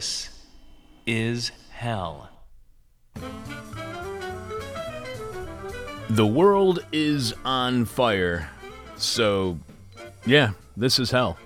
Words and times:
This 0.00 0.30
is 1.06 1.52
hell. 1.72 2.30
The 6.08 6.26
world 6.26 6.78
is 6.90 7.34
on 7.44 7.84
fire. 7.84 8.48
So, 8.96 9.58
yeah, 10.24 10.52
this 10.74 10.98
is 10.98 11.10
hell. 11.10 11.36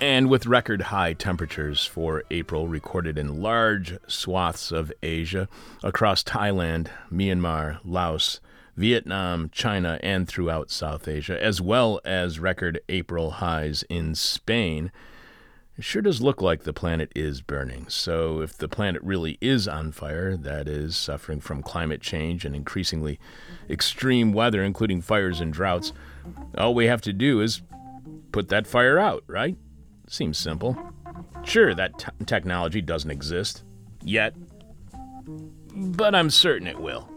And 0.00 0.30
with 0.30 0.46
record 0.46 0.80
high 0.80 1.12
temperatures 1.12 1.84
for 1.84 2.24
April 2.30 2.68
recorded 2.68 3.18
in 3.18 3.42
large 3.42 3.98
swaths 4.06 4.72
of 4.72 4.90
Asia 5.02 5.46
across 5.84 6.24
Thailand, 6.24 6.88
Myanmar, 7.12 7.80
Laos, 7.84 8.40
Vietnam, 8.78 9.50
China, 9.52 10.00
and 10.02 10.26
throughout 10.26 10.70
South 10.70 11.06
Asia, 11.06 11.38
as 11.44 11.60
well 11.60 12.00
as 12.06 12.38
record 12.38 12.80
April 12.88 13.32
highs 13.32 13.84
in 13.90 14.14
Spain, 14.14 14.90
it 15.80 15.84
sure 15.84 16.02
does 16.02 16.20
look 16.20 16.42
like 16.42 16.64
the 16.64 16.74
planet 16.74 17.10
is 17.16 17.40
burning. 17.40 17.86
So, 17.88 18.42
if 18.42 18.54
the 18.58 18.68
planet 18.68 19.00
really 19.02 19.38
is 19.40 19.66
on 19.66 19.92
fire, 19.92 20.36
that 20.36 20.68
is, 20.68 20.94
suffering 20.94 21.40
from 21.40 21.62
climate 21.62 22.02
change 22.02 22.44
and 22.44 22.54
increasingly 22.54 23.18
extreme 23.70 24.34
weather, 24.34 24.62
including 24.62 25.00
fires 25.00 25.40
and 25.40 25.50
droughts, 25.50 25.94
all 26.58 26.74
we 26.74 26.84
have 26.84 27.00
to 27.00 27.14
do 27.14 27.40
is 27.40 27.62
put 28.30 28.50
that 28.50 28.66
fire 28.66 28.98
out, 28.98 29.24
right? 29.26 29.56
Seems 30.06 30.36
simple. 30.36 30.76
Sure, 31.44 31.74
that 31.74 31.98
t- 31.98 32.08
technology 32.26 32.82
doesn't 32.82 33.10
exist 33.10 33.64
yet, 34.04 34.34
but 35.74 36.14
I'm 36.14 36.28
certain 36.28 36.66
it 36.66 36.78
will. 36.78 37.08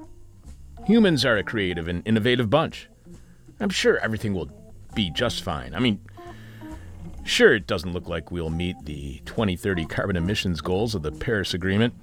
Humans 0.86 1.26
are 1.26 1.36
a 1.36 1.44
creative 1.44 1.90
and 1.90 2.02
innovative 2.08 2.50
bunch. 2.50 2.88
I'm 3.60 3.70
sure 3.70 3.98
everything 3.98 4.34
will 4.34 4.50
be 4.96 5.10
just 5.10 5.44
fine. 5.44 5.76
I 5.76 5.80
mean, 5.80 6.00
sure, 7.24 7.54
it 7.56 7.68
doesn't 7.68 7.94
look 7.94 8.08
like 8.08 8.32
we'll 8.32 8.50
meet 8.50 8.76
the 8.84 9.22
2030 9.26 9.86
carbon 9.86 10.16
emissions 10.16 10.62
goals 10.62 10.96
of 10.96 11.04
the 11.04 11.12
Paris 11.12 11.54
Agreement, 11.54 11.94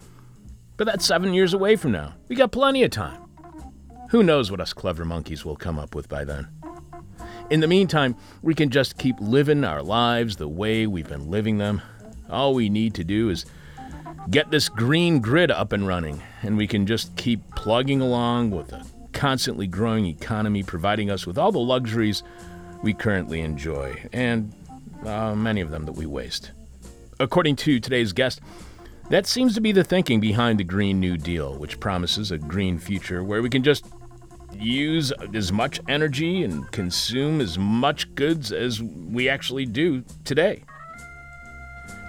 but 0.76 0.84
that's 0.84 1.04
seven 1.04 1.34
years 1.34 1.54
away 1.54 1.76
from 1.76 1.92
now. 1.92 2.14
We 2.28 2.36
got 2.36 2.52
plenty 2.52 2.82
of 2.82 2.90
time. 2.90 3.22
Who 4.10 4.22
knows 4.22 4.50
what 4.50 4.60
us 4.60 4.72
clever 4.72 5.04
monkeys 5.04 5.44
will 5.44 5.56
come 5.56 5.78
up 5.78 5.94
with 5.94 6.08
by 6.08 6.24
then? 6.24 6.48
In 7.50 7.60
the 7.60 7.68
meantime, 7.68 8.16
we 8.42 8.54
can 8.54 8.70
just 8.70 8.96
keep 8.96 9.16
living 9.20 9.64
our 9.64 9.82
lives 9.82 10.36
the 10.36 10.48
way 10.48 10.86
we've 10.86 11.08
been 11.08 11.30
living 11.30 11.58
them. 11.58 11.82
All 12.28 12.54
we 12.54 12.68
need 12.68 12.94
to 12.94 13.04
do 13.04 13.28
is 13.30 13.44
get 14.30 14.50
this 14.50 14.68
green 14.68 15.20
grid 15.20 15.50
up 15.50 15.72
and 15.72 15.86
running, 15.86 16.22
and 16.42 16.56
we 16.56 16.66
can 16.66 16.86
just 16.86 17.14
keep 17.16 17.40
plugging 17.56 18.00
along 18.00 18.50
with 18.50 18.72
a 18.72 18.84
constantly 19.12 19.66
growing 19.66 20.06
economy 20.06 20.62
providing 20.62 21.10
us 21.10 21.26
with 21.26 21.36
all 21.38 21.52
the 21.52 21.58
luxuries 21.58 22.22
we 22.82 22.94
currently 22.94 23.40
enjoy, 23.40 24.00
and 24.12 24.52
uh, 25.04 25.34
many 25.34 25.60
of 25.60 25.70
them 25.70 25.84
that 25.86 25.92
we 25.92 26.06
waste. 26.06 26.52
According 27.18 27.56
to 27.56 27.80
today's 27.80 28.12
guest, 28.12 28.40
that 29.10 29.26
seems 29.26 29.54
to 29.54 29.60
be 29.60 29.72
the 29.72 29.84
thinking 29.84 30.20
behind 30.20 30.58
the 30.58 30.64
Green 30.64 31.00
New 31.00 31.16
Deal, 31.16 31.56
which 31.58 31.80
promises 31.80 32.30
a 32.30 32.38
green 32.38 32.78
future 32.78 33.24
where 33.24 33.42
we 33.42 33.50
can 33.50 33.62
just 33.62 33.86
use 34.52 35.12
as 35.34 35.52
much 35.52 35.80
energy 35.88 36.44
and 36.44 36.70
consume 36.70 37.40
as 37.40 37.58
much 37.58 38.14
goods 38.14 38.52
as 38.52 38.82
we 38.82 39.28
actually 39.28 39.66
do 39.66 40.04
today. 40.24 40.62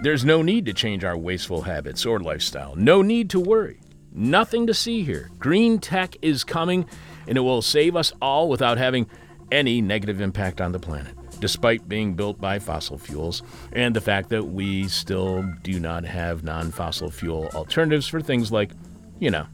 There's 0.02 0.26
no 0.26 0.42
need 0.42 0.66
to 0.66 0.74
change 0.74 1.04
our 1.04 1.18
wasteful 1.18 1.62
habits 1.62 2.06
or 2.06 2.20
lifestyle. 2.20 2.76
No 2.76 3.02
need 3.02 3.30
to 3.32 3.40
worry. 3.40 3.80
Nothing 4.14 4.68
to 4.68 4.74
see 4.74 5.04
here. 5.04 5.30
Green 5.40 5.80
tech 5.80 6.18
is 6.22 6.44
coming, 6.44 6.86
and 7.28 7.38
it 7.38 7.42
will 7.42 7.62
save 7.62 7.96
us 7.96 8.12
all 8.22 8.50
without 8.50 8.78
having 8.78 9.08
any 9.52 9.82
negative 9.82 10.20
impact 10.20 10.60
on 10.60 10.72
the 10.72 10.80
planet, 10.80 11.16
despite 11.42 11.90
being 11.90 12.14
built 12.14 12.40
by 12.40 12.60
fossil 12.60 12.98
fuels 12.98 13.44
and 13.74 13.94
the 13.94 14.00
fact 14.00 14.30
that 14.30 14.46
we 14.46 14.88
still 14.88 15.44
do 15.64 15.80
not 15.80 16.06
have 16.06 16.44
non 16.44 16.72
fossil 16.72 17.12
fuel 17.12 17.50
alternatives 17.54 18.08
for 18.08 18.22
things 18.22 18.52
like, 18.52 18.72
you 19.20 19.30
know, 19.30 19.48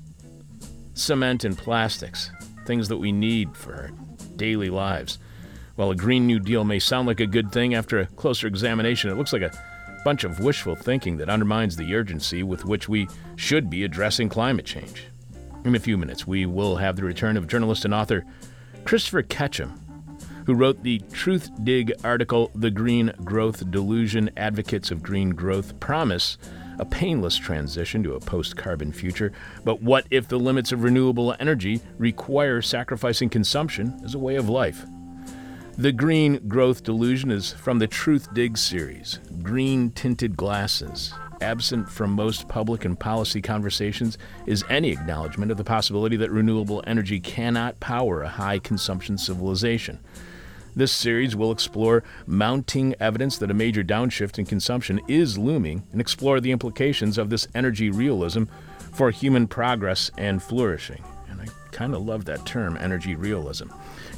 cement 0.93 1.43
and 1.43 1.57
plastics, 1.57 2.29
things 2.65 2.89
that 2.89 2.97
we 2.97 3.11
need 3.11 3.55
for 3.55 3.73
our 3.73 3.91
daily 4.35 4.69
lives. 4.69 5.17
While 5.75 5.91
a 5.91 5.95
Green 5.95 6.27
New 6.27 6.39
Deal 6.39 6.63
may 6.63 6.79
sound 6.79 7.07
like 7.07 7.19
a 7.19 7.27
good 7.27 7.51
thing, 7.51 7.73
after 7.73 7.99
a 7.99 8.07
closer 8.07 8.47
examination, 8.47 9.09
it 9.09 9.15
looks 9.15 9.33
like 9.33 9.43
a 9.43 10.01
bunch 10.03 10.23
of 10.23 10.39
wishful 10.39 10.75
thinking 10.75 11.17
that 11.17 11.29
undermines 11.29 11.75
the 11.75 11.95
urgency 11.95 12.43
with 12.43 12.65
which 12.65 12.89
we 12.89 13.07
should 13.35 13.69
be 13.69 13.83
addressing 13.83 14.27
climate 14.27 14.65
change. 14.65 15.05
In 15.63 15.75
a 15.75 15.79
few 15.79 15.97
minutes, 15.97 16.25
we 16.25 16.45
will 16.45 16.77
have 16.77 16.95
the 16.95 17.03
return 17.03 17.37
of 17.37 17.47
journalist 17.47 17.85
and 17.85 17.93
author 17.93 18.25
Christopher 18.85 19.21
Ketcham, 19.21 19.77
who 20.47 20.53
wrote 20.53 20.81
the 20.81 20.99
Truth 21.11 21.51
Dig 21.65 21.91
article, 22.05 22.51
The 22.55 22.71
Green 22.71 23.11
Growth 23.25 23.69
Delusion 23.69 24.31
Advocates 24.37 24.91
of 24.91 25.03
Green 25.03 25.31
Growth 25.31 25.77
Promise 25.81 26.37
a 26.79 26.85
painless 26.85 27.35
transition 27.35 28.03
to 28.03 28.13
a 28.13 28.19
post 28.19 28.55
carbon 28.55 28.91
future. 28.91 29.33
But 29.65 29.81
what 29.81 30.05
if 30.11 30.27
the 30.27 30.39
limits 30.39 30.71
of 30.71 30.83
renewable 30.83 31.35
energy 31.39 31.81
require 31.97 32.61
sacrificing 32.61 33.29
consumption 33.29 33.99
as 34.05 34.13
a 34.13 34.19
way 34.19 34.35
of 34.35 34.47
life? 34.47 34.85
The 35.77 35.91
green 35.91 36.47
growth 36.47 36.83
delusion 36.83 37.29
is 37.29 37.51
from 37.51 37.79
the 37.79 37.87
Truthdig 37.87 38.57
series 38.57 39.19
Green 39.43 39.91
Tinted 39.91 40.37
Glasses. 40.37 41.13
Absent 41.41 41.89
from 41.89 42.11
most 42.11 42.47
public 42.47 42.85
and 42.85 42.99
policy 42.99 43.41
conversations 43.41 44.17
is 44.45 44.63
any 44.69 44.91
acknowledgement 44.91 45.51
of 45.51 45.57
the 45.57 45.63
possibility 45.63 46.15
that 46.17 46.31
renewable 46.31 46.83
energy 46.87 47.19
cannot 47.19 47.79
power 47.79 48.21
a 48.21 48.29
high 48.29 48.59
consumption 48.59 49.17
civilization. 49.17 49.99
This 50.77 50.91
series 50.91 51.35
will 51.35 51.51
explore 51.51 52.03
mounting 52.27 52.93
evidence 52.99 53.39
that 53.39 53.49
a 53.49 53.55
major 53.55 53.83
downshift 53.83 54.37
in 54.37 54.45
consumption 54.45 55.01
is 55.07 55.35
looming 55.35 55.81
and 55.91 55.99
explore 55.99 56.39
the 56.39 56.51
implications 56.51 57.17
of 57.17 57.31
this 57.31 57.47
energy 57.55 57.89
realism 57.89 58.43
for 58.93 59.09
human 59.09 59.47
progress 59.47 60.11
and 60.19 60.41
flourishing. 60.41 61.03
And 61.31 61.41
I 61.41 61.47
kind 61.71 61.95
of 61.95 62.03
love 62.05 62.25
that 62.25 62.45
term, 62.45 62.77
energy 62.77 63.15
realism. 63.15 63.69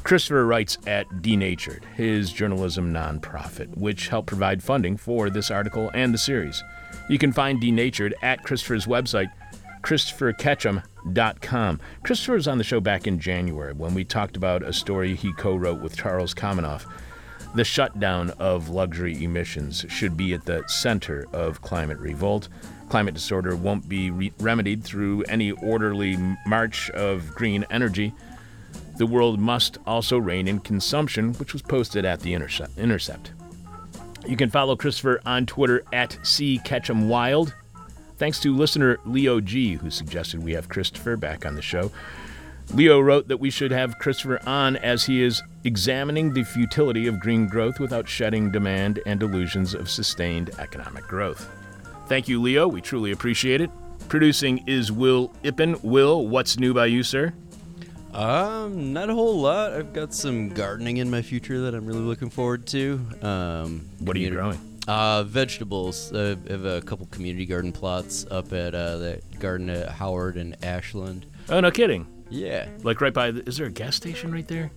Christopher 0.04 0.46
writes 0.46 0.78
at 0.86 1.22
Denatured, 1.22 1.86
his 1.96 2.34
journalism 2.34 2.94
nonprofit, 2.94 3.78
which 3.78 4.10
helped 4.10 4.28
provide 4.28 4.62
funding 4.62 4.98
for 4.98 5.30
this 5.30 5.50
article 5.50 5.90
and 5.94 6.14
the 6.14 6.18
series. 6.18 6.62
You 7.08 7.18
can 7.18 7.32
find 7.32 7.62
Denatured 7.62 8.16
at 8.22 8.44
Christopher's 8.44 8.86
website, 8.86 9.32
ChristopherKetcham.com. 9.82 11.80
Christopher 12.04 12.34
was 12.34 12.48
on 12.48 12.58
the 12.58 12.64
show 12.64 12.80
back 12.80 13.08
in 13.08 13.20
January 13.20 13.74
when 13.74 13.94
we 13.94 14.04
talked 14.04 14.38
about 14.38 14.64
a 14.64 14.74
story 14.74 15.16
he 15.16 15.34
co 15.34 15.56
wrote 15.56 15.82
with 15.82 15.96
Charles 15.98 16.34
Komanoff. 16.34 16.86
The 17.56 17.64
shutdown 17.64 18.30
of 18.38 18.70
luxury 18.70 19.24
emissions 19.24 19.86
should 19.90 20.16
be 20.16 20.34
at 20.34 20.46
the 20.46 20.64
center 20.68 21.26
of 21.34 21.62
climate 21.62 21.98
revolt. 21.98 22.48
Climate 22.90 23.16
disorder 23.16 23.56
won't 23.56 23.90
be 23.90 24.12
re- 24.12 24.34
remedied 24.40 24.84
through 24.84 25.24
any 25.24 25.52
orderly 25.52 26.18
march 26.46 26.90
of 26.92 27.34
green 27.34 27.66
energy. 27.72 28.14
The 28.98 29.08
world 29.08 29.40
must 29.40 29.78
also 29.88 30.18
rein 30.18 30.48
in 30.48 30.60
consumption, 30.60 31.34
which 31.36 31.54
was 31.54 31.62
posted 31.62 32.06
at 32.06 32.20
the 32.20 32.34
Intercept. 32.34 33.32
You 34.28 34.36
can 34.36 34.50
follow 34.50 34.76
Christopher 34.76 35.22
on 35.26 35.46
Twitter 35.46 35.84
at 35.94 36.12
CKetchamWild. 36.22 37.54
Thanks 38.20 38.40
to 38.42 38.54
listener 38.54 39.00
Leo 39.06 39.40
G, 39.40 39.76
who 39.76 39.90
suggested 39.90 40.44
we 40.44 40.52
have 40.52 40.68
Christopher 40.68 41.16
back 41.16 41.46
on 41.46 41.56
the 41.56 41.62
show. 41.62 41.90
Leo 42.74 43.00
wrote 43.00 43.30
that 43.30 43.40
we 43.40 43.50
should 43.50 43.72
have 43.72 43.98
Christopher 43.98 44.40
on 44.46 44.76
as 44.76 45.06
he 45.06 45.24
is 45.24 45.42
examining 45.64 46.34
the 46.34 46.44
futility 46.44 47.08
of 47.08 47.20
green 47.22 47.48
growth 47.48 47.80
without 47.80 48.10
shedding 48.10 48.52
demand 48.52 49.00
and 49.06 49.24
illusions 49.24 49.74
of 49.74 49.90
sustained 49.90 50.52
economic 50.60 51.06
growth. 51.06 51.50
Thank 52.08 52.28
you, 52.28 52.42
Leo. 52.42 52.68
We 52.68 52.82
truly 52.82 53.12
appreciate 53.12 53.62
it. 53.62 53.72
Producing 54.10 54.68
is 54.68 54.92
Will 54.92 55.30
Ippen. 55.44 55.82
Will, 55.82 56.28
what's 56.28 56.60
new 56.60 56.74
by 56.74 56.88
you, 56.88 57.04
sir? 57.04 57.34
Um, 58.14 58.92
not 58.92 59.10
a 59.10 59.14
whole 59.14 59.40
lot. 59.40 59.72
I've 59.72 59.94
got 59.94 60.14
some 60.14 60.50
gardening 60.50 60.98
in 60.98 61.10
my 61.10 61.22
future 61.22 61.62
that 61.62 61.74
I'm 61.74 61.86
really 61.86 62.02
looking 62.02 62.30
forward 62.30 62.68
to. 62.68 63.00
Um, 63.22 63.90
What 64.00 64.16
are 64.18 64.20
you 64.20 64.30
growing? 64.32 64.60
Uh, 64.88 65.24
vegetables. 65.24 66.12
I 66.14 66.30
have 66.50 66.66
a 66.66 66.82
couple 66.82 67.06
community 67.08 67.46
garden 67.46 67.72
plots 67.72 68.26
up 68.32 68.52
at 68.54 68.74
uh, 68.74 68.98
that 68.98 69.40
garden 69.40 69.70
at 69.70 69.90
Howard 69.90 70.36
and 70.38 70.56
Ashland. 70.64 71.26
Oh, 71.50 71.60
no 71.60 71.70
kidding. 71.72 72.08
Yeah. 72.30 72.68
Like 72.84 73.02
right 73.02 73.14
by, 73.14 73.32
the, 73.32 73.48
is 73.48 73.58
there 73.58 73.68
a 73.68 73.72
gas 73.72 73.96
station 73.96 74.32
right 74.32 74.48
there? 74.48 74.72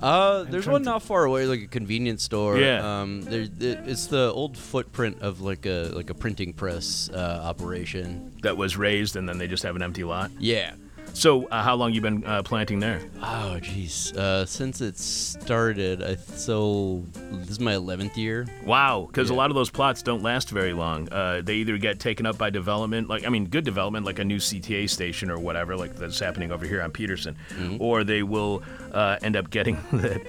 Uh, 0.00 0.44
there's 0.44 0.66
one 0.68 0.82
to- 0.82 0.90
not 0.90 1.02
far 1.02 1.24
away, 1.24 1.46
like 1.46 1.62
a 1.62 1.66
convenience 1.66 2.22
store. 2.22 2.58
Yeah. 2.58 3.00
Um, 3.00 3.22
there, 3.22 3.40
it- 3.42 3.52
it's 3.60 4.06
the 4.06 4.30
old 4.32 4.56
footprint 4.56 5.20
of 5.20 5.40
like 5.40 5.66
a 5.66 5.90
like 5.94 6.10
a 6.10 6.14
printing 6.14 6.52
press 6.52 7.08
uh, 7.12 7.40
operation. 7.44 8.32
That 8.42 8.56
was 8.56 8.76
raised 8.76 9.16
and 9.16 9.28
then 9.28 9.38
they 9.38 9.48
just 9.48 9.62
have 9.62 9.74
an 9.74 9.82
empty 9.82 10.04
lot. 10.04 10.30
Yeah. 10.38 10.74
So, 11.16 11.46
uh, 11.46 11.62
how 11.62 11.76
long 11.76 11.94
you 11.94 12.02
been 12.02 12.26
uh, 12.26 12.42
planting 12.42 12.78
there? 12.78 13.00
Oh, 13.22 13.56
jeez. 13.62 14.14
Uh, 14.14 14.44
since 14.44 14.82
it 14.82 14.98
started, 14.98 16.02
I 16.02 16.16
th- 16.16 16.18
so 16.18 17.06
this 17.32 17.48
is 17.52 17.58
my 17.58 17.72
11th 17.72 18.18
year. 18.18 18.46
Wow, 18.66 19.06
because 19.06 19.30
a 19.30 19.34
lot 19.34 19.50
of 19.50 19.54
those 19.54 19.70
plots 19.70 20.02
don't 20.02 20.22
last 20.22 20.50
very 20.50 20.74
long. 20.74 21.10
Uh, 21.10 21.40
they 21.42 21.54
either 21.54 21.78
get 21.78 22.00
taken 22.00 22.26
up 22.26 22.36
by 22.36 22.50
development, 22.50 23.08
like 23.08 23.24
I 23.24 23.30
mean, 23.30 23.46
good 23.46 23.64
development, 23.64 24.04
like 24.04 24.18
a 24.18 24.24
new 24.24 24.36
CTA 24.36 24.90
station 24.90 25.30
or 25.30 25.38
whatever, 25.38 25.74
like 25.74 25.96
that's 25.96 26.18
happening 26.20 26.52
over 26.52 26.66
here 26.66 26.82
on 26.82 26.90
Peterson, 26.90 27.34
or 27.80 28.04
they 28.04 28.22
will 28.22 28.62
uh, 28.92 29.16
end 29.22 29.36
up 29.36 29.48
getting 29.48 29.76
that 29.92 30.20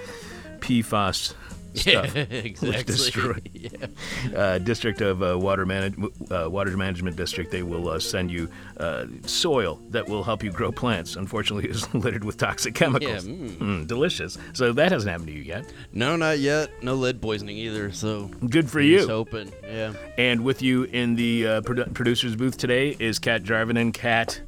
PFAS 0.62 1.34
stuff. 1.74 2.16
Yeah, 2.16 2.22
exactly. 2.30 3.42
yeah. 3.54 3.88
uh, 4.36 4.58
district 4.60 5.02
of 5.02 5.22
uh, 5.24 5.38
water, 5.38 5.66
manage- 5.66 5.96
uh, 6.32 6.50
water 6.50 6.76
management 6.78 7.16
district, 7.16 7.52
they 7.52 7.64
will 7.64 7.90
uh, 7.90 8.00
send 8.00 8.32
you 8.32 8.50
uh, 8.80 9.06
soil 9.26 9.80
that 9.90 10.08
will 10.08 10.24
help 10.24 10.44
you 10.44 10.52
grow 10.52 10.72
plants. 10.72 11.16
Unfortunately, 11.16 11.70
it's 11.70 11.94
littered 11.94 12.24
with 12.24 12.38
toxic 12.38 12.74
chemicals. 12.76 13.26
mm. 13.28 13.50
Mm, 13.58 13.88
delicious. 13.88 14.38
So 14.54 14.72
that 14.74 14.92
hasn't 14.92 15.12
happened 15.12 15.28
to 15.28 15.34
you 15.34 15.42
yet. 15.42 15.72
No, 15.94 16.16
not 16.16 16.40
yet. 16.40 16.84
No 16.84 16.96
lead 16.96 17.22
poisoning 17.22 17.58
either. 17.58 17.92
So 17.92 18.28
Good 18.50 18.70
for 18.70 18.80
you. 18.82 19.10
Open. 19.12 19.52
Yeah. 19.64 19.94
And 20.18 20.44
with 20.44 20.62
you 20.62 20.84
in 20.84 21.16
the 21.16 21.48
uh, 21.48 21.62
produ- 21.62 21.94
producer's 21.94 22.36
booth 22.36 22.58
today 22.58 22.96
is 23.00 23.20
Kat 23.20 23.44
Jarvin 23.44 23.78
and 23.78 23.94
Kat, 23.94 24.42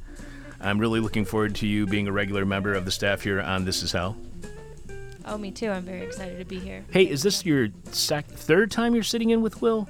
I'm 0.60 0.78
really 0.78 1.00
looking 1.00 1.24
forward 1.24 1.54
to 1.56 1.66
you 1.66 1.86
being 1.86 2.06
a 2.06 2.12
regular 2.12 2.44
member 2.44 2.74
of 2.74 2.84
the 2.84 2.90
staff 2.90 3.22
here 3.22 3.40
on 3.40 3.64
This 3.64 3.82
Is 3.82 3.92
Hell. 3.92 4.16
Oh, 5.26 5.38
me 5.38 5.50
too. 5.50 5.70
I'm 5.70 5.84
very 5.84 6.02
excited 6.02 6.38
to 6.38 6.44
be 6.44 6.58
here. 6.58 6.84
Hey, 6.90 7.04
is 7.08 7.22
this 7.22 7.44
your 7.44 7.68
sec- 7.92 8.26
third 8.28 8.70
time 8.70 8.94
you're 8.94 9.02
sitting 9.04 9.30
in 9.30 9.42
with 9.42 9.60
Will? 9.62 9.88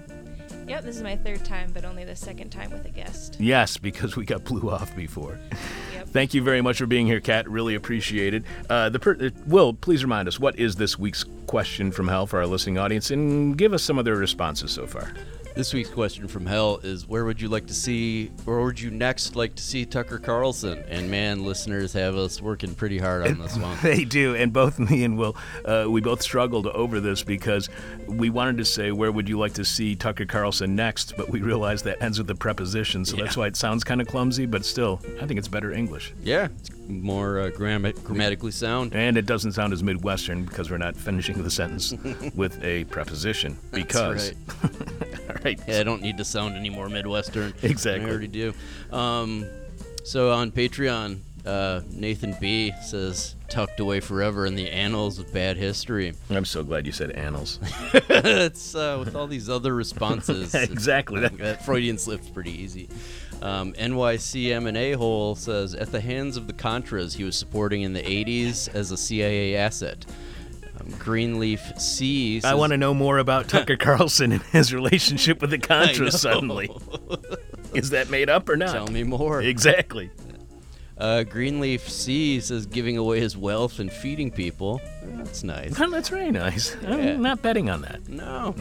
Yep, 0.69 0.85
this 0.85 0.97
is 0.97 1.03
my 1.03 1.17
third 1.17 1.45
time, 1.45 1.71
but 1.73 1.85
only 1.85 2.05
the 2.05 2.15
second 2.15 2.51
time 2.51 2.71
with 2.71 2.85
a 2.85 2.91
guest. 2.91 3.37
Yes, 3.41 3.77
because 3.77 4.17
we 4.17 4.25
got 4.25 4.45
blew 4.45 4.71
off 4.71 4.95
before. 4.95 5.39
Yep. 5.95 6.09
Thank 6.11 6.33
you 6.35 6.43
very 6.43 6.63
much 6.63 6.79
for 6.79 6.87
being 6.87 7.07
here, 7.07 7.21
Kat. 7.21 7.47
Really 7.51 7.75
appreciate 7.75 8.33
it. 8.33 8.45
Uh, 8.71 8.89
the 8.89 8.99
per- 8.99 9.17
uh, 9.21 9.31
Will, 9.47 9.75
please 9.75 10.03
remind 10.05 10.29
us 10.29 10.39
what 10.41 10.57
is 10.59 10.77
this 10.77 10.99
week's 10.99 11.25
question 11.47 11.91
from 11.93 12.07
hell 12.09 12.27
for 12.27 12.39
our 12.39 12.47
listening 12.47 12.79
audience, 12.79 13.11
and 13.11 13.59
give 13.59 13.75
us 13.75 13.83
some 13.83 13.99
of 13.99 14.05
their 14.07 14.15
responses 14.15 14.71
so 14.71 14.87
far. 14.87 15.13
This 15.55 15.75
week's 15.75 15.91
question 15.91 16.27
from 16.29 16.47
hell 16.47 16.79
is 16.83 17.07
where 17.09 17.25
would 17.25 17.41
you 17.41 17.49
like 17.49 17.67
to 17.67 17.75
see, 17.75 18.31
or 18.47 18.65
would 18.65 18.81
you 18.81 18.91
next 18.91 19.35
like 19.37 19.57
to 19.57 19.63
see 19.63 19.85
Tucker 19.85 20.19
Carlson? 20.19 20.83
And 20.89 21.11
man, 21.11 21.45
listeners 21.45 21.93
have 21.93 22.17
us 22.17 22.41
working 22.41 22.75
pretty 22.75 22.99
hard 22.99 23.27
on 23.27 23.39
this 23.39 23.57
one. 23.59 23.77
They 23.83 24.05
do, 24.05 24.35
and 24.37 24.53
both 24.53 24.79
me 24.79 25.03
and 25.05 25.19
Will, 25.19 25.37
uh, 25.65 25.87
we 25.89 26.01
both 26.01 26.23
struggled 26.23 26.67
over 26.69 27.01
this 27.01 27.23
because 27.23 27.69
we 28.07 28.31
wanted 28.31 28.59
to 28.59 28.65
say 28.65 28.91
where 28.93 29.11
would 29.13 29.29
you 29.29 29.39
like 29.39 29.53
to 29.55 29.65
see 29.65 29.97
Tucker 29.97 30.25
Carlson 30.25 30.75
next, 30.77 31.17
but 31.17 31.29
we 31.29 31.41
realized 31.43 31.85
that 31.85 32.01
ends 32.03 32.19
with 32.19 32.31
a 32.31 32.35
preposition, 32.35 33.05
so 33.05 33.17
that's 33.17 33.37
why 33.37 33.47
it 33.49 33.57
sounds 33.57 33.83
kind 33.85 34.01
of 34.01 34.07
clumsy. 34.07 34.47
But 34.47 34.65
still, 34.65 35.01
I 35.21 35.27
think 35.27 35.37
it's 35.39 35.49
better 35.49 35.73
English, 35.73 36.13
Yeah, 36.23 36.49
it's 36.59 36.71
more 36.89 37.41
uh, 37.41 37.51
gram- 37.51 37.93
grammatically 38.05 38.53
sound. 38.53 38.95
and 38.95 39.17
it 39.19 39.27
doesn't 39.27 39.53
sound 39.53 39.73
as 39.73 39.83
Midwestern 39.83 40.45
because 40.45 40.71
we're 40.71 40.79
not 40.79 40.97
finishing 40.97 41.43
the 41.43 41.51
sentence 41.51 41.93
with 42.35 42.63
a 42.65 42.85
preposition. 42.85 43.59
Because, 43.73 44.33
right. 45.45 45.61
Yeah, 45.67 45.81
I 45.81 45.83
don't 45.83 46.03
need 46.03 46.19
to 46.19 46.25
sound 46.25 46.57
any 46.57 46.71
more 46.71 46.89
Midwestern. 46.89 47.55
Exactly. 47.63 48.07
I 48.07 48.11
already 48.11 48.29
do. 48.29 48.55
Um, 48.91 49.47
so 50.05 50.33
on 50.33 50.51
Patreon, 50.51 51.21
uh, 51.47 51.81
Nathan 51.91 52.37
B 52.41 52.73
says, 52.83 53.37
tucked 53.49 53.81
away 53.81 54.01
forever 54.01 54.47
in 54.47 54.55
the 54.55 54.69
annals 54.69 55.19
of 55.19 55.33
bad 55.33 55.57
history. 55.57 56.15
I'm 56.31 56.45
so 56.45 56.63
glad 56.63 56.87
you 56.87 56.93
said 56.93 57.11
annals. 57.13 57.59
it's 57.95 58.75
uh, 58.75 58.97
with 58.99 59.17
all 59.17 59.27
these 59.27 59.49
other 59.49 59.75
responses. 59.75 60.55
exactly. 60.55 61.21
That, 61.21 61.39
that 61.39 61.65
Freudian 61.65 61.99
slip's 61.99 62.29
pretty 62.29 62.53
easy. 62.53 62.89
Um, 63.43 63.73
NYC 63.73 64.53
M&A 64.53 64.93
hole 64.93 65.35
says, 65.35 65.75
at 65.75 65.91
the 65.93 66.01
hands 66.01 66.37
of 66.37 66.47
the 66.47 66.53
Contras 66.53 67.15
he 67.15 67.25
was 67.25 67.37
supporting 67.37 67.83
in 67.83 67.95
the 67.95 68.03
80s 68.03 68.73
as 68.75 68.91
a 68.91 68.97
CIA 68.97 69.57
asset. 69.57 70.05
Greenleaf 70.99 71.61
C 71.79 72.41
says, 72.41 72.51
I 72.51 72.55
want 72.55 72.73
to 72.73 72.77
know 72.77 72.95
more 72.95 73.19
about 73.19 73.49
Tucker 73.49 73.77
Carlson 73.77 74.33
and 74.33 74.43
his 74.45 74.73
relationship 74.75 75.41
with 75.41 75.51
the. 75.51 75.59
Contras 75.59 76.13
suddenly. 76.19 76.71
Is 77.75 77.91
that 77.91 78.11
made 78.11 78.29
up 78.29 78.49
or 78.49 78.57
not? 78.57 78.73
Tell 78.73 78.87
me 78.89 79.03
more. 79.03 79.41
Exactly. 79.43 80.11
Uh, 81.01 81.23
Greenleaf 81.23 81.89
C 81.89 82.41
says 82.41 82.67
giving 82.67 82.99
away 82.99 83.21
his 83.21 83.35
wealth 83.35 83.79
and 83.79 83.91
feeding 83.91 84.31
people. 84.31 84.83
That's 85.03 85.43
nice. 85.43 85.79
Well, 85.79 85.91
that's 85.91 86.11
very 86.11 86.31
nice. 86.31 86.77
Yeah. 86.83 86.91
I'm 86.95 87.23
not 87.23 87.41
betting 87.41 87.71
on 87.71 87.81
that. 87.83 88.07
No. 88.07 88.55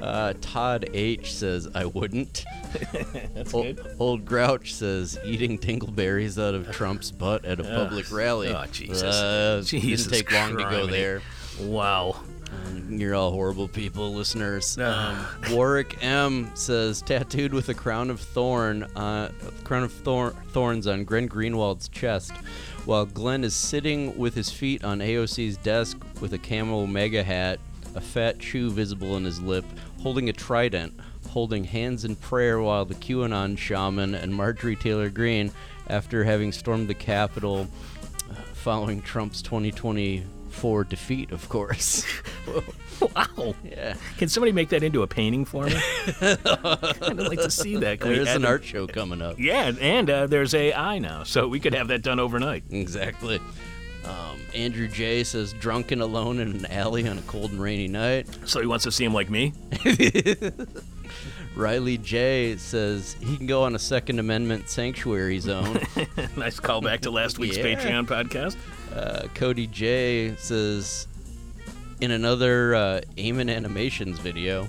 uh, 0.00 0.34
Todd 0.40 0.88
H 0.94 1.34
says 1.34 1.68
I 1.74 1.84
wouldn't. 1.86 2.44
That's 3.34 3.52
Old, 3.54 3.80
Old 3.98 4.24
Grouch 4.24 4.74
says 4.74 5.18
eating 5.24 5.58
dingleberries 5.58 6.40
out 6.40 6.54
of 6.54 6.70
Trump's 6.70 7.10
butt 7.10 7.44
at 7.44 7.58
a 7.60 7.64
public 7.64 8.10
rally. 8.12 8.48
Oh, 8.48 8.64
Jesus. 8.70 9.02
Uh, 9.02 9.62
Jesus 9.64 10.06
didn't 10.06 10.26
take 10.26 10.32
long 10.32 10.56
to 10.56 10.64
go 10.64 10.86
there. 10.86 11.22
Wow. 11.60 12.16
Um, 12.50 12.98
You're 12.98 13.14
all 13.14 13.30
horrible 13.30 13.68
people, 13.68 14.12
listeners. 14.12 14.78
Um. 14.78 15.26
Warwick 15.50 16.02
M 16.02 16.50
says 16.54 17.02
tattooed 17.02 17.52
with 17.52 17.68
a 17.68 17.74
crown 17.74 18.10
of 18.10 18.20
thorn, 18.20 18.84
uh, 18.96 19.30
crown 19.64 19.82
of 19.84 19.92
thor- 19.92 20.34
thorns 20.52 20.86
on 20.86 21.04
Glenn 21.04 21.26
Greenwald's 21.26 21.88
chest, 21.88 22.32
while 22.84 23.06
Glenn 23.06 23.44
is 23.44 23.54
sitting 23.54 24.16
with 24.16 24.34
his 24.34 24.50
feet 24.50 24.84
on 24.84 24.98
AOC's 25.00 25.56
desk 25.58 25.98
with 26.20 26.32
a 26.32 26.38
camel 26.38 26.86
mega 26.86 27.22
hat, 27.22 27.58
a 27.94 28.00
fat 28.00 28.38
chew 28.38 28.70
visible 28.70 29.16
in 29.16 29.24
his 29.24 29.40
lip, 29.40 29.64
holding 30.02 30.28
a 30.28 30.32
trident, 30.32 30.92
holding 31.30 31.64
hands 31.64 32.04
in 32.04 32.14
prayer 32.16 32.60
while 32.60 32.84
the 32.84 32.94
QAnon 32.94 33.56
shaman 33.56 34.14
and 34.14 34.34
Marjorie 34.34 34.76
Taylor 34.76 35.10
Greene, 35.10 35.50
after 35.88 36.24
having 36.24 36.52
stormed 36.52 36.88
the 36.88 36.94
Capitol 36.94 37.66
uh, 38.30 38.34
following 38.54 39.02
Trump's 39.02 39.42
2024 40.54 40.84
defeat, 40.84 41.30
of 41.32 41.48
course. 41.48 42.04
Wow. 43.00 43.56
yeah. 43.64 43.96
Can 44.18 44.28
somebody 44.28 44.52
make 44.52 44.68
that 44.68 44.84
into 44.84 45.02
a 45.02 45.06
painting 45.06 45.44
for 45.44 45.66
me? 45.66 45.74
I'd 46.22 47.16
like 47.18 47.40
to 47.40 47.50
see 47.50 47.76
that. 47.78 47.98
Can 48.00 48.12
There's 48.12 48.28
an 48.32 48.44
art 48.44 48.64
show 48.64 48.86
coming 48.86 49.20
up. 49.20 49.36
Yeah, 49.38 49.72
and 49.80 50.08
uh, 50.08 50.26
there's 50.28 50.54
AI 50.54 51.00
now, 51.00 51.24
so 51.24 51.48
we 51.48 51.58
could 51.58 51.74
have 51.74 51.88
that 51.88 52.02
done 52.02 52.20
overnight. 52.20 52.62
Exactly. 52.70 53.40
Um, 54.04 54.38
Andrew 54.54 54.86
J 54.86 55.24
says 55.24 55.52
drunk 55.54 55.90
and 55.90 56.00
alone 56.00 56.38
in 56.38 56.52
an 56.52 56.66
alley 56.66 57.06
on 57.08 57.18
a 57.18 57.22
cold 57.22 57.50
and 57.50 57.60
rainy 57.60 57.88
night. 57.88 58.28
So 58.46 58.60
he 58.60 58.66
wants 58.66 58.84
to 58.84 58.92
see 58.92 59.04
him 59.04 59.12
like 59.12 59.28
me? 59.28 59.52
Riley 61.56 61.98
J 61.98 62.56
says 62.56 63.16
he 63.20 63.36
can 63.36 63.46
go 63.46 63.64
on 63.64 63.74
a 63.74 63.78
Second 63.78 64.20
Amendment 64.20 64.68
sanctuary 64.68 65.40
zone. 65.40 65.74
nice 66.36 66.60
callback 66.60 67.00
to 67.00 67.10
last 67.10 67.38
week's 67.40 67.56
Yeah. 67.56 67.64
Patreon 67.64 68.06
podcast. 68.06 68.56
Uh, 68.94 69.26
Cody 69.34 69.66
J 69.66 70.34
says 70.36 71.06
in 72.00 72.10
another 72.10 72.74
uh, 72.74 73.00
Eamon 73.16 73.54
Animations 73.54 74.18
video. 74.18 74.68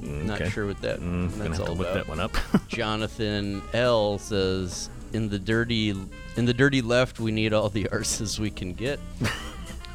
Not 0.00 0.40
okay. 0.40 0.50
sure 0.50 0.66
what 0.66 0.80
that 0.80 0.98
Mm, 1.00 1.30
gonna 1.32 1.44
that's 1.44 1.58
have 1.58 1.66
to 1.66 1.72
look 1.72 1.80
about. 1.88 1.94
that 1.94 2.08
one 2.08 2.20
up. 2.20 2.34
Jonathan 2.68 3.60
L 3.74 4.18
says 4.18 4.88
in 5.12 5.28
the 5.28 5.38
dirty 5.38 5.90
in 5.90 6.44
the 6.46 6.54
dirty 6.54 6.80
left 6.82 7.20
we 7.20 7.30
need 7.30 7.52
all 7.52 7.68
the 7.68 7.84
arses 7.92 8.38
we 8.38 8.50
can 8.50 8.72
get. 8.72 8.98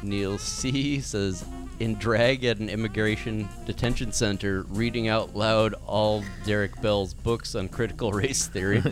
Neil 0.02 0.38
C 0.38 1.00
says 1.00 1.44
in 1.80 1.94
drag 1.94 2.44
at 2.44 2.58
an 2.58 2.68
immigration 2.68 3.48
detention 3.64 4.12
center 4.12 4.62
reading 4.68 5.08
out 5.08 5.34
loud 5.34 5.74
all 5.86 6.22
Derek 6.44 6.80
Bell's 6.82 7.14
books 7.14 7.54
on 7.54 7.68
critical 7.68 8.12
race 8.12 8.46
theory. 8.46 8.82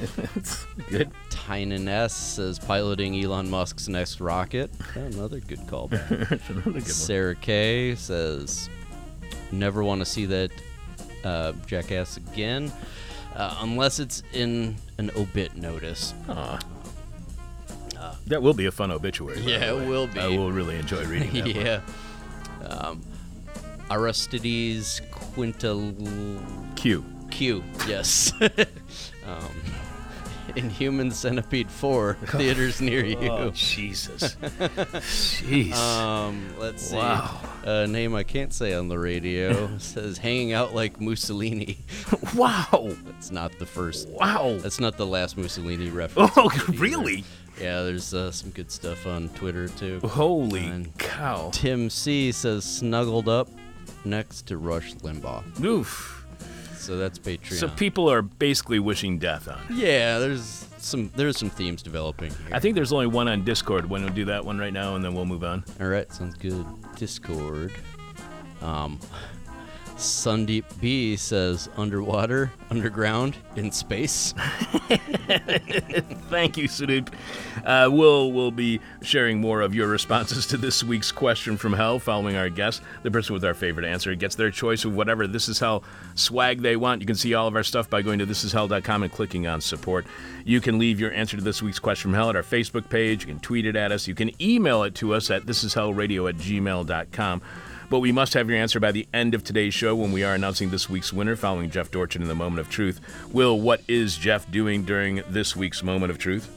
Good. 0.90 1.10
Tynan 1.28 1.86
S 1.86 2.14
says 2.14 2.58
piloting 2.58 3.22
Elon 3.22 3.48
Musk's 3.48 3.88
next 3.88 4.20
rocket. 4.20 4.70
Another 4.94 5.40
good 5.40 5.60
callback. 5.60 6.10
Another 6.48 6.62
good 6.62 6.72
one. 6.74 6.80
Sarah 6.82 7.34
K 7.34 7.94
says, 7.94 8.68
"Never 9.52 9.84
want 9.84 10.00
to 10.00 10.04
see 10.04 10.26
that 10.26 10.50
uh, 11.24 11.52
jackass 11.66 12.16
again, 12.16 12.72
uh, 13.36 13.56
unless 13.60 13.98
it's 13.98 14.22
in 14.32 14.76
an 14.98 15.10
obit 15.16 15.56
notice." 15.56 16.14
Aw. 16.28 16.58
That 18.26 18.42
will 18.42 18.54
be 18.54 18.66
a 18.66 18.70
fun 18.70 18.90
obituary. 18.90 19.40
Yeah, 19.40 19.72
it 19.72 19.88
will 19.88 20.06
be. 20.06 20.20
I 20.20 20.28
will 20.28 20.52
really 20.52 20.76
enjoy 20.78 21.04
reading 21.06 21.32
that. 21.32 21.82
one. 21.82 21.94
Um, 22.68 23.02
Aristides 23.90 25.00
Quintal 25.10 25.92
Q. 26.76 27.04
Q. 27.30 27.62
Yes. 27.86 28.32
um, 29.26 29.54
Inhuman 30.56 31.10
Centipede 31.10 31.70
4 31.70 32.14
theaters 32.26 32.80
near 32.80 33.04
you. 33.04 33.30
Oh, 33.30 33.50
Jesus. 33.50 34.34
Jeez. 34.36 35.72
Um, 35.74 36.54
let's 36.58 36.82
see. 36.82 36.96
Wow. 36.96 37.40
A 37.64 37.86
name 37.86 38.14
I 38.14 38.22
can't 38.22 38.52
say 38.52 38.72
on 38.74 38.88
the 38.88 38.98
radio 38.98 39.76
says 39.78 40.18
hanging 40.18 40.52
out 40.52 40.74
like 40.74 41.00
Mussolini. 41.00 41.78
wow. 42.34 42.90
That's 43.04 43.30
not 43.30 43.58
the 43.58 43.66
first. 43.66 44.08
Wow. 44.08 44.58
That's 44.60 44.80
not 44.80 44.96
the 44.96 45.06
last 45.06 45.36
Mussolini 45.36 45.90
reference. 45.90 46.32
Oh, 46.36 46.50
really? 46.70 47.24
Yeah, 47.60 47.82
there's 47.82 48.14
uh, 48.14 48.30
some 48.30 48.50
good 48.50 48.70
stuff 48.70 49.06
on 49.06 49.28
Twitter 49.30 49.68
too. 49.68 50.00
Holy 50.04 50.64
And- 50.66 50.96
cow. 50.98 51.50
Tim 51.52 51.90
C 51.90 52.30
says 52.32 52.64
snuggled 52.64 53.28
up 53.28 53.48
next 54.04 54.46
to 54.48 54.58
Rush 54.58 54.94
Limbaugh. 54.96 55.64
Oof. 55.64 56.14
So 56.76 56.96
that's 56.96 57.18
Patreon. 57.18 57.54
So 57.54 57.68
people 57.68 58.10
are 58.10 58.22
basically 58.22 58.78
wishing 58.78 59.18
death 59.18 59.48
on 59.48 59.58
it. 59.68 59.74
yeah, 59.74 60.18
there's 60.18 60.66
some 60.78 61.10
there's 61.16 61.36
some 61.36 61.50
themes 61.50 61.82
developing 61.82 62.30
here. 62.30 62.48
I 62.52 62.60
think 62.60 62.76
there's 62.76 62.92
only 62.92 63.08
one 63.08 63.28
on 63.28 63.44
Discord. 63.44 63.84
Why 63.90 63.98
don't 63.98 64.08
we 64.10 64.14
do 64.14 64.24
that 64.26 64.44
one 64.44 64.58
right 64.58 64.72
now 64.72 64.94
and 64.94 65.04
then 65.04 65.12
we'll 65.14 65.26
move 65.26 65.42
on? 65.44 65.64
All 65.80 65.88
right, 65.88 66.10
sounds 66.12 66.34
good. 66.36 66.64
Discord. 66.96 67.72
Um, 68.62 68.98
Sundeep 69.98 70.64
B 70.80 71.16
says 71.16 71.68
underwater, 71.76 72.52
underground, 72.70 73.36
in 73.56 73.72
space. 73.72 74.32
Thank 76.30 76.56
you, 76.56 76.68
Sudeep. 76.68 77.12
Uh, 77.64 77.88
we'll, 77.90 78.30
we'll 78.30 78.52
be 78.52 78.80
sharing 79.02 79.40
more 79.40 79.60
of 79.60 79.74
your 79.74 79.88
responses 79.88 80.46
to 80.46 80.56
this 80.56 80.84
week's 80.84 81.10
question 81.10 81.56
from 81.56 81.72
hell 81.72 81.98
following 81.98 82.36
our 82.36 82.48
guest. 82.48 82.80
The 83.02 83.10
person 83.10 83.34
with 83.34 83.44
our 83.44 83.54
favorite 83.54 83.86
answer 83.86 84.14
gets 84.14 84.36
their 84.36 84.52
choice 84.52 84.84
of 84.84 84.94
whatever 84.94 85.26
This 85.26 85.48
Is 85.48 85.58
Hell 85.58 85.82
swag 86.14 86.62
they 86.62 86.76
want. 86.76 87.00
You 87.00 87.06
can 87.06 87.16
see 87.16 87.34
all 87.34 87.48
of 87.48 87.56
our 87.56 87.64
stuff 87.64 87.90
by 87.90 88.00
going 88.02 88.20
to 88.20 88.26
thisishell.com 88.26 89.02
and 89.02 89.12
clicking 89.12 89.48
on 89.48 89.60
support. 89.60 90.06
You 90.44 90.60
can 90.60 90.78
leave 90.78 91.00
your 91.00 91.12
answer 91.12 91.36
to 91.36 91.42
this 91.42 91.60
week's 91.60 91.80
question 91.80 92.12
from 92.12 92.14
hell 92.14 92.30
at 92.30 92.36
our 92.36 92.44
Facebook 92.44 92.88
page. 92.88 93.22
You 93.22 93.26
can 93.26 93.40
tweet 93.40 93.66
it 93.66 93.74
at 93.74 93.90
us. 93.90 94.06
You 94.06 94.14
can 94.14 94.30
email 94.40 94.84
it 94.84 94.94
to 94.96 95.12
us 95.12 95.28
at 95.30 95.42
thisishellradio 95.42 96.28
at 96.28 96.36
gmail.com. 96.36 97.42
But 97.90 98.00
we 98.00 98.12
must 98.12 98.34
have 98.34 98.50
your 98.50 98.58
answer 98.58 98.80
by 98.80 98.92
the 98.92 99.08
end 99.14 99.34
of 99.34 99.42
today's 99.42 99.72
show 99.72 99.94
when 99.94 100.12
we 100.12 100.22
are 100.22 100.34
announcing 100.34 100.68
this 100.68 100.90
week's 100.90 101.10
winner 101.10 101.36
following 101.36 101.70
Jeff 101.70 101.90
Dorchen 101.90 102.20
in 102.20 102.28
the 102.28 102.34
Moment 102.34 102.60
of 102.60 102.68
Truth. 102.68 103.00
Will, 103.32 103.58
what 103.58 103.80
is 103.88 104.18
Jeff 104.18 104.50
doing 104.50 104.82
during 104.84 105.22
this 105.30 105.56
week's 105.56 105.82
Moment 105.82 106.10
of 106.10 106.18
Truth? 106.18 106.50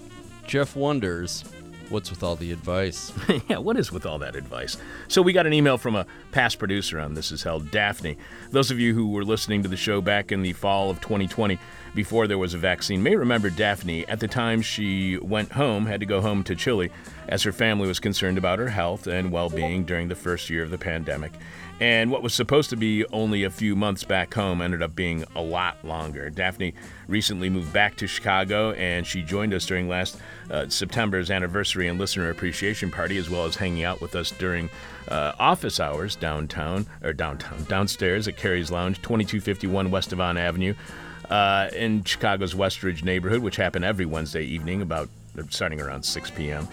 Jeff 0.45 0.75
wonders, 0.75 1.45
what's 1.87 2.09
with 2.09 2.21
all 2.21 2.35
the 2.35 2.51
advice? 2.51 3.13
yeah, 3.47 3.59
what 3.59 3.77
is 3.77 3.93
with 3.93 4.05
all 4.05 4.19
that 4.19 4.35
advice? 4.35 4.75
So 5.07 5.21
we 5.21 5.31
got 5.31 5.47
an 5.47 5.53
email 5.53 5.77
from 5.77 5.95
a 5.95 6.05
past 6.33 6.59
producer 6.59 6.99
on 6.99 7.13
This 7.13 7.31
Is 7.31 7.43
Hell, 7.43 7.61
Daphne. 7.61 8.17
Those 8.49 8.69
of 8.69 8.81
you 8.81 8.93
who 8.93 9.07
were 9.07 9.23
listening 9.23 9.63
to 9.63 9.69
the 9.69 9.77
show 9.77 10.01
back 10.01 10.33
in 10.33 10.41
the 10.41 10.51
fall 10.51 10.89
of 10.89 10.99
2020, 10.99 11.57
before 11.93 12.27
there 12.27 12.37
was 12.37 12.53
a 12.53 12.57
vaccine, 12.57 13.03
may 13.03 13.15
remember 13.15 13.49
Daphne. 13.49 14.07
At 14.07 14.19
the 14.19 14.27
time, 14.27 14.61
she 14.61 15.17
went 15.17 15.51
home, 15.51 15.85
had 15.85 15.99
to 15.99 16.05
go 16.05 16.21
home 16.21 16.43
to 16.45 16.55
Chile, 16.55 16.89
as 17.27 17.43
her 17.43 17.51
family 17.51 17.87
was 17.87 17.99
concerned 17.99 18.37
about 18.37 18.59
her 18.59 18.69
health 18.69 19.07
and 19.07 19.31
well 19.31 19.49
being 19.49 19.83
during 19.83 20.07
the 20.07 20.15
first 20.15 20.49
year 20.49 20.63
of 20.63 20.69
the 20.69 20.77
pandemic. 20.77 21.33
And 21.81 22.11
what 22.11 22.21
was 22.21 22.35
supposed 22.35 22.69
to 22.69 22.75
be 22.75 23.05
only 23.07 23.43
a 23.43 23.49
few 23.49 23.75
months 23.75 24.03
back 24.03 24.35
home 24.35 24.61
ended 24.61 24.83
up 24.83 24.95
being 24.95 25.25
a 25.35 25.41
lot 25.41 25.83
longer. 25.83 26.29
Daphne 26.29 26.75
recently 27.07 27.49
moved 27.49 27.73
back 27.73 27.95
to 27.97 28.07
Chicago, 28.07 28.73
and 28.73 29.05
she 29.05 29.23
joined 29.23 29.51
us 29.51 29.65
during 29.65 29.89
last 29.89 30.19
uh, 30.51 30.69
September's 30.69 31.31
anniversary 31.31 31.87
and 31.87 31.97
listener 31.97 32.29
appreciation 32.29 32.91
party, 32.91 33.17
as 33.17 33.31
well 33.31 33.45
as 33.45 33.55
hanging 33.55 33.83
out 33.83 33.99
with 33.99 34.15
us 34.15 34.29
during 34.29 34.69
uh, 35.07 35.31
office 35.39 35.79
hours 35.79 36.15
downtown, 36.15 36.85
or 37.03 37.13
downtown, 37.13 37.63
downstairs 37.63 38.27
at 38.27 38.37
Carrie's 38.37 38.69
Lounge, 38.69 39.01
2251 39.01 39.89
West 39.89 40.11
Devon 40.11 40.37
Avenue 40.37 40.75
uh, 41.31 41.69
in 41.73 42.03
Chicago's 42.03 42.53
Westridge 42.53 43.03
neighborhood, 43.03 43.41
which 43.41 43.55
happened 43.55 43.85
every 43.85 44.05
Wednesday 44.05 44.43
evening, 44.43 44.81
about 44.81 45.09
starting 45.49 45.81
around 45.81 46.03
6 46.03 46.29
p.m. 46.31 46.67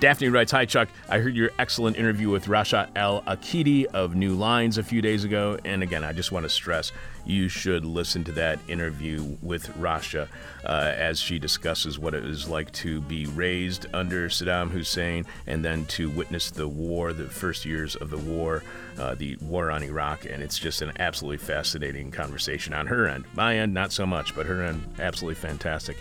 Daphne 0.00 0.28
writes, 0.28 0.52
Hi, 0.52 0.64
Chuck. 0.64 0.88
I 1.08 1.18
heard 1.18 1.36
your 1.36 1.50
excellent 1.58 1.96
interview 1.96 2.28
with 2.28 2.46
Rasha 2.46 2.88
Al 2.96 3.22
Aqeedi 3.22 3.86
of 3.86 4.14
New 4.14 4.34
Lines 4.34 4.76
a 4.76 4.82
few 4.82 5.00
days 5.00 5.24
ago. 5.24 5.58
And 5.64 5.82
again, 5.82 6.04
I 6.04 6.12
just 6.12 6.32
want 6.32 6.44
to 6.44 6.50
stress 6.50 6.92
you 7.24 7.48
should 7.48 7.84
listen 7.84 8.24
to 8.24 8.32
that 8.32 8.58
interview 8.68 9.36
with 9.40 9.68
Rasha 9.78 10.28
uh, 10.64 10.92
as 10.94 11.20
she 11.20 11.38
discusses 11.38 11.98
what 11.98 12.12
it 12.12 12.24
is 12.24 12.48
like 12.48 12.70
to 12.72 13.00
be 13.02 13.26
raised 13.26 13.86
under 13.94 14.28
Saddam 14.28 14.70
Hussein 14.70 15.24
and 15.46 15.64
then 15.64 15.86
to 15.86 16.10
witness 16.10 16.50
the 16.50 16.68
war, 16.68 17.12
the 17.12 17.24
first 17.24 17.64
years 17.64 17.96
of 17.96 18.10
the 18.10 18.18
war, 18.18 18.62
uh, 18.98 19.14
the 19.14 19.36
war 19.36 19.70
on 19.70 19.82
Iraq. 19.82 20.26
And 20.26 20.42
it's 20.42 20.58
just 20.58 20.82
an 20.82 20.92
absolutely 20.98 21.38
fascinating 21.38 22.10
conversation 22.10 22.74
on 22.74 22.86
her 22.88 23.08
end. 23.08 23.24
My 23.34 23.58
end, 23.58 23.72
not 23.72 23.92
so 23.92 24.04
much, 24.04 24.34
but 24.34 24.46
her 24.46 24.62
end, 24.62 24.84
absolutely 24.98 25.40
fantastic. 25.40 25.96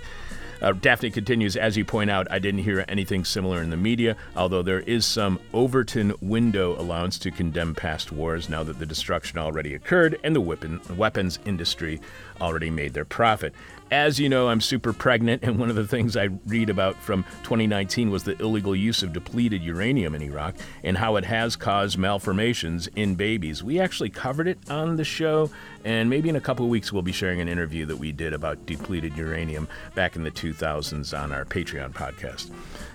Uh, 0.63 0.71
Daphne 0.71 1.11
continues, 1.11 1.57
as 1.57 1.75
you 1.75 1.83
point 1.83 2.09
out, 2.09 2.25
I 2.31 2.39
didn't 2.39 2.61
hear 2.61 2.85
anything 2.87 3.25
similar 3.25 3.61
in 3.61 3.69
the 3.69 3.75
media, 3.75 4.15
although 4.33 4.61
there 4.61 4.79
is 4.79 5.05
some 5.05 5.37
Overton 5.51 6.13
window 6.21 6.79
allowance 6.79 7.19
to 7.19 7.31
condemn 7.31 7.75
past 7.75 8.13
wars 8.13 8.47
now 8.47 8.63
that 8.63 8.79
the 8.79 8.85
destruction 8.85 9.39
already 9.39 9.73
occurred 9.73 10.17
and 10.23 10.33
the 10.33 10.39
weapon, 10.39 10.79
weapons 10.95 11.37
industry 11.45 11.99
already 12.39 12.69
made 12.69 12.93
their 12.93 13.03
profit. 13.03 13.53
As 13.93 14.19
you 14.19 14.27
know, 14.27 14.49
I'm 14.49 14.59
super 14.59 14.91
pregnant, 14.91 15.43
and 15.43 15.59
one 15.59 15.69
of 15.69 15.75
the 15.75 15.85
things 15.85 16.17
I 16.17 16.29
read 16.47 16.71
about 16.71 16.95
from 16.95 17.23
2019 17.43 18.09
was 18.09 18.23
the 18.23 18.35
illegal 18.41 18.75
use 18.75 19.03
of 19.03 19.13
depleted 19.13 19.61
uranium 19.61 20.15
in 20.15 20.23
Iraq 20.23 20.55
and 20.83 20.97
how 20.97 21.15
it 21.17 21.25
has 21.25 21.55
caused 21.55 21.99
malformations 21.99 22.87
in 22.95 23.13
babies. 23.13 23.63
We 23.63 23.79
actually 23.79 24.09
covered 24.09 24.47
it 24.47 24.57
on 24.67 24.95
the 24.95 25.03
show, 25.03 25.51
and 25.85 26.09
maybe 26.09 26.27
in 26.27 26.35
a 26.35 26.41
couple 26.41 26.67
weeks 26.69 26.91
we'll 26.91 27.03
be 27.03 27.11
sharing 27.11 27.39
an 27.39 27.47
interview 27.47 27.85
that 27.85 27.97
we 27.97 28.11
did 28.11 28.33
about 28.33 28.65
depleted 28.65 29.15
uranium 29.15 29.67
back 29.93 30.15
in 30.15 30.23
the 30.23 30.31
2000s 30.31 31.15
on 31.15 31.31
our 31.31 31.45
Patreon 31.45 31.93
podcast. 31.93 32.49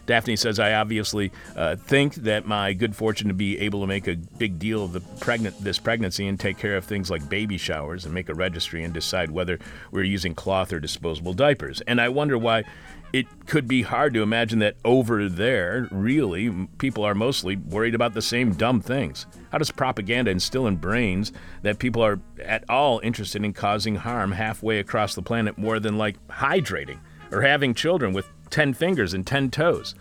Daphne 0.08 0.36
says, 0.36 0.58
I 0.58 0.72
obviously 0.72 1.30
uh, 1.54 1.76
think 1.76 2.14
that 2.14 2.46
my 2.46 2.72
good 2.72 2.96
fortune 2.96 3.28
to 3.28 3.34
be 3.34 3.58
able 3.60 3.82
to 3.82 3.86
make 3.86 4.08
a 4.08 4.16
big 4.16 4.58
deal 4.58 4.82
of 4.82 4.94
the 4.94 5.00
pregnant 5.20 5.62
this 5.62 5.78
pregnancy 5.78 6.26
and 6.26 6.40
take 6.40 6.56
care 6.56 6.78
of 6.78 6.86
things 6.86 7.10
like 7.10 7.28
baby 7.28 7.58
showers 7.58 8.06
and 8.06 8.14
make 8.14 8.30
a 8.30 8.34
registry 8.34 8.82
and 8.82 8.94
decide 8.94 9.30
whether 9.30 9.58
we're 9.92 10.04
using 10.04 10.34
cloth 10.34 10.72
or 10.72 10.80
disposable 10.80 11.34
diapers. 11.34 11.82
And 11.82 12.00
I 12.00 12.08
wonder 12.08 12.38
why 12.38 12.64
it 13.12 13.26
could 13.46 13.68
be 13.68 13.82
hard 13.82 14.14
to 14.14 14.22
imagine 14.22 14.60
that 14.60 14.76
over 14.82 15.28
there, 15.28 15.88
really, 15.90 16.66
people 16.78 17.04
are 17.04 17.14
mostly 17.14 17.56
worried 17.56 17.94
about 17.94 18.14
the 18.14 18.22
same 18.22 18.54
dumb 18.54 18.80
things. 18.80 19.26
How 19.52 19.58
does 19.58 19.70
propaganda 19.70 20.30
instill 20.30 20.66
in 20.66 20.76
brains 20.76 21.32
that 21.62 21.78
people 21.78 22.02
are 22.02 22.18
at 22.42 22.64
all 22.70 22.98
interested 23.02 23.44
in 23.44 23.52
causing 23.52 23.96
harm 23.96 24.32
halfway 24.32 24.78
across 24.78 25.14
the 25.14 25.22
planet 25.22 25.58
more 25.58 25.78
than 25.78 25.98
like 25.98 26.16
hydrating 26.28 26.98
or 27.30 27.42
having 27.42 27.74
children 27.74 28.12
with 28.12 28.28
10 28.50 28.74
fingers 28.74 29.14
and 29.14 29.26
10 29.26 29.50
toes. 29.50 29.94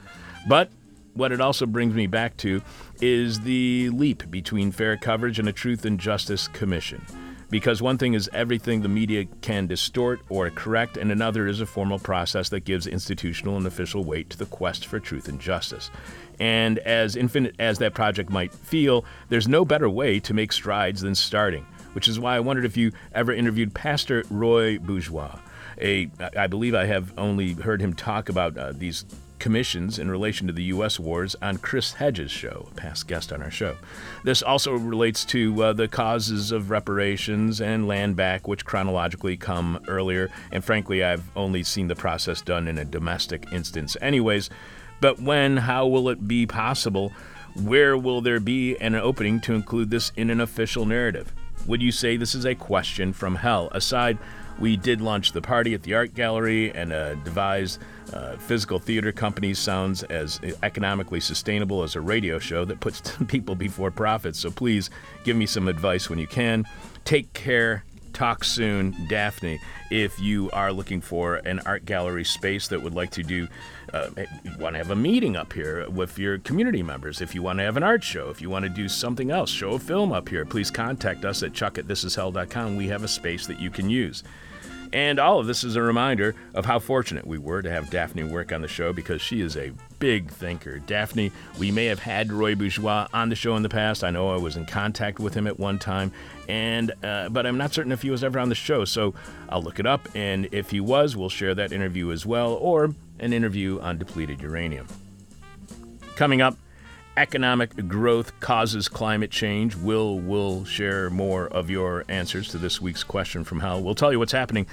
But 0.47 0.71
what 1.13 1.31
it 1.31 1.41
also 1.41 1.65
brings 1.65 1.93
me 1.93 2.07
back 2.07 2.37
to 2.37 2.61
is 3.01 3.41
the 3.41 3.89
leap 3.89 4.29
between 4.29 4.71
fair 4.71 4.97
coverage 4.97 5.39
and 5.39 5.49
a 5.49 5.53
truth 5.53 5.83
and 5.85 5.99
justice 5.99 6.47
commission. 6.47 7.03
Because 7.49 7.81
one 7.81 7.97
thing 7.97 8.13
is 8.13 8.29
everything 8.33 8.81
the 8.81 8.89
media 8.89 9.25
can 9.41 9.67
distort 9.67 10.19
or 10.27 10.49
correct, 10.49 10.97
and 10.97 11.11
another 11.11 11.47
is 11.47 11.61
a 11.61 11.65
formal 11.65 11.97
process 11.97 12.49
that 12.49 12.65
gives 12.65 12.87
institutional 12.87 13.55
and 13.55 13.65
official 13.65 14.03
weight 14.03 14.29
to 14.31 14.37
the 14.37 14.45
quest 14.45 14.85
for 14.85 14.99
truth 14.99 15.29
and 15.29 15.39
justice. 15.39 15.89
And 16.41 16.77
as 16.79 17.15
infinite 17.15 17.55
as 17.57 17.79
that 17.79 17.93
project 17.93 18.29
might 18.29 18.53
feel, 18.53 19.05
there's 19.29 19.47
no 19.47 19.63
better 19.63 19.89
way 19.89 20.19
to 20.19 20.33
make 20.33 20.51
strides 20.51 21.01
than 21.01 21.15
starting, 21.15 21.65
which 21.93 22.09
is 22.09 22.19
why 22.19 22.35
I 22.35 22.41
wondered 22.41 22.65
if 22.65 22.75
you 22.75 22.91
ever 23.13 23.31
interviewed 23.31 23.73
Pastor 23.73 24.25
Roy 24.29 24.77
Bourgeois 24.77 25.39
a 25.81 26.09
I 26.35 26.47
believe 26.47 26.75
I 26.75 26.85
have 26.85 27.13
only 27.17 27.53
heard 27.53 27.81
him 27.81 27.93
talk 27.93 28.29
about 28.29 28.57
uh, 28.57 28.73
these 28.73 29.05
commissions 29.39 29.99
in 29.99 30.09
relation 30.09 30.47
to 30.47 30.53
the 30.53 30.63
U.S. 30.63 30.99
wars 30.99 31.35
on 31.41 31.57
Chris 31.57 31.93
Hedges' 31.93 32.31
show, 32.31 32.67
a 32.71 32.75
past 32.75 33.07
guest 33.07 33.31
on 33.31 33.41
our 33.41 33.51
show. 33.51 33.75
This 34.23 34.41
also 34.41 34.73
relates 34.73 35.23
to 35.25 35.63
uh, 35.63 35.73
the 35.73 35.87
causes 35.87 36.51
of 36.51 36.69
reparations 36.69 37.61
and 37.61 37.87
land 37.87 38.15
back, 38.15 38.47
which 38.47 38.65
chronologically 38.65 39.37
come 39.37 39.79
earlier. 39.87 40.29
And 40.51 40.63
frankly, 40.63 41.03
I've 41.03 41.23
only 41.35 41.63
seen 41.63 41.87
the 41.87 41.95
process 41.95 42.41
done 42.41 42.67
in 42.67 42.77
a 42.77 42.85
domestic 42.85 43.51
instance, 43.51 43.95
anyways. 44.01 44.49
But 44.99 45.21
when, 45.21 45.57
how 45.57 45.87
will 45.87 46.09
it 46.09 46.27
be 46.27 46.45
possible? 46.45 47.13
Where 47.55 47.97
will 47.97 48.21
there 48.21 48.39
be 48.39 48.75
an 48.77 48.95
opening 48.95 49.39
to 49.41 49.53
include 49.53 49.89
this 49.91 50.11
in 50.15 50.29
an 50.29 50.41
official 50.41 50.85
narrative? 50.85 51.33
Would 51.65 51.81
you 51.81 51.91
say 51.91 52.17
this 52.17 52.35
is 52.35 52.45
a 52.45 52.55
question 52.55 53.13
from 53.13 53.35
hell? 53.35 53.69
Aside 53.71 54.17
we 54.59 54.75
did 54.75 55.01
launch 55.01 55.31
the 55.31 55.41
party 55.41 55.73
at 55.73 55.83
the 55.83 55.93
art 55.93 56.13
gallery 56.13 56.73
and 56.73 56.91
uh, 56.91 57.15
uh, 58.13 58.37
physical 58.37 58.79
theater 58.79 59.11
company 59.11 59.53
sounds 59.53 60.03
as 60.03 60.39
economically 60.63 61.19
sustainable 61.19 61.83
as 61.83 61.95
a 61.95 62.01
radio 62.01 62.39
show 62.39 62.65
that 62.65 62.79
puts 62.79 63.01
people 63.27 63.55
before 63.55 63.91
profits. 63.91 64.39
So 64.39 64.49
please 64.51 64.89
give 65.23 65.35
me 65.35 65.45
some 65.45 65.67
advice 65.67 66.09
when 66.09 66.19
you 66.19 66.27
can. 66.27 66.65
Take 67.05 67.33
care. 67.33 67.83
Talk 68.17 68.43
soon, 68.43 68.95
Daphne. 69.07 69.59
If 69.91 70.19
you 70.19 70.49
are 70.49 70.73
looking 70.73 71.01
for 71.01 71.35
an 71.35 71.59
art 71.67 71.85
gallery 71.85 72.23
space 72.23 72.67
that 72.69 72.81
would 72.81 72.95
like 72.95 73.11
to 73.11 73.21
do, 73.21 73.47
uh, 73.93 74.09
want 74.57 74.73
to 74.73 74.79
have 74.79 74.89
a 74.89 74.95
meeting 74.95 75.35
up 75.35 75.53
here 75.53 75.87
with 75.87 76.17
your 76.17 76.39
community 76.39 76.81
members, 76.81 77.21
if 77.21 77.35
you 77.35 77.43
want 77.43 77.59
to 77.59 77.63
have 77.63 77.77
an 77.77 77.83
art 77.83 78.03
show, 78.03 78.31
if 78.31 78.41
you 78.41 78.49
want 78.49 78.63
to 78.63 78.69
do 78.69 78.89
something 78.89 79.29
else, 79.29 79.51
show 79.51 79.73
a 79.73 79.79
film 79.79 80.11
up 80.11 80.29
here, 80.29 80.45
please 80.45 80.71
contact 80.71 81.25
us 81.25 81.43
at 81.43 81.53
chuck 81.53 81.77
at 81.77 81.85
thisishell.com. 81.85 82.75
We 82.75 82.87
have 82.87 83.03
a 83.03 83.07
space 83.07 83.45
that 83.45 83.59
you 83.59 83.69
can 83.69 83.87
use. 83.87 84.23
And 84.93 85.19
all 85.19 85.39
of 85.39 85.47
this 85.47 85.63
is 85.63 85.75
a 85.75 85.81
reminder 85.81 86.35
of 86.53 86.65
how 86.65 86.79
fortunate 86.79 87.27
we 87.27 87.37
were 87.37 87.61
to 87.61 87.69
have 87.69 87.89
Daphne 87.89 88.23
work 88.23 88.51
on 88.51 88.61
the 88.61 88.67
show 88.67 88.93
because 88.93 89.21
she 89.21 89.41
is 89.41 89.57
a 89.57 89.71
big 89.99 90.31
thinker. 90.31 90.79
Daphne, 90.79 91.31
we 91.59 91.71
may 91.71 91.85
have 91.85 91.99
had 91.99 92.31
Roy 92.31 92.55
Bourgeois 92.55 93.07
on 93.13 93.29
the 93.29 93.35
show 93.35 93.55
in 93.55 93.63
the 93.63 93.69
past. 93.69 94.03
I 94.03 94.11
know 94.11 94.29
I 94.29 94.37
was 94.37 94.55
in 94.55 94.65
contact 94.65 95.19
with 95.19 95.33
him 95.33 95.47
at 95.47 95.59
one 95.59 95.79
time, 95.79 96.11
and 96.47 96.91
uh, 97.03 97.29
but 97.29 97.45
I'm 97.45 97.57
not 97.57 97.73
certain 97.73 97.91
if 97.91 98.01
he 98.01 98.09
was 98.09 98.23
ever 98.23 98.39
on 98.39 98.49
the 98.49 98.55
show. 98.55 98.85
So 98.85 99.13
I'll 99.49 99.61
look 99.61 99.79
it 99.79 99.85
up, 99.85 100.07
and 100.15 100.47
if 100.51 100.71
he 100.71 100.79
was, 100.79 101.15
we'll 101.15 101.29
share 101.29 101.55
that 101.55 101.71
interview 101.71 102.11
as 102.11 102.25
well, 102.25 102.53
or 102.53 102.93
an 103.19 103.33
interview 103.33 103.79
on 103.81 103.97
depleted 103.97 104.41
uranium. 104.41 104.87
Coming 106.15 106.41
up, 106.41 106.57
economic 107.17 107.87
growth 107.87 108.39
causes 108.39 108.87
climate 108.87 109.31
change. 109.31 109.75
Will 109.75 110.19
will 110.19 110.63
share 110.63 111.09
more 111.09 111.47
of 111.47 111.69
your 111.69 112.05
answers 112.07 112.49
to 112.49 112.57
this 112.57 112.79
week's 112.79 113.03
question 113.03 113.43
from 113.43 113.59
hell. 113.59 113.81
We'll 113.81 113.95
tell 113.95 114.11
you 114.11 114.19
what's 114.19 114.31
happening 114.31 114.67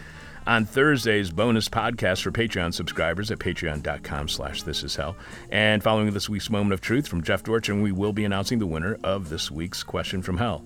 on 0.46 0.66
Thursday's 0.66 1.30
bonus 1.30 1.70
podcast 1.70 2.22
for 2.22 2.30
Patreon 2.30 2.74
subscribers 2.74 3.30
at 3.30 3.38
patreon.com 3.38 4.28
slash 4.28 4.62
this 4.62 4.82
is 4.82 4.94
hell. 4.94 5.16
And 5.50 5.82
following 5.82 6.12
this 6.12 6.28
week's 6.28 6.50
moment 6.50 6.74
of 6.74 6.82
truth 6.82 7.08
from 7.08 7.22
Jeff 7.22 7.42
Dorchen, 7.42 7.80
we 7.80 7.92
will 7.92 8.12
be 8.12 8.26
announcing 8.26 8.58
the 8.58 8.66
winner 8.66 8.98
of 9.02 9.30
this 9.30 9.50
week's 9.50 9.82
question 9.82 10.20
from 10.20 10.36
hell. 10.36 10.64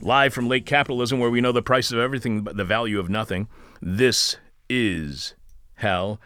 Live 0.00 0.32
from 0.32 0.48
late 0.48 0.64
capitalism, 0.64 1.18
where 1.18 1.28
we 1.28 1.42
know 1.42 1.52
the 1.52 1.60
price 1.60 1.92
of 1.92 1.98
everything 1.98 2.40
but 2.40 2.56
the 2.56 2.64
value 2.64 2.98
of 2.98 3.10
nothing. 3.10 3.46
This 3.82 4.36
is 4.70 5.34
hell. 5.74 6.18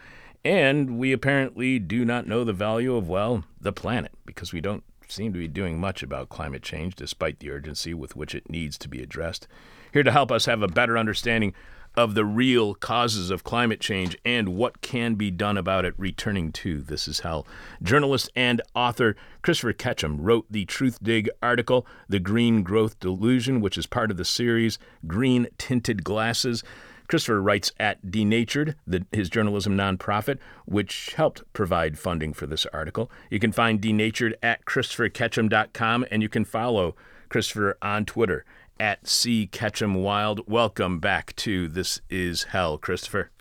And 0.45 0.99
we 0.99 1.11
apparently 1.11 1.79
do 1.79 2.05
not 2.05 2.27
know 2.27 2.43
the 2.43 2.53
value 2.53 2.95
of, 2.95 3.09
well, 3.09 3.43
the 3.59 3.73
planet, 3.73 4.11
because 4.27 4.53
we 4.53 4.61
don't 4.61 4.83
seem 5.07 5.33
to 5.33 5.39
be 5.39 5.47
doing 5.47 5.79
much 5.79 6.03
about 6.03 6.29
climate 6.29 6.61
change 6.61 6.93
despite 6.95 7.39
the 7.39 7.49
urgency 7.49 7.95
with 7.95 8.15
which 8.15 8.35
it 8.35 8.47
needs 8.47 8.77
to 8.77 8.87
be 8.87 9.01
addressed. 9.01 9.47
Here 9.91 10.03
to 10.03 10.11
help 10.11 10.31
us 10.31 10.45
have 10.45 10.61
a 10.61 10.67
better 10.67 10.99
understanding 10.99 11.55
of 11.97 12.13
the 12.13 12.25
real 12.25 12.75
causes 12.75 13.31
of 13.31 13.43
climate 13.43 13.79
change 13.79 14.17
and 14.23 14.49
what 14.49 14.81
can 14.81 15.15
be 15.15 15.31
done 15.31 15.57
about 15.57 15.85
it 15.85 15.95
returning 15.97 16.51
to 16.51 16.81
This 16.81 17.07
Is 17.07 17.21
Hell. 17.21 17.47
Journalist 17.81 18.29
and 18.35 18.61
author 18.75 19.15
Christopher 19.41 19.73
Ketcham 19.73 20.17
wrote 20.19 20.45
the 20.49 20.65
Truthdig 20.65 21.27
article, 21.41 21.87
The 22.07 22.19
Green 22.19 22.61
Growth 22.61 22.99
Delusion, 22.99 23.61
which 23.61 23.77
is 23.79 23.87
part 23.87 24.11
of 24.11 24.17
the 24.17 24.25
series 24.25 24.77
Green 25.07 25.47
Tinted 25.57 26.03
Glasses. 26.03 26.63
Christopher 27.07 27.41
writes 27.41 27.71
at 27.79 28.09
Denatured, 28.09 28.75
the, 28.85 29.05
his 29.11 29.29
journalism 29.29 29.75
nonprofit, 29.75 30.39
which 30.65 31.13
helped 31.15 31.43
provide 31.53 31.97
funding 31.97 32.33
for 32.33 32.47
this 32.47 32.65
article. 32.67 33.11
You 33.29 33.39
can 33.39 33.51
find 33.51 33.81
Denatured 33.81 34.37
at 34.41 34.65
ChristopherKetcham.com, 34.65 36.05
and 36.09 36.21
you 36.21 36.29
can 36.29 36.45
follow 36.45 36.95
Christopher 37.29 37.77
on 37.81 38.05
Twitter 38.05 38.45
at 38.79 39.07
C 39.07 39.47
Ketcham 39.47 40.01
Wild. 40.01 40.41
Welcome 40.47 40.99
back 40.99 41.35
to 41.37 41.67
This 41.67 42.01
Is 42.09 42.43
Hell, 42.43 42.77
Christopher. 42.77 43.31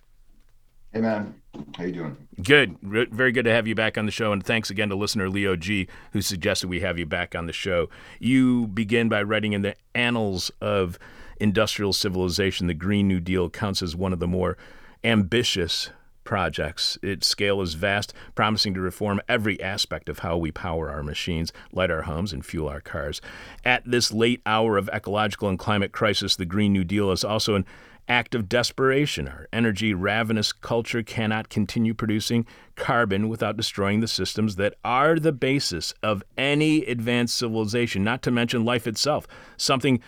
Hey 0.92 1.00
man, 1.00 1.34
how 1.76 1.84
you 1.84 1.92
doing? 1.92 2.16
Good, 2.40 2.78
very 2.80 3.32
good 3.32 3.44
to 3.46 3.50
have 3.50 3.66
you 3.66 3.74
back 3.74 3.98
on 3.98 4.06
the 4.06 4.12
show, 4.12 4.32
and 4.32 4.44
thanks 4.44 4.70
again 4.70 4.90
to 4.90 4.94
listener 4.94 5.28
Leo 5.28 5.56
G, 5.56 5.88
who 6.12 6.22
suggested 6.22 6.68
we 6.68 6.80
have 6.80 6.98
you 6.98 7.06
back 7.06 7.34
on 7.34 7.46
the 7.46 7.52
show. 7.52 7.88
You 8.20 8.68
begin 8.68 9.08
by 9.08 9.24
writing 9.24 9.54
in 9.54 9.62
the 9.62 9.74
annals 9.96 10.52
of 10.60 10.96
industrial 11.38 11.92
civilization, 11.92 12.66
the 12.66 12.74
Green 12.74 13.08
New 13.08 13.20
Deal 13.20 13.50
counts 13.50 13.82
as 13.82 13.96
one 13.96 14.12
of 14.12 14.18
the 14.18 14.28
more 14.28 14.56
ambitious 15.02 15.90
projects. 16.24 16.98
Its 17.02 17.26
scale 17.26 17.60
is 17.60 17.74
vast, 17.74 18.12
promising 18.34 18.74
to 18.74 18.80
reform 18.80 19.20
every 19.28 19.62
aspect 19.62 20.08
of 20.08 20.20
how 20.20 20.36
we 20.36 20.50
power 20.50 20.90
our 20.90 21.02
machines, 21.02 21.52
light 21.72 21.90
our 21.90 22.02
homes, 22.02 22.32
and 22.32 22.44
fuel 22.44 22.68
our 22.68 22.80
cars. 22.80 23.20
At 23.64 23.82
this 23.84 24.10
late 24.10 24.40
hour 24.46 24.76
of 24.76 24.88
ecological 24.88 25.48
and 25.48 25.58
climate 25.58 25.92
crisis, 25.92 26.34
the 26.36 26.46
Green 26.46 26.72
New 26.72 26.84
Deal 26.84 27.10
is 27.10 27.24
also 27.24 27.54
an 27.54 27.66
act 28.08 28.34
of 28.34 28.48
desperation. 28.48 29.28
Our 29.28 29.48
energy 29.52 29.94
ravenous 29.94 30.52
culture 30.52 31.02
cannot 31.02 31.48
continue 31.48 31.94
producing 31.94 32.46
carbon 32.76 33.28
without 33.28 33.56
destroying 33.56 34.00
the 34.00 34.08
systems 34.08 34.56
that 34.56 34.74
are 34.84 35.18
the 35.18 35.32
basis 35.32 35.94
of 36.02 36.22
any 36.36 36.84
advanced 36.84 37.36
civilization, 37.36 38.04
not 38.04 38.22
to 38.22 38.30
mention 38.30 38.64
life 38.64 38.86
itself. 38.86 39.26
Something 39.56 40.00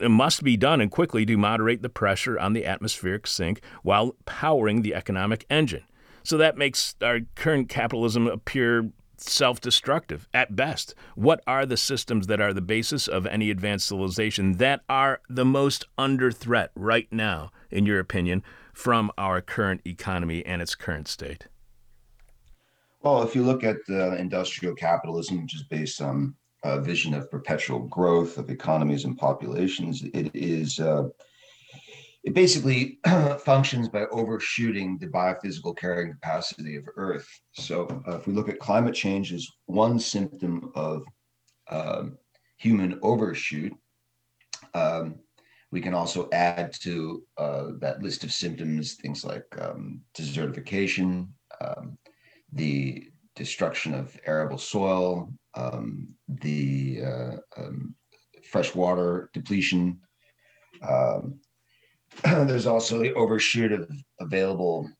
must 0.00 0.42
be 0.42 0.56
done 0.56 0.80
and 0.80 0.90
quickly 0.90 1.24
to 1.26 1.36
moderate 1.36 1.82
the 1.82 1.88
pressure 1.88 2.38
on 2.38 2.52
the 2.52 2.64
atmospheric 2.64 3.26
sink 3.26 3.60
while 3.82 4.16
powering 4.24 4.82
the 4.82 4.94
economic 4.94 5.44
engine. 5.50 5.84
So 6.22 6.36
that 6.38 6.56
makes 6.56 6.94
our 7.02 7.20
current 7.34 7.68
capitalism 7.68 8.26
appear 8.26 8.90
self 9.16 9.60
destructive 9.60 10.28
at 10.34 10.56
best. 10.56 10.94
What 11.14 11.42
are 11.46 11.66
the 11.66 11.76
systems 11.76 12.26
that 12.26 12.40
are 12.40 12.52
the 12.52 12.60
basis 12.60 13.08
of 13.08 13.26
any 13.26 13.50
advanced 13.50 13.88
civilization 13.88 14.52
that 14.54 14.82
are 14.88 15.20
the 15.28 15.44
most 15.44 15.86
under 15.96 16.30
threat 16.30 16.70
right 16.74 17.08
now, 17.10 17.50
in 17.70 17.86
your 17.86 17.98
opinion, 17.98 18.42
from 18.72 19.10
our 19.18 19.40
current 19.40 19.80
economy 19.86 20.44
and 20.44 20.62
its 20.62 20.74
current 20.74 21.08
state? 21.08 21.46
Well, 23.02 23.22
if 23.22 23.34
you 23.34 23.42
look 23.42 23.64
at 23.64 23.78
uh, 23.90 24.14
industrial 24.14 24.74
capitalism, 24.74 25.42
which 25.42 25.56
is 25.56 25.64
based 25.64 26.00
on 26.00 26.34
uh, 26.64 26.78
vision 26.78 27.14
of 27.14 27.30
perpetual 27.30 27.80
growth 27.80 28.38
of 28.38 28.50
economies 28.50 29.04
and 29.04 29.18
populations. 29.18 30.02
It 30.02 30.30
is 30.34 30.78
uh, 30.78 31.08
it 32.24 32.34
basically 32.34 32.98
functions 33.44 33.88
by 33.88 34.04
overshooting 34.12 34.98
the 34.98 35.08
biophysical 35.08 35.76
carrying 35.76 36.12
capacity 36.12 36.76
of 36.76 36.84
Earth. 36.96 37.28
So, 37.52 37.88
uh, 38.06 38.16
if 38.16 38.26
we 38.26 38.32
look 38.32 38.48
at 38.48 38.60
climate 38.60 38.94
change 38.94 39.32
as 39.32 39.48
one 39.66 39.98
symptom 39.98 40.70
of 40.74 41.02
um, 41.68 42.18
human 42.58 42.98
overshoot, 43.02 43.72
um, 44.74 45.16
we 45.72 45.80
can 45.80 45.94
also 45.94 46.28
add 46.32 46.72
to 46.82 47.24
uh, 47.38 47.70
that 47.80 48.02
list 48.02 48.24
of 48.24 48.32
symptoms 48.32 48.94
things 48.94 49.24
like 49.24 49.46
um, 49.60 50.02
desertification, 50.16 51.28
um, 51.60 51.98
the 52.52 53.08
destruction 53.34 53.94
of 53.94 54.16
arable 54.26 54.58
soil, 54.58 55.32
um, 55.54 56.08
the 56.28 57.00
uh, 57.04 57.36
um, 57.56 57.94
freshwater 58.44 59.30
depletion. 59.32 59.98
Um, 60.86 61.40
there's 62.24 62.66
also 62.66 62.98
the 62.98 63.14
overshoot 63.14 63.72
of 63.72 63.90
available 64.20 64.90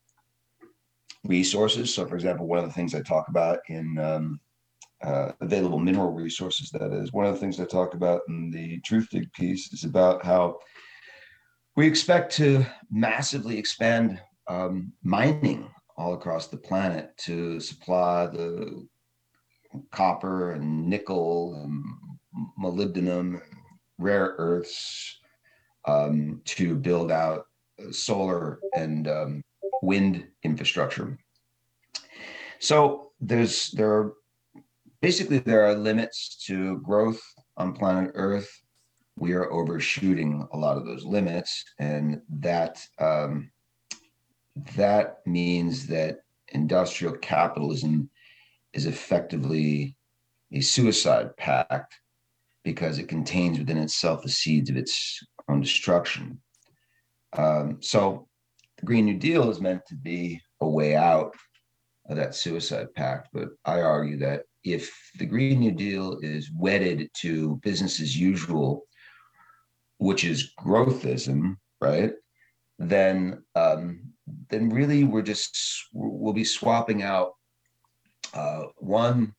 resources. 1.25 1.95
So, 1.95 2.07
for 2.07 2.14
example, 2.14 2.47
one 2.47 2.59
of 2.59 2.64
the 2.64 2.73
things 2.73 2.95
I 2.95 3.03
talk 3.03 3.29
about 3.29 3.59
in 3.68 3.99
um, 3.99 4.40
uh, 5.03 5.33
available 5.40 5.79
mineral 5.79 6.12
resources, 6.12 6.71
that 6.71 6.92
is, 6.92 7.12
one 7.12 7.27
of 7.27 7.35
the 7.35 7.40
things 7.40 7.61
I 7.61 7.64
talk 7.64 7.95
about 7.95 8.23
in 8.29 8.51
the 8.51 8.81
Truthdig 8.81 9.33
piece 9.33 9.73
is 9.73 9.85
about 9.85 10.25
how 10.25 10.59
we 11.77 11.87
expect 11.87 12.33
to 12.37 12.64
massively 12.90 13.59
expand 13.59 14.21
um, 14.49 14.92
mining 15.03 15.71
all 15.96 16.14
across 16.14 16.48
the 16.48 16.57
planet 16.57 17.16
to 17.18 17.61
supply 17.61 18.26
the 18.26 18.87
copper 19.90 20.52
and 20.52 20.88
nickel 20.88 21.55
and 21.62 21.85
molybdenum, 22.61 23.40
rare 23.98 24.35
earths 24.38 25.18
um, 25.87 26.40
to 26.44 26.74
build 26.74 27.11
out 27.11 27.46
solar 27.90 28.61
and 28.74 29.09
um, 29.09 29.42
wind 29.83 30.26
infrastructure. 30.42 31.18
So 32.59 33.11
there's 33.20 33.70
there 33.72 33.92
are 33.92 34.14
basically 35.00 35.38
there 35.38 35.64
are 35.66 35.74
limits 35.74 36.42
to 36.46 36.78
growth 36.78 37.20
on 37.57 37.72
planet 37.72 38.12
Earth. 38.14 38.48
We 39.18 39.33
are 39.33 39.52
overshooting 39.52 40.46
a 40.52 40.57
lot 40.57 40.78
of 40.78 40.87
those 40.87 41.05
limits, 41.05 41.64
and 41.78 42.22
that 42.40 42.81
um, 42.98 43.50
that 44.76 45.18
means 45.26 45.86
that 45.86 46.20
industrial 46.48 47.14
capitalism 47.14 48.10
is 48.72 48.86
effectively 48.86 49.96
a 50.52 50.60
suicide 50.60 51.36
pact 51.36 51.94
because 52.64 52.98
it 52.98 53.08
contains 53.08 53.58
within 53.58 53.78
itself 53.78 54.22
the 54.22 54.28
seeds 54.28 54.70
of 54.70 54.76
its 54.76 55.20
own 55.48 55.60
destruction. 55.60 56.40
Um, 57.36 57.78
so 57.80 58.28
the 58.78 58.86
Green 58.86 59.06
New 59.06 59.18
Deal 59.18 59.50
is 59.50 59.60
meant 59.60 59.86
to 59.86 59.94
be 59.94 60.40
a 60.60 60.68
way 60.68 60.94
out 60.94 61.34
of 62.08 62.16
that 62.16 62.34
suicide 62.34 62.92
pact. 62.94 63.28
But 63.32 63.48
I 63.64 63.80
argue 63.80 64.18
that 64.18 64.42
if 64.64 64.92
the 65.18 65.26
Green 65.26 65.60
New 65.60 65.72
Deal 65.72 66.18
is 66.22 66.50
wedded 66.56 67.10
to 67.18 67.56
business 67.56 68.00
as 68.00 68.16
usual, 68.16 68.84
which 69.98 70.24
is 70.24 70.52
growthism, 70.60 71.56
right? 71.80 72.12
Then, 72.78 73.42
um, 73.54 74.12
then 74.48 74.68
really 74.68 75.04
we're 75.04 75.22
just 75.22 75.56
we'll 75.92 76.32
be 76.32 76.44
swapping 76.44 77.02
out 77.02 77.32
uh, 78.35 78.64
one 78.76 79.35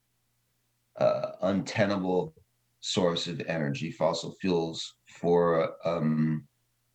uh, 0.98 1.32
untenable 1.42 2.34
source 2.82 3.28
of 3.28 3.42
energy, 3.48 3.92
fossil 3.92 4.36
fuels, 4.42 4.96
for 5.08 5.74
um, 5.86 6.46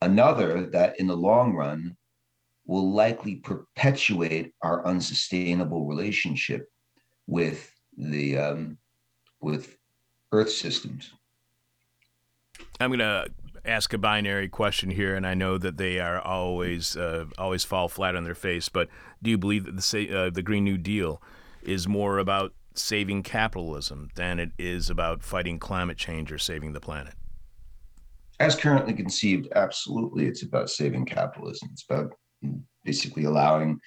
another 0.03 0.67
that 0.67 0.99
in 1.01 1.07
the 1.07 1.17
long 1.17 1.55
run 1.55 1.97
will 2.67 2.93
likely 2.93 3.37
perpetuate 3.37 4.53
our 4.63 4.87
unsustainable 4.87 5.87
relationship 5.87 6.69
with 7.27 7.73
the 7.97 8.39
um, 8.39 8.79
with 9.41 9.77
Earth 10.33 10.51
systems. 10.51 11.13
I'm 12.81 12.91
going 12.91 12.99
to 12.99 13.29
ask 13.65 13.93
a 13.93 13.99
binary 13.99 14.49
question 14.49 14.91
here, 14.91 15.15
and 15.15 15.27
I 15.27 15.35
know 15.35 15.59
that 15.59 15.77
they 15.77 16.01
are 16.01 16.21
always 16.21 16.97
uh, 16.97 17.27
always 17.37 17.65
fall 17.65 17.89
flat 17.89 18.17
on 18.17 18.25
their 18.25 18.35
face. 18.35 18.69
But 18.69 18.89
do 19.23 19.31
you 19.31 19.39
believe 19.39 19.65
that 19.65 19.77
the 19.77 20.17
uh, 20.19 20.31
the 20.31 20.43
Green 20.43 20.65
New 20.65 20.79
Deal 20.79 21.23
is 21.63 21.89
more 21.89 22.19
about 22.19 22.53
saving 22.75 23.23
capitalism 23.23 24.09
than 24.15 24.39
it 24.39 24.53
is 24.59 24.89
about 24.89 25.23
fighting 25.23 25.59
climate 25.59 25.97
change 25.97 26.31
or 26.31 26.39
saving 26.39 26.73
the 26.73 26.81
planet? 26.81 27.15
As 28.41 28.55
currently 28.55 28.95
conceived, 28.95 29.49
absolutely, 29.57 30.27
it's 30.27 30.43
about 30.43 30.71
saving 30.71 31.05
capitalism. 31.05 31.71
It's 31.73 31.85
about 31.89 32.13
basically 32.85 33.25
allowing 33.25 33.81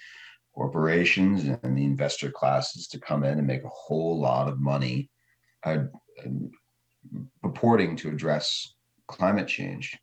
corporations 0.54 1.46
and 1.46 1.78
the 1.78 1.86
investor 1.86 2.30
classes 2.30 2.88
to 2.88 3.00
come 3.00 3.24
in 3.24 3.38
and 3.38 3.48
make 3.48 3.64
a 3.64 3.70
whole 3.70 4.20
lot 4.20 4.50
of 4.50 4.60
money 4.60 5.10
uh, 5.64 5.84
purporting 7.42 7.96
to 7.96 8.10
address 8.10 8.74
climate 9.12 9.48
change. 9.48 9.98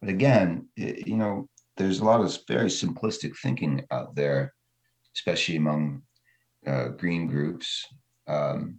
But 0.00 0.10
again, 0.10 0.68
it, 0.76 1.06
you 1.06 1.16
know, 1.16 1.48
there's 1.76 2.00
a 2.00 2.04
lot 2.04 2.20
of 2.20 2.36
very 2.46 2.68
simplistic 2.68 3.36
thinking 3.36 3.84
out 3.90 4.14
there, 4.14 4.52
especially 5.16 5.56
among 5.56 6.02
uh, 6.66 6.88
green 6.88 7.26
groups, 7.26 7.86
um, 8.28 8.78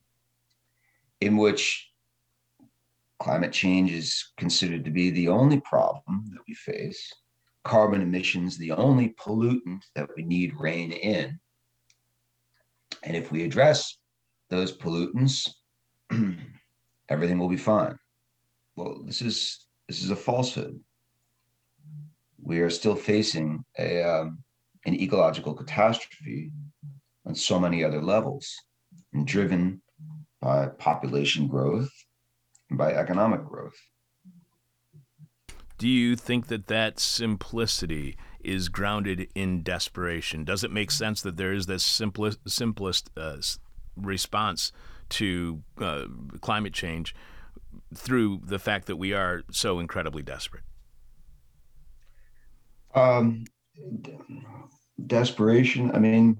in 1.21 1.37
which 1.37 1.89
climate 3.19 3.51
change 3.51 3.91
is 3.91 4.31
considered 4.37 4.85
to 4.85 4.91
be 4.91 5.09
the 5.09 5.27
only 5.27 5.59
problem 5.61 6.25
that 6.31 6.41
we 6.47 6.53
face. 6.53 7.11
Carbon 7.63 8.01
emissions, 8.01 8.57
the 8.57 8.73
only 8.73 9.15
pollutant 9.19 9.81
that 9.95 10.09
we 10.15 10.23
need 10.23 10.59
rein 10.59 10.91
in. 10.91 11.39
And 13.03 13.15
if 13.15 13.31
we 13.31 13.43
address 13.43 13.97
those 14.49 14.77
pollutants, 14.77 15.49
everything 17.09 17.39
will 17.39 17.49
be 17.49 17.57
fine. 17.57 17.97
Well, 18.75 19.03
this 19.05 19.21
is 19.21 19.67
this 19.87 20.03
is 20.03 20.09
a 20.09 20.15
falsehood. 20.15 20.79
We 22.41 22.59
are 22.59 22.69
still 22.69 22.95
facing 22.95 23.63
a 23.77 24.03
um, 24.03 24.43
an 24.85 24.95
ecological 24.95 25.53
catastrophe 25.53 26.51
on 27.25 27.35
so 27.35 27.59
many 27.59 27.83
other 27.83 28.01
levels, 28.01 28.53
and 29.13 29.25
driven 29.25 29.81
by 30.41 30.67
population 30.77 31.47
growth 31.47 31.89
and 32.69 32.77
by 32.77 32.93
economic 32.93 33.45
growth. 33.45 33.77
Do 35.77 35.87
you 35.87 36.15
think 36.15 36.47
that 36.47 36.67
that 36.67 36.99
simplicity 36.99 38.17
is 38.43 38.69
grounded 38.69 39.27
in 39.35 39.63
desperation? 39.63 40.43
Does 40.43 40.63
it 40.63 40.71
make 40.71 40.91
sense 40.91 41.21
that 41.21 41.37
there 41.37 41.53
is 41.53 41.65
this 41.65 41.83
simplest, 41.83 42.39
simplest 42.47 43.09
uh, 43.17 43.37
response 43.95 44.71
to 45.09 45.61
uh, 45.79 46.05
climate 46.41 46.73
change 46.73 47.15
through 47.93 48.41
the 48.43 48.59
fact 48.59 48.87
that 48.87 48.95
we 48.95 49.13
are 49.13 49.43
so 49.51 49.79
incredibly 49.79 50.23
desperate? 50.23 50.63
Um, 52.95 53.45
desperation. 55.07 55.91
I 55.91 55.99
mean, 55.99 56.37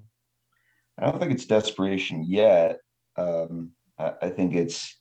I 1.00 1.06
don't 1.10 1.20
think 1.20 1.32
it's 1.32 1.46
desperation 1.46 2.24
yet. 2.24 2.78
Um, 3.18 3.72
I, 3.98 4.14
I 4.24 4.30
think 4.30 4.56
it's, 4.56 4.96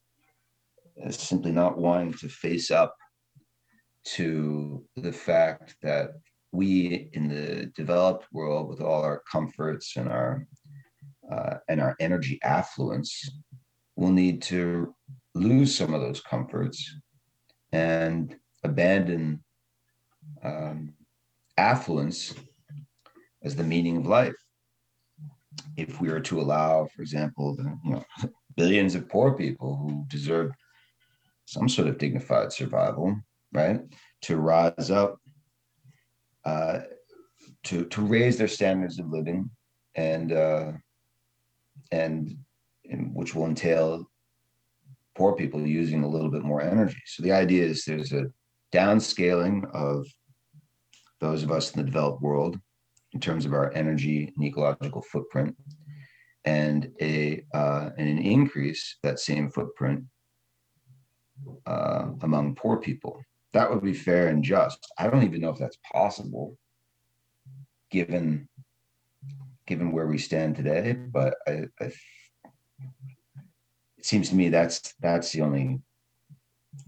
it's 0.96 1.22
simply 1.22 1.52
not 1.52 1.78
wanting 1.78 2.14
to 2.14 2.28
face 2.28 2.70
up 2.70 2.94
to 4.04 4.84
the 4.96 5.12
fact 5.12 5.76
that 5.82 6.10
we 6.52 7.08
in 7.14 7.28
the 7.28 7.66
developed 7.74 8.26
world, 8.32 8.68
with 8.68 8.80
all 8.80 9.02
our 9.02 9.22
comforts 9.30 9.96
and 9.96 10.08
our 10.08 10.46
uh, 11.30 11.54
and 11.68 11.80
our 11.80 11.96
energy 11.98 12.38
affluence, 12.42 13.28
will 13.96 14.10
need 14.10 14.42
to 14.42 14.94
lose 15.34 15.74
some 15.74 15.94
of 15.94 16.00
those 16.00 16.20
comforts 16.20 16.94
and 17.72 18.36
abandon 18.64 19.42
um, 20.42 20.94
affluence 21.56 22.34
as 23.42 23.56
the 23.56 23.64
meaning 23.64 23.98
of 23.98 24.06
life. 24.06 24.34
If 25.76 26.00
we 26.00 26.10
were 26.10 26.20
to 26.20 26.40
allow, 26.40 26.88
for 26.94 27.02
example, 27.02 27.56
the 27.56 27.76
you 27.84 27.90
know 27.92 28.04
billions 28.56 28.94
of 28.94 29.08
poor 29.08 29.32
people 29.32 29.76
who 29.76 30.04
deserve 30.08 30.52
some 31.46 31.68
sort 31.68 31.88
of 31.88 31.98
dignified 31.98 32.52
survival, 32.52 33.16
right, 33.52 33.80
to 34.22 34.36
rise 34.36 34.90
up, 34.90 35.18
uh, 36.44 36.80
to 37.64 37.84
to 37.86 38.02
raise 38.02 38.38
their 38.38 38.48
standards 38.48 38.98
of 38.98 39.10
living, 39.10 39.50
and 39.94 40.32
uh, 40.32 40.72
and, 41.90 42.36
and 42.90 43.14
which 43.14 43.34
will 43.34 43.46
entail 43.46 44.10
poor 45.16 45.34
people 45.34 45.66
using 45.66 46.02
a 46.02 46.08
little 46.08 46.30
bit 46.30 46.42
more 46.42 46.62
energy. 46.62 47.00
So 47.06 47.22
the 47.22 47.32
idea 47.32 47.64
is 47.64 47.84
there's 47.84 48.12
a 48.12 48.26
downscaling 48.72 49.70
of 49.74 50.06
those 51.20 51.42
of 51.42 51.52
us 51.52 51.72
in 51.72 51.80
the 51.80 51.90
developed 51.90 52.22
world 52.22 52.58
in 53.12 53.20
terms 53.20 53.44
of 53.44 53.52
our 53.52 53.72
energy 53.74 54.32
and 54.34 54.44
ecological 54.44 55.02
footprint, 55.02 55.54
and 56.44 56.90
a 57.00 57.44
uh, 57.54 57.90
and 57.98 58.08
an 58.08 58.18
increase 58.18 58.96
that 59.02 59.20
same 59.20 59.50
footprint 59.50 60.04
uh, 61.66 62.06
among 62.22 62.54
poor 62.54 62.78
people. 62.78 63.22
That 63.52 63.70
would 63.70 63.82
be 63.82 63.92
fair 63.92 64.28
and 64.28 64.42
just. 64.42 64.78
I 64.98 65.08
don't 65.08 65.24
even 65.24 65.42
know 65.42 65.50
if 65.50 65.58
that's 65.58 65.78
possible, 65.92 66.56
given 67.90 68.48
given 69.66 69.92
where 69.92 70.06
we 70.06 70.18
stand 70.18 70.56
today. 70.56 70.92
But 70.92 71.34
I, 71.46 71.64
I 71.80 71.92
it 74.02 74.06
seems 74.06 74.30
to 74.30 74.34
me 74.34 74.48
that's 74.48 74.94
that's 74.98 75.30
the 75.30 75.40
only 75.42 75.80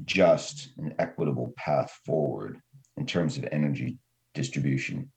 just 0.05 0.71
and 0.79 0.97
equitable 0.99 1.55
path 1.57 2.01
forward 2.05 2.61
in 2.97 3.07
terms 3.07 3.39
of 3.39 3.47
energy 3.53 3.99
distribution. 4.35 5.13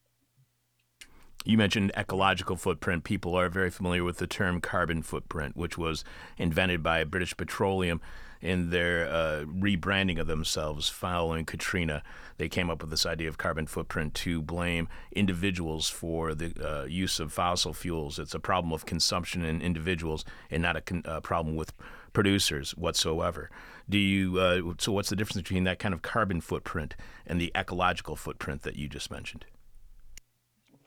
You 1.43 1.57
mentioned 1.57 1.91
ecological 1.97 2.55
footprint. 2.55 3.03
People 3.03 3.33
are 3.33 3.49
very 3.49 3.71
familiar 3.71 4.03
with 4.03 4.17
the 4.17 4.27
term 4.27 4.62
carbon 4.62 5.01
footprint, 5.01 5.57
which 5.57 5.75
was 5.75 6.03
invented 6.38 6.83
by 6.83 7.03
British 7.03 7.36
Petroleum 7.36 7.99
in 8.41 8.69
their 8.69 9.08
uh, 9.08 9.45
rebranding 9.45 10.19
of 10.19 10.28
themselves 10.28 10.89
following 10.89 11.45
Katrina. 11.45 12.04
They 12.38 12.50
came 12.50 12.69
up 12.69 12.82
with 12.82 12.91
this 12.91 13.06
idea 13.06 13.30
of 13.30 13.38
carbon 13.38 13.65
footprint 13.65 14.13
to 14.15 14.41
blame 14.41 14.88
individuals 15.12 15.89
for 15.89 16.36
the 16.36 16.54
uh, 16.62 16.86
use 16.86 17.19
of 17.19 17.34
fossil 17.34 17.73
fuels. 17.73 18.19
It's 18.19 18.36
a 18.36 18.39
problem 18.39 18.71
of 18.71 18.86
consumption 18.86 19.43
in 19.43 19.62
individuals 19.62 20.23
and 20.52 20.62
not 20.62 20.76
a 20.76 20.82
con- 20.82 21.04
uh, 21.06 21.19
problem 21.21 21.56
with 21.56 21.73
producers 22.13 22.71
whatsoever. 22.71 23.50
Do 23.89 23.97
you? 23.97 24.39
Uh, 24.39 24.73
so, 24.80 24.91
what's 24.91 25.10
the 25.10 25.15
difference 25.15 25.41
between 25.41 25.63
that 25.63 25.80
kind 25.80 25.93
of 25.93 26.02
carbon 26.02 26.41
footprint 26.41 26.95
and 27.26 27.39
the 27.39 27.52
ecological 27.56 28.15
footprint 28.15 28.63
that 28.63 28.76
you 28.76 28.88
just 28.88 29.10
mentioned? 29.10 29.45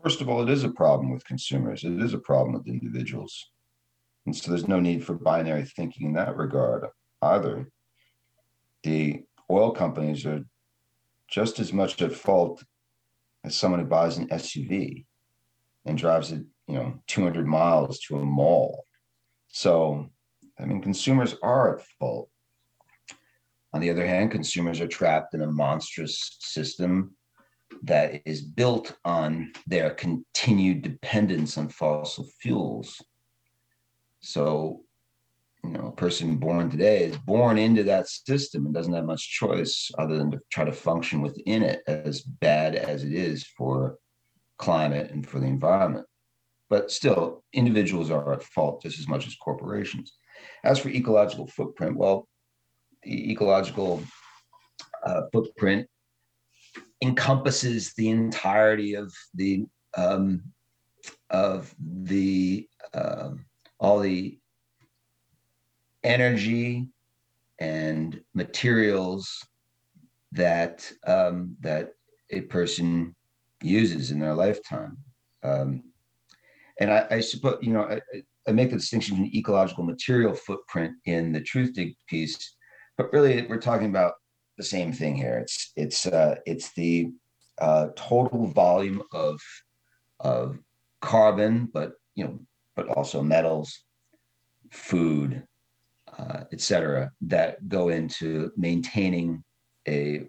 First 0.03 0.21
of 0.21 0.29
all, 0.29 0.43
it 0.43 0.49
is 0.49 0.65
a 0.65 0.71
problem 0.71 1.11
with 1.11 1.25
consumers. 1.25 1.85
It 1.85 2.01
is 2.01 2.15
a 2.15 2.19
problem 2.19 2.55
with 2.55 2.67
individuals. 2.67 3.51
And 4.27 4.37
so 4.37 4.51
there's 4.51 4.69
no 4.69 4.81
need 4.81 5.05
for 5.05 5.15
binary 5.15 5.65
thinking 5.65 6.09
in 6.09 6.13
that 6.15 6.37
regard 6.37 6.85
either. 7.23 7.71
The 8.83 9.25
oil 9.51 9.73
companies 9.73 10.25
are 10.27 10.45
just 11.29 11.59
as 11.59 11.73
much 11.73 12.01
at 12.01 12.13
fault 12.13 12.65
as 13.45 13.57
someone 13.57 13.81
who 13.81 13.87
buys 13.87 14.19
an 14.19 14.29
SUV 14.29 15.05
and 15.85 15.97
drives 15.97 16.33
it, 16.33 16.43
you 16.67 16.75
know, 16.75 17.01
200 17.07 17.47
miles 17.47 18.01
to 18.01 18.17
a 18.19 18.25
mall. 18.25 18.85
So, 19.49 20.09
I 20.59 20.65
mean, 20.65 20.83
consumers 20.83 21.37
are 21.43 21.77
at 21.77 21.87
fault. 21.99 22.29
On 23.73 23.81
the 23.81 23.91
other 23.91 24.07
hand, 24.07 24.31
consumers 24.31 24.81
are 24.81 24.89
trapped 24.89 25.35
in 25.35 25.43
a 25.43 25.51
monstrous 25.51 26.37
system 26.41 27.15
that 27.83 28.21
is 28.25 28.43
built 28.43 28.97
on 29.05 29.53
their 29.67 29.91
continued 29.91 30.83
dependence 30.83 31.57
on 31.57 31.69
fossil 31.69 32.29
fuels. 32.41 33.01
So 34.21 34.83
you 35.65 35.71
know, 35.71 35.89
a 35.89 35.93
person 35.93 36.37
born 36.37 36.71
today 36.71 37.05
is 37.05 37.17
born 37.19 37.59
into 37.59 37.83
that 37.85 38.09
system 38.09 38.65
and 38.65 38.75
doesn't 38.75 38.93
have 38.93 39.05
much 39.05 39.31
choice 39.31 39.91
other 39.99 40.17
than 40.17 40.31
to 40.31 40.41
try 40.51 40.65
to 40.65 40.73
function 40.73 41.21
within 41.21 41.63
it 41.63 41.83
as 41.87 42.23
bad 42.23 42.75
as 42.75 43.05
it 43.05 43.13
is 43.13 43.45
for 43.57 43.99
climate 44.59 45.11
and 45.11 45.27
for 45.29 45.39
the 45.39 45.47
environment. 45.47 46.07
But 46.69 46.91
still, 46.91 47.43
individuals 47.53 48.11
are 48.11 48.33
at 48.33 48.43
fault 48.43 48.83
just 48.83 48.99
as 48.99 49.09
much 49.09 49.27
as 49.27 49.35
corporations. 49.37 50.13
As 50.65 50.79
for 50.79 50.89
ecological 50.89 51.47
footprint, 51.47 51.97
well, 51.97 52.29
the 53.03 53.31
ecological 53.33 54.03
uh, 55.05 55.23
footprint 55.33 55.89
encompasses 57.03 57.93
the 57.95 58.09
entirety 58.09 58.95
of 58.95 59.13
the 59.35 59.65
um, 59.97 60.43
of 61.31 61.75
the 61.79 62.69
uh, 62.95 63.31
all 63.79 63.99
the 63.99 64.40
energy 66.03 66.89
and 67.59 68.21
materials 68.35 69.47
that 70.33 70.91
um, 71.07 71.57
that 71.61 71.91
a 72.31 72.43
person 72.43 73.15
uses 73.63 74.11
in 74.11 74.19
their 74.19 74.35
lifetime. 74.35 74.97
Um, 75.43 75.83
and 76.81 76.91
I, 76.91 77.07
I, 77.11 77.21
suppose 77.21 77.59
you 77.61 77.73
know 77.73 77.83
I, 77.83 78.01
I, 78.49 78.53
make 78.53 78.71
the 78.71 78.77
distinction 78.77 79.17
between 79.17 79.35
ecological 79.35 79.85
material 79.85 80.35
footprint 80.35 80.95
in 81.05 81.33
the 81.33 81.41
Truthdig 81.41 81.97
piece, 82.09 82.57
but 82.97 83.13
really 83.13 83.47
we're 83.47 83.59
talking 83.59 83.89
about 83.89 84.15
the 84.57 84.65
same 84.65 84.93
thing 84.93 85.17
here. 85.17 85.39
It's 85.39 85.73
it's 85.77 86.07
uh, 86.07 86.37
it's 86.47 86.73
the 86.73 87.11
uh, 87.61 87.89
total 87.97 88.47
volume 88.47 89.03
of 89.13 89.41
of 90.21 90.59
carbon, 91.01 91.69
but 91.73 91.93
you 92.15 92.25
know, 92.25 92.39
but 92.77 92.89
also 92.89 93.23
metals, 93.23 93.85
food, 94.71 95.43
uh, 96.21 96.45
etc., 96.53 97.11
that 97.23 97.69
go 97.69 97.89
into 97.89 98.51
maintaining 98.57 99.43
a, 99.89 100.27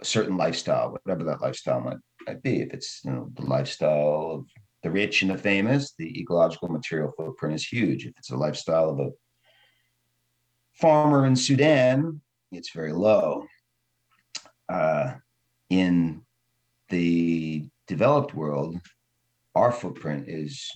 a, 0.00 0.04
certain 0.04 0.36
lifestyle, 0.36 0.96
whatever 1.04 1.24
that 1.24 1.42
lifestyle 1.42 1.80
might, 1.80 1.98
might 2.26 2.42
be. 2.42 2.62
If 2.62 2.72
it's 2.72 3.00
you 3.04 3.12
know 3.12 3.30
the 3.34 3.44
lifestyle 3.44 4.30
of 4.32 4.46
the 4.82 4.90
rich 4.90 5.22
and 5.22 5.30
the 5.30 5.38
famous, 5.38 5.92
the 5.98 6.20
ecological 6.20 6.68
material 6.68 7.12
footprint 7.16 7.54
is 7.54 7.66
huge. 7.66 8.06
If 8.06 8.14
it's 8.16 8.30
a 8.30 8.36
lifestyle 8.36 8.90
of 8.90 9.00
a 9.00 9.10
farmer 10.74 11.26
in 11.26 11.36
Sudan, 11.36 12.20
it's 12.50 12.70
very 12.70 12.92
low. 12.92 13.46
Uh, 14.68 15.14
in 15.68 16.22
the 16.88 17.68
developed 17.86 18.34
world, 18.34 18.76
our 19.54 19.72
footprint 19.72 20.28
is 20.28 20.70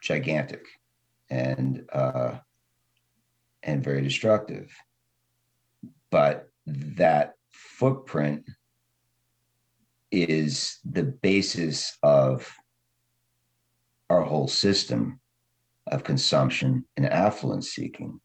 gigantic, 0.00 0.64
and 1.30 1.84
uh, 1.92 2.38
and 3.68 3.84
very 3.84 4.00
destructive. 4.00 4.74
but 6.10 6.48
that 6.66 7.34
footprint 7.52 8.44
is 10.10 10.78
the 10.84 11.02
basis 11.02 11.96
of 12.02 12.50
our 14.10 14.22
whole 14.22 14.48
system 14.48 15.20
of 15.86 16.04
consumption 16.04 16.84
and 16.96 17.06
affluence 17.06 17.70
seeking. 17.70 18.20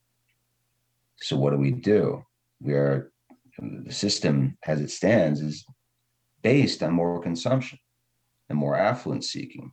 So, 1.21 1.37
what 1.37 1.51
do 1.51 1.57
we 1.57 1.71
do? 1.71 2.23
We 2.61 2.73
are 2.73 3.11
the 3.57 3.93
system 3.93 4.57
as 4.65 4.81
it 4.81 4.91
stands 4.91 5.41
is 5.41 5.65
based 6.41 6.83
on 6.83 6.93
more 6.93 7.21
consumption 7.21 7.79
and 8.49 8.57
more 8.57 8.75
affluence 8.75 9.29
seeking. 9.29 9.71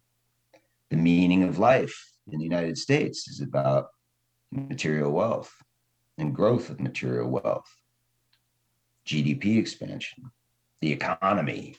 The 0.91 0.97
meaning 0.97 1.43
of 1.45 1.59
life 1.59 1.97
in 2.31 2.39
the 2.39 2.45
United 2.45 2.77
States 2.79 3.29
is 3.29 3.41
about 3.41 3.87
material 4.51 5.13
wealth 5.13 5.53
and 6.19 6.35
growth 6.35 6.71
of 6.71 6.81
material 6.81 7.29
wealth, 7.29 7.75
GDP 9.07 9.59
expansion, 9.59 10.31
the 10.81 10.93
economy, 10.93 11.77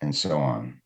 and 0.00 0.14
so 0.14 0.38
on. 0.38 0.80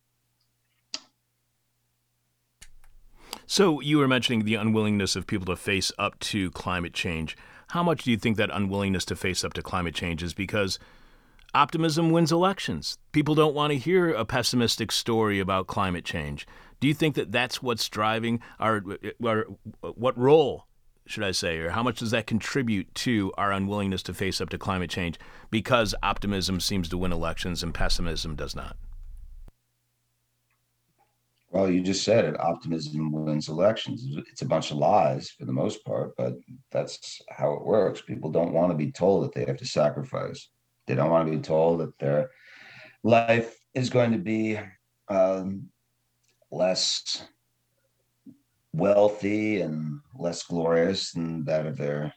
So, 3.47 3.81
you 3.81 3.97
were 3.97 4.09
mentioning 4.09 4.45
the 4.45 4.57
unwillingness 4.57 5.17
of 5.17 5.27
people 5.27 5.47
to 5.47 5.57
face 5.57 5.91
up 5.99 6.19
to 6.21 6.51
climate 6.51 6.93
change. 6.93 7.37
How 7.69 7.83
much 7.83 8.05
do 8.05 8.11
you 8.11 8.19
think 8.19 8.37
that 8.37 8.51
unwillingness 8.53 9.07
to 9.07 9.17
face 9.17 9.43
up 9.43 9.55
to 9.55 9.62
climate 9.62 9.95
change 9.95 10.23
is 10.23 10.35
because 10.35 10.79
optimism 11.55 12.11
wins 12.11 12.31
elections? 12.31 12.99
People 13.12 13.35
don't 13.35 13.55
want 13.55 13.73
to 13.73 13.79
hear 13.79 14.11
a 14.11 14.27
pessimistic 14.27 14.93
story 14.93 15.41
about 15.41 15.67
climate 15.67 16.05
change. 16.05 16.47
Do 16.81 16.88
you 16.88 16.95
think 16.95 17.14
that 17.17 17.33
that's 17.33 17.62
what's 17.62 17.88
driving 17.88 18.41
our, 18.59 18.83
our 19.25 19.47
what 19.81 20.17
role 20.17 20.67
should 21.07 21.25
I 21.25 21.31
say, 21.31 21.59
or 21.59 21.71
how 21.71 21.83
much 21.83 22.01
does 22.01 22.11
that 22.11 22.27
contribute 22.27 22.95
to 22.97 23.33
our 23.38 23.51
unwillingness 23.51 24.03
to 24.05 24.14
face 24.14 24.41
up 24.41 24.51
to 24.51 24.59
climate 24.59 24.91
change 24.91 25.19
because 25.51 25.95
optimism 26.03 26.61
seems 26.61 26.88
to 26.91 26.99
win 26.99 27.12
elections 27.12 27.62
and 27.62 27.73
pessimism 27.73 28.37
does 28.37 28.55
not? 28.55 28.77
Well, 31.51 31.71
you 31.71 31.81
just 31.81 32.05
said 32.05 32.27
it. 32.27 32.38
Optimism 32.38 33.11
wins 33.11 33.49
elections. 33.49 34.05
It's 34.31 34.43
a 34.43 34.47
bunch 34.47 34.71
of 34.71 34.77
lies 34.77 35.31
for 35.31 35.47
the 35.47 35.53
most 35.53 35.83
part, 35.83 36.14
but 36.17 36.35
that's 36.71 37.23
how 37.31 37.55
it 37.55 37.64
works. 37.64 38.03
People 38.03 38.31
don't 38.31 38.53
want 38.53 38.71
to 38.71 38.77
be 38.77 38.93
told 38.93 39.25
that 39.25 39.33
they 39.33 39.47
have 39.47 39.57
to 39.57 39.64
sacrifice. 39.64 40.51
They 40.87 40.95
don't 40.95 41.11
want 41.11 41.27
to 41.27 41.37
be 41.37 41.43
told 41.43 41.81
that 41.81 41.99
their 41.99 42.31
life 43.03 43.57
is 43.73 43.88
going 43.88 44.12
to 44.12 44.19
be 44.19 44.61
um, 45.09 45.71
less 46.51 47.25
wealthy 48.73 49.61
and 49.61 50.01
less 50.15 50.43
glorious 50.45 51.13
than 51.13 51.45
that 51.45 51.67
of 51.67 51.77
their 51.77 52.13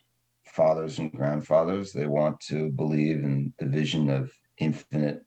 fathers 0.45 0.99
and 0.99 1.11
grandfathers. 1.11 1.91
They 1.91 2.05
want 2.05 2.39
to 2.41 2.69
believe 2.71 3.23
in 3.23 3.53
the 3.57 3.65
vision 3.65 4.09
of 4.09 4.31
infinite 4.57 5.25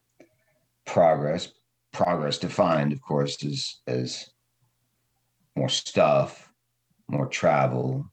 progress. 0.86 1.52
Progress 1.92 2.38
defined, 2.38 2.92
of 2.92 3.00
course, 3.00 3.42
as 3.44 3.80
as 3.86 4.28
more 5.56 5.68
stuff, 5.68 6.50
more 7.08 7.28
travel, 7.28 8.10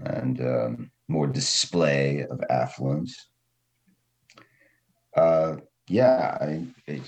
and 0.00 0.40
um, 0.40 0.90
more 1.08 1.26
display 1.26 2.24
of 2.24 2.40
affluence. 2.48 3.28
Uh, 5.16 5.56
yeah, 5.88 6.38
I, 6.40 6.66
I 6.88 6.98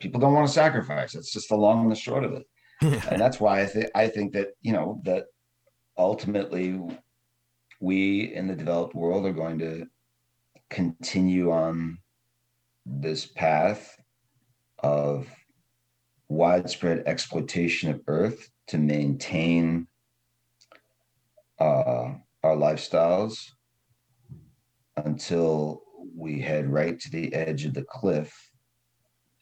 people 0.00 0.20
don't 0.20 0.34
want 0.34 0.46
to 0.46 0.52
sacrifice. 0.52 1.14
It's 1.14 1.32
just 1.32 1.48
the 1.48 1.56
long 1.56 1.82
and 1.82 1.90
the 1.90 1.96
short 1.96 2.24
of 2.24 2.32
it. 2.32 2.46
and 2.82 3.20
that's 3.20 3.40
why 3.40 3.60
I 3.60 3.66
think 3.66 3.86
I 3.94 4.08
think 4.08 4.32
that 4.34 4.48
you 4.60 4.72
know 4.72 5.00
that 5.04 5.26
ultimately 5.96 6.78
we 7.80 8.34
in 8.34 8.46
the 8.46 8.54
developed 8.54 8.94
world 8.94 9.24
are 9.26 9.32
going 9.32 9.58
to 9.60 9.86
continue 10.68 11.50
on 11.50 11.98
this 12.84 13.26
path 13.26 13.96
of 14.80 15.26
widespread 16.28 17.02
exploitation 17.06 17.90
of 17.90 18.00
earth 18.08 18.50
to 18.68 18.78
maintain 18.78 19.86
uh, 21.58 22.12
our 22.42 22.56
lifestyles 22.56 23.50
until 24.96 25.82
we 26.14 26.40
head 26.40 26.70
right 26.70 26.98
to 27.00 27.10
the 27.10 27.32
edge 27.34 27.64
of 27.64 27.74
the 27.74 27.84
cliff 27.84 28.45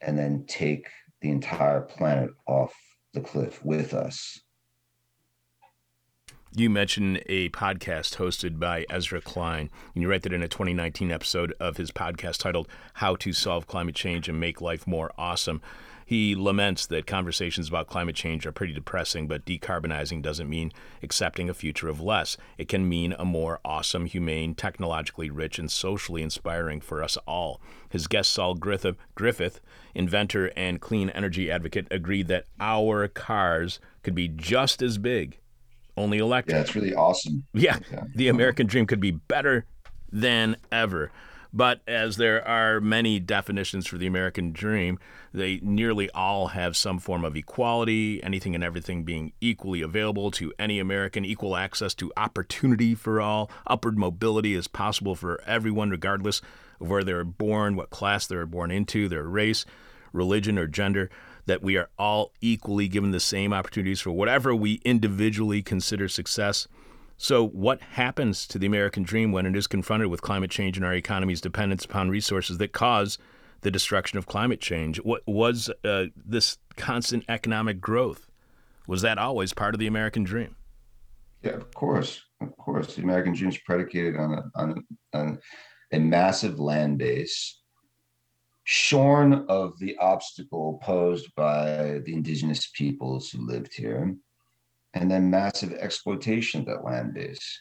and 0.04 0.18
then 0.18 0.44
take 0.46 0.86
the 1.20 1.30
entire 1.30 1.80
planet 1.80 2.30
off 2.46 2.74
the 3.14 3.20
cliff 3.20 3.64
with 3.64 3.94
us. 3.94 4.40
You 6.56 6.70
mentioned 6.70 7.20
a 7.26 7.48
podcast 7.48 8.16
hosted 8.16 8.60
by 8.60 8.86
Ezra 8.88 9.20
Klein, 9.20 9.70
and 9.92 10.02
you 10.02 10.08
write 10.08 10.22
that 10.22 10.32
in 10.32 10.42
a 10.42 10.46
2019 10.46 11.10
episode 11.10 11.52
of 11.58 11.78
his 11.78 11.90
podcast 11.90 12.38
titled 12.38 12.68
How 12.94 13.16
to 13.16 13.32
Solve 13.32 13.66
Climate 13.66 13.96
Change 13.96 14.28
and 14.28 14.38
Make 14.38 14.60
Life 14.60 14.86
More 14.86 15.10
Awesome. 15.18 15.60
He 16.04 16.34
laments 16.34 16.86
that 16.86 17.06
conversations 17.06 17.68
about 17.68 17.86
climate 17.86 18.14
change 18.14 18.46
are 18.46 18.52
pretty 18.52 18.74
depressing, 18.74 19.26
but 19.26 19.46
decarbonizing 19.46 20.22
doesn't 20.22 20.48
mean 20.48 20.72
accepting 21.02 21.48
a 21.48 21.54
future 21.54 21.88
of 21.88 22.00
less. 22.00 22.36
It 22.58 22.68
can 22.68 22.88
mean 22.88 23.14
a 23.18 23.24
more 23.24 23.60
awesome, 23.64 24.06
humane, 24.06 24.54
technologically 24.54 25.30
rich, 25.30 25.58
and 25.58 25.70
socially 25.70 26.22
inspiring 26.22 26.80
for 26.80 27.02
us 27.02 27.16
all. 27.26 27.60
His 27.88 28.06
guest, 28.06 28.32
Saul 28.32 28.54
Griffith, 28.54 29.60
inventor 29.94 30.52
and 30.56 30.80
clean 30.80 31.10
energy 31.10 31.50
advocate, 31.50 31.86
agreed 31.90 32.28
that 32.28 32.44
our 32.60 33.08
cars 33.08 33.80
could 34.02 34.14
be 34.14 34.28
just 34.28 34.82
as 34.82 34.98
big, 34.98 35.38
only 35.96 36.18
electric. 36.18 36.54
Yeah, 36.54 36.60
it's 36.60 36.74
really 36.74 36.94
awesome. 36.94 37.46
Yeah, 37.54 37.78
the 38.14 38.28
American 38.28 38.66
dream 38.66 38.86
could 38.86 39.00
be 39.00 39.12
better 39.12 39.64
than 40.12 40.56
ever. 40.70 41.10
But 41.56 41.82
as 41.86 42.16
there 42.16 42.46
are 42.46 42.80
many 42.80 43.20
definitions 43.20 43.86
for 43.86 43.96
the 43.96 44.08
American 44.08 44.50
dream, 44.50 44.98
they 45.32 45.60
nearly 45.62 46.10
all 46.10 46.48
have 46.48 46.76
some 46.76 46.98
form 46.98 47.24
of 47.24 47.36
equality, 47.36 48.20
anything 48.24 48.56
and 48.56 48.64
everything 48.64 49.04
being 49.04 49.32
equally 49.40 49.80
available 49.80 50.32
to 50.32 50.52
any 50.58 50.80
American, 50.80 51.24
equal 51.24 51.54
access 51.54 51.94
to 51.94 52.12
opportunity 52.16 52.96
for 52.96 53.20
all, 53.20 53.48
upward 53.68 53.96
mobility 53.96 54.52
is 54.52 54.66
possible 54.66 55.14
for 55.14 55.40
everyone, 55.46 55.90
regardless 55.90 56.42
of 56.80 56.90
where 56.90 57.04
they're 57.04 57.22
born, 57.22 57.76
what 57.76 57.90
class 57.90 58.26
they're 58.26 58.46
born 58.46 58.72
into, 58.72 59.08
their 59.08 59.22
race, 59.22 59.64
religion, 60.12 60.58
or 60.58 60.66
gender, 60.66 61.08
that 61.46 61.62
we 61.62 61.76
are 61.76 61.88
all 61.96 62.32
equally 62.40 62.88
given 62.88 63.12
the 63.12 63.20
same 63.20 63.52
opportunities 63.52 64.00
for 64.00 64.10
whatever 64.10 64.56
we 64.56 64.80
individually 64.84 65.62
consider 65.62 66.08
success. 66.08 66.66
So, 67.16 67.46
what 67.46 67.81
happens 67.81 68.46
to 68.48 68.59
the 68.59 68.66
American 68.66 69.03
dream 69.03 69.31
when 69.31 69.46
it 69.46 69.57
is 69.57 69.66
confronted 69.66 70.09
with 70.09 70.22
climate 70.22 70.50
change 70.50 70.77
and 70.77 70.85
our 70.85 70.94
economy's 70.94 71.40
dependence 71.40 71.85
upon 71.85 72.11
resources 72.11 72.59
that 72.59 72.72
cause 72.72 73.18
the 73.61 73.70
destruction 73.70 74.18
of 74.18 74.27
climate 74.27 74.61
change? 74.61 74.98
What 74.98 75.22
was 75.27 75.70
uh, 75.85 76.07
this 76.16 76.59
constant 76.77 77.24
economic 77.29 77.81
growth? 77.81 78.29
Was 78.87 79.03
that 79.03 79.16
always 79.16 79.53
part 79.53 79.74
of 79.74 79.79
the 79.79 79.87
American 79.87 80.24
dream? 80.24 80.57
Yeah, 81.42 81.53
of 81.53 81.72
course, 81.72 82.20
of 82.40 82.57
course. 82.57 82.96
The 82.96 83.03
American 83.03 83.35
dream 83.35 83.50
is 83.50 83.59
predicated 83.59 84.16
on 84.16 84.35
a, 84.35 84.42
on, 84.57 84.85
on 85.12 85.38
a 85.92 85.98
massive 85.98 86.59
land 86.59 86.98
base, 86.98 87.61
shorn 88.64 89.44
of 89.48 89.79
the 89.79 89.96
obstacle 89.98 90.81
posed 90.83 91.33
by 91.37 92.00
the 92.05 92.12
indigenous 92.12 92.70
peoples 92.74 93.31
who 93.31 93.46
lived 93.46 93.72
here 93.74 94.16
and 94.94 95.11
then 95.11 95.28
massive 95.28 95.72
exploitation 95.72 96.61
of 96.61 96.66
that 96.66 96.85
land 96.85 97.14
base. 97.14 97.61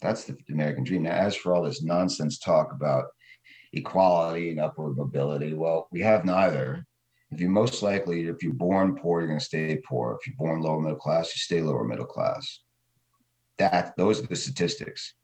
That's 0.00 0.24
the 0.24 0.36
American 0.50 0.84
dream. 0.84 1.02
Now, 1.02 1.12
as 1.12 1.34
for 1.34 1.54
all 1.54 1.62
this 1.62 1.82
nonsense 1.82 2.38
talk 2.38 2.72
about 2.72 3.06
equality 3.72 4.50
and 4.50 4.60
upward 4.60 4.96
mobility, 4.96 5.54
well, 5.54 5.88
we 5.90 6.00
have 6.00 6.24
neither. 6.24 6.86
If 7.30 7.40
you're 7.40 7.50
most 7.50 7.82
likely, 7.82 8.26
if 8.26 8.42
you're 8.42 8.52
born 8.52 8.96
poor, 8.96 9.20
you're 9.20 9.28
going 9.28 9.38
to 9.38 9.44
stay 9.44 9.80
poor. 9.86 10.18
If 10.20 10.26
you're 10.26 10.36
born 10.36 10.60
lower 10.60 10.80
middle 10.80 10.98
class, 10.98 11.34
you 11.34 11.38
stay 11.38 11.62
lower 11.62 11.84
middle 11.84 12.06
class. 12.06 12.60
That 13.58 13.94
those 13.96 14.22
are 14.22 14.26
the 14.26 14.36
statistics. 14.36 15.14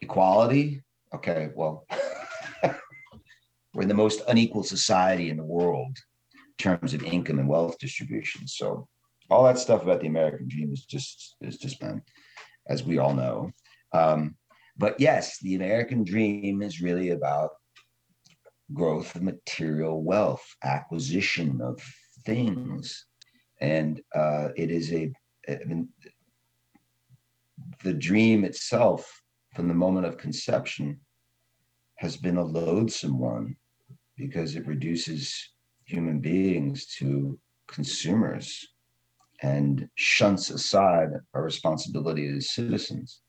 Equality, 0.00 0.82
okay, 1.14 1.50
well, 1.54 1.86
we're 3.74 3.82
in 3.82 3.88
the 3.88 3.94
most 3.94 4.22
unequal 4.28 4.62
society 4.62 5.30
in 5.30 5.36
the 5.36 5.44
world 5.44 5.96
in 6.34 6.52
terms 6.58 6.94
of 6.94 7.02
income 7.02 7.38
and 7.38 7.48
wealth 7.48 7.78
distribution. 7.78 8.46
So 8.46 8.88
all 9.30 9.44
that 9.44 9.58
stuff 9.58 9.82
about 9.82 10.00
the 10.00 10.06
American 10.06 10.48
dream 10.48 10.72
is 10.72 10.84
just 10.84 11.36
is 11.40 11.58
just 11.58 11.80
been, 11.80 12.02
as 12.68 12.84
we 12.84 12.98
all 12.98 13.14
know. 13.14 13.50
Um, 13.92 14.36
but 14.76 14.98
yes, 14.98 15.38
the 15.40 15.54
American 15.54 16.04
dream 16.04 16.62
is 16.62 16.80
really 16.80 17.10
about 17.10 17.50
growth 18.72 19.14
of 19.14 19.22
material 19.22 20.02
wealth, 20.02 20.44
acquisition 20.62 21.60
of 21.60 21.80
things, 22.24 23.06
and 23.60 24.00
uh, 24.14 24.48
it 24.56 24.70
is 24.70 24.92
a 24.92 25.12
I 25.48 25.58
mean, 25.66 25.88
the 27.82 27.94
dream 27.94 28.44
itself, 28.44 29.22
from 29.54 29.68
the 29.68 29.74
moment 29.74 30.06
of 30.06 30.18
conception, 30.18 31.00
has 31.96 32.16
been 32.16 32.36
a 32.36 32.44
loathsome 32.44 33.18
one 33.18 33.56
because 34.16 34.56
it 34.56 34.66
reduces 34.66 35.50
human 35.84 36.20
beings 36.20 36.86
to 36.86 37.38
consumers 37.68 38.73
and 39.42 39.88
shunts 39.96 40.50
aside 40.50 41.08
our 41.34 41.42
responsibility 41.42 42.26
as 42.28 42.50
citizens. 42.50 43.20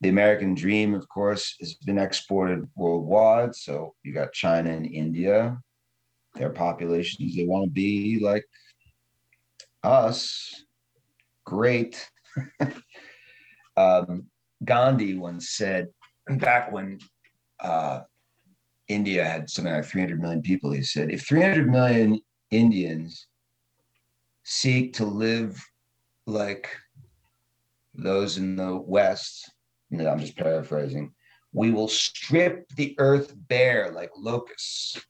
the 0.00 0.08
American 0.08 0.54
dream, 0.54 0.94
of 0.94 1.08
course, 1.08 1.56
has 1.58 1.74
been 1.74 1.98
exported 1.98 2.68
worldwide. 2.76 3.52
So 3.54 3.94
you 4.04 4.14
got 4.14 4.32
China 4.32 4.70
and 4.70 4.86
India, 4.86 5.58
their 6.34 6.50
populations, 6.50 7.34
they 7.34 7.46
want 7.46 7.64
to 7.64 7.70
be 7.70 8.20
like 8.22 8.44
us. 9.82 10.64
Great. 11.44 12.08
um, 13.76 14.26
Gandhi 14.64 15.16
once 15.16 15.50
said, 15.50 15.88
back 16.28 16.70
when 16.70 16.98
uh, 17.58 18.02
India 18.86 19.24
had 19.24 19.50
something 19.50 19.72
like 19.72 19.84
300 19.84 20.20
million 20.20 20.42
people, 20.42 20.70
he 20.70 20.82
said, 20.82 21.10
if 21.10 21.26
300 21.26 21.68
million 21.68 22.20
Indians 22.50 23.26
seek 24.50 24.94
to 24.94 25.04
live 25.04 25.62
like 26.26 26.70
those 27.92 28.38
in 28.38 28.56
the 28.56 28.74
West, 28.76 29.52
you 29.90 29.98
know, 29.98 30.08
I'm 30.08 30.18
just 30.18 30.38
paraphrasing, 30.38 31.12
we 31.52 31.70
will 31.70 31.86
strip 31.86 32.66
the 32.70 32.94
earth 32.98 33.34
bare 33.36 33.92
like 33.92 34.10
locusts. 34.16 35.04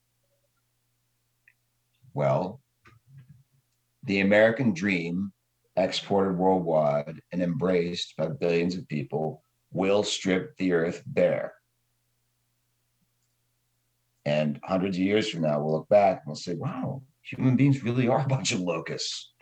Well, 2.14 2.61
the 4.03 4.20
American 4.20 4.74
dream, 4.74 5.33
exported 5.77 6.37
worldwide 6.37 7.22
and 7.31 7.40
embraced 7.40 8.16
by 8.16 8.27
billions 8.27 8.74
of 8.74 8.88
people, 8.88 9.44
will 9.70 10.03
strip 10.03 10.57
the 10.57 10.72
earth 10.72 11.05
bare. 11.07 11.55
And 14.24 14.59
hundreds 14.64 14.96
of 14.96 15.03
years 15.05 15.31
from 15.31 15.42
now, 15.42 15.62
we'll 15.62 15.74
look 15.74 15.88
back 15.88 16.22
and 16.22 16.27
we'll 16.27 16.35
say, 16.35 16.55
wow, 16.55 17.03
human 17.30 17.56
beings 17.56 17.82
really 17.82 18.08
are 18.08 18.20
a 18.20 18.28
bunch 18.28 18.52
of 18.52 18.60
locusts. 18.60 19.32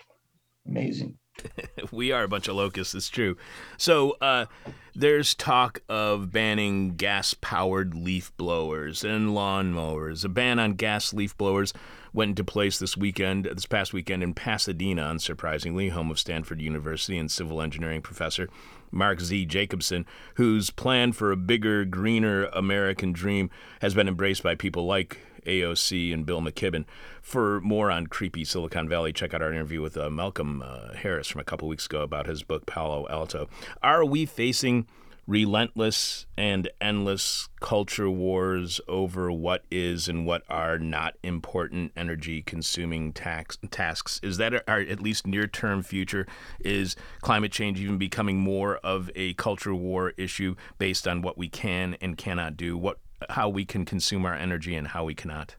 Amazing. 0.67 1.19
we 1.93 2.13
are 2.13 2.25
a 2.25 2.29
bunch 2.29 2.49
of 2.49 2.57
locusts, 2.57 2.95
it's 2.95 3.09
true. 3.09 3.37
So 3.77 4.17
uh, 4.21 4.47
there's 4.95 5.35
talk 5.35 5.81
of 5.89 6.33
banning 6.33 6.97
gas 6.97 7.35
powered 7.35 7.95
leaf 7.95 8.35
blowers 8.37 9.05
and 9.05 9.31
lawnmowers. 9.31 10.25
A 10.25 10.29
ban 10.29 10.59
on 10.59 10.75
gas 10.75 11.13
leaf 11.13 11.37
blowers 11.37 11.73
went 12.13 12.31
into 12.31 12.45
place 12.45 12.79
this 12.79 12.97
weekend, 12.97 13.45
this 13.45 13.67
past 13.67 13.93
weekend 13.93 14.23
in 14.23 14.33
Pasadena, 14.33 15.03
unsurprisingly, 15.03 15.91
home 15.91 16.11
of 16.11 16.19
Stanford 16.19 16.61
University 16.61 17.19
and 17.19 17.31
civil 17.31 17.61
engineering 17.61 18.01
professor 18.01 18.49
Mark 18.91 19.21
Z. 19.21 19.45
Jacobson, 19.47 20.07
whose 20.37 20.71
plan 20.71 21.13
for 21.13 21.31
a 21.31 21.37
bigger, 21.37 21.85
greener 21.85 22.47
American 22.47 23.13
dream 23.13 23.51
has 23.83 23.95
been 23.95 24.09
embraced 24.09 24.43
by 24.43 24.55
people 24.55 24.87
like 24.87 25.19
AOC 25.47 26.13
and 26.13 26.27
Bill 26.27 26.41
McKibben. 26.41 26.85
For 27.23 27.61
more 27.61 27.91
on 27.91 28.07
creepy 28.07 28.45
Silicon 28.45 28.89
Valley, 28.89 29.13
check 29.13 29.35
out 29.35 29.43
our 29.43 29.53
interview 29.53 29.81
with 29.81 29.97
uh, 29.97 30.11
Malcolm 30.11 30.63
uh, 30.63 30.95
Harris 30.95 31.29
from 31.29 31.41
a 31.41 31.45
couple 31.45 31.69
weeks 31.69 31.87
ago 31.87 32.03
about 32.03 32.27
his 32.27 32.43
book 32.43 32.67
Palo 32.67 33.07
Alto. 33.09 33.49
Are 33.83 34.05
we 34.05 34.27
facing 34.27 34.87
relentless 35.27 36.27
and 36.39 36.69
endless 36.81 37.49
culture 37.61 38.09
wars 38.09 38.81
over 38.87 39.31
what 39.31 39.65
is 39.71 40.09
and 40.09 40.25
what 40.25 40.43
are 40.49 40.79
not 40.79 41.15
important 41.23 41.93
energy 41.97 42.43
consuming 42.43 43.13
tax, 43.13 43.59
tasks. 43.71 44.21
Is 44.23 44.37
that 44.37 44.55
our 44.69 44.81
at 44.81 45.01
least 45.01 45.27
near 45.27 45.47
term 45.47 45.83
future? 45.83 46.27
Is 46.61 46.97
climate 47.23 47.53
change 47.53 47.81
even 47.81 47.99
becoming 47.99 48.39
more 48.39 48.77
of 48.79 49.11
a 49.15 49.35
culture 49.35 49.75
war 49.75 50.13
issue 50.17 50.55
based 50.79 51.09
on 51.09 51.23
what 51.23 51.37
we 51.37 51.49
can 51.49 51.97
and 52.01 52.17
cannot 52.17 52.57
do? 52.57 52.77
What 52.77 52.99
how 53.31 53.49
we 53.49 53.65
can 53.65 53.85
consume 53.85 54.25
our 54.25 54.35
energy 54.35 54.75
and 54.75 54.89
how 54.89 55.05
we 55.05 55.15
cannot? 55.15 55.57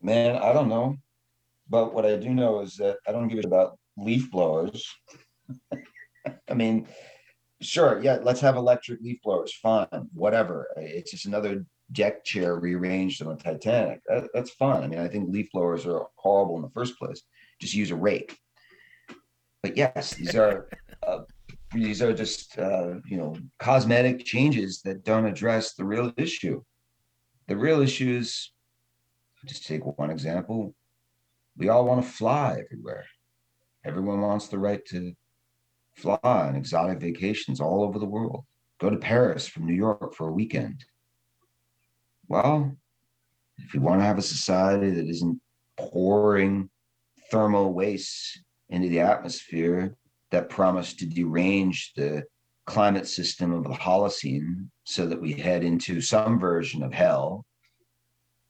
Man, 0.00 0.36
I 0.36 0.52
don't 0.52 0.68
know. 0.68 0.98
But 1.68 1.94
what 1.94 2.04
I 2.04 2.16
do 2.16 2.30
know 2.30 2.60
is 2.60 2.76
that 2.76 2.98
I 3.08 3.12
don't 3.12 3.28
give 3.28 3.38
it 3.38 3.44
about 3.44 3.78
leaf 3.96 4.30
blowers. 4.30 4.86
I 6.50 6.54
mean, 6.54 6.86
sure, 7.62 8.00
yeah, 8.02 8.18
let's 8.22 8.40
have 8.40 8.56
electric 8.56 9.00
leaf 9.00 9.20
blowers, 9.22 9.54
fine, 9.54 9.86
whatever. 10.12 10.68
It's 10.76 11.10
just 11.10 11.26
another 11.26 11.64
deck 11.92 12.24
chair 12.24 12.56
rearranged 12.56 13.22
on 13.22 13.32
a 13.32 13.36
Titanic. 13.36 14.00
That, 14.06 14.28
that's 14.34 14.50
fine. 14.50 14.82
I 14.82 14.86
mean, 14.88 14.98
I 14.98 15.08
think 15.08 15.30
leaf 15.30 15.48
blowers 15.52 15.86
are 15.86 16.06
horrible 16.16 16.56
in 16.56 16.62
the 16.62 16.70
first 16.70 16.98
place. 16.98 17.22
Just 17.60 17.74
use 17.74 17.90
a 17.90 17.96
rake. 17.96 18.36
But 19.62 19.76
yes, 19.76 20.14
these 20.14 20.34
are 20.34 20.68
uh, 21.06 21.20
these 21.74 22.00
are 22.00 22.12
just 22.12 22.58
uh, 22.58 22.94
you 23.06 23.16
know 23.16 23.36
cosmetic 23.58 24.24
changes 24.24 24.80
that 24.82 25.04
don't 25.04 25.26
address 25.26 25.74
the 25.74 25.84
real 25.84 26.12
issue. 26.16 26.62
The 27.48 27.56
real 27.56 27.82
issue 27.82 28.16
is 28.16 28.52
just 29.46 29.66
take 29.66 29.84
one 29.98 30.10
example. 30.10 30.74
We 31.56 31.68
all 31.68 31.84
want 31.84 32.02
to 32.02 32.10
fly 32.10 32.62
everywhere. 32.64 33.04
Everyone 33.84 34.20
wants 34.20 34.48
the 34.48 34.58
right 34.58 34.84
to 34.86 35.12
fly 35.96 36.18
on 36.22 36.56
exotic 36.56 37.00
vacations 37.00 37.60
all 37.60 37.84
over 37.84 37.98
the 37.98 38.06
world. 38.06 38.44
Go 38.80 38.90
to 38.90 38.96
Paris 38.96 39.46
from 39.46 39.66
New 39.66 39.74
York 39.74 40.14
for 40.14 40.28
a 40.28 40.32
weekend. 40.32 40.84
Well, 42.28 42.74
if 43.58 43.72
we 43.74 43.80
want 43.80 44.00
to 44.00 44.06
have 44.06 44.18
a 44.18 44.22
society 44.22 44.90
that 44.90 45.06
isn't 45.06 45.40
pouring 45.76 46.70
thermal 47.30 47.74
waste 47.74 48.40
into 48.70 48.88
the 48.88 49.00
atmosphere 49.00 49.96
that 50.34 50.48
promise 50.48 50.94
to 50.94 51.06
derange 51.06 51.92
the 51.94 52.24
climate 52.66 53.06
system 53.06 53.52
of 53.52 53.62
the 53.62 53.70
Holocene 53.70 54.68
so 54.82 55.06
that 55.06 55.20
we 55.20 55.32
head 55.32 55.62
into 55.62 56.00
some 56.00 56.40
version 56.40 56.82
of 56.82 56.92
hell, 56.92 57.46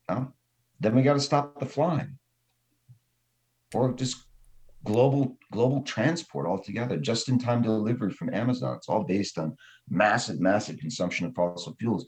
well, 0.09 0.35
then 0.81 0.95
we 0.95 1.03
got 1.03 1.15
to 1.15 1.21
stop 1.21 1.61
the 1.61 1.67
flying. 1.67 2.19
Or 3.75 3.93
just 3.93 4.17
global 4.85 5.37
global 5.51 5.83
transport 5.83 6.47
altogether 6.47 6.99
just 6.99 7.29
in 7.29 7.39
time 7.39 7.63
delivery 7.63 8.13
from 8.13 8.33
amazon. 8.35 8.77
It's 8.77 8.89
all 8.89 9.03
based 9.03 9.39
on 9.39 9.57
massive 9.89 10.41
massive 10.41 10.79
consumption 10.79 11.27
of 11.27 11.35
fossil 11.35 11.75
fuels. 11.81 12.05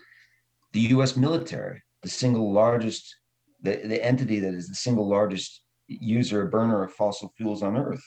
The 0.73 0.83
us 0.83 1.17
military 1.17 1.83
the 2.03 2.11
single 2.11 2.53
largest 2.53 3.17
the, 3.63 3.77
the 3.77 4.05
entity 4.05 4.41
that 4.41 4.53
is 4.53 4.69
the 4.69 4.75
single 4.75 5.09
largest 5.09 5.63
user 5.89 6.47
burner 6.47 6.85
of 6.85 6.93
fossil 6.93 7.33
fuels 7.37 7.63
on 7.63 7.79
earth 7.79 8.05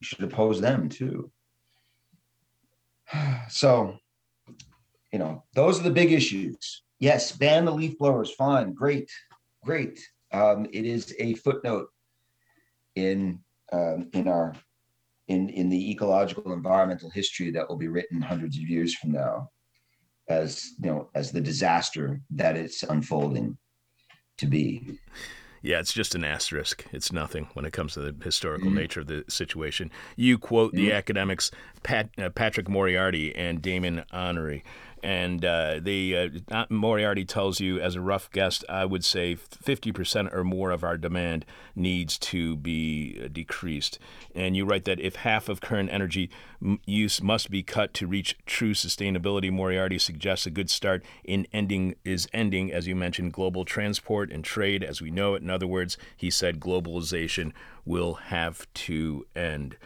we 0.00 0.06
should 0.06 0.22
oppose 0.22 0.60
them 0.60 0.88
too. 0.88 1.30
So 3.48 3.96
you 5.12 5.18
know 5.20 5.44
those 5.54 5.78
are 5.78 5.84
the 5.84 5.90
big 5.90 6.12
issues. 6.12 6.82
Yes 6.98 7.32
ban 7.32 7.64
the 7.64 7.72
leaf 7.72 7.96
blowers. 7.98 8.32
Fine. 8.32 8.74
Great. 8.74 9.10
Great. 9.64 10.00
Um, 10.32 10.66
it 10.72 10.84
is 10.84 11.14
a 11.20 11.34
footnote 11.34 11.88
in 12.96 13.38
um, 13.72 14.10
in 14.12 14.26
our 14.26 14.54
in 15.28 15.48
in 15.50 15.68
the 15.68 15.90
ecological 15.90 16.52
environmental 16.52 17.10
history 17.10 17.50
that 17.52 17.68
will 17.68 17.76
be 17.76 17.88
written 17.88 18.20
hundreds 18.20 18.56
of 18.56 18.68
years 18.68 18.94
from 18.94 19.12
now 19.12 19.48
as 20.28 20.72
you 20.80 20.90
know 20.90 21.08
as 21.14 21.30
the 21.30 21.40
disaster 21.40 22.20
that 22.30 22.56
it's 22.56 22.82
unfolding 22.82 23.56
to 24.38 24.46
be 24.46 24.98
yeah, 25.66 25.80
it's 25.80 25.92
just 25.92 26.14
an 26.14 26.22
asterisk. 26.22 26.84
It's 26.92 27.10
nothing 27.10 27.48
when 27.54 27.64
it 27.64 27.72
comes 27.72 27.94
to 27.94 28.00
the 28.00 28.24
historical 28.24 28.68
mm-hmm. 28.68 28.78
nature 28.78 29.00
of 29.00 29.08
the 29.08 29.24
situation. 29.26 29.90
You 30.14 30.38
quote 30.38 30.72
mm-hmm. 30.72 30.86
the 30.86 30.92
academics 30.92 31.50
Pat, 31.82 32.08
uh, 32.18 32.30
Patrick 32.30 32.68
Moriarty 32.68 33.34
and 33.34 33.60
Damon 33.60 34.04
Honnery 34.12 34.62
and 35.02 35.44
uh, 35.44 35.78
the 35.80 36.42
uh, 36.50 36.64
Moriarty 36.70 37.24
tells 37.24 37.60
you, 37.60 37.80
as 37.80 37.94
a 37.94 38.00
rough 38.00 38.30
guess, 38.30 38.64
I 38.68 38.84
would 38.84 39.04
say 39.04 39.36
50% 39.36 40.34
or 40.34 40.42
more 40.42 40.70
of 40.70 40.82
our 40.82 40.96
demand 40.96 41.44
needs 41.74 42.18
to 42.18 42.56
be 42.56 43.20
uh, 43.22 43.28
decreased. 43.28 43.98
And 44.34 44.56
you 44.56 44.64
write 44.64 44.84
that 44.84 45.00
if 45.00 45.16
half 45.16 45.48
of 45.48 45.60
current 45.60 45.90
energy 45.92 46.30
use 46.86 47.22
must 47.22 47.50
be 47.50 47.62
cut 47.62 47.92
to 47.94 48.06
reach 48.06 48.36
true 48.46 48.72
sustainability, 48.72 49.52
Moriarty 49.52 49.98
suggests 49.98 50.46
a 50.46 50.50
good 50.50 50.70
start 50.70 51.04
in 51.24 51.46
ending 51.52 51.96
is 52.04 52.26
ending, 52.32 52.72
as 52.72 52.86
you 52.86 52.96
mentioned, 52.96 53.32
global 53.32 53.64
transport 53.64 54.32
and 54.32 54.44
trade 54.44 54.82
as 54.82 55.02
we 55.02 55.10
know 55.10 55.34
it. 55.34 55.42
In 55.42 55.50
other 55.50 55.66
words, 55.66 55.98
he 56.16 56.30
said 56.30 56.58
globalization 56.58 57.52
will 57.84 58.14
have 58.14 58.66
to 58.74 59.26
end. 59.36 59.76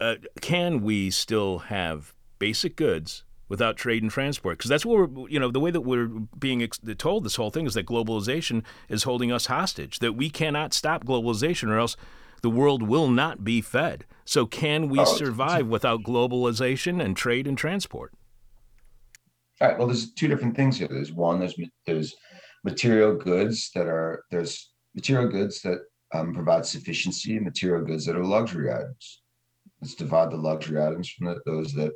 Uh, 0.00 0.14
can 0.40 0.80
we 0.82 1.10
still 1.10 1.58
have 1.58 2.14
basic 2.38 2.76
goods 2.76 3.24
without 3.48 3.76
trade 3.76 4.02
and 4.02 4.10
transport. 4.10 4.58
Because 4.58 4.68
that's 4.68 4.84
what 4.84 5.10
we're 5.10 5.28
you 5.28 5.38
know 5.38 5.50
the 5.50 5.60
way 5.60 5.70
that 5.70 5.82
we're 5.82 6.06
being 6.06 6.62
ex- 6.62 6.80
told 6.98 7.24
this 7.24 7.36
whole 7.36 7.50
thing 7.50 7.66
is 7.66 7.74
that 7.74 7.86
globalization 7.86 8.62
is 8.88 9.04
holding 9.04 9.32
us 9.32 9.46
hostage 9.46 9.98
that 10.00 10.14
we 10.14 10.30
cannot 10.30 10.74
stop 10.74 11.04
globalization 11.04 11.68
or 11.68 11.78
else 11.78 11.96
the 12.42 12.50
world 12.50 12.82
will 12.82 13.08
not 13.08 13.42
be 13.42 13.60
fed. 13.60 14.04
So 14.24 14.46
can 14.46 14.88
we 14.88 15.00
oh, 15.00 15.04
survive 15.04 15.66
without 15.66 16.02
globalization 16.02 17.02
and 17.02 17.16
trade 17.16 17.46
and 17.46 17.58
transport? 17.58 18.12
All 19.60 19.68
right 19.68 19.78
well 19.78 19.88
there's 19.88 20.12
two 20.12 20.28
different 20.28 20.56
things 20.56 20.78
here. 20.78 20.88
There's 20.88 21.12
one 21.12 21.40
there's 21.40 21.58
there's 21.86 22.14
material 22.64 23.16
goods 23.16 23.70
that 23.74 23.86
are 23.86 24.24
there's 24.30 24.70
material 24.94 25.28
goods 25.30 25.62
that 25.62 25.78
um, 26.14 26.32
provide 26.32 26.64
sufficiency 26.64 27.36
and 27.36 27.44
material 27.44 27.84
goods 27.84 28.06
that 28.06 28.16
are 28.16 28.24
luxury 28.24 28.72
items. 28.72 29.22
Let's 29.80 29.94
divide 29.94 30.30
the 30.30 30.36
luxury 30.36 30.82
items 30.82 31.10
from 31.10 31.26
the, 31.26 31.40
those 31.44 31.72
that 31.74 31.92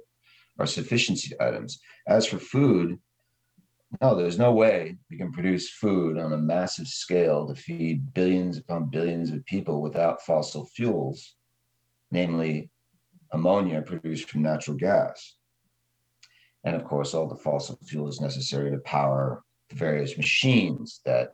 are 0.59 0.66
sufficiency 0.66 1.34
items. 1.40 1.80
As 2.07 2.26
for 2.26 2.38
food, 2.38 2.98
no, 4.00 4.14
there's 4.14 4.38
no 4.38 4.53
way 4.53 4.96
we 5.11 5.18
can 5.18 5.32
produce 5.32 5.68
food 5.68 6.18
on 6.18 6.32
a 6.32 6.38
massive 6.38 6.86
scale 6.86 7.46
to 7.46 7.55
feed 7.55 8.14
billions 8.14 8.59
upon 8.59 8.90
billions 8.90 9.30
of 9.30 9.44
people 9.44 9.82
without 9.82 10.22
fossil 10.22 10.64
fuels, 10.66 11.34
namely 12.11 12.70
ammonia 13.32 13.82
produced 13.82 14.30
from 14.30 14.42
natural 14.42 14.76
gas. 14.76 15.36
And 16.64 16.76
of 16.76 16.84
course, 16.84 17.12
all 17.12 17.28
the 17.28 17.36
fossil 17.36 17.78
fuels 17.84 18.20
necessary 18.20 18.70
to 18.70 18.78
power 18.78 19.42
the 19.68 19.76
various 19.76 20.16
machines 20.16 21.00
that 21.05 21.32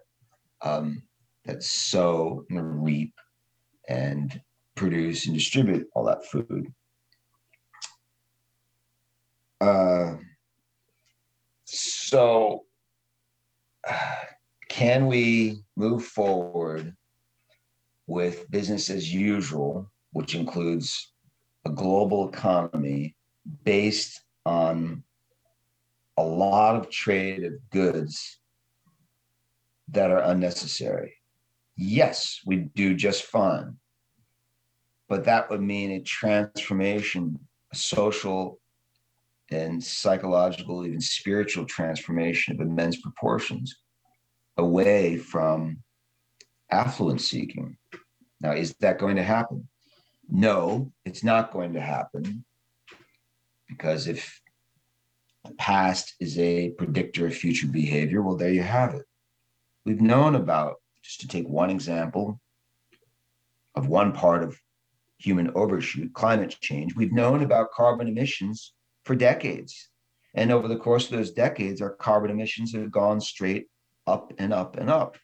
um, 0.63 1.03
that 1.45 1.63
sow 1.63 2.45
and 2.51 2.83
reap 2.85 3.15
and 3.89 4.41
produce 4.75 5.27
and 5.27 5.35
distribute 5.35 5.87
all 5.95 6.05
that 6.05 6.27
food. 6.27 6.73
Uh, 9.61 10.15
so, 11.65 12.65
can 14.69 15.07
we 15.07 15.63
move 15.77 16.05
forward 16.05 16.95
with 18.07 18.51
business 18.51 18.89
as 18.91 19.13
usual, 19.13 19.91
which 20.13 20.35
includes 20.35 21.13
a 21.65 21.71
global 21.71 22.29
economy 22.29 23.17
based 23.65 24.21
on 24.47 25.03
a 26.17 26.23
lot 26.23 26.77
of 26.77 26.91
trade 26.91 27.45
of 27.45 27.53
goods 27.71 28.39
that 29.89 30.11
are 30.11 30.23
unnecessary? 30.23 31.15
Yes, 31.77 32.41
we 32.47 32.69
do 32.75 32.95
just 32.95 33.25
fine. 33.25 33.77
But 35.09 35.25
that 35.25 35.51
would 35.51 35.63
mean 35.63 35.91
a 35.93 36.01
transformation, 36.01 37.39
a 37.73 37.77
social 37.77 38.61
and 39.51 39.83
psychological, 39.83 40.85
even 40.87 41.01
spiritual 41.01 41.65
transformation 41.65 42.55
of 42.55 42.61
immense 42.61 43.01
proportions 43.01 43.77
away 44.57 45.17
from 45.17 45.79
affluence 46.71 47.29
seeking. 47.29 47.77
Now, 48.41 48.53
is 48.53 48.75
that 48.81 48.99
going 48.99 49.17
to 49.17 49.23
happen? 49.23 49.69
No, 50.29 50.93
it's 51.05 51.25
not 51.25 51.53
going 51.53 51.73
to 51.73 51.81
happen 51.81 52.45
because 53.69 54.07
if 54.07 54.41
the 55.45 55.55
past 55.55 56.15
is 56.21 56.39
a 56.39 56.71
predictor 56.71 57.27
of 57.27 57.35
future 57.35 57.67
behavior, 57.67 58.23
well, 58.23 58.37
there 58.37 58.53
you 58.53 58.63
have 58.63 58.95
it. 58.95 59.07
We've 59.85 60.01
known 60.01 60.35
about, 60.35 60.77
just 61.03 61.21
to 61.21 61.29
take 61.29 61.49
one 61.49 61.71
example 61.71 62.41
of 63.75 63.89
one 63.89 64.13
part 64.13 64.43
of 64.43 64.59
human 65.19 65.51
overshoot, 65.55 66.13
climate 66.13 66.55
change, 66.61 66.95
we've 66.95 67.13
known 67.13 67.43
about 67.43 67.73
carbon 67.73 68.09
emissions 68.09 68.75
for 69.09 69.17
decades. 69.17 69.89
And 70.35 70.53
over 70.53 70.69
the 70.69 70.77
course 70.77 71.07
of 71.07 71.17
those 71.17 71.33
decades, 71.33 71.81
our 71.81 71.95
carbon 71.95 72.31
emissions 72.31 72.75
have 72.75 72.93
gone 72.93 73.23
straight 73.23 73.69
up 74.07 74.35
and 74.37 74.53
up 74.53 74.77
and 74.77 74.91
up. 74.91 75.17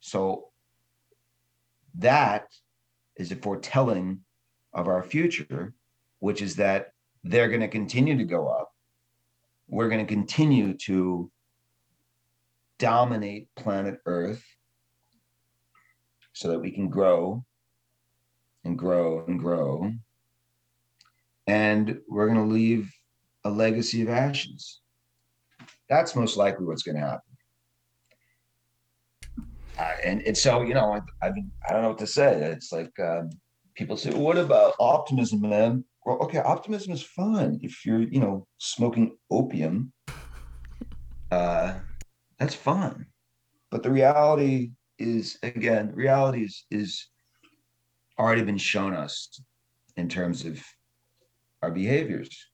So 0.00 0.50
that 1.94 2.48
is 3.16 3.32
a 3.32 3.36
foretelling 3.36 4.20
of 4.74 4.86
our 4.86 5.02
future, 5.02 5.72
which 6.18 6.42
is 6.42 6.56
that 6.56 6.92
they're 7.24 7.48
going 7.48 7.62
to 7.62 7.68
continue 7.68 8.18
to 8.18 8.24
go 8.24 8.48
up. 8.48 8.70
We're 9.66 9.88
going 9.88 10.06
to 10.06 10.14
continue 10.14 10.74
to 10.88 11.30
dominate 12.78 13.48
planet 13.56 13.98
Earth 14.04 14.44
so 16.34 16.48
that 16.48 16.60
we 16.60 16.70
can 16.70 16.90
grow 16.90 17.46
and 18.62 18.78
grow 18.78 19.24
and 19.24 19.38
grow. 19.40 19.90
And 21.46 21.98
we're 22.08 22.26
going 22.26 22.48
to 22.48 22.54
leave 22.54 22.92
a 23.44 23.50
legacy 23.50 24.02
of 24.02 24.08
ashes. 24.08 24.80
That's 25.88 26.14
most 26.14 26.36
likely 26.36 26.64
what's 26.64 26.82
going 26.82 26.96
to 26.96 27.02
happen. 27.02 27.32
Uh, 29.78 29.92
and, 30.04 30.22
and 30.22 30.36
so, 30.36 30.62
you 30.62 30.74
know, 30.74 30.92
I, 30.92 31.26
I, 31.26 31.32
I 31.68 31.72
don't 31.72 31.82
know 31.82 31.88
what 31.88 31.98
to 31.98 32.06
say. 32.06 32.34
It's 32.52 32.72
like 32.72 32.92
um, 33.00 33.30
people 33.74 33.96
say, 33.96 34.12
what 34.12 34.38
about 34.38 34.74
optimism, 34.78 35.40
man? 35.40 35.84
Well, 36.04 36.18
okay, 36.18 36.38
optimism 36.38 36.92
is 36.92 37.02
fun 37.02 37.58
if 37.62 37.84
you're, 37.84 38.02
you 38.02 38.20
know, 38.20 38.46
smoking 38.58 39.16
opium. 39.30 39.92
Uh, 41.30 41.74
that's 42.38 42.54
fun. 42.54 43.06
But 43.70 43.82
the 43.82 43.90
reality 43.90 44.72
is, 44.98 45.38
again, 45.42 45.92
reality 45.94 46.44
is, 46.44 46.64
is 46.70 47.08
already 48.18 48.42
been 48.42 48.58
shown 48.58 48.94
us 48.94 49.40
in 49.96 50.08
terms 50.08 50.44
of 50.44 50.62
our 51.62 51.70
behaviors. 51.70 52.48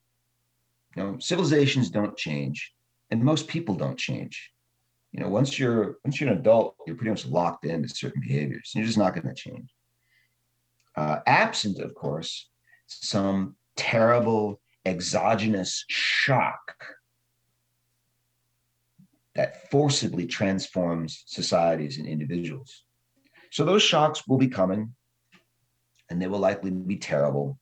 You 0.97 1.03
know, 1.03 1.19
civilizations 1.19 1.91
don't 1.91 2.17
change, 2.17 2.73
and 3.11 3.23
most 3.23 3.49
people 3.49 3.75
don't 3.75 3.99
change. 3.99 4.53
You 5.13 5.21
know, 5.21 5.29
once 5.29 5.59
you're 5.59 5.97
once 6.05 6.21
you're 6.21 6.31
an 6.31 6.39
adult, 6.39 6.77
you're 6.87 6.97
pretty 6.97 7.11
much 7.11 7.27
locked 7.27 7.65
into 7.65 7.89
certain 7.89 8.21
behaviors. 8.21 8.73
You're 8.75 8.85
just 8.85 8.99
not 8.99 9.15
going 9.15 9.27
to 9.27 9.35
change. 9.35 9.71
Uh, 10.97 11.21
absent, 11.27 11.79
of 11.79 11.95
course, 11.95 12.49
some 12.87 13.57
terrible 13.77 14.61
exogenous 14.85 15.85
shock 15.89 16.85
that 19.35 19.71
forcibly 19.71 20.27
transforms 20.27 21.23
societies 21.27 21.99
and 21.99 22.09
individuals. 22.09 22.83
So 23.51 23.65
those 23.65 23.83
shocks 23.83 24.27
will 24.27 24.39
be 24.39 24.49
coming 24.49 24.95
and 26.11 26.21
they 26.21 26.27
will 26.27 26.41
likely 26.41 26.71
be 26.71 26.97
terrible. 26.97 27.59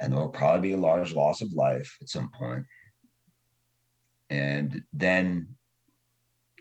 And 0.00 0.12
there 0.12 0.20
will 0.20 0.28
probably 0.28 0.70
be 0.70 0.74
a 0.74 0.78
large 0.78 1.12
loss 1.12 1.42
of 1.42 1.52
life 1.52 1.96
at 2.00 2.08
some 2.08 2.30
point. 2.38 2.64
And 4.30 4.82
then 4.92 5.48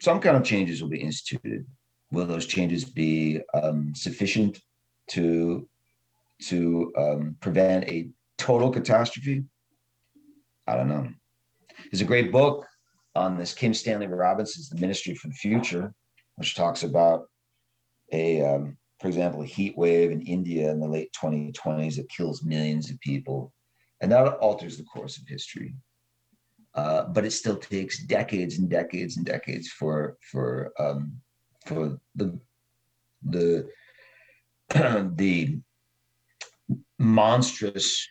some 0.02 0.20
kind 0.20 0.36
of 0.36 0.44
changes 0.44 0.82
will 0.82 0.90
be 0.90 1.02
instituted. 1.02 1.66
Will 2.12 2.26
those 2.26 2.46
changes 2.46 2.84
be 2.84 3.42
um, 3.54 3.94
sufficient 3.96 4.60
to 5.10 5.68
to 6.44 6.94
um, 6.98 7.36
prevent 7.42 7.88
a 7.90 8.10
total 8.38 8.72
catastrophe? 8.72 9.44
I 10.68 10.76
don't 10.76 10.88
know. 10.88 11.08
There's 11.92 12.02
a 12.02 12.06
great 12.06 12.32
book 12.32 12.66
on 13.16 13.38
this. 13.38 13.54
Kim 13.54 13.74
Stanley 13.74 14.08
Robinson's 14.08 14.70
The 14.70 14.80
Ministry 14.80 15.16
for 15.16 15.28
the 15.28 15.34
Future, 15.34 15.94
which 16.36 16.56
talks 16.56 16.84
about 16.84 17.26
a 18.12 18.42
um, 18.42 18.78
for 19.00 19.08
example, 19.08 19.42
a 19.42 19.46
heat 19.46 19.78
wave 19.78 20.12
in 20.12 20.22
India 20.22 20.70
in 20.70 20.80
the 20.80 20.88
late 20.88 21.12
2020s 21.14 21.96
that 21.96 22.10
kills 22.10 22.44
millions 22.44 22.90
of 22.90 23.00
people. 23.00 23.54
And 24.02 24.12
that 24.12 24.28
alters 24.36 24.78
the 24.78 24.84
course 24.84 25.18
of 25.18 25.28
history. 25.28 25.76
Uh, 26.76 27.04
but 27.08 27.26
it 27.26 27.32
still 27.32 27.58
takes 27.58 28.04
decades 28.04 28.58
and 28.58 28.70
decades 28.70 29.18
and 29.18 29.26
decades 29.26 29.70
for 29.70 30.18
for 30.32 30.72
um, 30.80 31.14
for 31.66 32.00
the 32.16 32.40
the 33.24 33.68
the 35.16 35.60
monstrous 37.00 38.08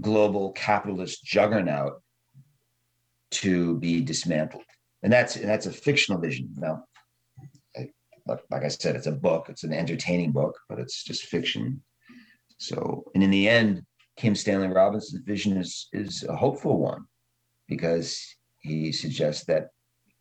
global 0.00 0.52
capitalist 0.52 1.22
juggernaut 1.24 2.00
to 3.30 3.76
be 3.78 4.00
dismantled. 4.00 4.64
And 5.02 5.12
that's 5.12 5.36
and 5.36 5.48
that's 5.48 5.66
a 5.66 5.72
fictional 5.72 6.20
vision. 6.20 6.48
Now, 6.56 6.85
like 8.26 8.64
I 8.64 8.68
said, 8.68 8.96
it's 8.96 9.06
a 9.06 9.12
book. 9.12 9.46
It's 9.48 9.64
an 9.64 9.72
entertaining 9.72 10.32
book, 10.32 10.58
but 10.68 10.78
it's 10.78 11.04
just 11.04 11.24
fiction. 11.24 11.82
So, 12.58 13.04
and 13.14 13.22
in 13.22 13.30
the 13.30 13.48
end, 13.48 13.84
Kim 14.16 14.34
Stanley 14.34 14.68
Robinson's 14.68 15.22
vision 15.22 15.56
is 15.56 15.88
is 15.92 16.24
a 16.24 16.34
hopeful 16.34 16.78
one 16.78 17.04
because 17.68 18.18
he 18.60 18.92
suggests 18.92 19.44
that 19.44 19.68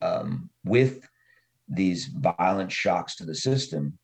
um, 0.01 0.49
with 0.63 1.07
these 1.67 2.05
violent 2.05 2.71
shocks 2.71 3.15
to 3.15 3.25
the 3.25 3.35
system, 3.35 3.97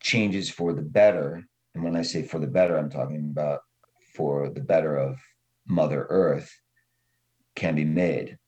changes 0.00 0.48
for 0.48 0.72
the 0.72 0.82
better. 0.82 1.44
And 1.74 1.84
when 1.84 1.96
I 1.96 2.02
say 2.02 2.22
for 2.22 2.38
the 2.38 2.46
better, 2.46 2.76
I'm 2.76 2.90
talking 2.90 3.30
about 3.30 3.60
for 4.14 4.48
the 4.48 4.60
better 4.60 4.96
of 4.96 5.18
Mother 5.66 6.06
Earth 6.08 6.50
can 7.54 7.74
be 7.74 7.84
made. 7.84 8.38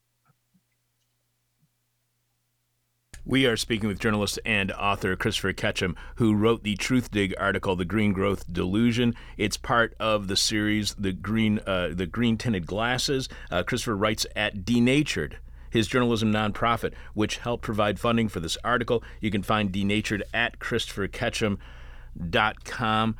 We 3.27 3.47
are 3.47 3.57
speaking 3.57 3.87
with 3.87 3.99
journalist 3.99 4.39
and 4.45 4.71
author 4.71 5.15
Christopher 5.15 5.51
Ketcham, 5.51 5.95
who 6.17 6.35
wrote 6.35 6.61
the 6.61 6.75
Truthdig 6.75 7.33
article, 7.39 7.75
"The 7.75 7.83
Green 7.83 8.13
Growth 8.13 8.53
Delusion." 8.53 9.15
It's 9.35 9.57
part 9.57 9.95
of 9.99 10.27
the 10.27 10.35
series, 10.35 10.93
"The 10.93 11.11
Green, 11.11 11.59
uh, 11.65 11.89
the 11.91 12.05
Green 12.05 12.37
Tinted 12.37 12.67
Glasses." 12.67 13.27
Uh, 13.49 13.63
Christopher 13.63 13.97
writes 13.97 14.27
at 14.35 14.63
Denatured, 14.63 15.37
his 15.71 15.87
journalism 15.87 16.31
nonprofit, 16.31 16.93
which 17.15 17.37
helped 17.37 17.63
provide 17.63 17.99
funding 17.99 18.29
for 18.29 18.39
this 18.39 18.59
article. 18.63 19.03
You 19.19 19.31
can 19.31 19.41
find 19.41 19.71
Denatured 19.71 20.21
at 20.31 20.59
ChristopherKetcham.com. 20.59 23.15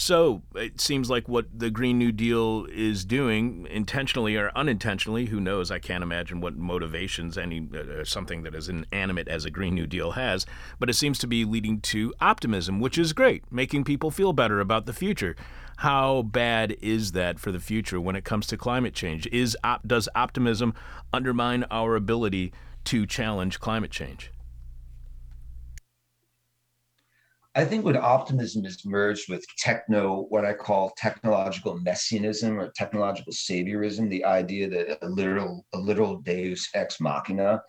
So 0.00 0.42
it 0.54 0.80
seems 0.80 1.10
like 1.10 1.28
what 1.28 1.46
the 1.52 1.70
Green 1.70 1.98
New 1.98 2.12
Deal 2.12 2.68
is 2.70 3.04
doing, 3.04 3.66
intentionally 3.68 4.36
or 4.36 4.52
unintentionally, 4.54 5.26
who 5.26 5.40
knows? 5.40 5.72
I 5.72 5.80
can't 5.80 6.04
imagine 6.04 6.40
what 6.40 6.56
motivations 6.56 7.36
any 7.36 7.68
uh, 7.74 8.04
something 8.04 8.44
that 8.44 8.54
is 8.54 8.68
inanimate 8.68 9.26
as 9.26 9.44
a 9.44 9.50
Green 9.50 9.74
New 9.74 9.88
Deal 9.88 10.12
has. 10.12 10.46
But 10.78 10.88
it 10.88 10.94
seems 10.94 11.18
to 11.18 11.26
be 11.26 11.44
leading 11.44 11.80
to 11.80 12.14
optimism, 12.20 12.78
which 12.78 12.96
is 12.96 13.12
great, 13.12 13.42
making 13.50 13.82
people 13.82 14.12
feel 14.12 14.32
better 14.32 14.60
about 14.60 14.86
the 14.86 14.92
future. 14.92 15.34
How 15.78 16.22
bad 16.22 16.76
is 16.80 17.10
that 17.10 17.40
for 17.40 17.50
the 17.50 17.58
future 17.58 18.00
when 18.00 18.14
it 18.14 18.24
comes 18.24 18.46
to 18.46 18.56
climate 18.56 18.94
change? 18.94 19.26
Is 19.32 19.56
op- 19.64 19.84
does 19.84 20.08
optimism 20.14 20.74
undermine 21.12 21.64
our 21.72 21.96
ability 21.96 22.52
to 22.84 23.04
challenge 23.04 23.58
climate 23.58 23.90
change? 23.90 24.30
I 27.58 27.64
think 27.64 27.84
when 27.84 27.96
optimism 27.96 28.64
is 28.64 28.86
merged 28.86 29.28
with 29.28 29.44
techno, 29.56 30.26
what 30.28 30.44
I 30.44 30.52
call 30.52 30.92
technological 30.96 31.76
messianism 31.80 32.56
or 32.56 32.70
technological 32.70 33.32
saviorism, 33.32 34.08
the 34.08 34.24
idea 34.24 34.68
that 34.68 35.04
a 35.04 35.08
literal, 35.08 35.66
a 35.74 35.78
literal 35.78 36.18
deus 36.18 36.68
ex 36.74 37.00
machina 37.00 37.60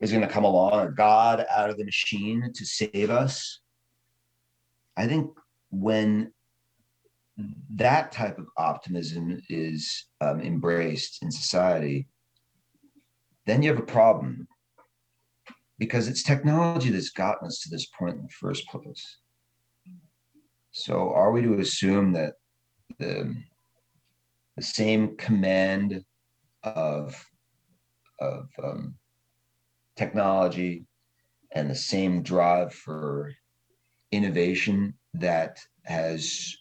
is 0.00 0.12
going 0.12 0.22
to 0.22 0.32
come 0.32 0.44
along, 0.44 0.86
a 0.86 0.92
God 0.92 1.44
out 1.50 1.70
of 1.70 1.76
the 1.76 1.84
machine 1.84 2.52
to 2.54 2.64
save 2.64 3.10
us. 3.10 3.62
I 4.96 5.08
think 5.08 5.28
when 5.72 6.32
that 7.74 8.12
type 8.12 8.38
of 8.38 8.46
optimism 8.56 9.42
is 9.48 10.06
um, 10.20 10.40
embraced 10.40 11.24
in 11.24 11.32
society, 11.32 12.06
then 13.44 13.60
you 13.60 13.70
have 13.70 13.80
a 13.80 13.86
problem 13.86 14.46
because 15.78 16.08
it's 16.08 16.22
technology 16.22 16.90
that's 16.90 17.10
gotten 17.10 17.46
us 17.46 17.60
to 17.60 17.70
this 17.70 17.86
point 17.86 18.16
in 18.16 18.22
the 18.22 18.28
first 18.28 18.66
place. 18.68 19.18
So, 20.72 21.12
are 21.12 21.32
we 21.32 21.42
to 21.42 21.58
assume 21.58 22.12
that 22.12 22.34
the, 22.98 23.34
the 24.56 24.62
same 24.62 25.16
command 25.16 26.04
of, 26.62 27.24
of 28.20 28.48
um, 28.62 28.94
technology 29.96 30.84
and 31.52 31.70
the 31.70 31.74
same 31.74 32.22
drive 32.22 32.74
for 32.74 33.32
innovation 34.12 34.94
that 35.14 35.58
has 35.84 36.56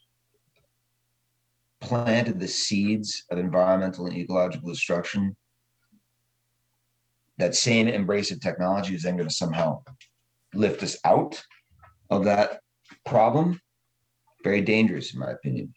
planted 1.82 2.40
the 2.40 2.48
seeds 2.48 3.24
of 3.30 3.38
environmental 3.38 4.06
and 4.08 4.16
ecological 4.18 4.70
destruction 4.70 5.36
that 7.38 7.56
same 7.56 7.88
embrace 7.88 8.32
of 8.32 8.40
technology 8.40 8.96
is 8.96 9.04
then 9.04 9.18
going 9.18 9.30
to 9.30 9.34
somehow 9.34 9.82
lift 10.54 10.84
us 10.84 10.98
out 11.04 11.42
of 12.10 12.26
that 12.26 12.62
problem. 13.06 13.60
Very 14.44 14.62
dangerous, 14.62 15.14
in 15.14 15.20
my 15.20 15.32
opinion. 15.32 15.74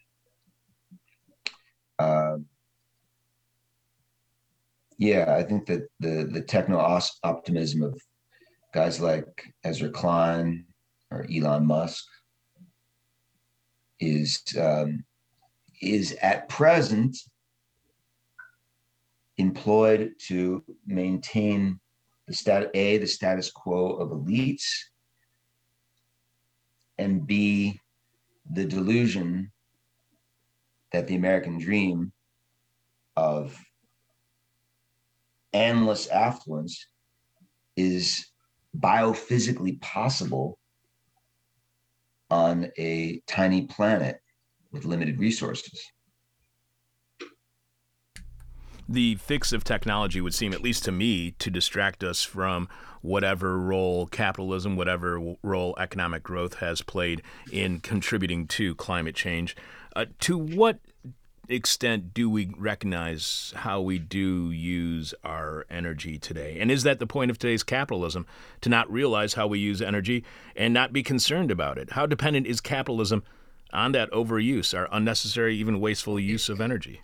Uh, 1.97 2.37
yeah, 4.97 5.35
I 5.35 5.43
think 5.43 5.65
that 5.67 5.87
the 5.99 6.29
the 6.31 6.41
techno 6.41 6.77
optimism 7.23 7.83
of 7.83 7.99
guys 8.73 8.99
like 8.99 9.53
Ezra 9.63 9.89
Klein 9.89 10.65
or 11.11 11.25
Elon 11.33 11.65
Musk 11.65 12.05
is 13.99 14.43
um, 14.59 15.03
is 15.81 16.15
at 16.21 16.47
present 16.49 17.17
employed 19.39 20.13
to 20.19 20.63
maintain 20.85 21.79
the 22.27 22.33
stat 22.33 22.69
a 22.73 22.97
the 22.97 23.07
status 23.07 23.49
quo 23.49 23.93
of 23.93 24.09
elites 24.09 24.67
and 26.97 27.25
b 27.25 27.79
the 28.51 28.65
delusion 28.65 29.49
that 30.91 31.07
the 31.07 31.15
american 31.15 31.57
dream 31.57 32.11
of 33.15 33.57
endless 35.53 36.07
affluence 36.09 36.87
is 37.77 38.27
biophysically 38.77 39.79
possible 39.81 40.59
on 42.29 42.69
a 42.77 43.21
tiny 43.25 43.61
planet 43.67 44.19
with 44.73 44.83
limited 44.83 45.17
resources 45.17 45.81
the 48.89 49.15
fix 49.15 49.53
of 49.53 49.63
technology 49.63 50.19
would 50.19 50.33
seem, 50.33 50.51
at 50.51 50.63
least 50.63 50.83
to 50.85 50.91
me, 50.91 51.31
to 51.37 51.51
distract 51.51 52.03
us 52.03 52.23
from 52.23 52.67
whatever 53.01 53.59
role 53.59 54.07
capitalism, 54.07 54.75
whatever 54.75 55.35
role 55.43 55.75
economic 55.77 56.23
growth 56.23 56.55
has 56.55 56.81
played 56.81 57.21
in 57.51 57.79
contributing 57.79 58.47
to 58.47 58.73
climate 58.75 59.15
change. 59.15 59.55
Uh, 59.95 60.05
to 60.19 60.37
what 60.37 60.79
extent 61.47 62.13
do 62.13 62.29
we 62.29 62.51
recognize 62.57 63.53
how 63.57 63.79
we 63.79 63.99
do 63.99 64.49
use 64.49 65.13
our 65.23 65.65
energy 65.69 66.17
today? 66.17 66.57
And 66.59 66.71
is 66.71 66.83
that 66.83 66.97
the 66.97 67.07
point 67.07 67.29
of 67.29 67.37
today's 67.37 67.63
capitalism, 67.63 68.25
to 68.61 68.69
not 68.69 68.91
realize 68.91 69.35
how 69.35 69.45
we 69.45 69.59
use 69.59 69.83
energy 69.83 70.25
and 70.55 70.73
not 70.73 70.91
be 70.91 71.03
concerned 71.03 71.51
about 71.51 71.77
it? 71.77 71.91
How 71.91 72.07
dependent 72.07 72.47
is 72.47 72.59
capitalism 72.59 73.23
on 73.71 73.91
that 73.91 74.09
overuse, 74.11 74.75
our 74.75 74.89
unnecessary, 74.91 75.55
even 75.55 75.79
wasteful 75.79 76.19
use 76.19 76.49
of 76.49 76.59
energy? 76.59 77.01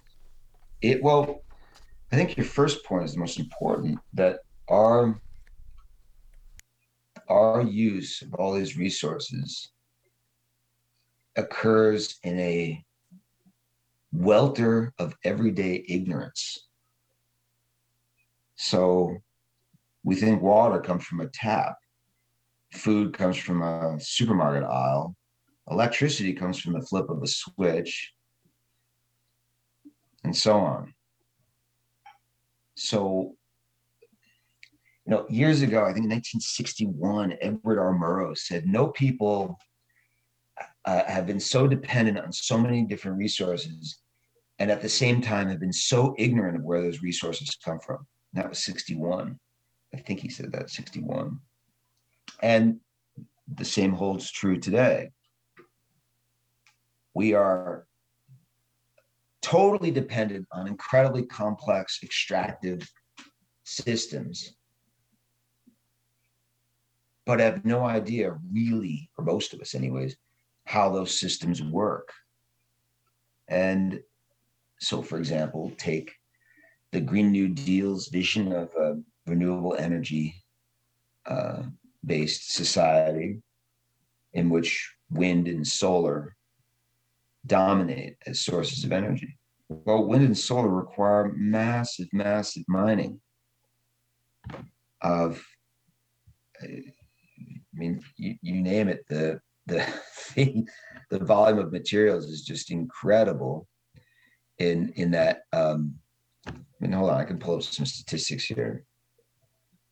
It 0.81 1.01
well, 1.01 1.41
I 2.15 2.17
think 2.17 2.37
your 2.37 2.45
first 2.45 2.85
point 2.85 3.03
is 3.03 3.13
the 3.13 3.19
most 3.19 3.41
important 3.41 3.99
that 4.13 4.39
our 4.69 5.19
our 7.27 7.61
use 7.61 8.21
of 8.21 8.33
all 8.35 8.53
these 8.53 8.77
resources 8.77 9.73
occurs 11.35 12.17
in 12.23 12.39
a 12.39 12.81
welter 14.13 14.93
of 14.97 15.13
everyday 15.25 15.83
ignorance. 15.89 16.69
So 18.55 19.17
we 20.05 20.15
think 20.15 20.41
water 20.41 20.79
comes 20.79 21.03
from 21.03 21.19
a 21.19 21.27
tap, 21.27 21.75
food 22.71 23.11
comes 23.11 23.35
from 23.35 23.61
a 23.61 23.97
supermarket 23.99 24.63
aisle, 24.63 25.17
electricity 25.69 26.31
comes 26.31 26.61
from 26.61 26.71
the 26.71 26.81
flip 26.81 27.09
of 27.09 27.21
a 27.21 27.27
switch, 27.27 28.13
and 30.23 30.33
so 30.33 30.59
on. 30.59 30.94
So, 32.75 33.35
you 35.05 35.11
know, 35.11 35.25
years 35.29 35.61
ago, 35.61 35.81
I 35.81 35.93
think 35.93 36.05
in 36.05 36.11
1961, 36.11 37.37
Edward 37.41 37.79
R. 37.79 37.93
Murrow 37.93 38.37
said, 38.37 38.67
No 38.67 38.87
people 38.87 39.57
uh, 40.85 41.03
have 41.05 41.27
been 41.27 41.39
so 41.39 41.67
dependent 41.67 42.19
on 42.19 42.31
so 42.31 42.57
many 42.57 42.83
different 42.83 43.17
resources 43.17 43.99
and 44.59 44.71
at 44.71 44.81
the 44.81 44.89
same 44.89 45.21
time 45.21 45.49
have 45.49 45.59
been 45.59 45.73
so 45.73 46.15
ignorant 46.17 46.57
of 46.57 46.63
where 46.63 46.81
those 46.81 47.01
resources 47.01 47.57
come 47.63 47.79
from. 47.79 48.05
And 48.33 48.43
that 48.43 48.49
was 48.49 48.63
61. 48.63 49.37
I 49.93 49.97
think 49.97 50.19
he 50.21 50.29
said 50.29 50.51
that 50.53 50.69
61. 50.69 51.39
And 52.41 52.79
the 53.53 53.65
same 53.65 53.91
holds 53.91 54.31
true 54.31 54.57
today. 54.57 55.11
We 57.13 57.33
are 57.33 57.85
totally 59.45 59.91
dependent 59.91 60.47
on 60.51 60.67
incredibly 60.67 61.23
complex 61.23 61.99
extractive 62.01 62.91
systems, 63.63 64.55
but 67.27 67.39
have 67.39 67.63
no 67.63 67.83
idea 67.83 68.35
really, 68.51 69.07
or 69.19 69.23
most 69.23 69.53
of 69.53 69.61
us 69.61 69.75
anyways, 69.75 70.17
how 70.65 70.89
those 70.89 71.19
systems 71.19 71.61
work. 71.61 72.11
And 73.47 74.01
so, 74.79 75.03
for 75.03 75.19
example, 75.19 75.71
take 75.77 76.11
the 76.91 77.01
Green 77.01 77.31
New 77.31 77.49
Deal's 77.49 78.07
vision 78.07 78.51
of 78.51 78.71
a 78.75 78.95
renewable 79.27 79.75
energy 79.75 80.43
uh, 81.27 81.61
based 82.03 82.51
society 82.51 83.43
in 84.33 84.49
which 84.49 84.91
wind 85.11 85.47
and 85.47 85.67
solar 85.67 86.34
dominate 87.45 88.17
as 88.25 88.41
sources 88.41 88.83
of 88.83 88.91
energy. 88.91 89.37
Well, 89.69 90.05
wind 90.05 90.25
and 90.25 90.37
solar 90.37 90.69
require 90.69 91.33
massive, 91.35 92.07
massive 92.13 92.63
mining 92.67 93.19
of, 95.01 95.43
I 96.61 96.81
mean, 97.73 98.01
you, 98.17 98.35
you 98.41 98.61
name 98.61 98.87
it, 98.87 99.05
the, 99.09 99.39
the, 100.35 100.65
the 101.09 101.19
volume 101.19 101.59
of 101.59 101.71
materials 101.71 102.25
is 102.25 102.43
just 102.43 102.71
incredible 102.71 103.67
in, 104.59 104.93
in 104.95 105.11
that, 105.11 105.41
um, 105.51 105.95
I 106.47 106.53
mean, 106.79 106.91
hold 106.91 107.09
on, 107.09 107.19
I 107.19 107.25
can 107.25 107.39
pull 107.39 107.55
up 107.55 107.63
some 107.63 107.85
statistics 107.85 108.45
here. 108.45 108.85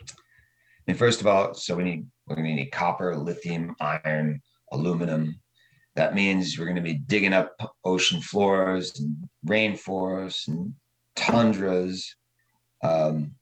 I 0.09 0.91
mean, 0.91 0.97
first 0.97 1.21
of 1.21 1.27
all, 1.27 1.53
so 1.53 1.75
we 1.75 1.83
need, 1.83 2.05
we 2.27 2.41
need 2.41 2.71
copper, 2.71 3.15
lithium, 3.15 3.75
iron, 3.79 4.41
aluminum, 4.71 5.39
that 5.95 6.15
means 6.15 6.57
we're 6.57 6.65
going 6.65 6.75
to 6.75 6.81
be 6.81 6.95
digging 6.95 7.33
up 7.33 7.55
ocean 7.83 8.21
floors 8.21 8.99
and 8.99 9.29
rainforests 9.45 10.47
and 10.47 10.73
tundras. 11.15 12.15
Um, 12.83 13.35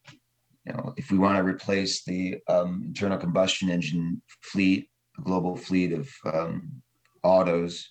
you 0.66 0.74
know, 0.74 0.94
if 0.98 1.12
we 1.12 1.18
want 1.18 1.38
to 1.38 1.44
replace 1.44 2.04
the 2.04 2.38
um, 2.48 2.84
internal 2.86 3.18
combustion 3.18 3.70
engine 3.70 4.22
fleet, 4.42 4.90
global 5.24 5.56
fleet 5.56 5.94
of 5.94 6.10
um, 6.26 6.82
autos, 7.24 7.90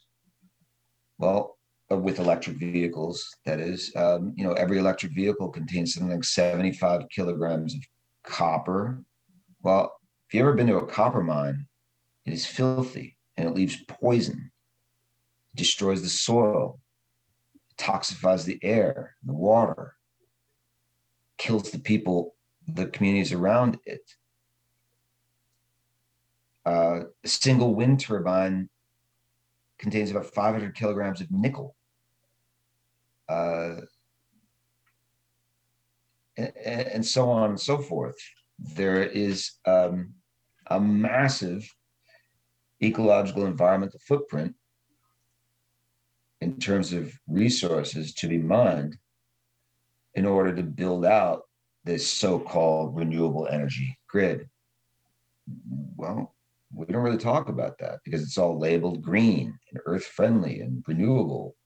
well, 1.19 1.57
uh, 1.91 1.97
with 1.97 2.21
electric 2.21 2.59
vehicles, 2.59 3.27
that 3.47 3.61
is, 3.61 3.93
um, 3.97 4.33
you 4.37 4.45
know, 4.45 4.53
every 4.53 4.79
electric 4.79 5.13
vehicle 5.13 5.49
contains 5.49 5.95
something 5.95 6.13
like 6.13 6.25
75 6.25 7.03
kilograms 7.11 7.75
of 7.75 7.81
copper. 8.25 9.03
Well, 9.63 9.93
if 10.29 10.35
you've 10.35 10.43
ever 10.43 10.53
been 10.53 10.69
to 10.69 10.77
a 10.77 10.87
copper 10.87 11.23
mine, 11.23 11.67
it 12.27 12.33
is 12.33 12.47
filthy 12.47 13.17
and 13.41 13.49
it 13.49 13.55
leaves 13.55 13.83
poison, 13.89 14.53
it 15.55 15.57
destroys 15.57 16.03
the 16.03 16.09
soil, 16.09 16.79
it 17.71 17.83
toxifies 17.83 18.45
the 18.45 18.59
air, 18.63 19.17
the 19.25 19.33
water, 19.33 19.95
kills 21.39 21.71
the 21.71 21.79
people, 21.79 22.35
the 22.69 22.87
communities 22.87 23.33
around 23.33 23.79
it. 23.87 24.03
Uh, 26.67 27.01
a 27.25 27.29
single 27.29 27.75
wind 27.75 27.99
turbine 27.99 28.69
contains 29.79 30.11
about 30.11 30.27
500 30.27 30.75
kilograms 30.75 31.23
of 31.23 31.31
nickel. 31.31 31.75
Uh, 33.27 33.77
and, 36.37 36.53
and 36.67 37.07
so 37.07 37.31
on 37.31 37.51
and 37.51 37.61
so 37.61 37.79
forth. 37.79 38.17
There 38.59 39.03
is 39.03 39.53
um, 39.65 40.13
a 40.67 40.79
massive 40.79 41.75
ecological 42.83 43.47
environmental 43.47 44.01
footprint 44.07 44.55
in 46.41 46.59
terms 46.59 46.93
of 46.93 47.13
resources 47.29 48.15
to 48.15 48.29
be 48.29 48.39
mined 48.39 48.97
in 50.15 50.27
order 50.27 50.55
to 50.55 50.63
build 50.63 51.05
out 51.05 51.43
this 51.85 52.07
so-called 52.07 52.97
renewable 52.97 53.47
energy 53.49 53.99
grid. 54.09 54.49
Well, 55.97 56.35
we 56.75 56.87
don't 56.87 57.03
really 57.03 57.19
talk 57.19 57.49
about 57.49 57.79
that 57.79 57.99
because 58.05 58.23
it's 58.23 58.39
all 58.39 58.59
labeled 58.59 59.03
green 59.03 59.59
and 59.71 59.81
earth 59.87 60.05
friendly 60.05 60.61
and 60.61 60.85
renewable. 60.87 61.57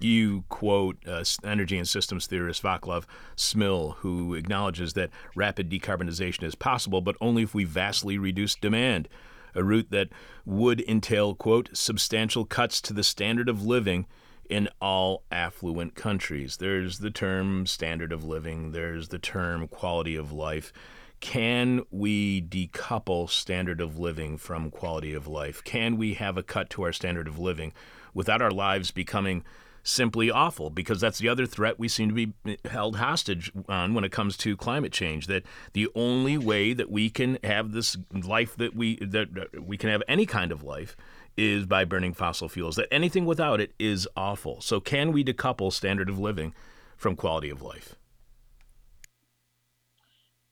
You 0.00 0.44
quote 0.48 0.98
uh, 1.06 1.24
energy 1.42 1.76
and 1.76 1.88
systems 1.88 2.26
theorist 2.26 2.62
Vaclav 2.62 3.04
Smil, 3.36 3.96
who 3.96 4.34
acknowledges 4.34 4.92
that 4.92 5.10
rapid 5.34 5.68
decarbonization 5.68 6.44
is 6.44 6.54
possible, 6.54 7.00
but 7.00 7.16
only 7.20 7.42
if 7.42 7.54
we 7.54 7.64
vastly 7.64 8.16
reduce 8.16 8.54
demand, 8.54 9.08
a 9.54 9.64
route 9.64 9.90
that 9.90 10.08
would 10.46 10.80
entail, 10.82 11.34
quote, 11.34 11.70
substantial 11.72 12.44
cuts 12.44 12.80
to 12.82 12.92
the 12.92 13.02
standard 13.02 13.48
of 13.48 13.64
living 13.64 14.06
in 14.48 14.68
all 14.80 15.24
affluent 15.30 15.94
countries. 15.94 16.56
There's 16.56 17.00
the 17.00 17.10
term 17.10 17.66
standard 17.66 18.12
of 18.12 18.24
living, 18.24 18.72
there's 18.72 19.08
the 19.08 19.18
term 19.18 19.68
quality 19.68 20.16
of 20.16 20.32
life. 20.32 20.72
Can 21.20 21.82
we 21.90 22.40
decouple 22.40 23.28
standard 23.28 23.80
of 23.80 23.98
living 23.98 24.38
from 24.38 24.70
quality 24.70 25.12
of 25.12 25.26
life? 25.26 25.62
Can 25.64 25.96
we 25.96 26.14
have 26.14 26.36
a 26.36 26.44
cut 26.44 26.70
to 26.70 26.84
our 26.84 26.92
standard 26.92 27.26
of 27.26 27.38
living 27.38 27.72
without 28.14 28.40
our 28.40 28.52
lives 28.52 28.92
becoming 28.92 29.44
simply 29.82 30.30
awful 30.30 30.70
because 30.70 31.00
that's 31.00 31.18
the 31.18 31.28
other 31.28 31.46
threat 31.46 31.78
we 31.78 31.88
seem 31.88 32.08
to 32.08 32.14
be 32.14 32.58
held 32.66 32.96
hostage 32.96 33.50
on 33.68 33.94
when 33.94 34.04
it 34.04 34.12
comes 34.12 34.36
to 34.36 34.56
climate 34.56 34.92
change 34.92 35.26
that 35.26 35.44
the 35.72 35.88
only 35.94 36.36
way 36.36 36.72
that 36.72 36.90
we 36.90 37.08
can 37.08 37.38
have 37.42 37.72
this 37.72 37.96
life 38.12 38.56
that 38.56 38.74
we 38.74 38.96
that 38.96 39.62
we 39.62 39.76
can 39.76 39.90
have 39.90 40.02
any 40.08 40.26
kind 40.26 40.52
of 40.52 40.62
life 40.62 40.96
is 41.36 41.66
by 41.66 41.84
burning 41.84 42.12
fossil 42.12 42.48
fuels 42.48 42.76
that 42.76 42.92
anything 42.92 43.24
without 43.24 43.60
it 43.60 43.72
is 43.78 44.08
awful. 44.16 44.60
So 44.60 44.80
can 44.80 45.12
we 45.12 45.22
decouple 45.24 45.72
standard 45.72 46.08
of 46.08 46.18
living 46.18 46.52
from 46.96 47.14
quality 47.14 47.50
of 47.50 47.62
life? 47.62 47.94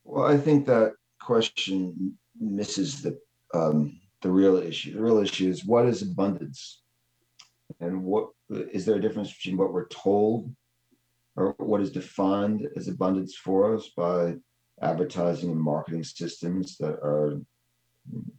Well 0.03 0.25
i 0.25 0.37
think 0.37 0.65
that 0.67 0.93
question 1.19 2.17
misses 2.39 3.01
the 3.01 3.19
um, 3.53 3.99
the 4.21 4.29
real 4.29 4.57
issue. 4.57 4.93
The 4.93 5.01
real 5.01 5.19
issue 5.19 5.49
is 5.49 5.65
what 5.65 5.85
is 5.85 6.01
abundance 6.01 6.81
and 7.79 8.03
what 8.03 8.29
is 8.49 8.85
there 8.85 8.95
a 8.95 9.01
difference 9.01 9.33
between 9.33 9.57
what 9.57 9.73
we're 9.73 9.87
told 9.87 10.53
or 11.35 11.53
what 11.59 11.81
is 11.81 11.91
defined 11.91 12.67
as 12.75 12.87
abundance 12.87 13.35
for 13.35 13.75
us 13.75 13.89
by 13.95 14.35
advertising 14.81 15.51
and 15.51 15.59
marketing 15.59 16.03
systems 16.03 16.77
that 16.77 16.95
are 17.03 17.39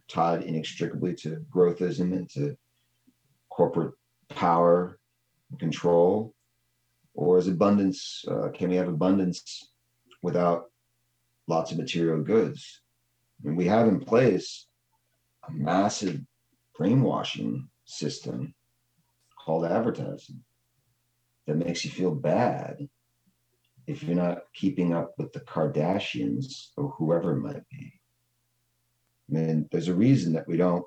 tied 0.07 0.43
inextricably 0.43 1.13
to 1.13 1.45
growthism 1.53 2.13
and 2.13 2.29
to 2.29 2.57
corporate 3.49 3.93
power 4.29 4.99
and 5.51 5.59
control? 5.59 6.33
Or 7.13 7.37
is 7.37 7.47
abundance 7.47 8.23
uh, 8.29 8.49
can 8.49 8.69
we 8.69 8.75
have 8.75 8.87
abundance 8.87 9.71
without 10.21 10.65
lots 11.47 11.71
of 11.71 11.77
material 11.77 12.21
goods? 12.21 12.81
And 13.43 13.55
we 13.55 13.65
have 13.65 13.87
in 13.87 13.99
place 13.99 14.67
a 15.47 15.51
massive 15.51 16.21
brainwashing 16.77 17.67
system 17.85 18.53
called 19.49 19.65
advertising 19.65 20.43
that 21.47 21.57
makes 21.57 21.83
you 21.83 21.89
feel 21.89 22.13
bad 22.13 22.87
if 23.87 24.03
you're 24.03 24.15
not 24.15 24.43
keeping 24.53 24.93
up 24.93 25.15
with 25.17 25.33
the 25.33 25.39
Kardashians 25.39 26.67
or 26.77 26.89
whoever 26.89 27.31
it 27.31 27.41
might 27.41 27.67
be. 27.67 27.99
I 29.27 29.33
mean, 29.33 29.67
there's 29.71 29.87
a 29.87 29.95
reason 29.95 30.33
that 30.33 30.47
we 30.47 30.55
don't 30.55 30.85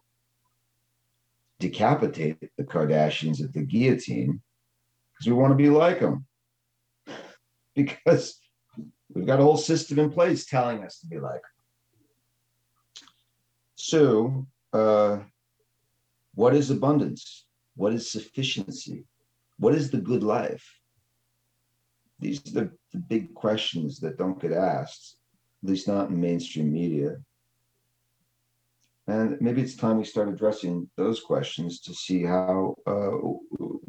decapitate 1.58 2.38
the 2.56 2.62
Kardashians 2.62 3.42
at 3.42 3.52
the 3.52 3.62
guillotine 3.62 4.40
because 5.10 5.26
we 5.26 5.32
want 5.32 5.50
to 5.50 5.56
be 5.56 5.68
like 5.68 5.98
them. 5.98 6.24
Because 7.74 8.38
we've 9.12 9.26
got 9.26 9.40
a 9.40 9.42
whole 9.42 9.56
system 9.56 9.98
in 9.98 10.10
place 10.10 10.46
telling 10.46 10.84
us 10.84 11.00
to 11.00 11.08
be 11.08 11.18
like 11.18 11.42
them. 11.42 13.08
So, 13.74 14.46
uh, 14.72 15.18
what 16.34 16.54
is 16.54 16.70
abundance? 16.70 17.46
What 17.74 17.92
is 17.92 18.10
sufficiency? 18.10 19.04
What 19.58 19.74
is 19.74 19.90
the 19.90 20.00
good 20.00 20.22
life? 20.22 20.64
These 22.18 22.40
are 22.48 22.60
the, 22.60 22.70
the 22.92 22.98
big 22.98 23.34
questions 23.34 23.98
that 24.00 24.18
don't 24.18 24.40
get 24.40 24.52
asked, 24.52 25.16
at 25.62 25.70
least 25.70 25.88
not 25.88 26.10
in 26.10 26.20
mainstream 26.20 26.72
media. 26.72 27.16
And 29.08 29.40
maybe 29.40 29.62
it's 29.62 29.74
time 29.74 29.98
we 29.98 30.04
start 30.04 30.28
addressing 30.28 30.88
those 30.96 31.20
questions 31.20 31.80
to 31.80 31.94
see 31.94 32.22
how 32.22 32.76
uh, 32.86 33.10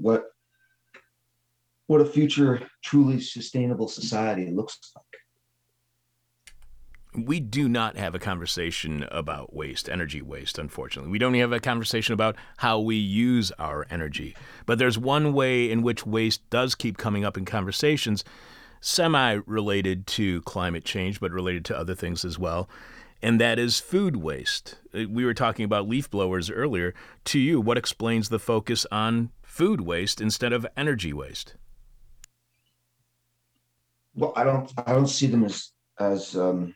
what 0.05 0.25
what 1.87 2.01
a 2.01 2.05
future 2.05 2.67
truly 2.83 3.19
sustainable 3.19 3.87
society 3.87 4.49
looks 4.49 4.79
like 4.95 5.22
we 7.15 7.39
do 7.39 7.69
not 7.69 7.97
have 7.97 8.15
a 8.15 8.19
conversation 8.19 9.05
about 9.11 9.53
waste, 9.53 9.89
energy 9.89 10.21
waste, 10.21 10.57
unfortunately. 10.57 11.11
We 11.11 11.19
don't 11.19 11.33
have 11.35 11.51
a 11.51 11.59
conversation 11.59 12.13
about 12.13 12.35
how 12.57 12.79
we 12.79 12.95
use 12.95 13.51
our 13.59 13.85
energy. 13.89 14.35
But 14.65 14.79
there's 14.79 14.97
one 14.97 15.33
way 15.33 15.69
in 15.69 15.81
which 15.81 16.05
waste 16.05 16.47
does 16.49 16.75
keep 16.75 16.97
coming 16.97 17.23
up 17.23 17.37
in 17.37 17.45
conversations, 17.45 18.23
semi 18.81 19.39
related 19.45 20.07
to 20.07 20.41
climate 20.41 20.85
change, 20.85 21.19
but 21.19 21.31
related 21.31 21.65
to 21.65 21.77
other 21.77 21.95
things 21.95 22.25
as 22.25 22.39
well. 22.39 22.69
And 23.21 23.39
that 23.39 23.57
is 23.57 23.79
food 23.79 24.17
waste. 24.17 24.79
Uh, 24.93 25.03
we 25.09 25.23
were 25.23 25.33
talking 25.33 25.63
about 25.63 25.87
leaf 25.87 26.09
blowers 26.09 26.49
earlier. 26.49 26.93
To 27.25 27.39
you, 27.39 27.61
what 27.61 27.77
explains 27.77 28.29
the 28.29 28.39
focus 28.39 28.85
on 28.91 29.29
food 29.41 29.81
waste 29.81 30.19
instead 30.19 30.51
of 30.51 30.67
energy 30.75 31.13
waste? 31.13 31.55
Well, 34.15 34.33
I 34.35 34.43
don't. 34.43 34.71
I 34.77 34.91
don't 34.91 35.07
see 35.07 35.27
them 35.27 35.45
as 35.45 35.71
as 35.99 36.35
um, 36.35 36.75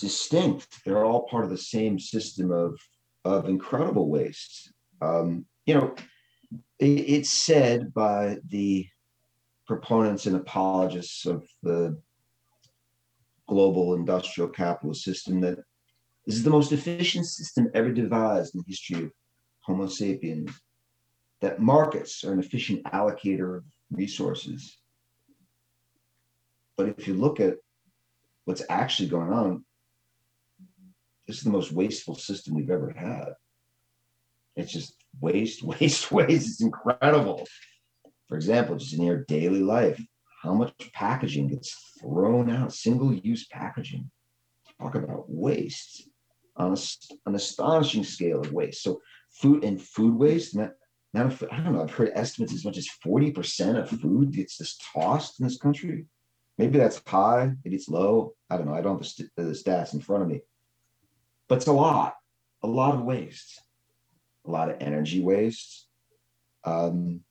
distinct. 0.00 0.66
They're 0.84 1.04
all 1.04 1.26
part 1.28 1.44
of 1.44 1.50
the 1.50 1.58
same 1.58 1.98
system 1.98 2.50
of 2.50 2.78
of 3.24 3.48
incredible 3.48 4.08
waste. 4.08 4.72
Um, 5.02 5.44
you 5.66 5.74
know, 5.74 5.94
it, 6.78 6.86
it's 6.86 7.30
said 7.30 7.92
by 7.92 8.38
the 8.48 8.86
proponents 9.66 10.26
and 10.26 10.36
apologists 10.36 11.26
of 11.26 11.46
the 11.62 12.00
global 13.46 13.94
industrial 13.94 14.48
capitalist 14.48 15.04
system 15.04 15.40
that 15.40 15.58
this 16.26 16.36
is 16.36 16.42
the 16.42 16.50
most 16.50 16.72
efficient 16.72 17.26
system 17.26 17.68
ever 17.74 17.90
devised 17.90 18.54
in 18.54 18.60
the 18.60 18.64
history 18.68 19.04
of 19.04 19.12
Homo 19.60 19.86
sapiens. 19.86 20.50
That 21.40 21.60
markets 21.60 22.22
are 22.22 22.32
an 22.32 22.38
efficient 22.38 22.84
allocator 22.84 23.58
of 23.58 23.64
resources. 23.90 24.78
But 26.76 26.88
if 26.88 27.08
you 27.08 27.14
look 27.14 27.40
at 27.40 27.54
what's 28.44 28.62
actually 28.68 29.08
going 29.08 29.32
on, 29.32 29.64
this 31.30 31.38
is 31.38 31.44
the 31.44 31.50
most 31.50 31.72
wasteful 31.72 32.16
system 32.16 32.54
we've 32.54 32.70
ever 32.70 32.90
had. 32.90 33.34
It's 34.56 34.72
just 34.72 34.96
waste, 35.20 35.62
waste, 35.62 36.10
waste. 36.10 36.48
It's 36.48 36.62
incredible. 36.62 37.46
For 38.28 38.36
example, 38.36 38.76
just 38.76 38.94
in 38.94 39.04
your 39.04 39.24
daily 39.24 39.62
life, 39.62 40.00
how 40.42 40.54
much 40.54 40.72
packaging 40.92 41.48
gets 41.48 41.76
thrown 42.00 42.50
out, 42.50 42.72
single 42.72 43.12
use 43.12 43.46
packaging. 43.46 44.10
Talk 44.80 44.94
about 44.94 45.24
waste 45.28 46.08
on 46.56 46.72
a, 46.72 46.76
an 47.26 47.34
astonishing 47.34 48.04
scale 48.04 48.40
of 48.40 48.52
waste. 48.52 48.82
So, 48.82 49.00
food 49.30 49.62
and 49.64 49.80
food 49.80 50.14
waste, 50.14 50.56
now, 50.56 50.70
now 51.12 51.30
I 51.52 51.60
don't 51.60 51.74
know, 51.74 51.82
I've 51.82 51.92
heard 51.92 52.12
estimates 52.14 52.54
as 52.54 52.64
much 52.64 52.76
as 52.76 52.88
40% 53.06 53.78
of 53.78 54.00
food 54.00 54.32
gets 54.32 54.58
just 54.58 54.82
tossed 54.92 55.38
in 55.38 55.46
this 55.46 55.58
country. 55.58 56.06
Maybe 56.58 56.78
that's 56.78 57.00
high, 57.06 57.52
maybe 57.64 57.76
it's 57.76 57.88
low. 57.88 58.34
I 58.48 58.56
don't 58.56 58.66
know. 58.66 58.74
I 58.74 58.80
don't 58.80 58.94
have 58.94 59.02
the, 59.02 59.08
st- 59.08 59.30
the 59.36 59.42
stats 59.42 59.94
in 59.94 60.00
front 60.00 60.22
of 60.22 60.28
me 60.28 60.40
but 61.50 61.56
it's 61.56 61.66
a 61.66 61.72
lot, 61.72 62.14
a 62.62 62.68
lot 62.68 62.94
of 62.94 63.02
waste, 63.02 63.60
a 64.46 64.50
lot 64.50 64.70
of 64.70 64.76
energy 64.80 65.20
waste. 65.20 65.88
Um, 66.62 67.22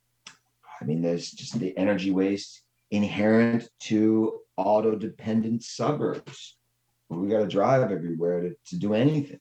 I 0.82 0.84
mean, 0.84 1.02
there's 1.02 1.32
just 1.32 1.58
the 1.58 1.76
energy 1.78 2.12
waste 2.12 2.62
inherent 2.92 3.70
to 3.84 4.42
auto 4.58 4.98
dependent 4.98 5.64
suburbs. 5.64 6.58
We 7.08 7.30
got 7.30 7.40
to 7.40 7.48
drive 7.48 7.90
everywhere 7.90 8.42
to, 8.42 8.56
to 8.68 8.76
do 8.76 8.94
anything. 8.94 9.40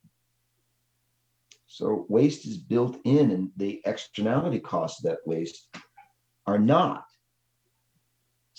So 1.67 2.07
waste 2.09 2.47
is 2.47 2.57
built 2.57 3.01
in, 3.03 3.33
and 3.33 3.51
the 3.57 3.83
externality 3.85 4.61
costs 4.61 5.05
of 5.05 5.11
that 5.11 5.27
waste 5.27 5.77
are 6.47 6.59
not 6.59 7.03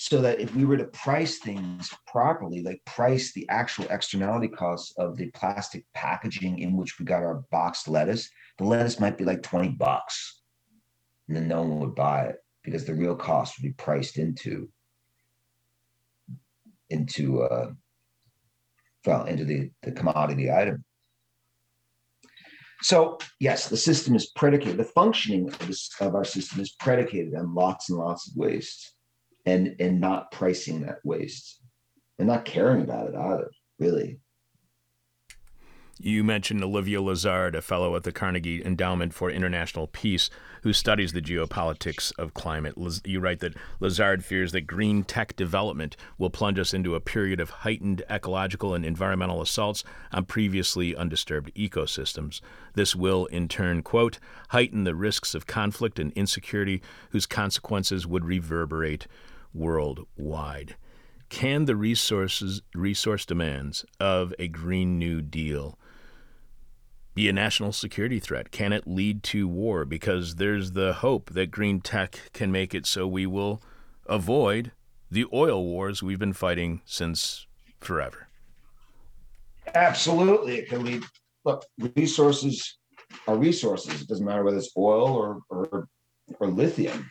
so 0.01 0.21
that 0.21 0.39
if 0.39 0.55
we 0.55 0.63
were 0.63 0.77
to 0.77 0.85
price 0.85 1.39
things 1.39 1.93
properly, 2.07 2.63
like 2.63 2.81
price 2.85 3.33
the 3.33 3.45
actual 3.49 3.83
externality 3.89 4.47
costs 4.47 4.93
of 4.97 5.17
the 5.17 5.29
plastic 5.31 5.83
packaging 5.93 6.59
in 6.59 6.77
which 6.77 6.97
we 6.97 7.05
got 7.05 7.21
our 7.21 7.43
boxed 7.51 7.85
lettuce, 7.85 8.29
the 8.59 8.63
lettuce 8.63 9.01
might 9.01 9.17
be 9.17 9.25
like 9.25 9.43
20 9.43 9.71
bucks. 9.71 10.39
And 11.27 11.35
then 11.35 11.49
no 11.49 11.63
one 11.63 11.81
would 11.81 11.95
buy 11.95 12.27
it 12.27 12.37
because 12.63 12.85
the 12.85 12.93
real 12.93 13.13
cost 13.13 13.57
would 13.57 13.67
be 13.67 13.73
priced 13.73 14.17
into 14.17 14.69
into 16.89 17.41
uh 17.41 17.71
well 19.05 19.25
into 19.25 19.43
the, 19.43 19.69
the 19.83 19.91
commodity 19.91 20.49
item. 20.49 20.85
So 22.83 23.17
yes, 23.41 23.67
the 23.67 23.75
system 23.75 24.15
is 24.15 24.27
predicated, 24.27 24.77
the 24.77 24.85
functioning 24.85 25.49
of, 25.49 25.59
this, 25.67 25.91
of 25.99 26.15
our 26.15 26.23
system 26.23 26.61
is 26.61 26.71
predicated 26.71 27.35
on 27.35 27.53
lots 27.53 27.89
and 27.89 27.99
lots 27.99 28.29
of 28.29 28.37
waste 28.37 28.93
and 29.49 29.75
and 29.79 29.99
not 29.99 30.31
pricing 30.31 30.81
that 30.81 30.99
waste 31.03 31.61
and 32.19 32.27
not 32.27 32.45
caring 32.45 32.81
about 32.81 33.07
it 33.09 33.15
either, 33.15 33.49
really. 33.79 34.19
You 36.01 36.23
mentioned 36.23 36.63
Olivia 36.63 37.01
Lazard, 37.01 37.55
a 37.55 37.61
fellow 37.61 37.93
at 37.97 38.03
the 38.03 38.13
Carnegie 38.13 38.63
Endowment 38.63 39.13
for 39.13 39.29
International 39.29 39.85
Peace, 39.85 40.29
who 40.63 40.71
studies 40.71 41.11
the 41.11 41.21
geopolitics 41.21 42.17
of 42.17 42.33
climate. 42.33 42.75
You 43.03 43.19
write 43.19 43.41
that 43.41 43.57
Lazard 43.81 44.23
fears 44.23 44.53
that 44.53 44.61
green 44.61 45.03
tech 45.03 45.35
development 45.35 45.97
will 46.17 46.29
plunge 46.29 46.57
us 46.57 46.73
into 46.73 46.95
a 46.95 47.01
period 47.01 47.41
of 47.41 47.49
heightened 47.49 48.01
ecological 48.09 48.73
and 48.73 48.85
environmental 48.85 49.41
assaults 49.41 49.83
on 50.13 50.23
previously 50.23 50.95
undisturbed 50.95 51.53
ecosystems. 51.53 52.39
This 52.75 52.95
will, 52.95 53.25
in 53.25 53.49
turn, 53.49 53.81
quote, 53.81 54.19
heighten 54.49 54.85
the 54.85 54.95
risks 54.95 55.35
of 55.35 55.47
conflict 55.47 55.99
and 55.99 56.13
insecurity 56.13 56.81
whose 57.09 57.25
consequences 57.25 58.07
would 58.07 58.23
reverberate 58.23 59.05
worldwide. 59.53 60.75
Can 61.29 61.65
the 61.65 61.75
resources 61.75 62.61
resource 62.73 63.25
demands 63.25 63.85
of 63.99 64.33
a 64.39 64.47
Green 64.47 64.97
New 64.97 65.21
Deal 65.21 65.77
be 67.13 67.29
a 67.29 67.33
national 67.33 67.71
security 67.71 68.19
threat? 68.19 68.51
Can 68.51 68.73
it 68.73 68.87
lead 68.87 69.21
to 69.23 69.47
war? 69.47 69.85
Because 69.85 70.35
there's 70.35 70.71
the 70.71 70.93
hope 70.93 71.31
that 71.31 71.51
green 71.51 71.81
tech 71.81 72.19
can 72.33 72.51
make 72.51 72.73
it 72.73 72.85
so 72.85 73.07
we 73.07 73.27
will 73.27 73.61
avoid 74.07 74.71
the 75.11 75.25
oil 75.31 75.63
wars 75.63 76.01
we've 76.01 76.19
been 76.19 76.33
fighting 76.33 76.81
since 76.85 77.45
forever. 77.79 78.27
Absolutely. 79.75 80.57
It 80.57 80.69
can 80.69 80.83
lead. 80.83 81.03
Look, 81.45 81.65
resources 81.95 82.77
are 83.27 83.37
resources. 83.37 84.01
It 84.01 84.07
doesn't 84.07 84.25
matter 84.25 84.43
whether 84.43 84.57
it's 84.57 84.71
oil 84.75 85.07
or, 85.07 85.39
or, 85.49 85.87
or 86.39 86.47
lithium 86.47 87.09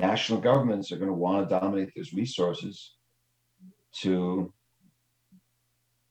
national 0.00 0.40
governments 0.40 0.92
are 0.92 0.96
going 0.96 1.08
to 1.10 1.14
want 1.14 1.48
to 1.48 1.58
dominate 1.60 1.90
those 1.94 2.12
resources 2.12 2.94
to 4.00 4.52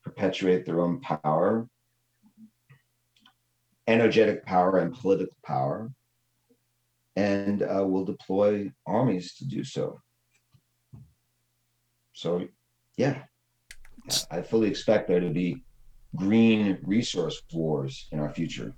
perpetuate 0.04 0.66
their 0.66 0.82
own 0.82 1.00
power, 1.00 1.68
energetic 3.88 4.46
power, 4.46 4.80
and 4.80 4.94
political 4.94 5.36
power, 5.46 5.92
and 7.16 7.64
uh, 7.64 7.86
will 7.86 8.06
deploy 8.06 8.72
armies 8.86 9.36
to 9.36 9.46
do 9.46 9.64
so. 9.64 10.00
So, 12.14 12.48
yeah, 12.98 13.24
I 14.32 14.42
fully 14.42 14.70
expect 14.70 15.08
there 15.08 15.20
to 15.20 15.30
be 15.30 15.64
green 16.16 16.78
resource 16.84 17.42
wars 17.54 18.08
in 18.12 18.20
our 18.20 18.30
future. 18.30 18.74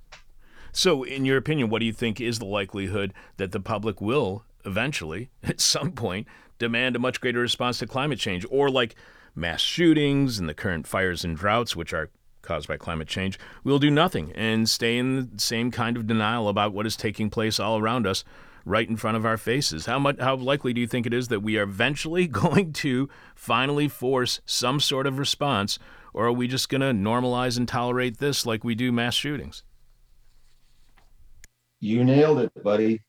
So, 0.72 1.04
in 1.04 1.26
your 1.26 1.38
opinion, 1.38 1.70
what 1.70 1.80
do 1.80 1.86
you 1.86 1.94
think 1.94 2.22
is 2.22 2.38
the 2.38 2.46
likelihood 2.46 3.14
that 3.38 3.52
the 3.52 3.60
public 3.60 4.02
will 4.02 4.46
eventually, 4.66 5.30
at 5.44 5.60
some 5.60 5.92
point, 5.92 6.28
demand 6.58 6.96
a 6.96 7.00
much 7.00 7.22
greater 7.22 7.40
response 7.40 7.80
to 7.80 7.88
climate 7.88 8.20
change, 8.20 8.46
or 8.50 8.70
like 8.70 8.96
mass 9.36 9.62
shootings 9.62 10.40
and 10.40 10.50
the 10.50 10.54
current 10.54 10.88
fires 10.88 11.24
and 11.24 11.38
droughts, 11.38 11.76
which 11.76 11.94
are 11.94 12.10
caused 12.42 12.68
by 12.68 12.78
climate 12.78 13.08
change, 13.08 13.38
we'll 13.64 13.80
do 13.80 13.92
nothing 13.92 14.32
and 14.34 14.70
stay 14.70 14.98
in 14.98 15.16
the 15.16 15.40
same 15.40 15.72
kind 15.72 15.98
of 15.98 16.08
denial 16.08 16.48
about 16.48 16.74
what 16.74 16.86
is 16.86 16.96
taking 16.96 17.30
place 17.30 17.60
all 17.60 17.78
around 17.80 18.08
us 18.08 18.24
right 18.66 18.90
in 18.90 18.98
front 18.98 19.18
of 19.18 19.26
our 19.26 19.38
faces. 19.38 19.86
How 19.86 20.00
much 20.00 20.20
how 20.20 20.36
likely 20.36 20.74
do 20.74 20.82
you 20.82 20.88
think 20.88 21.06
it 21.06 21.14
is 21.14 21.28
that 21.30 21.42
we 21.42 21.58
are 21.58 21.64
eventually 21.64 22.28
going 22.44 22.74
to 22.74 23.10
finally 23.36 23.88
force 23.88 24.42
some 24.46 24.80
sort 24.80 25.08
of 25.08 25.20
response 25.20 25.80
or 26.14 26.26
are 26.26 26.32
we 26.32 26.48
just 26.48 26.70
going 26.70 26.82
to 26.82 26.88
normalize 26.88 27.58
and 27.58 27.68
tolerate 27.68 28.18
this 28.18 28.46
like 28.46 28.64
we 28.64 28.76
do 28.76 28.92
mass 28.92 29.14
shootings? 29.14 29.64
You 31.80 32.04
nailed 32.04 32.40
it, 32.40 32.64
buddy 32.64 33.02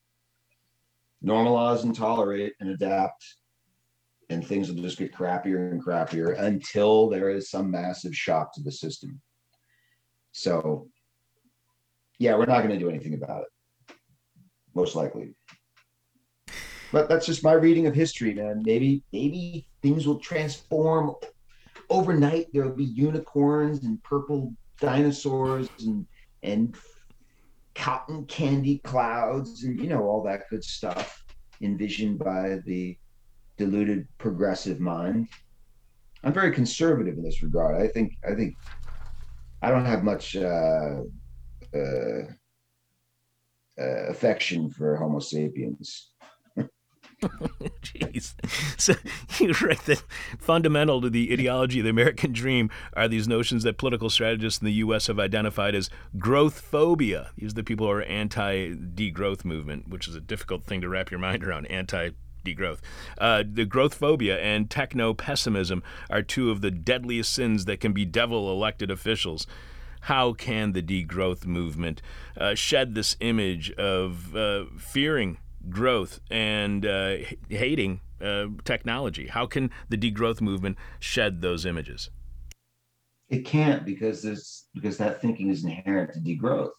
normalize 1.25 1.85
and 1.85 1.95
tolerate 1.95 2.55
and 2.61 2.71
adapt 2.71 3.25
and 4.31 4.47
things 4.47 4.71
will 4.71 4.81
just 4.83 4.99
get 4.99 5.13
crappier 5.13 5.71
and 5.71 5.85
crappier 5.85 6.39
until 6.39 7.09
there 7.09 7.31
is 7.31 7.51
some 7.51 7.71
massive 7.71 8.15
shock 8.15 8.55
to 8.55 8.63
the 8.63 8.73
system. 8.73 9.21
So 10.33 10.89
yeah 12.19 12.37
we're 12.37 12.47
not 12.47 12.63
going 12.63 12.71
to 12.71 12.79
do 12.79 12.89
anything 12.89 13.15
about 13.15 13.43
it. 13.43 13.97
Most 14.75 14.95
likely. 14.95 15.35
But 16.93 17.09
that's 17.09 17.27
just 17.27 17.45
my 17.45 17.53
reading 17.53 17.87
of 17.87 17.95
history 17.95 18.35
man. 18.35 18.63
Maybe 18.65 19.03
maybe 19.13 19.67
things 19.83 20.07
will 20.07 20.19
transform 20.19 21.15
overnight. 21.89 22.47
There 22.53 22.65
will 22.65 22.77
be 22.77 22.85
unicorns 22.85 23.85
and 23.85 24.03
purple 24.03 24.55
dinosaurs 24.81 25.69
and 25.81 26.07
and 26.43 26.77
cotton 27.81 28.27
candy 28.27 28.79
clouds 28.85 29.65
and 29.65 29.81
you 29.81 29.89
know 29.89 30.03
all 30.03 30.23
that 30.23 30.43
good 30.51 30.63
stuff 30.63 31.25
envisioned 31.63 32.19
by 32.19 32.59
the 32.67 32.97
deluded 33.57 34.07
progressive 34.19 34.81
mind. 34.81 35.27
I'm 36.23 36.35
very 36.35 36.53
conservative 36.53 37.17
in 37.17 37.25
this 37.25 37.43
regard. 37.43 37.81
I 37.81 37.89
think 37.89 38.13
i 38.31 38.35
think 38.35 38.55
i 39.63 39.71
don't 39.71 39.87
have 39.87 40.05
much 40.05 40.37
uh, 40.37 41.01
uh, 41.75 42.23
uh, 43.81 44.03
affection 44.15 44.71
for 44.71 44.97
homo 44.97 45.19
sapiens 45.19 46.11
Jeez. 47.83 48.35
So 48.81 48.95
you 49.39 49.53
write 49.61 49.85
that 49.85 50.03
fundamental 50.39 51.01
to 51.03 51.11
the 51.11 51.33
ideology 51.33 51.81
of 51.81 51.85
the 51.85 51.91
American 51.91 52.33
dream 52.33 52.71
are 52.95 53.09
these 53.09 53.29
notions 53.29 53.63
that 53.65 53.79
political 53.79 54.11
strategists 54.11 54.61
in 54.61 54.67
the 54.67 54.73
U.S. 54.75 55.09
have 55.09 55.19
identified 55.19 55.75
as 55.75 55.91
growth 56.19 56.61
phobia. 56.61 57.31
These 57.37 57.53
are 57.53 57.57
the 57.57 57.65
people 57.65 57.87
who 57.87 57.93
are 57.93 58.03
anti 58.03 58.75
degrowth 58.75 59.45
movement, 59.45 59.89
which 59.89 60.09
is 60.09 60.15
a 60.15 60.21
difficult 60.21 60.65
thing 60.65 60.81
to 60.81 60.89
wrap 60.89 61.11
your 61.11 61.21
mind 61.21 61.45
around. 61.45 61.67
Anti 61.67 62.11
degrowth. 62.45 62.79
Uh, 63.19 63.45
the 63.47 63.67
growth 63.67 63.95
phobia 63.95 64.39
and 64.39 64.71
techno 64.71 65.13
pessimism 65.13 65.83
are 66.09 66.23
two 66.23 66.51
of 66.51 66.63
the 66.63 66.71
deadliest 66.71 67.33
sins 67.33 67.67
that 67.67 67.81
can 67.81 67.93
be 67.93 68.07
devil 68.07 68.51
elected 68.51 68.91
officials 68.91 69.47
how 70.05 70.33
can 70.33 70.73
the 70.73 70.83
degrowth 70.83 71.45
movement 71.45 72.01
uh, 72.39 72.55
shed 72.55 72.95
this 72.95 73.17
image 73.21 73.71
of 73.73 74.35
uh, 74.35 74.65
fearing 74.79 75.37
growth 75.69 76.21
and 76.31 76.87
uh, 76.87 77.17
hating 77.49 78.01
uh, 78.21 78.47
technology? 78.65 79.27
How 79.27 79.47
can 79.47 79.71
the 79.89 79.97
degrowth 79.97 80.41
movement 80.41 80.77
shed 80.99 81.43
those 81.43 81.67
images? 81.67 82.11
It 83.29 83.45
can't 83.45 83.85
because 83.85 84.23
this 84.23 84.67
because 84.75 84.99
that 84.99 85.21
thinking 85.21 85.51
is 85.51 85.65
inherent 85.65 86.13
to 86.15 86.21
degrowth. 86.21 86.73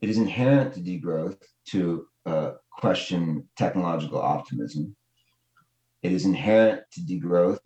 It 0.00 0.10
is 0.10 0.18
inherent 0.18 0.74
to 0.74 0.80
degrowth 0.80 1.38
to 1.68 2.06
uh, 2.26 2.52
question 2.70 3.48
technological 3.56 4.20
optimism. 4.20 4.96
It 6.02 6.12
is 6.12 6.24
inherent 6.24 6.82
to 6.92 7.00
degrowth 7.00 7.60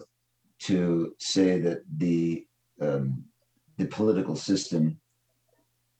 to 0.60 1.14
say 1.18 1.58
that 1.60 1.82
the 1.96 2.46
um, 2.80 3.24
the 3.78 3.86
political 3.86 4.36
system, 4.36 5.00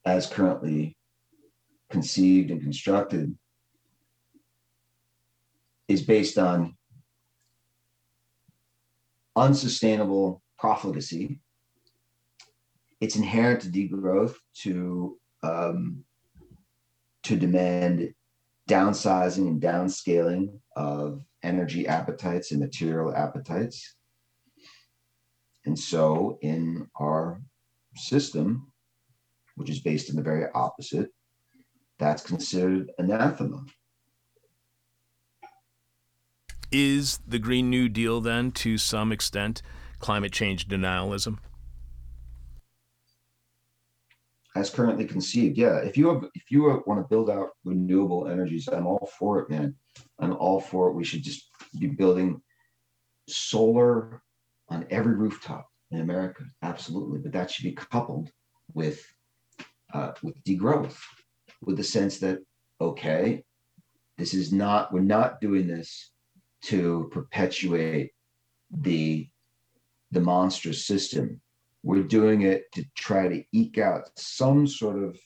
as 0.05 0.27
currently 0.27 0.97
conceived 1.89 2.51
and 2.51 2.61
constructed, 2.61 3.35
is 5.91 6.03
based 6.03 6.39
on 6.39 6.77
unsustainable 9.35 10.41
profligacy. 10.57 11.41
It's 13.01 13.17
inherent 13.17 13.63
to 13.63 13.69
degrowth 13.69 14.35
to 14.63 15.19
um, 15.43 16.05
to 17.25 17.37
demand 17.37 18.15
downsizing 18.69 19.49
and 19.49 19.61
downscaling 19.61 20.61
of 20.77 21.25
energy 21.43 21.89
appetites 21.89 22.53
and 22.53 22.61
material 22.61 23.13
appetites. 23.15 23.97
And 25.67 25.77
so, 25.77 26.39
in 26.41 26.89
our 27.01 27.43
system, 27.97 28.71
which 29.57 29.71
is 29.71 29.81
based 29.81 30.09
on 30.09 30.15
the 30.17 30.23
very 30.23 30.47
opposite, 30.55 31.11
that's 31.99 32.23
considered 32.23 32.93
anathema. 32.99 33.65
Is 36.73 37.19
the 37.27 37.39
Green 37.39 37.69
New 37.69 37.89
Deal 37.89 38.21
then, 38.21 38.53
to 38.53 38.79
some 38.79 39.11
extent, 39.11 39.63
climate 39.99 40.33
change 40.33 40.69
denialism? 40.69 41.39
As 44.55 44.71
currently 44.71 45.05
conceived, 45.05 45.57
yeah. 45.59 45.79
If 45.79 45.97
you 45.97 46.09
have, 46.09 46.25
if 46.35 46.51
you 46.51 46.83
want 46.87 47.01
to 47.01 47.09
build 47.09 47.31
out 47.31 47.51
renewable 47.65 48.29
energies, 48.29 48.69
I'm 48.69 48.87
all 48.87 49.09
for 49.19 49.41
it, 49.41 49.51
man. 49.51 49.75
I'm 50.19 50.37
all 50.37 50.61
for 50.61 50.89
it. 50.89 50.95
We 50.95 51.05
should 51.05 51.23
just 51.23 51.51
be 51.79 51.87
building 51.87 52.41
solar 53.29 54.23
on 54.69 54.87
every 54.91 55.15
rooftop 55.15 55.69
in 55.91 56.01
America. 56.01 56.45
Absolutely. 56.63 57.19
But 57.19 57.33
that 57.33 57.51
should 57.51 57.65
be 57.65 57.73
coupled 57.73 58.31
with 58.75 59.05
uh, 59.93 60.13
with 60.23 60.43
degrowth, 60.45 60.97
with 61.63 61.77
the 61.77 61.85
sense 61.85 62.19
that, 62.21 62.39
okay, 62.81 63.43
this 64.19 64.35
is 64.35 64.53
not, 64.53 64.93
we're 64.93 65.01
not 65.01 65.41
doing 65.41 65.67
this 65.67 66.10
to 66.63 67.09
perpetuate 67.13 68.13
the 68.71 69.29
the 70.13 70.21
monstrous 70.21 70.87
system. 70.87 71.41
We're 71.83 72.03
doing 72.03 72.43
it 72.43 72.71
to 72.73 72.85
try 72.97 73.29
to 73.29 73.45
eke 73.53 73.79
out 73.79 74.11
some 74.17 74.67
sort 74.67 75.03
of 75.03 75.19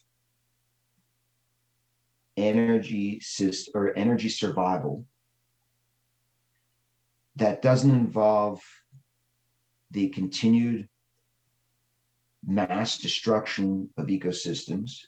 energy 2.37 3.20
system 3.20 3.72
or 3.74 3.97
energy 3.97 4.28
survival 4.28 5.07
that 7.37 7.62
doesn't 7.62 7.91
involve 7.91 8.62
the 9.91 10.09
continued 10.11 10.89
mass 12.47 12.99
destruction 12.99 13.89
of 13.97 14.07
ecosystems 14.07 15.07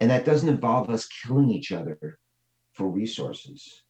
and 0.00 0.10
that 0.10 0.24
doesn't 0.24 0.48
involve 0.48 0.88
us 0.88 1.06
killing 1.06 1.50
each 1.50 1.72
other 1.72 2.18
for 2.72 2.88
resources 2.88 3.81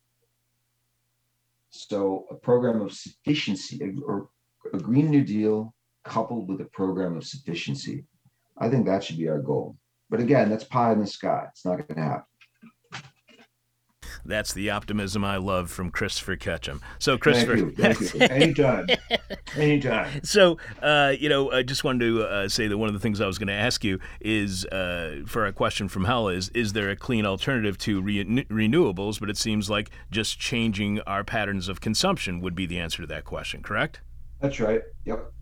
so 1.73 2.27
a 2.31 2.35
program 2.35 2.81
of 2.81 2.93
sufficiency 2.93 3.81
or 4.07 4.29
a 4.73 4.79
green 4.79 5.11
new 5.11 5.25
deal 5.25 5.75
coupled 6.05 6.49
with 6.49 6.61
a 6.61 6.67
program 6.67 7.17
of 7.17 7.25
sufficiency 7.25 8.05
i 8.59 8.69
think 8.69 8.87
that 8.87 9.03
should 9.03 9.19
be 9.19 9.29
our 9.29 9.41
goal. 9.41 9.77
But 10.11 10.21
again 10.21 10.51
that's 10.51 10.65
pie 10.65 10.93
in 10.93 11.01
the 11.01 11.07
sky. 11.07 11.47
It's 11.51 11.65
not 11.65 11.77
going 11.77 11.97
to 11.97 12.03
happen 12.03 12.32
That's 14.25 14.53
the 14.53 14.71
optimism 14.71 15.25
I 15.25 15.37
love 15.37 15.71
from 15.71 15.91
Christopher 15.91 16.37
Ketcham. 16.37 16.81
So, 16.99 17.19
Christopher, 17.19 17.57
thank 17.71 18.01
you, 18.01 18.07
thank 18.07 18.15
you. 18.15 18.21
anytime 18.21 18.87
anytime 19.57 20.25
So, 20.25 20.59
uh, 20.81 21.15
you 21.19 21.29
know, 21.29 21.51
I 21.51 21.63
just 21.63 21.85
wanted 21.85 22.07
to 22.07 22.23
uh, 22.25 22.49
say 22.49 22.69
that 22.69 22.79
one 22.79 22.89
of 22.89 22.95
the 22.95 23.01
things 23.01 23.21
I 23.21 23.27
was 23.27 23.39
going 23.39 23.49
to 23.49 23.55
ask 23.55 23.85
you 23.85 23.99
is 24.21 24.65
uh, 24.67 25.23
for 25.27 25.47
a 25.47 25.53
question 25.53 25.89
from 25.89 26.05
Hell 26.05 26.29
is 26.29 26.49
Is 26.51 26.73
there 26.73 26.91
a 26.91 26.97
clean 26.97 27.27
alternative 27.27 27.79
to 27.79 28.01
re- 28.01 28.25
renewables? 28.25 29.19
But 29.19 29.31
it 29.31 29.37
seems 29.37 29.69
like 29.69 29.91
just 30.11 30.39
changing 30.39 31.01
our 31.01 31.25
patterns 31.25 31.69
of 31.69 31.81
consumption 31.81 32.41
would 32.41 32.55
be 32.55 32.67
the 32.67 32.79
answer 32.79 33.03
to 33.03 33.07
that 33.09 33.25
question, 33.25 33.63
correct? 33.63 34.01
that's 34.43 34.59
right 34.59 34.83
yep 35.05 35.33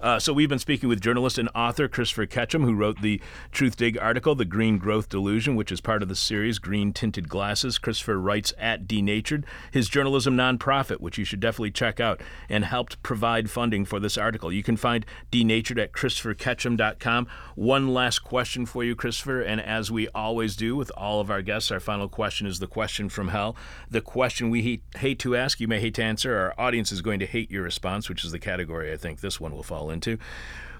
Uh, 0.00 0.18
so 0.18 0.32
we've 0.32 0.48
been 0.48 0.58
speaking 0.58 0.88
with 0.88 1.00
journalist 1.00 1.38
and 1.38 1.48
author 1.54 1.88
Christopher 1.88 2.26
Ketcham, 2.26 2.64
who 2.64 2.74
wrote 2.74 3.00
the 3.00 3.20
Truthdig 3.52 4.00
article, 4.00 4.34
"The 4.34 4.44
Green 4.44 4.78
Growth 4.78 5.08
Delusion," 5.08 5.56
which 5.56 5.72
is 5.72 5.80
part 5.80 6.02
of 6.02 6.08
the 6.08 6.16
series 6.16 6.58
Green 6.58 6.92
Tinted 6.92 7.28
Glasses. 7.28 7.78
Christopher 7.78 8.20
writes 8.20 8.52
at 8.58 8.86
Denatured, 8.86 9.44
his 9.70 9.88
journalism 9.88 10.36
nonprofit, 10.36 11.00
which 11.00 11.18
you 11.18 11.24
should 11.24 11.40
definitely 11.40 11.70
check 11.70 12.00
out, 12.00 12.20
and 12.48 12.64
helped 12.64 13.02
provide 13.02 13.50
funding 13.50 13.84
for 13.84 14.00
this 14.00 14.18
article. 14.18 14.52
You 14.52 14.62
can 14.62 14.76
find 14.76 15.06
Denatured 15.30 15.78
at 15.78 15.92
ChristopherKetcham.com. 15.92 17.26
One 17.54 17.88
last 17.88 18.20
question 18.20 18.66
for 18.66 18.84
you, 18.84 18.94
Christopher, 18.94 19.40
and 19.40 19.60
as 19.60 19.90
we 19.90 20.08
always 20.08 20.56
do 20.56 20.76
with 20.76 20.90
all 20.96 21.20
of 21.20 21.30
our 21.30 21.42
guests, 21.42 21.70
our 21.70 21.80
final 21.80 22.08
question 22.08 22.46
is 22.46 22.58
the 22.58 22.66
question 22.66 23.08
from 23.08 23.28
hell. 23.28 23.56
The 23.90 24.00
question 24.00 24.50
we 24.50 24.62
hate, 24.62 24.82
hate 24.98 25.18
to 25.20 25.36
ask, 25.36 25.60
you 25.60 25.68
may 25.68 25.80
hate 25.80 25.94
to 25.94 26.02
answer. 26.02 26.36
Our 26.36 26.54
audience 26.58 26.92
is 26.92 27.02
going 27.02 27.20
to 27.20 27.26
hate 27.26 27.50
your 27.50 27.62
response, 27.62 28.08
which 28.08 28.24
is 28.24 28.32
the 28.32 28.38
category 28.38 28.92
I 28.92 28.96
think 28.96 29.20
this 29.20 29.40
one 29.40 29.54
will 29.54 29.62
fall 29.62 29.85
into. 29.90 30.18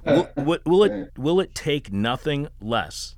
Uh, 0.07 0.25
will, 0.37 0.45
will, 0.45 0.59
will 0.65 0.85
it 0.85 1.19
will 1.19 1.41
it 1.41 1.55
take 1.55 1.93
nothing 1.93 2.49
less 2.61 3.17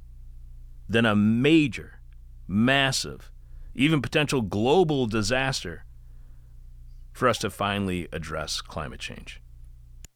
than 0.88 1.04
a 1.04 1.14
major, 1.14 2.00
massive, 2.46 3.30
even 3.74 4.00
potential 4.00 4.40
global 4.40 5.06
disaster 5.06 5.84
for 7.12 7.28
us 7.28 7.38
to 7.38 7.50
finally 7.50 8.08
address 8.12 8.60
climate 8.60 9.00
change? 9.00 9.42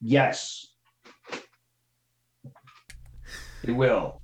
yes 0.02 0.66
it 3.62 3.70
will 3.70 4.21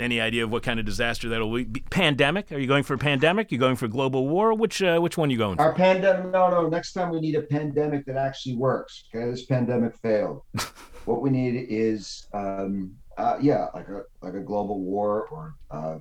Any 0.00 0.20
idea 0.20 0.44
of 0.44 0.50
what 0.50 0.62
kind 0.62 0.80
of 0.80 0.86
disaster 0.86 1.28
that'll 1.28 1.52
be? 1.54 1.66
Pandemic? 1.90 2.50
Are 2.52 2.58
you 2.58 2.66
going 2.66 2.82
for 2.82 2.94
a 2.94 2.98
pandemic? 2.98 3.52
You 3.52 3.58
going 3.58 3.76
for 3.76 3.86
global 3.86 4.28
war? 4.28 4.54
Which 4.54 4.82
uh, 4.82 4.98
which 4.98 5.18
one 5.18 5.28
are 5.28 5.32
you 5.32 5.38
going 5.38 5.56
for? 5.56 5.62
Our 5.62 5.74
pandemic, 5.74 6.32
no, 6.32 6.48
no. 6.48 6.68
Next 6.68 6.94
time 6.94 7.10
we 7.10 7.20
need 7.20 7.34
a 7.34 7.42
pandemic 7.42 8.06
that 8.06 8.16
actually 8.16 8.56
works. 8.56 9.04
Okay, 9.14 9.30
this 9.30 9.44
pandemic 9.44 9.94
failed. 9.98 10.42
what 11.04 11.20
we 11.20 11.28
need 11.28 11.66
is, 11.68 12.26
um, 12.32 12.92
uh, 13.18 13.36
yeah, 13.42 13.66
like 13.74 13.88
a 13.88 14.02
like 14.22 14.34
a 14.34 14.40
global 14.40 14.80
war 14.80 15.28
or 15.30 15.54
uh, 15.70 15.98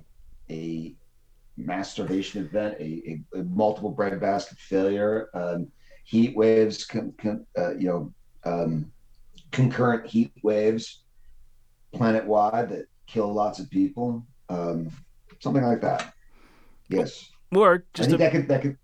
a 0.50 0.96
masturbation 1.58 2.46
event, 2.46 2.76
a, 2.80 3.20
a, 3.36 3.40
a 3.40 3.44
multiple 3.44 3.92
breadbasket 3.92 4.58
failure, 4.58 5.30
um, 5.34 5.68
heat 6.06 6.36
waves, 6.36 6.86
con, 6.86 7.14
con, 7.18 7.46
uh, 7.58 7.76
you 7.76 7.88
know, 7.88 8.14
um, 8.46 8.92
concurrent 9.52 10.08
heat 10.08 10.32
waves, 10.42 11.04
planet 11.92 12.26
wide 12.26 12.70
that 12.70 12.86
kill 13.12 13.34
lots 13.34 13.60
of 13.60 13.70
people, 13.70 14.26
um, 14.50 14.90
something 15.40 15.64
like 15.64 15.82
that. 15.82 16.14
Yes, 16.90 17.30
Or 17.54 17.74
I 17.74 17.78
just 17.94 18.10
think 18.10 18.22
a, 18.22 18.24
that 18.24 18.32
could 18.32 18.48
that 18.48 18.62
could 18.62 18.78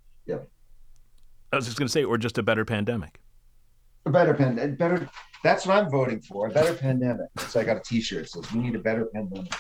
I 1.56 1.58
was 1.58 1.66
just 1.66 1.78
going 1.78 1.88
to 1.88 1.92
say, 1.92 2.04
or 2.04 2.18
just 2.18 2.38
a 2.38 2.44
better 2.44 2.66
pandemic. 2.66 3.22
A 4.06 4.10
better 4.10 4.34
pandemic. 4.34 4.78
Better. 4.78 5.10
That's 5.46 5.68
what 5.68 5.78
I'm 5.78 5.92
voting 5.92 6.22
for. 6.22 6.48
A 6.48 6.50
better 6.50 6.74
pandemic. 6.74 7.28
So 7.38 7.60
I 7.60 7.64
got 7.64 7.78
a 7.78 7.80
T-shirt 7.80 8.24
that 8.24 8.30
says 8.30 8.52
"We 8.52 8.62
need 8.62 8.74
a 8.74 8.80
better 8.80 9.06
pandemic." 9.06 9.54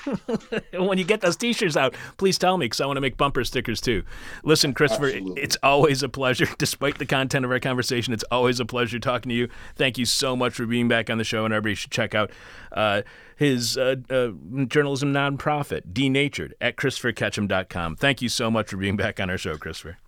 when 0.73 0.97
you 0.97 1.03
get 1.03 1.21
those 1.21 1.35
T-shirts 1.35 1.77
out, 1.77 1.93
please 2.17 2.39
tell 2.39 2.57
me 2.57 2.65
because 2.65 2.81
I 2.81 2.87
want 2.87 2.97
to 2.97 3.01
make 3.01 3.17
bumper 3.17 3.43
stickers 3.43 3.79
too. 3.79 4.01
Listen, 4.43 4.73
Christopher, 4.73 5.09
Absolutely. 5.09 5.43
it's 5.43 5.57
always 5.61 6.01
a 6.01 6.09
pleasure. 6.09 6.47
Despite 6.57 6.97
the 6.97 7.05
content 7.05 7.45
of 7.45 7.51
our 7.51 7.59
conversation, 7.59 8.15
it's 8.15 8.23
always 8.31 8.59
a 8.59 8.65
pleasure 8.65 8.97
talking 8.97 9.29
to 9.29 9.35
you. 9.35 9.47
Thank 9.75 9.99
you 9.99 10.05
so 10.05 10.35
much 10.35 10.55
for 10.55 10.65
being 10.65 10.87
back 10.87 11.11
on 11.11 11.19
the 11.19 11.23
show, 11.23 11.45
and 11.45 11.53
everybody 11.53 11.75
should 11.75 11.91
check 11.91 12.15
out 12.15 12.31
uh, 12.71 13.03
his 13.35 13.77
uh, 13.77 13.97
uh, 14.09 14.29
journalism 14.65 15.13
nonprofit, 15.13 15.93
Denatured, 15.93 16.55
at 16.59 16.77
ChristopherKetcham.com. 16.77 17.97
Thank 17.97 18.23
you 18.23 18.29
so 18.29 18.49
much 18.49 18.69
for 18.69 18.77
being 18.77 18.97
back 18.97 19.19
on 19.19 19.29
our 19.29 19.37
show, 19.37 19.55
Christopher. 19.55 19.99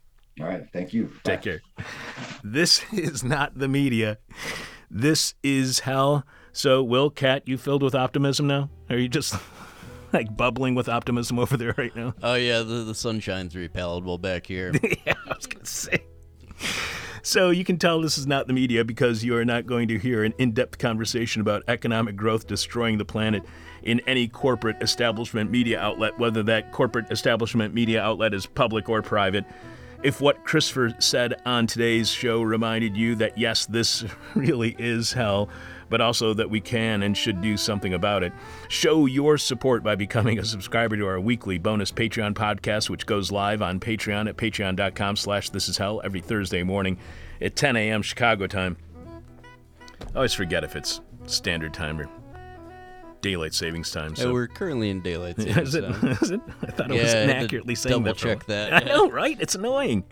All 0.41 0.47
right. 0.47 0.65
Thank 0.73 0.91
you. 0.91 1.11
Take 1.23 1.41
Bye. 1.41 1.43
care. 1.43 1.61
This 2.43 2.81
is 2.91 3.23
not 3.23 3.59
the 3.59 3.67
media. 3.67 4.17
This 4.89 5.35
is 5.43 5.79
hell. 5.81 6.25
So, 6.53 6.81
Will, 6.81 7.09
Cat, 7.09 7.43
you 7.45 7.57
filled 7.57 7.83
with 7.83 7.93
optimism 7.93 8.47
now? 8.47 8.69
Are 8.89 8.97
you 8.97 9.09
just 9.09 9.35
like 10.13 10.35
bubbling 10.35 10.75
with 10.75 10.87
optimism 10.87 11.39
over 11.39 11.57
there 11.57 11.75
right 11.77 11.95
now? 11.95 12.13
Oh 12.23 12.35
yeah, 12.35 12.59
the 12.59 12.83
the 12.83 12.95
sunshine's 12.95 13.53
very 13.53 13.69
palatable 13.69 14.17
back 14.17 14.47
here. 14.47 14.73
yeah, 15.05 15.13
I 15.25 15.35
was 15.35 15.45
going 15.45 15.65
to 15.65 15.71
say. 15.71 16.03
So 17.21 17.49
you 17.49 17.65
can 17.65 17.77
tell 17.77 18.01
this 18.01 18.17
is 18.17 18.25
not 18.25 18.47
the 18.47 18.53
media 18.53 18.85
because 18.85 19.21
you 19.25 19.35
are 19.35 19.43
not 19.43 19.65
going 19.65 19.89
to 19.89 19.99
hear 19.99 20.23
an 20.23 20.33
in-depth 20.37 20.77
conversation 20.77 21.41
about 21.41 21.61
economic 21.67 22.15
growth 22.15 22.47
destroying 22.47 22.97
the 22.97 23.03
planet 23.03 23.43
in 23.83 23.99
any 24.07 24.29
corporate 24.29 24.77
establishment 24.81 25.51
media 25.51 25.77
outlet, 25.77 26.17
whether 26.17 26.41
that 26.43 26.71
corporate 26.71 27.11
establishment 27.11 27.73
media 27.73 28.01
outlet 28.01 28.33
is 28.33 28.45
public 28.45 28.87
or 28.87 29.01
private. 29.01 29.43
If 30.03 30.21
what 30.21 30.45
Christopher 30.45 30.93
said 30.99 31.41
on 31.45 31.65
today's 31.65 32.09
show 32.09 32.41
reminded 32.41 32.95
you 32.95 33.15
that 33.15 33.37
yes, 33.37 33.65
this 33.65 34.05
really 34.35 34.75
is 34.77 35.11
hell, 35.13 35.49
but 35.89 36.01
also 36.01 36.33
that 36.35 36.49
we 36.49 36.61
can 36.61 37.01
and 37.01 37.17
should 37.17 37.41
do 37.41 37.57
something 37.57 37.93
about 37.93 38.23
it, 38.23 38.31
show 38.67 39.05
your 39.07 39.37
support 39.37 39.83
by 39.83 39.95
becoming 39.95 40.37
a 40.37 40.45
subscriber 40.45 40.95
to 40.97 41.07
our 41.07 41.19
weekly 41.19 41.57
bonus 41.57 41.91
Patreon 41.91 42.33
podcast, 42.33 42.89
which 42.89 43.05
goes 43.05 43.31
live 43.31 43.61
on 43.61 43.79
Patreon 43.79 44.29
at 44.29 44.37
patreon.com 44.37 45.15
slash 45.15 45.49
this 45.49 45.67
is 45.67 45.77
hell 45.77 45.99
every 46.03 46.21
Thursday 46.21 46.61
morning 46.61 46.99
at 47.41 47.55
10 47.55 47.75
a.m. 47.75 48.01
Chicago 48.01 48.45
time. 48.45 48.77
I 50.13 50.15
always 50.15 50.33
forget 50.33 50.63
if 50.63 50.75
it's 50.75 51.01
standard 51.25 51.73
time 51.73 51.99
or 51.99 52.09
daylight 53.27 53.53
savings 53.53 53.91
time. 53.91 54.13
Yeah, 54.15 54.23
So 54.23 54.31
we're 54.33 54.47
currently 54.47 54.89
in 54.89 55.01
daylight 55.01 55.37
is 55.37 55.45
savings 55.45 55.75
it? 55.75 55.81
time. 55.81 56.07
Is 56.21 56.31
it? 56.31 56.41
I 56.61 56.65
thought 56.67 56.91
it 56.91 56.95
Yeah, 56.95 57.03
was 57.03 57.13
I 57.13 57.17
to 57.17 57.23
inaccurately 57.23 57.75
saying 57.75 58.03
that. 58.03 58.17
for 58.17 58.27
double 58.27 58.39
check 58.39 58.47
that, 58.47 58.73
I 58.83 58.85
know, 58.87 59.09
right? 59.11 59.35
It's 59.39 59.55
annoying. 59.55 60.05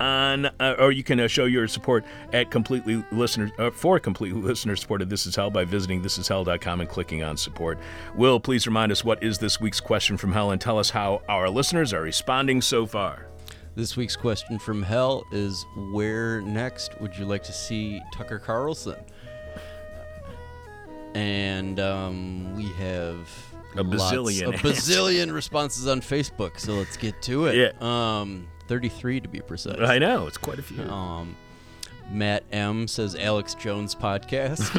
On, 0.00 0.46
uh, 0.60 0.76
or 0.78 0.92
you 0.92 1.02
can 1.02 1.18
uh, 1.18 1.26
show 1.26 1.46
your 1.46 1.66
support 1.66 2.04
at 2.32 2.52
completely 2.52 3.02
listeners 3.10 3.50
uh, 3.58 3.70
for 3.70 3.98
complete 3.98 4.32
listener 4.36 4.76
support 4.76 5.02
of 5.02 5.08
This 5.08 5.26
Is 5.26 5.34
Hell 5.34 5.50
by 5.50 5.64
visiting 5.64 6.00
thisishell.com 6.00 6.80
and 6.80 6.88
clicking 6.88 7.24
on 7.24 7.36
support. 7.36 7.78
Will 8.14 8.38
please 8.38 8.64
remind 8.68 8.92
us 8.92 9.02
what 9.04 9.20
is 9.24 9.38
this 9.38 9.60
week's 9.60 9.80
question 9.80 10.16
from 10.16 10.30
hell 10.30 10.52
and 10.52 10.60
tell 10.60 10.78
us 10.78 10.90
how 10.90 11.20
our 11.28 11.50
listeners 11.50 11.92
are 11.92 12.02
responding 12.02 12.62
so 12.62 12.86
far. 12.86 13.26
This 13.74 13.96
week's 13.96 14.14
question 14.14 14.60
from 14.60 14.84
hell 14.84 15.24
is 15.32 15.66
where 15.90 16.42
next 16.42 17.00
would 17.00 17.16
you 17.18 17.24
like 17.24 17.42
to 17.44 17.52
see 17.52 18.00
Tucker 18.14 18.38
Carlson? 18.38 18.96
And 21.18 21.80
um, 21.80 22.54
we 22.54 22.66
have 22.74 23.28
A 23.76 23.82
lots- 23.82 24.12
bazillion 24.12 24.48
a 24.54 24.58
bazillion 24.58 25.32
responses 25.34 25.86
on 25.88 26.00
Facebook. 26.00 26.60
So 26.60 26.74
let's 26.74 26.96
get 26.96 27.20
to 27.22 27.46
it. 27.46 27.56
Yeah. 27.56 27.72
Um, 28.20 28.46
33 28.68 29.20
to 29.22 29.28
be 29.28 29.40
precise. 29.40 29.78
I 29.80 29.98
know 29.98 30.26
it's 30.26 30.38
quite 30.38 30.58
a 30.58 30.62
few. 30.62 30.82
Um, 30.84 31.34
Matt 32.10 32.44
M 32.52 32.86
says 32.86 33.16
Alex 33.16 33.54
Jones 33.54 33.94
podcast. 33.94 34.70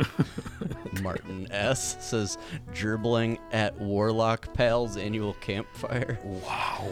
Martin 1.04 1.48
S 1.52 1.98
says 2.08 2.38
gerbling 2.74 3.38
at 3.52 3.80
Warlock 3.80 4.54
Pals 4.54 4.96
annual 4.98 5.34
campfire. 5.36 6.18
Wow. 6.24 6.88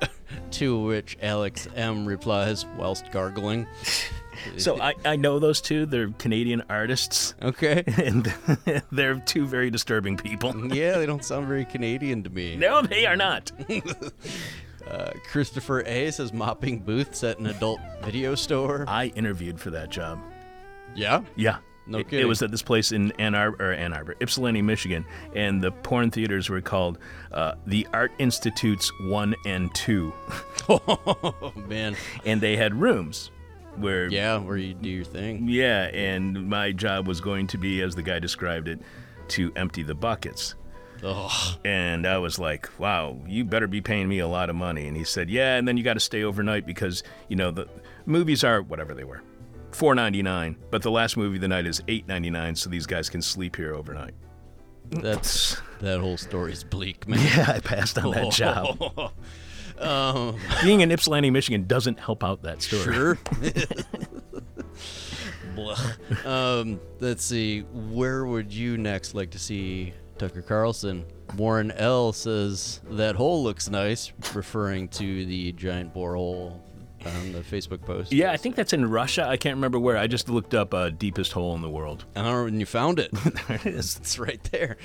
To 0.52 0.78
which 0.82 1.16
Alex 1.22 1.68
M 1.74 2.04
replies 2.04 2.66
whilst 2.76 3.10
gargling. 3.12 3.66
So 4.56 4.80
I, 4.80 4.94
I 5.04 5.16
know 5.16 5.38
those 5.38 5.60
two. 5.60 5.86
They're 5.86 6.08
Canadian 6.18 6.62
artists, 6.70 7.34
Okay. 7.42 7.84
and 8.04 8.32
they're 8.92 9.20
two 9.20 9.46
very 9.46 9.70
disturbing 9.70 10.16
people. 10.16 10.54
Yeah, 10.74 10.98
they 10.98 11.06
don't 11.06 11.24
sound 11.24 11.46
very 11.48 11.64
Canadian 11.64 12.22
to 12.24 12.30
me. 12.30 12.56
No, 12.56 12.82
they 12.82 13.06
are 13.06 13.16
not. 13.16 13.50
Uh, 14.86 15.10
Christopher 15.30 15.82
A 15.86 16.10
says 16.10 16.32
mopping 16.32 16.78
booths 16.80 17.22
at 17.24 17.38
an 17.38 17.46
adult 17.46 17.80
video 18.02 18.34
store. 18.34 18.84
I 18.88 19.06
interviewed 19.08 19.60
for 19.60 19.70
that 19.70 19.90
job. 19.90 20.18
Yeah. 20.94 21.22
Yeah. 21.36 21.58
No 21.86 21.98
It- 21.98 22.12
it, 22.12 22.24
was 22.26 22.42
at 22.42 22.50
this 22.50 22.62
place 22.62 22.92
in 22.92 23.12
Ann 23.12 23.34
Arbor, 23.34 23.70
or 23.70 23.72
Ann 23.72 23.92
Arbor, 23.92 24.14
Ypsilanti, 24.20 24.62
Michigan, 24.62 25.04
and 25.34 25.62
the 25.62 25.70
porn 25.72 26.10
theaters 26.10 26.48
were 26.50 26.60
called 26.60 26.98
uh, 27.32 27.54
the 27.66 27.86
Art 27.92 28.12
Institutes 28.18 28.90
One 29.02 29.34
and 29.46 29.74
Two, 29.74 30.12
Oh 30.68 31.52
man. 31.66 31.96
and 32.26 32.40
they 32.40 32.56
had 32.56 32.78
rooms 32.78 33.30
where 33.80 34.08
Yeah, 34.08 34.38
where 34.38 34.56
you 34.56 34.74
do 34.74 34.88
your 34.88 35.04
thing. 35.04 35.46
Yeah, 35.48 35.84
and 35.94 36.48
my 36.48 36.72
job 36.72 37.06
was 37.06 37.20
going 37.20 37.46
to 37.48 37.58
be, 37.58 37.82
as 37.82 37.94
the 37.94 38.02
guy 38.02 38.18
described 38.18 38.68
it, 38.68 38.80
to 39.28 39.52
empty 39.56 39.82
the 39.82 39.94
buckets. 39.94 40.54
Oh, 41.04 41.56
And 41.64 42.06
I 42.06 42.18
was 42.18 42.38
like, 42.40 42.68
wow, 42.78 43.16
you 43.26 43.44
better 43.44 43.68
be 43.68 43.80
paying 43.80 44.08
me 44.08 44.18
a 44.18 44.26
lot 44.26 44.50
of 44.50 44.56
money. 44.56 44.88
And 44.88 44.96
he 44.96 45.04
said, 45.04 45.30
yeah, 45.30 45.54
and 45.56 45.66
then 45.68 45.76
you 45.76 45.84
got 45.84 45.94
to 45.94 46.00
stay 46.00 46.24
overnight 46.24 46.66
because, 46.66 47.04
you 47.28 47.36
know, 47.36 47.52
the 47.52 47.68
movies 48.04 48.42
are 48.42 48.62
whatever 48.62 48.94
they 48.94 49.04
were. 49.04 49.22
Four 49.70 49.94
ninety 49.94 50.22
nine, 50.22 50.56
but 50.70 50.82
the 50.82 50.90
last 50.90 51.16
movie 51.16 51.36
of 51.36 51.42
the 51.42 51.46
night 51.48 51.66
is 51.66 51.82
eight 51.88 52.08
ninety 52.08 52.30
nine, 52.30 52.56
so 52.56 52.70
these 52.70 52.86
guys 52.86 53.10
can 53.10 53.20
sleep 53.20 53.54
here 53.54 53.74
overnight. 53.74 54.14
that's 54.90 55.60
that 55.80 56.00
whole 56.00 56.16
story's 56.16 56.64
bleak, 56.64 57.06
man. 57.06 57.18
Yeah, 57.36 57.52
I 57.54 57.60
passed 57.60 57.98
on 57.98 58.10
that 58.12 58.32
job. 58.32 58.78
um, 59.80 60.36
Being 60.62 60.80
in 60.80 60.90
Ypsilanti, 60.90 61.30
Michigan, 61.30 61.66
doesn't 61.66 61.98
help 61.98 62.24
out 62.24 62.42
that 62.42 62.62
story. 62.62 62.82
sure. 62.82 63.18
Um, 66.24 66.80
let's 67.00 67.24
see. 67.24 67.60
Where 67.60 68.24
would 68.24 68.52
you 68.52 68.78
next 68.78 69.14
like 69.14 69.30
to 69.32 69.38
see 69.40 69.92
Tucker 70.16 70.40
Carlson? 70.40 71.04
Warren 71.36 71.72
L 71.72 72.12
says 72.12 72.80
that 72.90 73.16
hole 73.16 73.42
looks 73.42 73.68
nice, 73.68 74.12
referring 74.34 74.88
to 74.90 75.26
the 75.26 75.52
giant 75.52 75.92
borehole 75.92 76.60
on 77.16 77.32
the 77.32 77.40
Facebook 77.40 77.80
post. 77.82 78.12
Yeah, 78.12 78.32
I 78.32 78.36
think 78.36 78.54
that's 78.54 78.72
in 78.72 78.88
Russia. 78.88 79.26
I 79.28 79.36
can't 79.36 79.56
remember 79.56 79.78
where. 79.78 79.96
I 79.96 80.06
just 80.06 80.28
looked 80.28 80.54
up 80.54 80.74
uh, 80.74 80.90
deepest 80.90 81.32
hole 81.32 81.54
in 81.54 81.62
the 81.62 81.70
world. 81.70 82.04
I 82.14 82.22
don't 82.22 82.32
know 82.32 82.44
when 82.44 82.60
you 82.60 82.66
found 82.66 82.98
it. 82.98 83.10
there 83.48 83.56
it 83.56 83.66
is. 83.66 83.96
It's 83.96 84.18
right 84.18 84.42
there. 84.50 84.76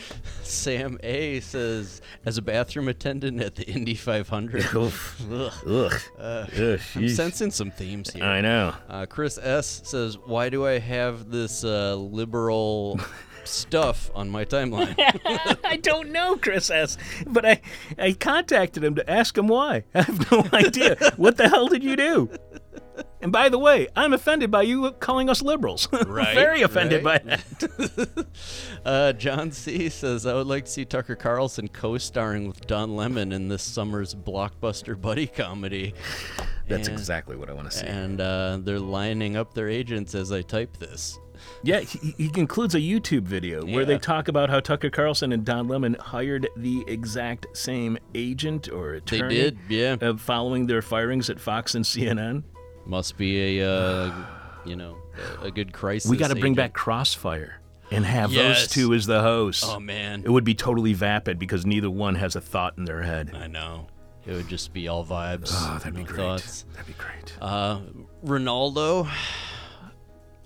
Sam 0.43 0.97
A 1.03 1.39
says, 1.39 2.01
as 2.25 2.37
a 2.37 2.41
bathroom 2.41 2.87
attendant 2.87 3.41
at 3.41 3.55
the 3.55 3.67
Indy 3.67 3.95
500. 3.95 4.63
Oof. 4.75 5.21
Ugh. 5.31 5.53
Ugh. 5.67 6.01
Uh, 6.17 6.45
Ugh, 6.57 6.79
I'm 6.95 7.09
sensing 7.09 7.51
some 7.51 7.71
themes 7.71 8.11
here. 8.11 8.23
I 8.23 8.41
know. 8.41 8.73
Uh, 8.89 9.05
Chris 9.05 9.37
S 9.37 9.81
says, 9.83 10.17
"Why 10.17 10.49
do 10.49 10.65
I 10.65 10.79
have 10.79 11.29
this 11.29 11.63
uh, 11.63 11.95
liberal 11.95 12.99
stuff 13.47 14.09
on 14.15 14.29
my 14.29 14.45
timeline?" 14.45 14.95
I 15.63 15.77
don't 15.77 16.11
know, 16.11 16.37
Chris 16.37 16.69
S. 16.69 16.97
But 17.27 17.45
I, 17.45 17.61
I 17.97 18.13
contacted 18.13 18.83
him 18.83 18.95
to 18.95 19.09
ask 19.09 19.37
him 19.37 19.47
why. 19.47 19.83
I 19.95 20.01
have 20.03 20.31
no 20.31 20.45
idea. 20.53 20.95
what 21.17 21.37
the 21.37 21.49
hell 21.49 21.67
did 21.67 21.83
you 21.83 21.95
do? 21.95 22.29
And 23.21 23.31
by 23.31 23.47
the 23.49 23.57
way, 23.57 23.87
I'm 23.95 24.11
offended 24.13 24.51
by 24.51 24.63
you 24.63 24.91
calling 24.91 25.29
us 25.29 25.41
liberals. 25.41 25.87
Right, 26.05 26.35
Very 26.35 26.61
offended 26.61 27.03
right. 27.05 27.25
by 27.25 27.37
that. 27.37 28.27
uh, 28.85 29.13
John 29.13 29.51
C 29.51 29.87
says, 29.89 30.25
"I 30.25 30.33
would 30.33 30.45
like 30.47 30.65
to 30.65 30.71
see 30.71 30.83
Tucker 30.85 31.15
Carlson 31.15 31.69
co-starring 31.69 32.47
with 32.47 32.67
Don 32.67 32.95
Lemon 32.95 33.31
in 33.31 33.47
this 33.47 33.63
summer's 33.63 34.13
blockbuster 34.13 34.99
buddy 34.99 35.25
comedy." 35.27 35.93
That's 36.67 36.87
And- 36.89 36.97
exactly 36.97 37.35
what 37.37 37.49
I 37.49 37.53
want 37.53 37.71
to 37.71 37.77
see. 37.77 37.85
And 37.87 38.19
uh, 38.21 38.59
they're 38.61 38.79
lining 38.79 39.37
up 39.37 39.53
their 39.53 39.69
agents 39.69 40.13
as 40.15 40.31
I 40.31 40.41
type 40.41 40.77
this. 40.77 41.17
Yeah, 41.65 41.79
he, 41.79 42.13
he 42.17 42.31
includes 42.35 42.75
a 42.75 42.79
YouTube 42.79 43.21
video 43.23 43.65
where 43.65 43.85
they 43.85 43.97
talk 43.97 44.27
about 44.27 44.49
how 44.49 44.59
Tucker 44.59 44.89
Carlson 44.89 45.31
and 45.31 45.45
Don 45.45 45.67
Lemon 45.69 45.95
hired 45.99 46.47
the 46.57 46.83
exact 46.87 47.47
same 47.55 47.97
agent 48.13 48.69
or 48.69 48.95
attorney. 48.95 49.35
They 49.35 49.41
attorney. 49.47 49.57
did, 49.69 49.99
yeah. 50.01 50.09
Uh, 50.09 50.17
following 50.17 50.67
their 50.67 50.81
firings 50.81 51.29
at 51.29 51.39
Fox 51.39 51.73
and 51.75 51.85
CNN. 51.85 52.43
Must 52.85 53.15
be 53.17 53.59
a, 53.61 53.69
uh, 53.71 54.13
you 54.65 54.75
know, 54.75 54.97
a, 55.41 55.45
a 55.45 55.51
good 55.51 55.71
crisis. 55.71 56.11
We 56.11 56.17
got 56.17 56.31
to 56.31 56.35
bring 56.35 56.53
back 56.53 56.73
Crossfire 56.73 57.61
and 57.91 58.05
have 58.05 58.33
Yes. 58.33 58.63
those 58.63 58.67
two 58.67 58.93
as 58.93 59.05
the 59.05 59.21
hosts. 59.21 59.63
Oh 59.65 59.79
man, 59.79 60.23
It 60.25 60.29
would 60.29 60.43
be 60.43 60.55
totally 60.55 60.91
vapid 60.93 61.39
because 61.39 61.65
neither 61.65 61.89
one 61.89 62.15
has 62.15 62.35
a 62.35 62.41
thought 62.41 62.77
in 62.77 62.83
their 62.83 63.03
head. 63.03 63.31
I 63.33 63.47
know. 63.47 63.87
It 64.25 64.33
would 64.33 64.47
just 64.49 64.73
be 64.73 64.87
all 64.89 65.05
vibes. 65.05 65.51
Oh, 65.53 65.77
that'd 65.79 65.95
be 65.95 66.03
great. 66.03 66.17
Thoughts. 66.17 66.65
That'd 66.73 66.87
be 66.87 66.93
great. 67.01 67.33
Uh, 67.41 67.79
Ronaldo 68.25 69.09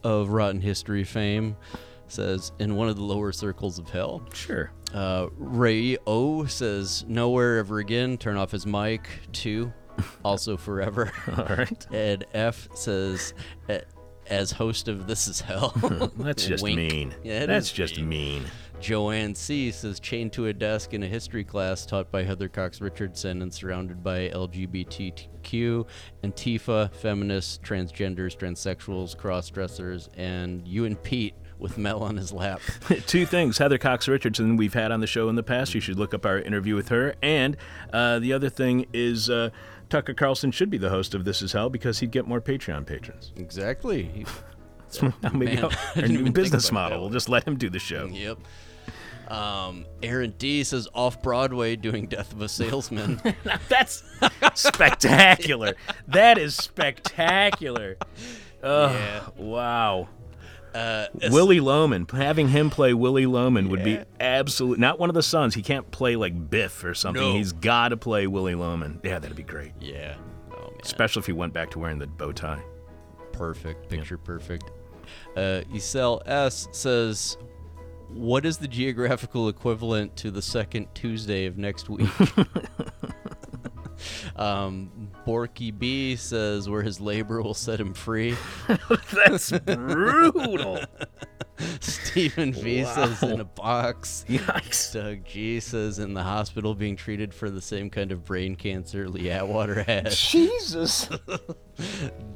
of 0.08 0.30
Rotten 0.30 0.62
History 0.62 1.03
fame 1.03 1.58
says, 2.08 2.53
in 2.60 2.76
one 2.76 2.88
of 2.88 2.95
the 2.95 3.03
lower 3.03 3.34
circles 3.34 3.78
of 3.78 3.89
hell. 3.89 4.22
Sure. 4.34 4.72
Uh, 4.93 5.28
Ray 5.36 5.97
O 6.08 6.45
says, 6.45 7.03
nowhere 7.10 7.58
ever 7.58 7.80
again. 7.80 8.18
Turn 8.18 8.38
off 8.38 8.51
his 8.51 8.66
mic. 8.66 9.10
Two, 9.34 9.74
also 10.24 10.55
forever. 10.55 11.12
All 11.38 11.43
right. 11.58 11.93
Ed 11.93 12.26
F 12.34 12.70
says, 12.74 13.34
as 14.28 14.51
host 14.51 14.88
of 14.88 15.08
This 15.08 15.28
Is 15.28 15.41
Hell. 15.41 15.74
That's 16.18 16.45
just 16.45 16.64
Wink. 16.64 16.78
mean. 16.78 17.16
Yeah, 17.24 17.45
That's 17.45 17.72
just 17.72 17.97
mean. 17.97 18.08
mean. 18.10 18.45
Joanne 18.80 19.36
C 19.36 19.72
says 19.72 19.99
chained 19.99 20.32
to 20.34 20.45
a 20.47 20.53
desk 20.53 20.93
in 20.93 21.03
a 21.03 21.08
history 21.08 21.43
class 21.43 21.86
taught 21.86 22.12
by 22.12 22.24
Heather 22.24 22.47
Cox 22.47 22.80
Richardson 22.80 23.41
and 23.41 23.53
surrounded 23.53 24.01
by 24.03 24.30
LGBTQ, 25.48 25.86
Antifa, 26.24 26.91
feminists, 26.93 27.60
transgenders, 27.64 28.38
transsexuals, 28.38 29.18
cross-dressers, 29.18 30.10
and 30.18 30.68
you 30.68 30.86
and 30.86 31.02
Pete 31.02 31.34
with 31.60 31.78
Mel 31.78 32.04
on 32.04 32.18
his 32.18 32.32
lap. 32.32 32.62
Two 33.08 33.26
things. 33.26 33.58
Heather 33.58 33.78
Cox 33.80 34.08
Richardson, 34.08 34.58
we've 34.58 34.74
had 34.76 34.91
on 34.91 35.00
the 35.00 35.08
show 35.08 35.28
in 35.30 35.36
the 35.36 35.43
past. 35.43 35.74
You 35.74 35.82
should 35.82 35.98
look 35.98 36.14
up 36.14 36.26
our 36.26 36.39
interview 36.39 36.76
with 36.76 36.89
her. 36.89 37.16
And 37.24 37.58
uh, 37.91 38.20
the 38.20 38.34
other 38.34 38.50
thing 38.50 38.86
is 38.93 39.30
uh, 39.30 39.50
Tucker 39.89 40.14
Carlson 40.14 40.52
should 40.52 40.70
be 40.70 40.78
the 40.78 40.89
host 40.89 41.16
of 41.16 41.26
This 41.26 41.41
Is 41.41 41.54
Hell 41.54 41.70
because 41.70 42.00
he'd 42.00 42.12
get 42.12 42.28
more 42.28 42.41
Patreon 42.41 42.86
patrons. 42.86 43.32
exactly. 43.36 44.26
Maybe 45.34 45.56
Man, 45.56 45.66
our, 45.66 45.72
I 45.72 45.76
our 45.98 46.02
didn't 46.04 46.24
new 46.24 46.32
business 46.32 46.72
model. 46.72 47.02
We'll 47.02 47.10
just 47.10 47.28
let 47.28 47.45
him 47.45 47.58
do 47.58 47.70
the 47.70 47.80
show. 47.80 48.06
yep. 48.06 48.38
Um, 49.28 49.86
Aaron 50.01 50.34
D 50.38 50.63
says 50.63 50.88
off 50.93 51.21
Broadway 51.21 51.75
doing 51.75 52.07
Death 52.07 52.32
of 52.34 52.41
a 52.41 52.47
Salesman. 52.49 53.21
That's 53.69 54.03
spectacular. 54.53 55.73
that 56.07 56.38
is 56.38 56.55
spectacular. 56.55 57.97
Oh, 58.63 58.89
Yeah. 58.91 59.23
wow. 59.38 60.09
Uh, 60.75 61.07
Willy 61.32 61.59
Loman, 61.59 62.05
having 62.11 62.49
him 62.49 62.69
play 62.69 62.93
Willy 62.93 63.25
Loman 63.25 63.69
would 63.69 63.84
be 63.84 63.99
absolute. 64.19 64.78
Not 64.78 64.99
one 64.99 65.09
of 65.09 65.15
the 65.15 65.23
sons. 65.23 65.55
He 65.55 65.63
can't 65.63 65.89
play 65.89 66.15
like 66.15 66.49
Biff 66.51 66.84
or 66.84 66.93
something. 66.93 67.21
No. 67.23 67.34
He's 67.34 67.51
got 67.51 67.89
to 67.89 67.97
play 67.97 68.28
Willy 68.28 68.53
Loman. 68.53 68.99
Yeah, 69.03 69.17
that'd 69.17 69.36
be 69.36 69.41
great. 69.43 69.71
yeah. 69.80 70.15
Oh 70.51 70.61
man. 70.69 70.80
Especially 70.84 71.21
if 71.21 71.25
he 71.25 71.32
went 71.32 71.51
back 71.53 71.71
to 71.71 71.80
wearing 71.80 71.97
the 71.97 72.05
bow 72.05 72.32
tie. 72.32 72.61
Perfect. 73.32 73.89
Picture 73.89 74.17
perfect. 74.19 74.69
Uh, 75.36 75.61
Isel 75.73 76.21
S 76.28 76.67
says, 76.71 77.38
"What 78.10 78.45
is 78.45 78.58
the 78.58 78.68
geographical 78.68 79.49
equivalent 79.49 80.16
to 80.18 80.32
the 80.32 80.41
second 80.41 80.88
Tuesday 80.93 81.45
of 81.45 81.58
next 81.58 81.89
week?" 81.89 82.10
um, 84.36 85.10
Borky 85.26 85.78
B 85.78 86.16
says, 86.16 86.70
"Where 86.70 86.82
his 86.82 86.99
labor 86.99 87.41
will 87.41 87.53
set 87.53 87.80
him 87.80 87.93
free." 87.93 88.36
That's 89.14 89.51
brutal. 89.51 90.80
Stephen 91.80 92.53
V 92.53 92.84
says, 92.86 93.24
"In 93.24 93.39
a 93.39 93.45
box." 93.45 94.26
Yikes. 94.28 94.93
Doug 94.93 95.26
G 95.26 95.60
says, 95.60 95.99
"In 95.99 96.14
the 96.14 96.24
hospital, 96.24 96.76
being 96.76 96.95
treated 96.95 97.34
for 97.34 97.49
the 97.49 97.62
same 97.62 97.89
kind 97.89 98.12
of 98.12 98.26
brain 98.26 98.55
cancer 98.55 99.10
Lee 99.10 99.30
Atwater 99.30 99.84
had." 99.84 100.12
Jesus. 100.12 101.10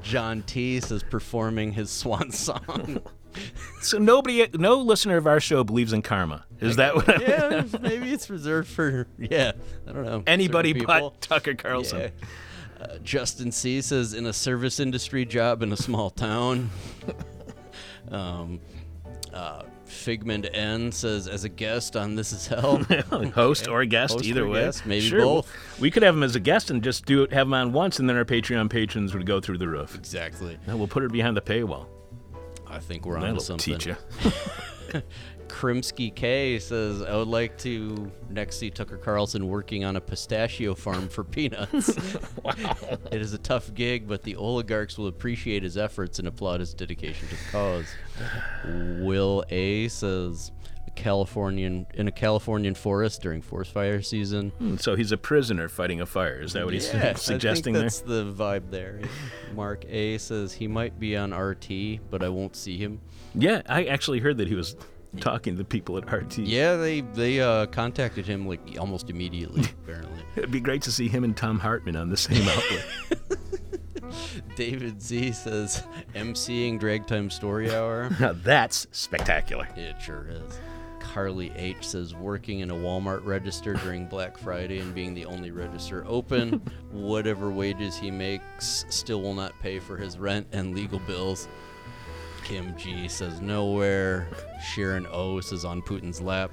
John 0.01 0.43
T 0.43 0.79
says, 0.79 1.03
"Performing 1.03 1.73
his 1.73 1.89
swan 1.89 2.31
song." 2.31 3.01
So 3.81 3.97
nobody, 3.97 4.47
no 4.53 4.75
listener 4.75 5.17
of 5.17 5.25
our 5.25 5.39
show 5.39 5.63
believes 5.63 5.91
in 5.91 6.03
karma. 6.03 6.45
Is 6.59 6.75
that 6.75 6.95
what? 6.95 7.19
yeah, 7.19 7.63
maybe 7.81 8.11
it's 8.11 8.29
reserved 8.29 8.67
for 8.69 9.07
yeah. 9.17 9.53
I 9.87 9.91
don't 9.91 10.05
know. 10.05 10.23
Anybody 10.27 10.73
but. 10.73 11.19
Tucker 11.19 11.55
Carlson. 11.55 11.99
Yeah. 11.99 12.09
Uh, 12.79 12.97
Justin 12.99 13.51
C 13.51 13.81
says 13.81 14.13
in 14.13 14.27
a 14.27 14.33
service 14.33 14.79
industry 14.79 15.25
job 15.25 15.63
in 15.63 15.71
a 15.71 15.77
small 15.77 16.11
town. 16.11 16.69
um, 18.11 18.59
uh, 19.33 19.63
Figment 19.85 20.47
N 20.53 20.91
says 20.91 21.27
as 21.27 21.43
a 21.43 21.49
guest 21.49 21.95
on 21.95 22.15
This 22.15 22.31
Is 22.31 22.47
Hell. 22.47 22.77
Host 23.33 23.67
or 23.67 23.83
guest, 23.85 24.13
Host 24.13 24.25
either 24.25 24.45
or 24.45 24.49
way. 24.49 24.61
guest, 24.61 24.85
maybe 24.85 25.07
Sure, 25.07 25.21
both. 25.21 25.79
We 25.79 25.91
could 25.91 26.03
have 26.03 26.15
him 26.15 26.23
as 26.23 26.35
a 26.35 26.39
guest 26.39 26.69
and 26.69 26.83
just 26.83 27.05
do 27.05 27.23
it, 27.23 27.33
have 27.33 27.47
him 27.47 27.53
on 27.53 27.73
once, 27.73 27.99
and 27.99 28.07
then 28.07 28.15
our 28.15 28.25
Patreon 28.25 28.69
patrons 28.69 29.13
would 29.13 29.25
go 29.25 29.39
through 29.41 29.57
the 29.57 29.67
roof. 29.67 29.95
exactly. 29.95 30.57
And 30.67 30.77
we'll 30.77 30.87
put 30.87 31.03
it 31.03 31.11
behind 31.11 31.35
the 31.35 31.41
paywall. 31.41 31.87
I 32.71 32.79
think 32.79 33.05
we're 33.05 33.15
on 33.15 33.21
That'll 33.21 33.37
to 33.37 33.43
something. 33.45 33.77
teach 33.77 33.85
you. 33.87 33.95
Krimsky 35.47 36.15
K 36.15 36.57
says, 36.59 37.01
I 37.01 37.15
would 37.15 37.27
like 37.27 37.57
to 37.59 38.09
next 38.29 38.57
see 38.57 38.69
Tucker 38.69 38.97
Carlson 38.97 39.47
working 39.47 39.83
on 39.83 39.97
a 39.97 40.01
pistachio 40.01 40.73
farm 40.73 41.09
for 41.09 41.23
peanuts. 41.23 41.97
It 43.11 43.21
is 43.21 43.33
a 43.33 43.37
tough 43.37 43.73
gig, 43.73 44.07
but 44.07 44.23
the 44.23 44.35
oligarchs 44.37 44.97
will 44.97 45.07
appreciate 45.07 45.63
his 45.63 45.77
efforts 45.77 46.17
and 46.19 46.27
applaud 46.27 46.61
his 46.61 46.73
dedication 46.73 47.27
to 47.27 47.35
the 47.35 47.51
cause. 47.51 47.85
Will 49.03 49.43
A 49.49 49.89
says, 49.89 50.51
a 50.60 50.60
Californian 50.95 51.85
in 51.93 52.07
a 52.07 52.11
Californian 52.11 52.75
forest 52.75 53.21
during 53.21 53.41
forest 53.41 53.71
fire 53.71 54.01
season. 54.01 54.49
Hmm, 54.57 54.77
So 54.77 54.95
he's 54.95 55.11
a 55.11 55.17
prisoner 55.17 55.67
fighting 55.69 56.01
a 56.01 56.05
fire. 56.05 56.39
Is 56.41 56.53
that 56.53 56.65
what 56.65 56.73
he's 56.73 56.93
Yeah, 56.93 57.13
suggesting 57.15 57.75
I 57.75 57.79
there? 57.79 57.89
think 57.89 58.05
that's 58.07 58.35
the 58.35 58.43
vibe 58.43 58.69
there. 58.71 58.99
Mark 59.55 59.85
A 59.89 60.17
says 60.17 60.53
he 60.53 60.67
might 60.67 60.99
be 60.99 61.15
on 61.17 61.33
RT, 61.33 61.99
but 62.09 62.23
I 62.23 62.29
won't 62.29 62.55
see 62.55 62.77
him. 62.77 62.99
Yeah, 63.33 63.61
I 63.67 63.85
actually 63.85 64.19
heard 64.19 64.37
that 64.37 64.47
he 64.47 64.55
was 64.55 64.75
talking 65.19 65.57
to 65.57 65.63
people 65.63 65.97
at 65.97 66.11
RT. 66.11 66.37
Yeah, 66.39 66.75
they 66.77 67.01
they 67.01 67.41
uh, 67.41 67.65
contacted 67.67 68.25
him 68.25 68.47
like 68.47 68.61
almost 68.79 69.09
immediately. 69.09 69.63
apparently, 69.83 70.19
It'd 70.35 70.51
be 70.51 70.59
great 70.61 70.81
to 70.83 70.91
see 70.91 71.07
him 71.09 71.23
and 71.23 71.35
Thom 71.35 71.59
Hartmann 71.59 71.95
on 71.97 72.09
the 72.09 72.17
same 72.17 72.47
outlet. 72.47 72.85
David 74.55 75.01
Z 75.01 75.31
says 75.31 75.83
emceeing 76.15 76.79
Drag 76.79 77.07
Time 77.07 77.29
Story 77.29 77.73
Hour. 77.73 78.09
now 78.19 78.33
that's 78.33 78.87
spectacular. 78.91 79.67
It 79.75 79.95
sure 80.01 80.27
is. 80.29 80.59
Carly 81.13 81.51
H 81.57 81.85
says 81.85 82.15
working 82.15 82.59
in 82.59 82.71
a 82.71 82.73
Walmart 82.73 83.25
register 83.25 83.73
during 83.73 84.05
Black 84.05 84.37
Friday 84.37 84.79
and 84.79 84.95
being 84.95 85.13
the 85.13 85.25
only 85.25 85.51
register 85.51 86.05
open, 86.07 86.61
whatever 86.91 87.51
wages 87.51 87.97
he 87.97 88.09
makes 88.09 88.85
still 88.87 89.21
will 89.21 89.33
not 89.33 89.59
pay 89.59 89.77
for 89.77 89.97
his 89.97 90.17
rent 90.17 90.47
and 90.53 90.73
legal 90.73 90.99
bills. 90.99 91.49
Kim 92.45 92.77
G 92.77 93.09
says 93.09 93.41
nowhere. 93.41 94.29
Sharon 94.63 95.05
O 95.11 95.41
says 95.41 95.65
on 95.65 95.81
Putin's 95.81 96.21
lap. 96.21 96.49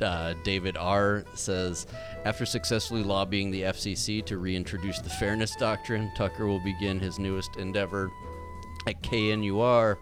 Uh, 0.00 0.32
David 0.42 0.76
R 0.78 1.24
says 1.34 1.86
after 2.24 2.46
successfully 2.46 3.02
lobbying 3.02 3.50
the 3.50 3.62
FCC 3.62 4.24
to 4.24 4.38
reintroduce 4.38 5.00
the 5.00 5.10
fairness 5.10 5.54
doctrine, 5.56 6.10
Tucker 6.16 6.46
will 6.46 6.64
begin 6.64 6.98
his 6.98 7.18
newest 7.18 7.56
endeavor 7.58 8.10
at 8.86 9.02
KNUR 9.02 9.98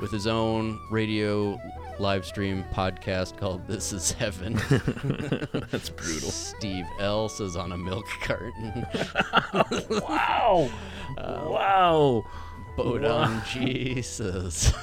with 0.00 0.12
his 0.12 0.28
own 0.28 0.80
radio 0.90 1.58
live 1.98 2.24
stream 2.26 2.64
podcast 2.72 3.36
called 3.36 3.66
This 3.68 3.92
Is 3.92 4.12
Heaven. 4.12 4.54
That's 5.70 5.90
brutal. 5.90 6.30
Steve 6.30 6.86
L 6.98 7.28
says 7.28 7.56
on 7.56 7.72
a 7.72 7.76
milk 7.76 8.06
carton. 8.22 8.86
Wow. 9.90 10.68
wow. 11.16 12.24
Bodon 12.76 13.44
G 13.46 14.02
says 14.02 14.74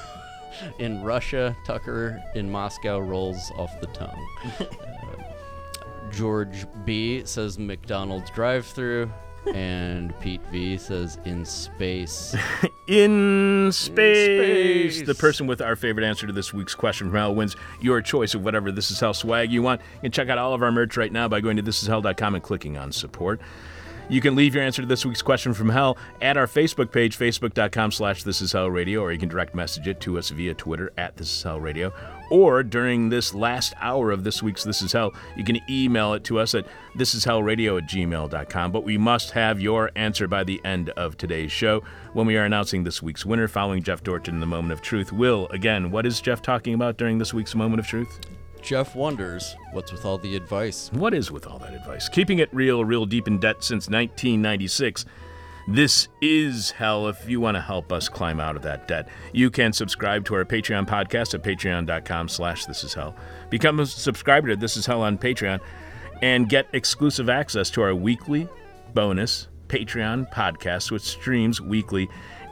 in 0.80 1.03
Russia, 1.03 1.55
Tucker 1.66 2.22
in 2.36 2.49
Moscow 2.49 2.99
rolls 2.99 3.51
off 3.57 3.80
the 3.82 3.88
tongue. 3.88 4.28
Uh, 4.59 4.66
George 6.12 6.66
B 6.86 7.24
says 7.26 7.57
McDonald's 7.59 8.30
drive-through. 8.32 9.12
And 9.53 10.17
Pete 10.19 10.41
V 10.51 10.77
says 10.77 11.17
in 11.25 11.45
space. 11.45 12.35
In 12.87 13.69
space. 13.71 14.97
space. 14.97 15.07
The 15.07 15.15
person 15.15 15.47
with 15.47 15.61
our 15.61 15.75
favorite 15.75 16.05
answer 16.05 16.27
to 16.27 16.33
this 16.33 16.53
week's 16.53 16.75
question 16.75 17.09
from 17.09 17.17
hell 17.17 17.33
wins 17.33 17.55
your 17.79 18.01
choice 18.01 18.35
of 18.35 18.43
whatever 18.43 18.71
This 18.71 18.91
Is 18.91 18.99
Hell 18.99 19.13
swag 19.13 19.51
you 19.51 19.61
want. 19.61 19.81
You 19.95 20.01
can 20.01 20.11
check 20.11 20.29
out 20.29 20.37
all 20.37 20.53
of 20.53 20.61
our 20.61 20.71
merch 20.71 20.97
right 20.97 21.11
now 21.11 21.27
by 21.27 21.41
going 21.41 21.57
to 21.57 21.63
thisishell.com 21.63 22.35
and 22.35 22.43
clicking 22.43 22.77
on 22.77 22.91
support. 22.91 23.41
You 24.09 24.19
can 24.19 24.35
leave 24.35 24.53
your 24.53 24.63
answer 24.63 24.81
to 24.81 24.87
this 24.87 25.05
week's 25.05 25.21
question 25.21 25.53
from 25.53 25.69
hell 25.69 25.97
at 26.21 26.35
our 26.35 26.47
Facebook 26.47 26.91
page, 26.91 27.17
facebook.com 27.17 27.91
slash 27.91 28.23
this 28.23 28.41
is 28.41 28.51
hell 28.51 28.69
radio, 28.69 29.01
or 29.01 29.11
you 29.13 29.17
can 29.17 29.29
direct 29.29 29.55
message 29.55 29.87
it 29.87 30.01
to 30.01 30.17
us 30.17 30.29
via 30.31 30.53
Twitter 30.53 30.91
at 30.97 31.15
this 31.15 31.33
is 31.33 31.43
hell 31.43 31.61
radio. 31.61 31.93
Or 32.32 32.63
during 32.63 33.09
this 33.09 33.34
last 33.34 33.73
hour 33.82 34.09
of 34.09 34.23
this 34.23 34.41
week's 34.41 34.63
This 34.63 34.82
Is 34.82 34.93
Hell, 34.93 35.13
you 35.36 35.43
can 35.43 35.59
email 35.69 36.13
it 36.13 36.23
to 36.23 36.39
us 36.39 36.55
at 36.55 36.65
thisishellradio 36.95 37.77
at 37.77 37.89
gmail.com. 37.89 38.71
But 38.71 38.86
we 38.86 38.97
must 38.97 39.32
have 39.32 39.59
your 39.59 39.91
answer 39.97 40.29
by 40.29 40.45
the 40.45 40.61
end 40.63 40.91
of 40.91 41.17
today's 41.17 41.51
show 41.51 41.84
when 42.13 42.25
we 42.25 42.38
are 42.38 42.45
announcing 42.45 42.86
this 42.86 43.01
week's 43.01 43.25
winner 43.25 43.49
following 43.49 43.84
Jeff 43.84 44.01
Dorchen 44.01 44.36
in 44.36 44.39
the 44.39 44.45
Moment 44.45 44.71
of 44.71 44.82
Truth. 44.82 45.11
Will, 45.11 45.49
again, 45.49 45.91
what 45.91 46.05
is 46.05 46.21
Jeff 46.21 46.41
talking 46.41 46.73
about 46.73 46.95
during 46.95 47.17
this 47.17 47.34
week's 47.34 47.53
Moment 47.53 47.82
of 47.82 47.86
Truth? 47.86 48.21
Jeff 48.61 48.95
wonders 48.95 49.55
what's 49.73 49.91
with 49.91 50.05
all 50.05 50.17
the 50.17 50.38
advice. 50.38 50.89
What 50.93 51.13
is 51.13 51.32
with 51.32 51.47
all 51.47 51.59
that 51.59 51.73
advice? 51.73 52.07
Keeping 52.07 52.39
it 52.39 52.47
real, 52.53 52.86
real 52.86 53.05
deep 53.05 53.27
in 53.27 53.39
debt 53.39 53.57
since 53.57 53.89
1996. 53.89 55.03
This 55.68 56.07
is 56.22 56.72
hell. 56.72 57.07
If 57.07 57.30
you 57.30 57.39
want 57.39 57.55
to 57.55 57.62
help 57.62 57.91
us 57.91 58.09
climb 58.09 58.39
out 58.39 58.55
of 58.55 58.62
that 58.64 58.88
debt, 58.88 59.07
you 59.32 59.49
can 59.49 59.74
subscribe 59.74 60.26
to 60.26 60.36
our 60.36 60.45
Patreon 60.45 60.88
podcast 60.88 61.34
at 61.34 61.43
patreon.com 61.43 62.30
slash 62.30 62.66
this 62.66 62.84
is 62.84 62.93
hell. 62.93 63.16
Become 63.49 63.80
a 63.80 63.86
subscriber 63.86 64.49
to 64.49 64.55
This 64.55 64.76
Is 64.76 64.86
Hell 64.86 65.01
on 65.01 65.18
Patreon 65.18 65.59
and 66.22 66.49
get 66.49 66.68
exclusive 66.74 67.30
access 67.30 67.70
to 67.72 67.82
our 67.82 67.95
weekly 67.95 68.47
bonus 68.93 69.47
Patreon 69.68 70.32
podcast, 70.32 70.91
which 70.91 71.03
streams 71.03 71.62
weekly 71.62 72.09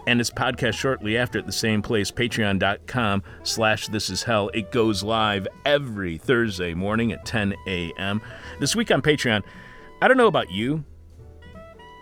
and 0.07 0.22
is 0.22 0.32
podcast 0.32 0.74
shortly 0.74 1.18
after 1.18 1.38
at 1.38 1.45
the 1.45 1.51
same 1.51 1.82
place, 1.82 2.10
patreon.com 2.10 3.24
slash 3.43 3.88
this 3.88 4.10
is 4.10 4.24
hell. 4.24 4.49
It 4.53 4.72
goes 4.72 5.03
live 5.03 5.47
every 5.66 6.18
Thursday 6.18 6.74
morning 6.74 7.12
at 7.12 7.26
10 7.26 7.53
a.m. 7.68 8.22
This 8.60 8.76
week 8.76 8.91
on 8.91 9.01
Patreon, 9.01 9.43
I 10.01 10.07
don't 10.07 10.18
know 10.18 10.28
about 10.28 10.51
you, 10.51 10.84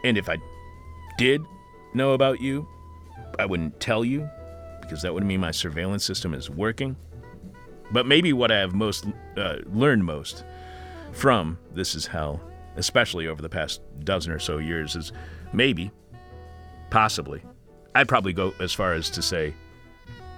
and 0.04 0.18
if 0.18 0.30
I 0.30 0.38
did 1.18 1.42
know 1.94 2.14
about 2.14 2.42
you, 2.42 2.68
I 3.40 3.46
wouldn't 3.46 3.80
tell 3.80 4.06
you 4.06 4.30
because 4.82 5.02
that 5.02 5.14
would 5.14 5.26
mean 5.26 5.42
my 5.42 5.52
surveillance 5.52 6.06
system 6.06 6.34
is 6.34 6.50
working. 6.50 6.96
But 7.92 8.06
maybe 8.06 8.34
what 8.34 8.52
I 8.52 8.60
have 8.60 8.74
most 8.74 9.06
uh, 9.38 9.58
learned 9.66 10.06
most 10.06 10.44
from 11.12 11.58
This 11.74 11.96
Is 11.96 12.06
Hell, 12.06 12.42
especially 12.76 13.28
over 13.28 13.42
the 13.42 13.50
past 13.50 13.82
dozen 14.04 14.32
or 14.32 14.40
so 14.40 14.58
years, 14.58 14.96
is 14.96 15.12
maybe, 15.54 15.92
possibly, 16.90 17.42
I'd 17.96 18.08
probably 18.08 18.34
go 18.34 18.54
as 18.60 18.74
far 18.74 18.94
as 18.94 19.10
to 19.12 19.22
say 19.22 19.54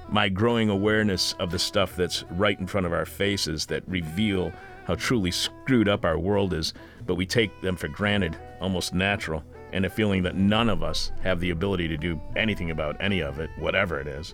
my 0.10 0.30
growing 0.30 0.70
awareness 0.70 1.34
of 1.34 1.52
the 1.52 1.60
stuff 1.60 1.96
that's 1.96 2.24
right 2.32 2.60
in 2.60 2.66
front 2.66 2.86
of 2.86 2.94
our 2.94 3.06
faces 3.06 3.66
that 3.68 3.88
reveal 3.88 4.52
how 4.86 4.96
truly 4.96 5.30
screwed 5.30 5.88
up 5.88 6.04
our 6.04 6.18
world 6.18 6.54
is, 6.54 6.74
but 7.06 7.16
we 7.16 7.26
take 7.26 7.62
them 7.62 7.76
for 7.76 7.88
granted, 7.88 8.36
almost 8.60 8.94
natural, 8.94 9.44
and 9.72 9.86
a 9.86 9.90
feeling 9.90 10.24
that 10.24 10.36
none 10.36 10.70
of 10.70 10.84
us 10.84 11.12
have 11.22 11.40
the 11.40 11.52
ability 11.52 11.88
to 11.88 11.98
do 11.98 12.20
anything 12.36 12.72
about 12.72 12.98
any 13.00 13.22
of 13.22 13.40
it, 13.40 13.50
whatever 13.58 14.00
it 14.00 14.08
is. 14.08 14.34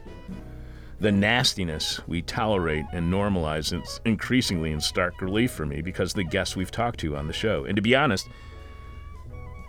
The 1.00 1.12
nastiness 1.12 2.00
we 2.08 2.22
tolerate 2.22 2.86
and 2.94 3.12
normalize 3.12 3.74
is 3.80 4.00
increasingly 4.06 4.72
in 4.72 4.80
stark 4.80 5.22
relief 5.22 5.52
for 5.52 5.66
me 5.66 5.82
because 5.82 6.14
the 6.14 6.24
guests 6.24 6.56
we've 6.56 6.72
talked 6.72 7.00
to 7.02 7.18
on 7.18 7.28
the 7.28 7.34
show. 7.34 7.66
And 7.66 7.76
to 7.76 7.82
be 7.82 7.96
honest, 7.96 8.30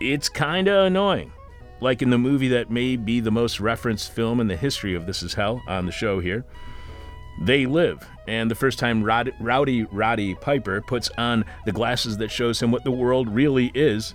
it's 0.01 0.29
kind 0.29 0.69
of 0.69 0.87
annoying. 0.87 1.33
Like 1.81 2.01
in 2.01 2.11
the 2.11 2.19
movie 2.19 2.49
that 2.49 2.71
may 2.71 2.97
be 2.97 3.21
the 3.21 3.31
most 3.31 3.61
referenced 3.61 4.13
film 4.13 4.41
in 4.41 4.47
the 4.47 4.57
history 4.57 4.95
of 4.95 5.07
This 5.07 5.23
Is 5.23 5.35
Hell 5.35 5.61
on 5.67 5.85
the 5.85 5.93
show 5.93 6.21
here, 6.21 6.45
They 7.43 7.67
Live. 7.67 8.07
And 8.29 8.51
the 8.51 8.55
first 8.55 8.79
time 8.79 9.03
Rod- 9.03 9.35
Rowdy 9.41 9.85
Roddy 9.85 10.35
Piper 10.37 10.81
puts 10.81 11.11
on 11.19 11.45
the 11.65 11.73
glasses 11.73 12.17
that 12.19 12.31
shows 12.31 12.63
him 12.63 12.71
what 12.71 12.85
the 12.85 12.91
world 12.91 13.29
really 13.29 13.71
is, 13.75 14.15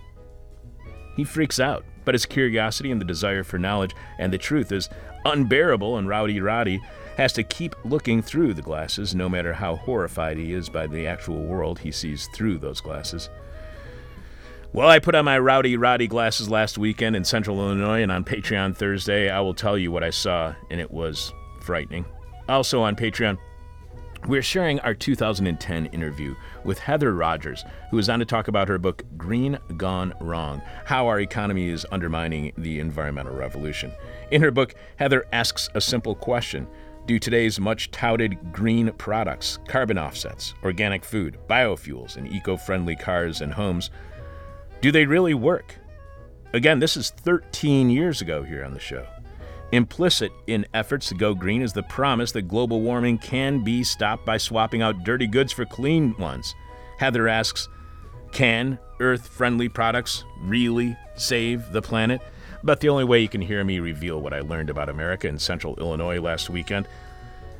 he 1.15 1.23
freaks 1.23 1.59
out. 1.59 1.85
But 2.03 2.15
his 2.15 2.25
curiosity 2.25 2.91
and 2.91 2.99
the 2.99 3.05
desire 3.05 3.43
for 3.43 3.57
knowledge 3.57 3.95
and 4.17 4.33
the 4.33 4.37
truth 4.37 4.71
is 4.71 4.89
unbearable, 5.25 5.97
and 5.97 6.07
Rowdy 6.07 6.41
Roddy 6.41 6.81
has 7.17 7.33
to 7.33 7.43
keep 7.43 7.75
looking 7.85 8.21
through 8.21 8.53
the 8.53 8.61
glasses, 8.61 9.13
no 9.13 9.29
matter 9.29 9.53
how 9.53 9.75
horrified 9.75 10.37
he 10.37 10.53
is 10.53 10.69
by 10.69 10.87
the 10.87 11.05
actual 11.05 11.43
world 11.43 11.79
he 11.79 11.91
sees 11.91 12.27
through 12.33 12.57
those 12.57 12.81
glasses. 12.81 13.29
Well, 14.73 14.87
I 14.87 14.99
put 14.99 15.15
on 15.15 15.25
my 15.25 15.37
Rowdy 15.37 15.75
Roddy 15.75 16.07
glasses 16.07 16.49
last 16.49 16.77
weekend 16.77 17.15
in 17.15 17.25
central 17.25 17.59
Illinois, 17.59 18.01
and 18.01 18.11
on 18.11 18.23
Patreon 18.23 18.75
Thursday, 18.75 19.29
I 19.29 19.41
will 19.41 19.53
tell 19.53 19.77
you 19.77 19.91
what 19.91 20.03
I 20.03 20.09
saw, 20.11 20.55
and 20.69 20.79
it 20.79 20.89
was 20.89 21.33
frightening. 21.61 22.05
Also 22.47 22.81
on 22.81 22.95
Patreon, 22.95 23.37
we're 24.27 24.41
sharing 24.41 24.79
our 24.81 24.93
2010 24.93 25.87
interview 25.87 26.35
with 26.63 26.79
Heather 26.79 27.13
Rogers, 27.13 27.65
who 27.89 27.97
is 27.97 28.09
on 28.09 28.19
to 28.19 28.25
talk 28.25 28.47
about 28.47 28.67
her 28.67 28.77
book, 28.77 29.03
Green 29.17 29.57
Gone 29.77 30.13
Wrong 30.19 30.61
How 30.85 31.07
Our 31.07 31.19
Economy 31.19 31.69
is 31.69 31.85
Undermining 31.91 32.53
the 32.57 32.79
Environmental 32.79 33.35
Revolution. 33.35 33.91
In 34.29 34.41
her 34.41 34.51
book, 34.51 34.75
Heather 34.97 35.25
asks 35.33 35.69
a 35.73 35.81
simple 35.81 36.15
question 36.15 36.67
Do 37.07 37.17
today's 37.17 37.59
much 37.59 37.89
touted 37.91 38.53
green 38.53 38.91
products, 38.93 39.57
carbon 39.67 39.97
offsets, 39.97 40.53
organic 40.63 41.03
food, 41.03 41.37
biofuels, 41.49 42.15
and 42.15 42.31
eco 42.31 42.57
friendly 42.57 42.95
cars 42.95 43.41
and 43.41 43.53
homes, 43.53 43.89
do 44.81 44.91
they 44.91 45.05
really 45.05 45.33
work? 45.33 45.75
Again, 46.53 46.79
this 46.79 46.97
is 46.97 47.11
13 47.11 47.89
years 47.89 48.21
ago 48.21 48.43
here 48.43 48.65
on 48.65 48.73
the 48.73 48.79
show. 48.79 49.05
Implicit 49.71 50.31
in 50.47 50.65
efforts 50.73 51.07
to 51.09 51.15
go 51.15 51.33
green 51.33 51.61
is 51.61 51.71
the 51.71 51.83
promise 51.83 52.31
that 52.33 52.43
global 52.43 52.81
warming 52.81 53.17
can 53.17 53.63
be 53.63 53.83
stopped 53.83 54.25
by 54.25 54.37
swapping 54.37 54.81
out 54.81 55.03
dirty 55.03 55.27
goods 55.27 55.53
for 55.53 55.65
clean 55.65 56.15
ones. 56.17 56.53
Heather 56.97 57.27
asks, 57.27 57.69
can 58.31 58.79
earth 58.99 59.27
friendly 59.27 59.69
products 59.69 60.25
really 60.41 60.97
save 61.15 61.71
the 61.71 61.81
planet? 61.81 62.21
But 62.63 62.79
the 62.79 62.89
only 62.89 63.05
way 63.05 63.21
you 63.21 63.29
can 63.29 63.41
hear 63.41 63.63
me 63.63 63.79
reveal 63.79 64.21
what 64.21 64.33
I 64.33 64.41
learned 64.41 64.69
about 64.69 64.89
America 64.89 65.27
in 65.27 65.39
central 65.39 65.75
Illinois 65.77 66.19
last 66.19 66.49
weekend 66.49 66.87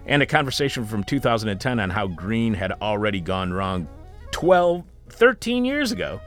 and 0.06 0.22
a 0.22 0.26
conversation 0.26 0.86
from 0.86 1.04
2010 1.04 1.80
on 1.80 1.90
how 1.90 2.08
green 2.08 2.54
had 2.54 2.74
already 2.82 3.22
gone 3.22 3.54
wrong 3.54 3.88
12, 4.32 4.84
13 5.10 5.66
years 5.66 5.92
ago 5.92 6.20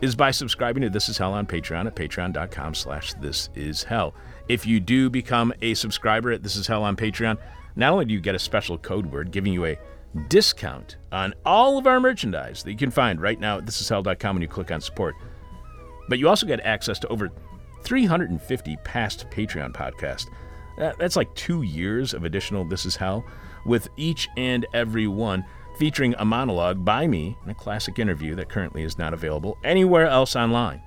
is 0.00 0.14
by 0.14 0.30
subscribing 0.30 0.82
to 0.82 0.90
This 0.90 1.08
Is 1.08 1.16
Hell 1.16 1.32
on 1.32 1.46
Patreon 1.46 1.86
at 1.86 1.96
patreon.com 1.96 2.74
slash 2.74 3.14
this 3.14 3.48
is 3.54 3.84
hell. 3.84 4.14
If 4.48 4.66
you 4.66 4.78
do 4.78 5.08
become 5.08 5.54
a 5.62 5.74
subscriber 5.74 6.30
at 6.30 6.42
This 6.42 6.56
Is 6.56 6.66
Hell 6.66 6.82
on 6.82 6.96
Patreon, 6.96 7.38
not 7.76 7.92
only 7.92 8.04
do 8.04 8.14
you 8.14 8.20
get 8.20 8.34
a 8.34 8.38
special 8.38 8.76
code 8.76 9.06
word 9.06 9.30
giving 9.30 9.52
you 9.52 9.64
a 9.64 9.78
discount 10.28 10.96
on 11.10 11.34
all 11.44 11.78
of 11.78 11.86
our 11.86 11.98
merchandise 11.98 12.62
that 12.62 12.70
you 12.70 12.76
can 12.76 12.90
find 12.90 13.20
right 13.20 13.40
now 13.40 13.58
at 13.58 13.64
thisishell.com 13.64 14.36
when 14.36 14.42
you 14.42 14.48
click 14.48 14.70
on 14.70 14.80
support, 14.80 15.14
but 16.08 16.18
you 16.18 16.28
also 16.28 16.46
get 16.46 16.60
access 16.60 16.98
to 16.98 17.08
over 17.08 17.30
350 17.82 18.76
past 18.84 19.26
Patreon 19.30 19.72
podcasts. 19.72 20.28
That's 20.76 21.16
like 21.16 21.34
two 21.34 21.62
years 21.62 22.14
of 22.14 22.24
additional 22.24 22.64
This 22.64 22.84
Is 22.84 22.96
Hell, 22.96 23.24
with 23.64 23.88
each 23.96 24.28
and 24.36 24.66
every 24.74 25.06
one 25.06 25.44
featuring 25.78 26.14
a 26.18 26.24
monologue 26.24 26.84
by 26.84 27.06
me 27.06 27.36
and 27.42 27.50
a 27.50 27.54
classic 27.54 27.98
interview 27.98 28.34
that 28.34 28.48
currently 28.48 28.82
is 28.82 28.98
not 28.98 29.14
available 29.14 29.58
anywhere 29.64 30.06
else 30.06 30.36
online. 30.36 30.82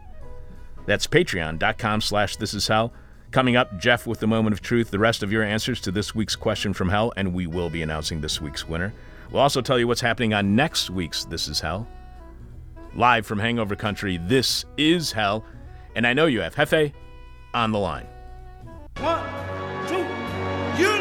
That's 0.86 1.08
patreon.com 1.08 2.02
slash 2.02 2.38
this 2.38 2.54
is 2.54 2.68
hell. 2.68 2.94
Coming 3.38 3.56
up, 3.56 3.78
Jeff 3.78 4.08
with 4.08 4.20
the 4.20 4.26
moment 4.26 4.54
of 4.54 4.62
truth, 4.62 4.90
the 4.90 4.98
rest 4.98 5.22
of 5.22 5.32
your 5.32 5.44
answers 5.44 5.80
to 5.82 5.92
this 5.92 6.16
week's 6.16 6.36
question 6.36 6.74
from 6.74 6.90
hell, 6.90 7.14
and 7.18 7.36
we 7.36 7.46
will 7.46 7.70
be 7.70 7.84
announcing 7.84 8.20
this 8.20 8.42
week's 8.42 8.68
winner. 8.68 8.92
We'll 9.30 9.44
also 9.44 9.62
tell 9.62 9.78
you 9.78 9.88
what's 9.88 10.02
happening 10.02 10.34
on 10.34 10.56
next 10.56 10.90
week's 10.90 11.24
This 11.26 11.48
Is 11.48 11.60
Hell. 11.60 11.88
Live 12.96 13.28
from 13.28 13.38
Hangover 13.38 13.76
Country, 13.76 14.18
this 14.18 14.66
is 14.76 15.12
hell, 15.12 15.46
and 15.96 16.08
I 16.08 16.14
know 16.14 16.26
you 16.26 16.42
have 16.42 16.56
Hefe 16.56 16.92
on 17.54 17.72
the 17.72 17.78
line. 17.78 18.08
One, 19.02 19.24
two, 19.88 19.98
you 20.82 21.00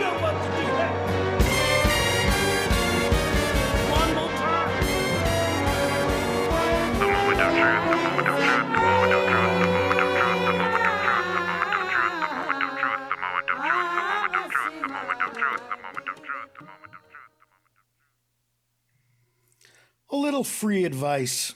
A 20.08 20.16
little 20.16 20.44
free 20.44 20.84
advice. 20.84 21.54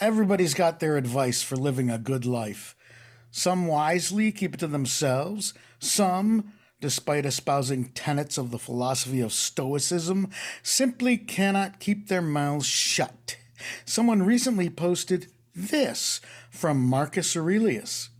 Everybody's 0.00 0.54
got 0.54 0.80
their 0.80 0.96
advice 0.96 1.40
for 1.40 1.54
living 1.54 1.88
a 1.88 1.96
good 1.96 2.26
life. 2.26 2.74
Some 3.30 3.68
wisely 3.68 4.32
keep 4.32 4.54
it 4.54 4.60
to 4.60 4.66
themselves, 4.66 5.54
some, 5.78 6.52
despite 6.80 7.24
espousing 7.24 7.90
tenets 7.90 8.38
of 8.38 8.50
the 8.50 8.58
philosophy 8.58 9.20
of 9.20 9.32
Stoicism, 9.32 10.30
simply 10.64 11.16
cannot 11.16 11.78
keep 11.78 12.08
their 12.08 12.22
mouths 12.22 12.66
shut. 12.66 13.36
Someone 13.84 14.24
recently 14.24 14.68
posted 14.68 15.28
this 15.54 16.20
from 16.50 16.80
Marcus 16.80 17.36
Aurelius. 17.36 18.10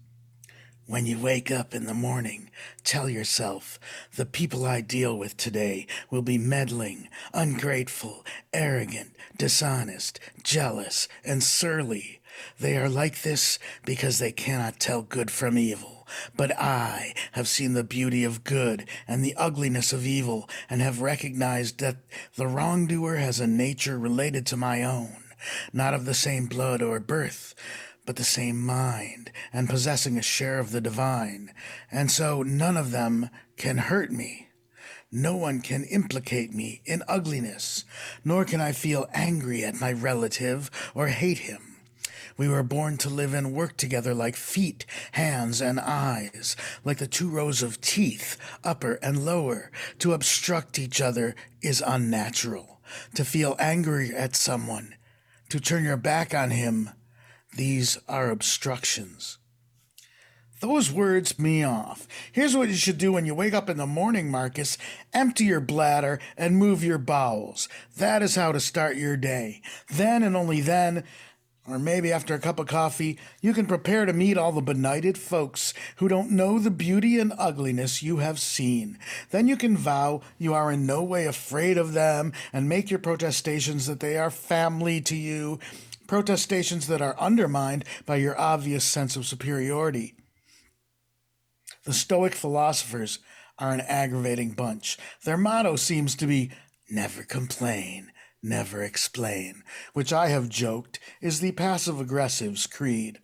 When 0.87 1.07
you 1.07 1.17
wake 1.17 1.51
up 1.53 1.75
in 1.75 1.87
the 1.87 1.95
morning, 1.95 2.51
tell 2.83 3.09
yourself, 3.09 3.79
the 4.17 4.27
people 4.27 4.67
I 4.67 4.81
deal 4.81 5.17
with 5.17 5.37
today 5.37 5.87
will 6.11 6.23
be 6.23 6.39
meddling, 6.39 7.09
ungrateful, 7.33 8.27
arrogant, 8.53 9.15
dishonest, 9.39 10.19
jealous, 10.43 11.07
and 11.25 11.43
surly. 11.43 12.21
They 12.59 12.77
are 12.77 12.89
like 12.89 13.23
this 13.23 13.61
because 13.85 14.19
they 14.19 14.33
cannot 14.33 14.81
tell 14.81 15.03
good 15.03 15.31
from 15.31 15.57
evil. 15.57 16.05
But 16.37 16.59
I 16.59 17.15
have 17.33 17.47
seen 17.47 17.75
the 17.75 17.85
beauty 17.85 18.25
of 18.25 18.43
good 18.43 18.87
and 19.07 19.25
the 19.25 19.37
ugliness 19.37 19.93
of 19.93 20.05
evil, 20.05 20.49
and 20.69 20.83
have 20.83 21.01
recognized 21.01 21.79
that 21.79 21.99
the 22.35 22.49
wrongdoer 22.49 23.17
has 23.17 23.39
a 23.39 23.47
nature 23.47 23.99
related 23.99 24.47
to 24.47 24.57
my 24.57 24.83
own, 24.83 25.17
not 25.73 25.95
of 25.95 26.07
the 26.07 26.15
same 26.15 26.47
blood 26.47 26.83
or 26.83 26.99
birth 26.99 27.55
but 28.05 28.17
the 28.17 28.25
same 28.25 28.61
mind, 28.61 29.31
and 29.53 29.69
possessing 29.69 30.19
a 30.19 30.23
share 30.23 30.59
of 30.59 30.73
the 30.73 30.81
divine, 30.81 31.53
and 31.91 32.11
so 32.11 32.43
none 32.43 32.77
of 32.77 32.91
them 32.91 33.31
can 33.57 33.79
hurt 33.79 34.11
me. 34.11 34.49
No 35.11 35.37
one 35.37 35.61
can 35.61 35.85
implicate 35.85 36.55
me 36.55 36.81
in 36.85 37.03
ugliness, 37.07 37.85
nor 38.25 38.45
can 38.45 38.61
I 38.61 38.73
feel 38.73 39.09
angry 39.13 39.63
at 39.63 39.81
my 39.81 39.93
relative 39.93 40.71
or 40.95 41.09
hate 41.09 41.41
him. 41.41 41.77
We 42.37 42.49
were 42.49 42.63
born 42.63 42.97
to 42.99 43.11
live 43.11 43.35
and 43.35 43.53
work 43.53 43.77
together 43.77 44.15
like 44.15 44.37
feet, 44.37 44.87
hands, 45.13 45.61
and 45.61 45.79
eyes, 45.79 46.57
like 46.83 46.99
the 46.99 47.07
two 47.07 47.29
rows 47.29 47.63
of 47.63 47.81
teeth, 47.81 48.39
upper 48.65 48.95
and 49.03 49.25
lower. 49.25 49.71
To 49.99 50.15
obstruct 50.15 50.79
each 50.79 51.01
other 51.01 51.35
is 51.61 51.83
unnatural. 51.87 52.81
To 53.15 53.25
feel 53.25 53.55
angry 53.59 54.15
at 54.15 54.35
someone, 54.35 54.95
to 55.51 55.61
turn 55.61 55.85
your 55.85 55.97
back 55.97 56.35
on 56.35 56.51
him, 56.51 56.91
these 57.55 57.99
are 58.09 58.31
obstructions. 58.31 59.39
Those 60.63 60.93
words 60.93 61.41
me 61.41 61.65
off. 61.65 62.07
Here's 62.31 62.57
what 62.57 62.69
you 62.69 62.77
should 62.77 62.97
do 62.97 63.13
when 63.13 63.27
you 63.27 63.35
wake 63.35 63.53
up 63.53 63.69
in 63.69 63.79
the 63.79 63.87
morning, 63.87 64.31
Marcus. 64.31 64.79
Empty 65.13 65.45
your 65.45 65.61
bladder 65.61 66.21
and 66.37 66.57
move 66.57 66.85
your 66.85 66.99
bowels. 66.99 67.69
That 67.97 68.23
is 68.23 68.37
how 68.37 68.53
to 68.53 68.61
start 68.61 68.97
your 68.97 69.17
day. 69.17 69.61
Then 69.93 70.23
and 70.23 70.37
only 70.37 70.61
then, 70.61 71.03
or 71.67 71.81
maybe 71.81 72.13
after 72.13 72.35
a 72.35 72.39
cup 72.39 72.61
of 72.61 72.69
coffee, 72.69 73.19
you 73.41 73.53
can 73.53 73.67
prepare 73.67 74.07
to 74.07 74.13
meet 74.13 74.39
all 74.39 74.53
the 74.53 74.63
benighted 74.63 75.19
folks 75.19 75.75
who 75.97 76.07
don't 76.07 76.31
know 76.31 76.61
the 76.61 76.71
beauty 76.71 77.19
and 77.19 77.33
ugliness 77.39 78.01
you 78.01 78.19
have 78.19 78.39
seen. 78.39 79.01
Then 79.31 79.49
you 79.49 79.57
can 79.57 79.77
vow 79.77 80.21
you 80.39 80.55
are 80.55 80.71
in 80.71 80.87
no 80.87 81.03
way 81.03 81.27
afraid 81.27 81.77
of 81.77 81.93
them 81.93 82.33
and 82.53 82.69
make 82.69 82.89
your 82.89 83.01
protestations 83.01 83.87
that 83.87 83.99
they 83.99 84.17
are 84.17 84.31
family 84.31 85.01
to 85.03 85.17
you 85.17 85.59
protestations 86.13 86.89
that 86.89 87.01
are 87.01 87.19
undermined 87.19 87.87
by 88.05 88.17
your 88.17 88.39
obvious 88.39 88.85
sense 88.85 89.17
of 89.17 89.25
superiority. 89.25 90.15
The 91.87 91.95
Stoic 91.95 92.35
philosophers 92.35 93.21
are 93.59 93.73
an 93.73 93.81
aggravating 93.81 94.51
bunch. 94.51 94.99
Their 95.25 95.39
motto 95.39 95.77
seems 95.77 96.15
to 96.17 96.27
be 96.27 96.51
never 96.91 97.23
complain, 97.23 98.13
never 98.43 98.83
explain, 98.83 99.63
which 99.95 100.13
I 100.13 100.29
have 100.29 100.51
joked 100.51 101.01
is 101.23 101.41
the 101.41 101.53
passive 101.53 101.99
aggressive's 101.99 102.67
creed. 102.67 103.19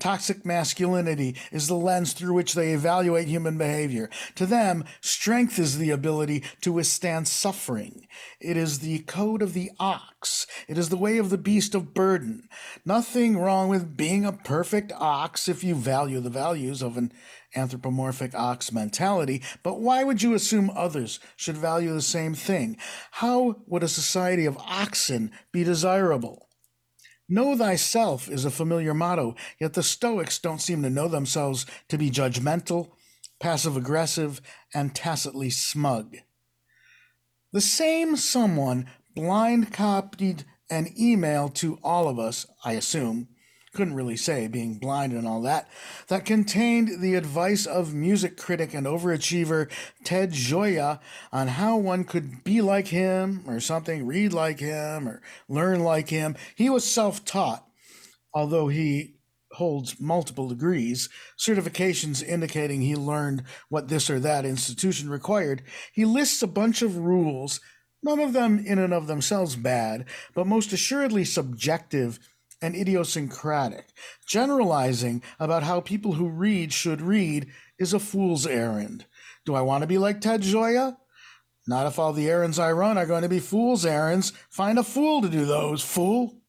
Toxic 0.00 0.44
masculinity 0.44 1.36
is 1.52 1.68
the 1.68 1.74
lens 1.74 2.12
through 2.12 2.34
which 2.34 2.54
they 2.54 2.72
evaluate 2.72 3.28
human 3.28 3.56
behavior. 3.56 4.10
To 4.34 4.44
them, 4.44 4.84
strength 5.00 5.58
is 5.58 5.78
the 5.78 5.90
ability 5.90 6.42
to 6.62 6.72
withstand 6.72 7.28
suffering. 7.28 8.08
It 8.40 8.56
is 8.56 8.80
the 8.80 9.00
code 9.00 9.40
of 9.40 9.52
the 9.52 9.70
ox. 9.78 10.46
It 10.66 10.78
is 10.78 10.88
the 10.88 10.96
way 10.96 11.18
of 11.18 11.30
the 11.30 11.38
beast 11.38 11.74
of 11.74 11.94
burden. 11.94 12.48
Nothing 12.84 13.38
wrong 13.38 13.68
with 13.68 13.96
being 13.96 14.24
a 14.24 14.32
perfect 14.32 14.92
ox 14.92 15.48
if 15.48 15.62
you 15.62 15.74
value 15.76 16.20
the 16.20 16.30
values 16.30 16.82
of 16.82 16.96
an 16.96 17.12
anthropomorphic 17.54 18.34
ox 18.34 18.72
mentality, 18.72 19.42
but 19.62 19.80
why 19.80 20.02
would 20.02 20.22
you 20.22 20.34
assume 20.34 20.70
others 20.74 21.20
should 21.36 21.56
value 21.56 21.92
the 21.92 22.02
same 22.02 22.34
thing? 22.34 22.76
How 23.12 23.56
would 23.66 23.84
a 23.84 23.88
society 23.88 24.44
of 24.44 24.58
oxen 24.58 25.30
be 25.52 25.62
desirable? 25.62 26.43
Know 27.28 27.56
thyself 27.56 28.28
is 28.28 28.44
a 28.44 28.50
familiar 28.50 28.92
motto, 28.92 29.34
yet 29.58 29.72
the 29.72 29.82
Stoics 29.82 30.38
don't 30.38 30.60
seem 30.60 30.82
to 30.82 30.90
know 30.90 31.08
themselves 31.08 31.64
to 31.88 31.96
be 31.96 32.10
judgmental, 32.10 32.90
passive 33.40 33.76
aggressive, 33.76 34.42
and 34.74 34.94
tacitly 34.94 35.48
smug. 35.48 36.16
The 37.52 37.62
same 37.62 38.16
someone 38.16 38.90
blind 39.14 39.72
copied 39.72 40.44
an 40.68 40.88
email 40.98 41.48
to 41.50 41.78
all 41.82 42.08
of 42.08 42.18
us, 42.18 42.46
I 42.64 42.72
assume, 42.72 43.28
couldn't 43.74 43.94
really 43.94 44.16
say, 44.16 44.46
being 44.46 44.78
blind 44.78 45.12
and 45.12 45.26
all 45.26 45.42
that, 45.42 45.68
that 46.08 46.24
contained 46.24 47.02
the 47.02 47.14
advice 47.14 47.66
of 47.66 47.92
music 47.92 48.36
critic 48.36 48.72
and 48.72 48.86
overachiever 48.86 49.70
Ted 50.04 50.32
Gioia 50.32 51.00
on 51.32 51.48
how 51.48 51.76
one 51.76 52.04
could 52.04 52.44
be 52.44 52.60
like 52.60 52.88
him 52.88 53.44
or 53.46 53.60
something, 53.60 54.06
read 54.06 54.32
like 54.32 54.60
him 54.60 55.08
or 55.08 55.20
learn 55.48 55.80
like 55.80 56.08
him. 56.08 56.36
He 56.54 56.70
was 56.70 56.84
self 56.84 57.24
taught, 57.24 57.66
although 58.32 58.68
he 58.68 59.14
holds 59.54 60.00
multiple 60.00 60.48
degrees, 60.48 61.08
certifications 61.38 62.22
indicating 62.26 62.80
he 62.80 62.94
learned 62.94 63.44
what 63.68 63.88
this 63.88 64.10
or 64.10 64.20
that 64.20 64.44
institution 64.44 65.08
required. 65.08 65.62
He 65.92 66.04
lists 66.04 66.42
a 66.42 66.46
bunch 66.46 66.82
of 66.82 66.98
rules, 66.98 67.60
none 68.02 68.20
of 68.20 68.32
them 68.32 68.64
in 68.64 68.78
and 68.78 68.92
of 68.92 69.06
themselves 69.06 69.56
bad, 69.56 70.06
but 70.34 70.46
most 70.46 70.72
assuredly 70.72 71.24
subjective 71.24 72.18
and 72.64 72.74
idiosyncratic. 72.74 73.88
Generalizing 74.26 75.22
about 75.38 75.62
how 75.64 75.80
people 75.80 76.14
who 76.14 76.28
read 76.28 76.72
should 76.72 77.02
read 77.02 77.46
is 77.78 77.92
a 77.92 77.98
fool's 78.00 78.46
errand. 78.46 79.04
Do 79.44 79.54
I 79.54 79.60
want 79.60 79.82
to 79.82 79.86
be 79.86 79.98
like 79.98 80.22
Ted 80.22 80.40
Gioia? 80.40 80.96
Not 81.66 81.86
if 81.86 81.98
all 81.98 82.14
the 82.14 82.28
errands 82.30 82.58
I 82.58 82.72
run 82.72 82.96
are 82.96 83.04
going 83.06 83.22
to 83.22 83.28
be 83.28 83.38
fool's 83.38 83.84
errands. 83.84 84.32
Find 84.48 84.78
a 84.78 84.82
fool 84.82 85.20
to 85.20 85.28
do 85.28 85.44
those, 85.44 85.82
fool. 85.82 86.40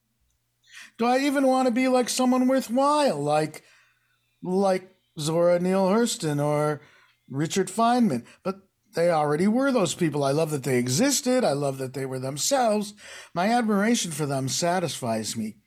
Do 0.98 1.06
I 1.06 1.20
even 1.20 1.48
want 1.48 1.68
to 1.68 1.74
be 1.74 1.90
like 1.90 2.08
someone 2.08 2.48
worthwhile, 2.48 3.22
like 3.22 3.64
like 4.42 4.96
Zora 5.20 5.60
Neale 5.60 5.88
Hurston 5.90 6.42
or 6.42 6.80
Richard 7.30 7.68
Feynman? 7.68 8.26
But 8.44 8.60
They 8.96 9.12
already 9.12 9.48
were 9.48 9.74
those 9.74 9.94
people. 9.94 10.24
I 10.24 10.32
love 10.32 10.52
that 10.52 10.64
they 10.64 10.78
existed. 10.78 11.44
I 11.44 11.52
love 11.52 11.78
that 11.80 11.94
they 11.94 12.06
were 12.06 12.20
themselves. 12.20 12.94
My 13.34 13.50
admiration 13.50 14.12
for 14.12 14.26
them 14.26 14.48
satisfies 14.48 15.36
me. 15.36 15.58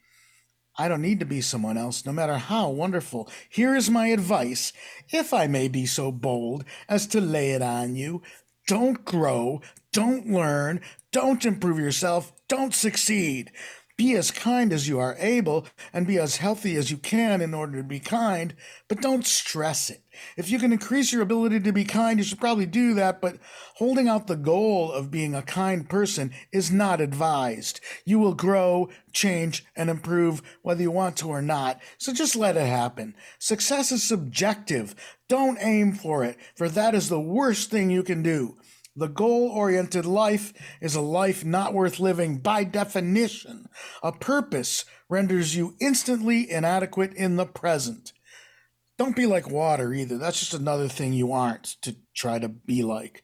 I 0.79 0.87
don't 0.87 1.01
need 1.01 1.19
to 1.19 1.25
be 1.25 1.41
someone 1.41 1.77
else, 1.77 2.05
no 2.05 2.13
matter 2.13 2.37
how 2.37 2.69
wonderful. 2.69 3.29
Here 3.49 3.75
is 3.75 3.89
my 3.89 4.07
advice, 4.07 4.71
if 5.09 5.33
I 5.33 5.45
may 5.45 5.67
be 5.67 5.85
so 5.85 6.09
bold 6.09 6.63
as 6.87 7.05
to 7.07 7.19
lay 7.19 7.51
it 7.51 7.61
on 7.61 7.97
you. 7.97 8.21
Don't 8.65 9.03
grow, 9.03 9.59
don't 9.91 10.27
learn, 10.27 10.79
don't 11.11 11.43
improve 11.43 11.79
yourself, 11.79 12.31
don't 12.47 12.73
succeed. 12.73 13.51
Be 13.99 14.15
as 14.15 14.31
kind 14.31 14.71
as 14.71 14.87
you 14.87 14.97
are 14.97 15.17
able 15.19 15.67
and 15.91 16.07
be 16.07 16.17
as 16.17 16.37
healthy 16.37 16.77
as 16.77 16.89
you 16.89 16.95
can 16.95 17.41
in 17.41 17.53
order 17.53 17.79
to 17.79 17.83
be 17.83 17.99
kind, 17.99 18.55
but 18.87 19.01
don't 19.01 19.27
stress 19.27 19.89
it. 19.89 20.01
If 20.37 20.49
you 20.49 20.57
can 20.57 20.71
increase 20.71 21.11
your 21.11 21.21
ability 21.21 21.59
to 21.59 21.73
be 21.73 21.83
kind, 21.83 22.17
you 22.17 22.23
should 22.23 22.39
probably 22.39 22.65
do 22.65 22.93
that, 22.93 23.19
but 23.19 23.39
holding 23.75 24.07
out 24.07 24.27
the 24.27 24.37
goal 24.37 24.89
of 24.89 25.11
being 25.11 25.35
a 25.35 25.41
kind 25.41 25.89
person 25.89 26.31
is 26.53 26.71
not 26.71 27.01
advised. 27.01 27.81
You 28.05 28.19
will 28.19 28.35
grow, 28.35 28.87
change, 29.11 29.65
and 29.75 29.89
improve 29.89 30.41
whether 30.61 30.81
you 30.81 30.91
want 30.91 31.17
to 31.17 31.27
or 31.27 31.41
not, 31.41 31.81
so 31.97 32.13
just 32.13 32.37
let 32.37 32.55
it 32.55 32.67
happen. 32.67 33.15
Success 33.37 33.91
is 33.91 34.01
subjective. 34.01 34.95
Don't 35.27 35.57
aim 35.59 35.91
for 35.91 36.23
it, 36.23 36.37
for 36.55 36.69
that 36.69 36.95
is 36.95 37.09
the 37.09 37.19
worst 37.19 37.69
thing 37.69 37.89
you 37.89 38.03
can 38.03 38.23
do. 38.23 38.55
The 38.99 39.07
goal 39.07 39.47
oriented 39.47 40.05
life 40.05 40.51
is 40.81 40.93
a 40.93 40.99
life 40.99 41.45
not 41.45 41.73
worth 41.73 42.01
living 42.01 42.39
by 42.39 42.65
definition. 42.65 43.69
A 44.03 44.11
purpose 44.11 44.83
renders 45.07 45.55
you 45.55 45.75
instantly 45.79 46.51
inadequate 46.51 47.13
in 47.13 47.37
the 47.37 47.45
present. 47.45 48.11
Don't 48.97 49.15
be 49.15 49.25
like 49.25 49.49
water 49.49 49.93
either. 49.93 50.17
That's 50.17 50.41
just 50.41 50.53
another 50.53 50.89
thing 50.89 51.13
you 51.13 51.31
aren't 51.31 51.77
to 51.81 51.95
try 52.13 52.39
to 52.39 52.49
be 52.49 52.83
like. 52.83 53.23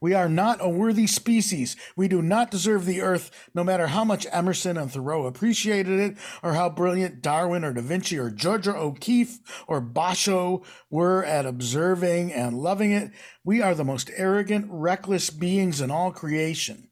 We 0.00 0.14
are 0.14 0.30
not 0.30 0.64
a 0.64 0.68
worthy 0.68 1.06
species. 1.06 1.76
We 1.94 2.08
do 2.08 2.22
not 2.22 2.50
deserve 2.50 2.86
the 2.86 3.02
earth, 3.02 3.30
no 3.54 3.62
matter 3.62 3.88
how 3.88 4.02
much 4.02 4.26
Emerson 4.32 4.78
and 4.78 4.90
Thoreau 4.90 5.26
appreciated 5.26 6.00
it, 6.00 6.16
or 6.42 6.54
how 6.54 6.70
brilliant 6.70 7.20
Darwin 7.20 7.64
or 7.64 7.74
Da 7.74 7.82
Vinci 7.82 8.18
or 8.18 8.30
Georgia 8.30 8.74
O'Keeffe 8.74 9.40
or 9.68 9.82
Basho 9.82 10.64
were 10.88 11.22
at 11.24 11.44
observing 11.44 12.32
and 12.32 12.58
loving 12.58 12.92
it. 12.92 13.10
We 13.44 13.60
are 13.60 13.74
the 13.74 13.84
most 13.84 14.10
arrogant, 14.16 14.66
reckless 14.70 15.28
beings 15.28 15.82
in 15.82 15.90
all 15.90 16.12
creation. 16.12 16.88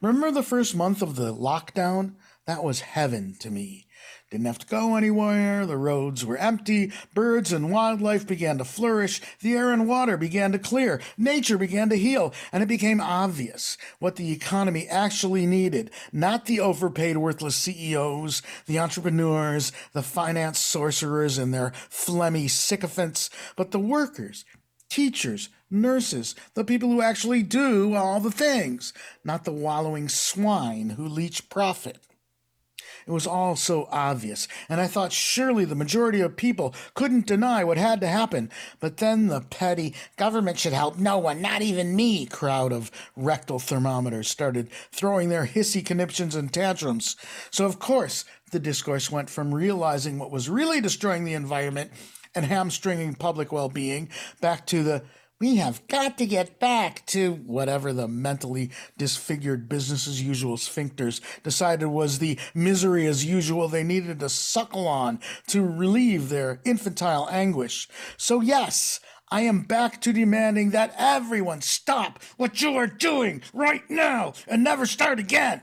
Remember 0.00 0.32
the 0.32 0.42
first 0.42 0.74
month 0.74 1.00
of 1.00 1.14
the 1.14 1.32
lockdown? 1.32 2.16
That 2.44 2.64
was 2.64 2.80
heaven 2.80 3.36
to 3.38 3.50
me. 3.50 3.86
Didn't 4.32 4.46
have 4.46 4.60
to 4.60 4.66
go 4.66 4.96
anywhere. 4.96 5.66
The 5.66 5.76
roads 5.76 6.24
were 6.24 6.38
empty. 6.38 6.90
Birds 7.12 7.52
and 7.52 7.70
wildlife 7.70 8.26
began 8.26 8.56
to 8.56 8.64
flourish. 8.64 9.20
The 9.40 9.52
air 9.52 9.70
and 9.70 9.86
water 9.86 10.16
began 10.16 10.52
to 10.52 10.58
clear. 10.58 11.02
Nature 11.18 11.58
began 11.58 11.90
to 11.90 11.98
heal. 11.98 12.32
And 12.50 12.62
it 12.62 12.66
became 12.66 12.98
obvious 12.98 13.76
what 13.98 14.16
the 14.16 14.32
economy 14.32 14.88
actually 14.88 15.44
needed. 15.44 15.90
Not 16.14 16.46
the 16.46 16.60
overpaid, 16.60 17.18
worthless 17.18 17.56
CEOs, 17.56 18.40
the 18.64 18.78
entrepreneurs, 18.78 19.70
the 19.92 20.02
finance 20.02 20.58
sorcerers 20.58 21.36
and 21.36 21.52
their 21.52 21.74
phlegmy 21.90 22.48
sycophants, 22.48 23.28
but 23.54 23.70
the 23.70 23.78
workers, 23.78 24.46
teachers, 24.88 25.50
nurses, 25.70 26.34
the 26.54 26.64
people 26.64 26.88
who 26.88 27.02
actually 27.02 27.42
do 27.42 27.94
all 27.94 28.18
the 28.18 28.30
things, 28.30 28.94
not 29.24 29.44
the 29.44 29.52
wallowing 29.52 30.08
swine 30.08 30.88
who 30.96 31.06
leech 31.06 31.50
profit. 31.50 31.98
It 33.06 33.10
was 33.10 33.26
all 33.26 33.56
so 33.56 33.88
obvious, 33.90 34.48
and 34.68 34.80
I 34.80 34.86
thought 34.86 35.12
surely 35.12 35.64
the 35.64 35.74
majority 35.74 36.20
of 36.20 36.36
people 36.36 36.74
couldn't 36.94 37.26
deny 37.26 37.64
what 37.64 37.78
had 37.78 38.00
to 38.00 38.08
happen. 38.08 38.50
But 38.80 38.98
then 38.98 39.28
the 39.28 39.40
petty 39.40 39.94
government 40.16 40.58
should 40.58 40.72
help 40.72 40.98
no 40.98 41.18
one, 41.18 41.42
not 41.42 41.62
even 41.62 41.96
me 41.96 42.26
crowd 42.26 42.72
of 42.72 42.90
rectal 43.16 43.58
thermometers 43.58 44.28
started 44.28 44.70
throwing 44.90 45.28
their 45.28 45.46
hissy 45.46 45.84
conniptions 45.84 46.34
and 46.34 46.52
tantrums. 46.52 47.16
So, 47.50 47.66
of 47.66 47.78
course, 47.78 48.24
the 48.50 48.60
discourse 48.60 49.10
went 49.10 49.30
from 49.30 49.54
realizing 49.54 50.18
what 50.18 50.30
was 50.30 50.48
really 50.48 50.80
destroying 50.80 51.24
the 51.24 51.34
environment 51.34 51.90
and 52.34 52.44
hamstringing 52.44 53.14
public 53.14 53.52
well 53.52 53.68
being 53.68 54.08
back 54.40 54.66
to 54.66 54.82
the 54.82 55.02
we 55.42 55.56
have 55.56 55.84
got 55.88 56.18
to 56.18 56.24
get 56.24 56.60
back 56.60 57.04
to 57.04 57.32
whatever 57.32 57.92
the 57.92 58.06
mentally 58.06 58.70
disfigured 58.96 59.68
business 59.68 60.06
as 60.06 60.22
usual 60.22 60.56
sphincters 60.56 61.20
decided 61.42 61.86
was 61.86 62.20
the 62.20 62.38
misery 62.54 63.08
as 63.08 63.24
usual 63.24 63.66
they 63.66 63.82
needed 63.82 64.20
to 64.20 64.28
suckle 64.28 64.86
on 64.86 65.18
to 65.48 65.66
relieve 65.66 66.28
their 66.28 66.60
infantile 66.64 67.28
anguish. 67.28 67.88
So, 68.16 68.40
yes, 68.40 69.00
I 69.32 69.40
am 69.40 69.62
back 69.62 70.00
to 70.02 70.12
demanding 70.12 70.70
that 70.70 70.94
everyone 70.96 71.60
stop 71.60 72.22
what 72.36 72.62
you 72.62 72.76
are 72.76 72.86
doing 72.86 73.42
right 73.52 73.82
now 73.90 74.34
and 74.46 74.62
never 74.62 74.86
start 74.86 75.18
again. 75.18 75.62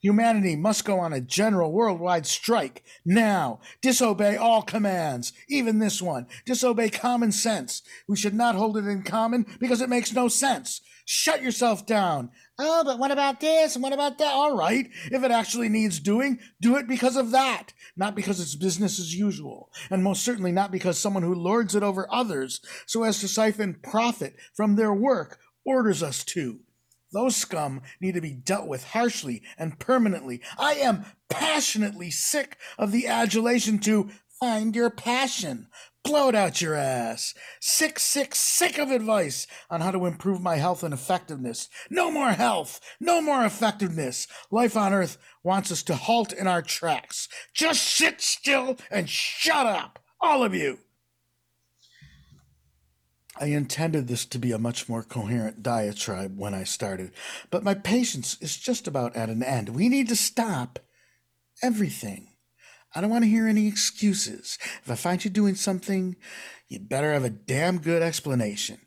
Humanity 0.00 0.54
must 0.54 0.84
go 0.84 1.00
on 1.00 1.12
a 1.12 1.20
general 1.20 1.72
worldwide 1.72 2.26
strike 2.26 2.84
now. 3.04 3.60
Disobey 3.82 4.36
all 4.36 4.62
commands, 4.62 5.32
even 5.48 5.80
this 5.80 6.00
one. 6.00 6.26
Disobey 6.46 6.90
common 6.90 7.32
sense. 7.32 7.82
We 8.06 8.16
should 8.16 8.34
not 8.34 8.54
hold 8.54 8.76
it 8.76 8.86
in 8.86 9.02
common 9.02 9.44
because 9.58 9.80
it 9.80 9.88
makes 9.88 10.12
no 10.12 10.28
sense. 10.28 10.80
Shut 11.04 11.42
yourself 11.42 11.84
down. 11.86 12.30
Oh, 12.58 12.84
but 12.84 12.98
what 12.98 13.10
about 13.10 13.40
this 13.40 13.74
and 13.74 13.82
what 13.82 13.92
about 13.92 14.18
that? 14.18 14.32
All 14.32 14.56
right. 14.56 14.88
If 15.10 15.24
it 15.24 15.30
actually 15.30 15.68
needs 15.68 15.98
doing, 15.98 16.38
do 16.60 16.76
it 16.76 16.86
because 16.86 17.16
of 17.16 17.30
that, 17.30 17.72
not 17.96 18.14
because 18.14 18.40
it's 18.40 18.54
business 18.54 19.00
as 19.00 19.14
usual. 19.14 19.70
And 19.90 20.04
most 20.04 20.24
certainly 20.24 20.52
not 20.52 20.70
because 20.70 20.98
someone 20.98 21.22
who 21.22 21.34
lords 21.34 21.74
it 21.74 21.82
over 21.82 22.06
others 22.12 22.60
so 22.86 23.04
as 23.04 23.20
to 23.20 23.28
siphon 23.28 23.78
profit 23.82 24.36
from 24.54 24.76
their 24.76 24.92
work 24.92 25.38
orders 25.64 26.02
us 26.02 26.24
to. 26.24 26.60
Those 27.12 27.36
scum 27.36 27.82
need 28.00 28.14
to 28.14 28.20
be 28.20 28.34
dealt 28.34 28.66
with 28.66 28.84
harshly 28.84 29.42
and 29.56 29.78
permanently. 29.78 30.42
I 30.58 30.74
am 30.74 31.06
passionately 31.28 32.10
sick 32.10 32.58
of 32.78 32.92
the 32.92 33.06
adulation 33.06 33.78
to 33.80 34.10
find 34.40 34.74
your 34.76 34.90
passion. 34.90 35.68
Blow 36.04 36.28
it 36.28 36.34
out 36.34 36.62
your 36.62 36.74
ass. 36.74 37.34
Sick, 37.60 37.98
sick, 37.98 38.34
sick 38.34 38.78
of 38.78 38.90
advice 38.90 39.46
on 39.68 39.80
how 39.80 39.90
to 39.90 40.06
improve 40.06 40.40
my 40.40 40.56
health 40.56 40.82
and 40.82 40.94
effectiveness. 40.94 41.68
No 41.90 42.10
more 42.10 42.30
health. 42.30 42.80
No 43.00 43.20
more 43.20 43.44
effectiveness. 43.44 44.26
Life 44.50 44.76
on 44.76 44.94
earth 44.94 45.18
wants 45.42 45.72
us 45.72 45.82
to 45.84 45.96
halt 45.96 46.32
in 46.32 46.46
our 46.46 46.62
tracks. 46.62 47.28
Just 47.52 47.82
sit 47.82 48.20
still 48.20 48.78
and 48.90 49.08
shut 49.08 49.66
up. 49.66 49.98
All 50.20 50.42
of 50.42 50.54
you. 50.54 50.78
I 53.40 53.46
intended 53.46 54.08
this 54.08 54.24
to 54.26 54.38
be 54.38 54.52
a 54.52 54.58
much 54.58 54.88
more 54.88 55.02
coherent 55.02 55.62
diatribe 55.62 56.36
when 56.36 56.54
I 56.54 56.64
started, 56.64 57.12
but 57.50 57.62
my 57.62 57.74
patience 57.74 58.36
is 58.40 58.56
just 58.56 58.86
about 58.88 59.16
at 59.16 59.30
an 59.30 59.42
end. 59.42 59.70
We 59.70 59.88
need 59.88 60.08
to 60.08 60.16
stop 60.16 60.78
everything. 61.62 62.28
I 62.94 63.00
don't 63.00 63.10
want 63.10 63.24
to 63.24 63.30
hear 63.30 63.46
any 63.46 63.66
excuses. 63.66 64.58
If 64.82 64.90
I 64.90 64.94
find 64.94 65.24
you 65.24 65.30
doing 65.30 65.54
something, 65.54 66.16
you'd 66.68 66.88
better 66.88 67.12
have 67.12 67.24
a 67.24 67.30
damn 67.30 67.78
good 67.78 68.02
explanation. 68.02 68.78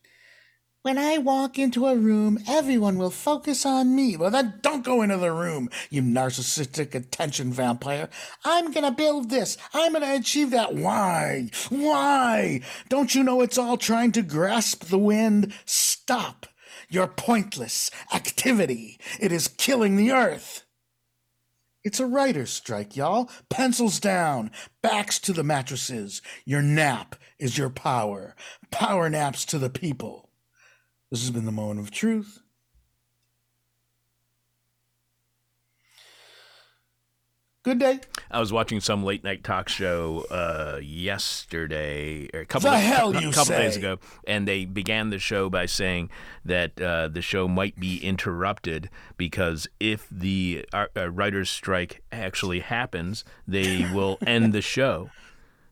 When 0.84 0.98
I 0.98 1.20
walk 1.20 1.60
into 1.60 1.86
a 1.86 1.96
room, 1.96 2.40
everyone 2.48 2.98
will 2.98 3.12
focus 3.12 3.68
on 3.68 3.96
me. 3.96 4.18
Well, 4.18 4.32
then 4.32 4.56
don't 4.64 4.84
go 4.84 5.04
into 5.04 5.18
the 5.18 5.32
room, 5.32 5.70
you 5.92 6.02
narcissistic 6.02 6.96
attention 6.96 7.54
vampire. 7.54 8.10
I'm 8.44 8.72
gonna 8.72 8.92
build 8.92 9.30
this. 9.30 9.60
I'm 9.76 9.94
gonna 9.94 10.16
achieve 10.16 10.50
that. 10.50 10.74
Why? 10.74 11.52
Why? 11.70 12.62
Don't 12.90 13.14
you 13.14 13.24
know 13.24 13.42
it's 13.42 13.60
all 13.60 13.78
trying 13.78 14.12
to 14.14 14.24
grasp 14.24 14.86
the 14.86 14.98
wind? 14.98 15.54
Stop 15.66 16.48
your 16.90 17.06
pointless 17.06 17.92
activity. 18.12 19.00
It 19.20 19.32
is 19.32 19.48
killing 19.48 19.98
the 19.98 20.12
earth. 20.12 20.66
It's 21.84 22.00
a 22.00 22.08
writer's 22.08 22.50
strike, 22.50 22.96
y'all. 22.96 23.30
Pencils 23.50 24.00
down, 24.00 24.50
backs 24.82 25.20
to 25.20 25.32
the 25.32 25.44
mattresses. 25.44 26.24
Your 26.44 26.64
nap 26.64 27.16
is 27.38 27.56
your 27.56 27.70
power. 27.70 28.36
Power 28.72 29.12
naps 29.12 29.46
to 29.46 29.60
the 29.60 29.70
people. 29.70 30.31
This 31.12 31.20
has 31.22 31.32
been 31.32 31.46
the 31.46 31.52
moment 31.52 31.82
of 31.82 31.92
truth. 31.92 32.42
Good 37.64 37.78
day. 37.78 38.00
I 38.32 38.40
was 38.40 38.52
watching 38.52 38.80
some 38.80 39.04
late 39.04 39.24
night 39.24 39.44
talk 39.44 39.70
show 39.70 40.26
uh, 40.32 40.80
yesterday, 40.82 42.28
or 42.34 42.40
a 42.40 42.46
couple 42.46 42.72
The 42.72 42.78
of, 42.78 42.82
hell 42.82 43.16
a 43.16 43.22
you 43.22 43.32
couple 43.32 43.56
days 43.56 43.76
ago, 43.76 44.00
and 44.26 44.48
they 44.48 44.66
began 44.66 45.12
the 45.12 45.20
show 45.20 45.48
by 45.48 45.68
saying 45.68 46.10
that 46.44 46.82
uh, 46.82 47.10
the 47.10 47.22
show 47.22 47.48
might 47.48 47.80
be 47.80 48.04
interrupted 48.04 48.90
because 49.16 49.68
if 49.80 50.08
the 50.10 50.66
uh, 50.74 50.86
uh, 50.98 51.12
writers' 51.12 51.52
strike 51.52 52.02
actually 52.12 52.62
happens, 52.62 53.24
they 53.48 53.88
will 53.94 54.18
end 54.26 54.54
the 54.54 54.62
show. 54.62 55.12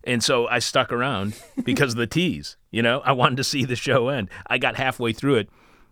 And 0.04 0.24
so 0.24 0.48
I 0.48 0.60
stuck 0.60 0.92
around 0.92 1.40
because 1.64 1.94
of 1.94 1.98
the 1.98 2.08
tease. 2.08 2.56
You 2.72 2.82
know, 2.82 3.02
I 3.02 3.12
wanted 3.12 3.38
to 3.38 3.44
see 3.44 3.66
the 3.66 3.76
show 3.76 4.10
end. 4.10 4.30
I 4.48 4.58
got 4.58 4.76
halfway 4.78 5.12
through 5.14 5.36
it. 5.36 5.50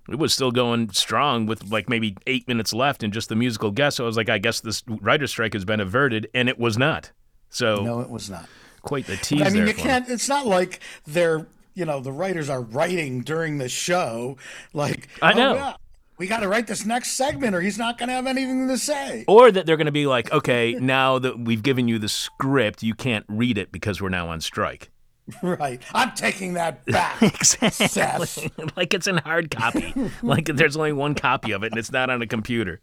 It 0.09 0.17
was 0.17 0.34
still 0.34 0.51
going 0.51 0.89
strong 0.91 1.45
with 1.47 1.69
like 1.69 1.89
maybe 1.89 2.15
eight 2.27 2.47
minutes 2.47 2.73
left 2.73 3.03
and 3.03 3.11
just 3.11 3.27
the 3.27 3.35
musical 3.35 3.71
guest. 3.71 3.97
So 3.97 4.05
I 4.05 4.07
was 4.07 4.15
like, 4.15 4.29
I 4.29 4.38
guess 4.38 4.61
this 4.61 4.81
writer's 4.88 5.31
strike 5.31 5.51
has 5.53 5.65
been 5.65 5.81
averted, 5.81 6.29
and 6.34 6.47
it 6.47 6.57
was 6.57 6.77
not. 6.77 7.11
So 7.49 7.84
No, 7.84 7.99
it 7.99 8.09
was 8.09 8.29
not. 8.29 8.47
quite 8.84 9.05
the 9.07 9.17
tease 9.17 9.41
I 9.41 9.49
mean, 9.49 9.67
you 9.67 9.73
can't. 9.73 10.07
It's 10.09 10.29
not 10.29 10.45
like 10.47 10.79
they're 11.05 11.45
you 11.73 11.84
know 11.85 11.99
the 11.99 12.11
writers 12.13 12.49
are 12.49 12.61
writing 12.61 13.21
during 13.21 13.57
the 13.57 13.67
show. 13.69 14.38
Like 14.73 15.09
I 15.21 15.34
"Oh, 15.34 15.35
know. 15.38 15.53
yeah, 15.55 15.73
we 16.18 16.27
got 16.27 16.39
to 16.39 16.48
write 16.48 16.68
this 16.68 16.85
next 16.85 17.11
segment, 17.14 17.56
or 17.56 17.61
he's 17.61 17.77
not 17.77 17.98
going 17.98 18.10
to 18.10 18.15
have 18.15 18.27
anything 18.27 18.68
to 18.68 18.77
say. 18.77 19.23
Or 19.27 19.52
that 19.52 19.65
they're 19.65 19.77
going 19.77 19.85
to 19.85 19.91
be 19.91 20.07
like, 20.07 20.31
okay, 20.31 20.73
now 20.73 21.19
that 21.19 21.39
we've 21.39 21.61
given 21.64 21.88
you 21.88 21.99
the 21.99 22.10
script, 22.10 22.81
you 22.84 22.95
can't 22.95 23.26
read 23.27 23.57
it 23.57 23.72
because 23.72 24.02
we're 24.02 24.10
now 24.10 24.30
on 24.30 24.41
strike. 24.41 24.89
Right. 25.44 25.81
I'm 25.94 26.14
taking 26.14 26.53
that 26.53 26.85
back. 26.85 27.22
Exactly. 27.61 28.49
Like 28.77 28.94
it's 28.94 29.07
in 29.07 29.18
hard 29.18 29.52
copy. 29.52 29.94
like 30.23 30.45
there's 30.45 30.77
only 30.77 30.94
one 30.94 31.15
copy 31.15 31.52
of 31.52 31.64
it 31.64 31.73
and 31.73 31.77
it's 31.80 31.91
not 31.91 32.10
on 32.10 32.22
a 32.22 32.27
computer. 32.27 32.80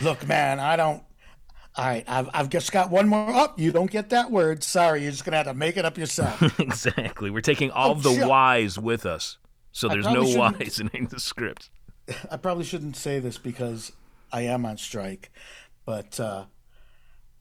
Look, 0.00 0.26
man, 0.26 0.60
I 0.60 0.76
don't. 0.76 1.02
All 1.76 1.84
right, 1.84 2.04
I've, 2.08 2.30
I've 2.32 2.48
just 2.48 2.72
got 2.72 2.90
one 2.90 3.08
more 3.08 3.30
up. 3.34 3.58
you 3.58 3.70
don't 3.72 3.90
get 3.90 4.10
that 4.10 4.30
word. 4.30 4.62
Sorry, 4.62 5.02
you're 5.02 5.10
just 5.10 5.24
gonna 5.26 5.36
have 5.36 5.46
to 5.46 5.52
make 5.54 5.76
it 5.76 5.84
up 5.84 5.98
yourself. 5.98 6.58
exactly. 6.58 7.30
We're 7.30 7.40
taking 7.42 7.70
all 7.70 7.90
Oh, 7.90 7.94
the 7.94 8.14
shit. 8.14 8.26
Y's 8.28 8.78
with 8.78 9.04
us. 9.04 9.36
So 9.72 9.88
there's 9.88 10.06
no 10.06 10.22
Y's 10.24 10.80
in 10.80 11.08
the 11.10 11.20
script. 11.20 11.68
I 12.30 12.36
probably 12.36 12.64
shouldn't 12.64 12.96
say 12.96 13.18
this 13.18 13.38
because 13.38 13.92
I 14.32 14.42
am 14.42 14.66
on 14.66 14.76
strike, 14.76 15.30
but 15.86 16.18
uh, 16.20 16.44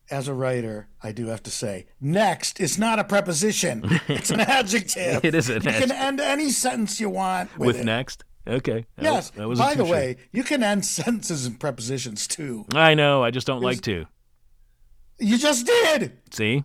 as 0.10 0.28
a 0.28 0.34
writer, 0.34 0.88
I 1.02 1.12
do 1.12 1.28
have 1.28 1.44
to 1.44 1.52
say 1.52 1.88
next 2.00 2.60
is 2.60 2.78
not 2.78 3.00
a 3.00 3.04
preposition; 3.04 3.84
it's 4.08 4.30
an 4.30 4.40
adjective. 4.40 5.24
It 5.26 5.36
is 5.36 5.50
an 5.50 5.64
You 5.64 5.72
can 5.72 5.92
end 5.92 6.20
any 6.22 6.50
sentence 6.50 7.00
you 7.02 7.10
want 7.10 7.50
with, 7.58 7.68
With 7.68 7.80
it. 7.80 7.86
next? 7.86 8.24
Okay. 8.48 8.86
That 8.98 9.04
Yes. 9.04 9.14
was- 9.16 9.32
that 9.32 9.48
wasn't 9.48 9.70
By 9.70 9.76
the 9.76 9.86
way, 9.86 10.18
you 10.32 10.44
can 10.44 10.64
end 10.64 10.86
sentences 10.86 11.46
and 11.46 11.60
prepositions 11.60 12.28
too. 12.28 12.66
I 12.74 12.94
know. 12.94 13.24
I 13.24 13.32
just 13.32 13.48
don't 13.48 13.62
like 13.62 13.82
to. 13.82 14.06
You 15.20 15.38
just 15.38 15.66
did. 15.66 16.12
See? 16.32 16.64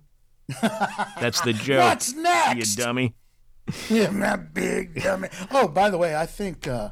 That's 0.63 1.41
the 1.43 1.53
joke. 1.53 1.81
What's 1.85 2.15
next? 2.15 2.77
You 2.79 2.85
dummy. 2.85 3.15
Yeah, 3.91 4.09
my 4.11 4.37
big 4.37 5.03
dummy. 5.03 5.29
Oh, 5.51 5.69
by 5.69 5.91
the 5.91 5.99
way, 5.99 6.17
I 6.17 6.25
think 6.25 6.67
uh, 6.67 6.89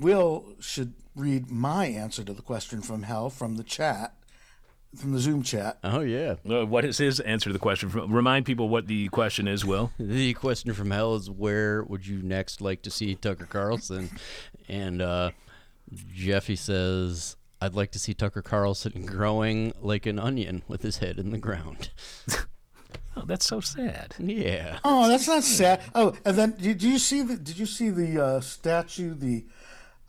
Will 0.00 0.54
should 0.60 0.94
read 1.14 1.50
my 1.50 1.86
answer 1.86 2.24
to 2.24 2.32
the 2.32 2.42
question 2.42 2.80
from 2.80 3.02
hell 3.02 3.30
from 3.30 3.56
the 3.56 3.64
chat, 3.64 4.14
from 4.96 5.12
the 5.12 5.18
Zoom 5.18 5.42
chat. 5.42 5.78
Oh 5.84 6.00
yeah. 6.00 6.36
Uh, 6.48 6.64
what 6.66 6.84
is 6.84 6.98
his 6.98 7.20
answer 7.20 7.50
to 7.50 7.52
the 7.52 7.58
question? 7.58 7.90
Remind 7.90 8.46
people 8.46 8.68
what 8.68 8.86
the 8.86 9.08
question 9.08 9.46
is, 9.46 9.64
Will. 9.64 9.92
The 9.98 10.34
question 10.34 10.72
from 10.72 10.90
hell 10.90 11.14
is 11.14 11.30
where 11.30 11.82
would 11.84 12.06
you 12.06 12.22
next 12.22 12.60
like 12.60 12.82
to 12.82 12.90
see 12.90 13.14
Tucker 13.14 13.46
Carlson? 13.46 14.10
And 14.68 15.02
uh, 15.02 15.30
Jeffy 16.14 16.56
says, 16.56 17.36
I'd 17.60 17.74
like 17.74 17.92
to 17.92 17.98
see 17.98 18.14
Tucker 18.14 18.42
Carlson 18.42 19.04
growing 19.04 19.72
like 19.80 20.06
an 20.06 20.18
onion 20.18 20.62
with 20.66 20.82
his 20.82 20.98
head 20.98 21.18
in 21.18 21.30
the 21.30 21.38
ground. 21.38 21.90
Oh, 23.16 23.24
that's 23.26 23.44
so 23.44 23.60
sad. 23.60 24.14
Yeah. 24.18 24.78
Oh, 24.84 25.08
that's 25.08 25.26
not 25.26 25.42
sad. 25.42 25.82
Oh, 25.94 26.14
and 26.24 26.36
then 26.36 26.52
did 26.52 26.82
you 26.82 26.98
see 26.98 27.22
the? 27.22 27.36
Did 27.36 27.58
you 27.58 27.66
see 27.66 27.90
the 27.90 28.24
uh, 28.24 28.40
statue? 28.40 29.14
The 29.14 29.44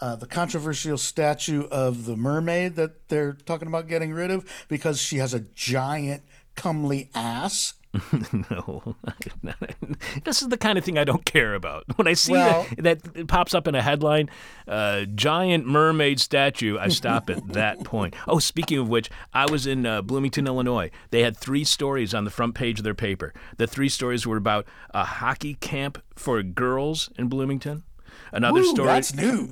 uh, 0.02 0.15
the 0.15 0.26
controversial 0.26 0.98
statue 0.98 1.68
of 1.72 2.06
the 2.06 2.18
mermaid 2.18 2.76
that 2.76 3.07
they're 3.10 3.34
talking 3.34 3.68
about 3.68 3.88
getting 3.88 4.11
rid 4.11 4.32
of 4.32 4.65
because 4.68 4.99
she 4.99 5.18
has 5.18 5.34
a 5.34 5.40
giant, 5.40 6.23
comely 6.56 7.10
ass. 7.14 7.76
no, 8.49 8.95
this 10.23 10.41
is 10.41 10.48
the 10.48 10.57
kind 10.57 10.78
of 10.78 10.86
thing 10.86 10.98
I 10.98 11.03
don't 11.03 11.26
care 11.26 11.53
about. 11.53 11.84
When 11.98 12.07
I 12.07 12.14
see 12.14 12.32
Well- 12.32 12.65
that, 12.78 13.03
that 13.03 13.15
it 13.15 13.28
pops 13.28 13.53
up 13.53 13.68
in 13.68 13.76
a 13.76 13.82
headline, 13.82 14.30
uh, 14.68 15.02
giant 15.14 15.68
mermaid 15.68 16.19
statue, 16.19 16.78
I 16.80 16.88
stop 16.88 17.30
at 17.30 17.45
that 17.49 17.84
point. 17.84 18.15
Oh, 18.28 18.40
speaking 18.40 18.78
of 18.78 18.88
which, 18.88 19.10
I 19.34 19.45
was 19.52 19.68
in 19.68 19.86
uh, 19.86 20.02
Bloomington, 20.02 20.48
Illinois. 20.48 20.90
They 21.10 21.22
had 21.22 21.36
three 21.36 21.65
stories 21.65 22.14
on 22.14 22.23
the 22.23 22.32
front 22.32 22.56
page 22.56 22.80
of 22.80 22.86
their 22.86 22.95
paper. 22.95 23.34
The 23.57 23.68
three 23.68 23.90
stories 23.90 24.26
were 24.26 24.38
about 24.38 24.65
a 24.91 25.03
hockey 25.03 25.56
camp 25.56 26.02
for 26.15 26.41
girls 26.44 27.10
in 27.18 27.28
Bloomington. 27.28 27.84
Another 28.32 28.62
Woo, 28.62 28.66
story. 28.66 29.02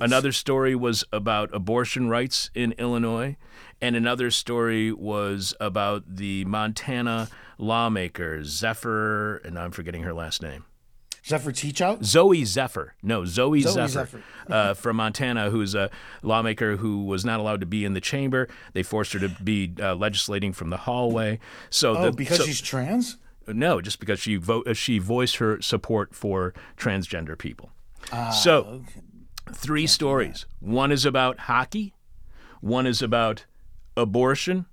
Another 0.00 0.32
story 0.32 0.74
was 0.74 1.04
about 1.12 1.50
abortion 1.54 2.08
rights 2.08 2.50
in 2.54 2.72
Illinois, 2.72 3.36
and 3.80 3.94
another 3.94 4.30
story 4.30 4.90
was 4.92 5.54
about 5.60 6.04
the 6.16 6.44
Montana 6.46 7.28
lawmaker 7.58 8.42
Zephyr, 8.44 9.36
and 9.44 9.58
I'm 9.58 9.70
forgetting 9.70 10.02
her 10.04 10.14
last 10.14 10.42
name. 10.42 10.64
Zephyr 11.26 11.52
Teachout. 11.52 11.98
Zooey 12.00 12.46
Zephyr. 12.46 12.94
No, 13.02 13.22
Zooey, 13.22 13.62
Zooey 13.62 13.88
Zephyr, 13.88 13.88
Zephyr. 13.88 14.22
uh, 14.48 14.72
from 14.72 14.96
Montana, 14.96 15.50
who's 15.50 15.74
a 15.74 15.90
lawmaker 16.22 16.76
who 16.78 17.04
was 17.04 17.26
not 17.26 17.38
allowed 17.40 17.60
to 17.60 17.66
be 17.66 17.84
in 17.84 17.92
the 17.92 18.00
chamber. 18.00 18.48
They 18.72 18.82
forced 18.82 19.12
her 19.12 19.18
to 19.18 19.28
be 19.28 19.74
uh, 19.78 19.94
legislating 19.96 20.54
from 20.54 20.70
the 20.70 20.78
hallway. 20.78 21.38
So 21.68 21.94
Oh, 21.96 22.04
the, 22.06 22.12
because 22.12 22.38
so- 22.38 22.44
she's 22.46 22.62
trans. 22.62 23.18
no, 23.46 23.82
just 23.82 24.00
because 24.00 24.18
she 24.18 24.36
vo- 24.36 24.62
uh, 24.62 24.72
she 24.72 24.98
voiced 24.98 25.36
her 25.36 25.60
support 25.60 26.14
for 26.14 26.54
transgender 26.78 27.36
people. 27.36 27.70
Ah, 28.12 28.30
so, 28.30 28.82
three 29.52 29.86
stories. 29.86 30.46
One 30.60 30.92
is 30.92 31.04
about 31.04 31.40
hockey, 31.40 31.94
one 32.60 32.86
is 32.86 33.02
about 33.02 33.46
abortion, 33.96 34.66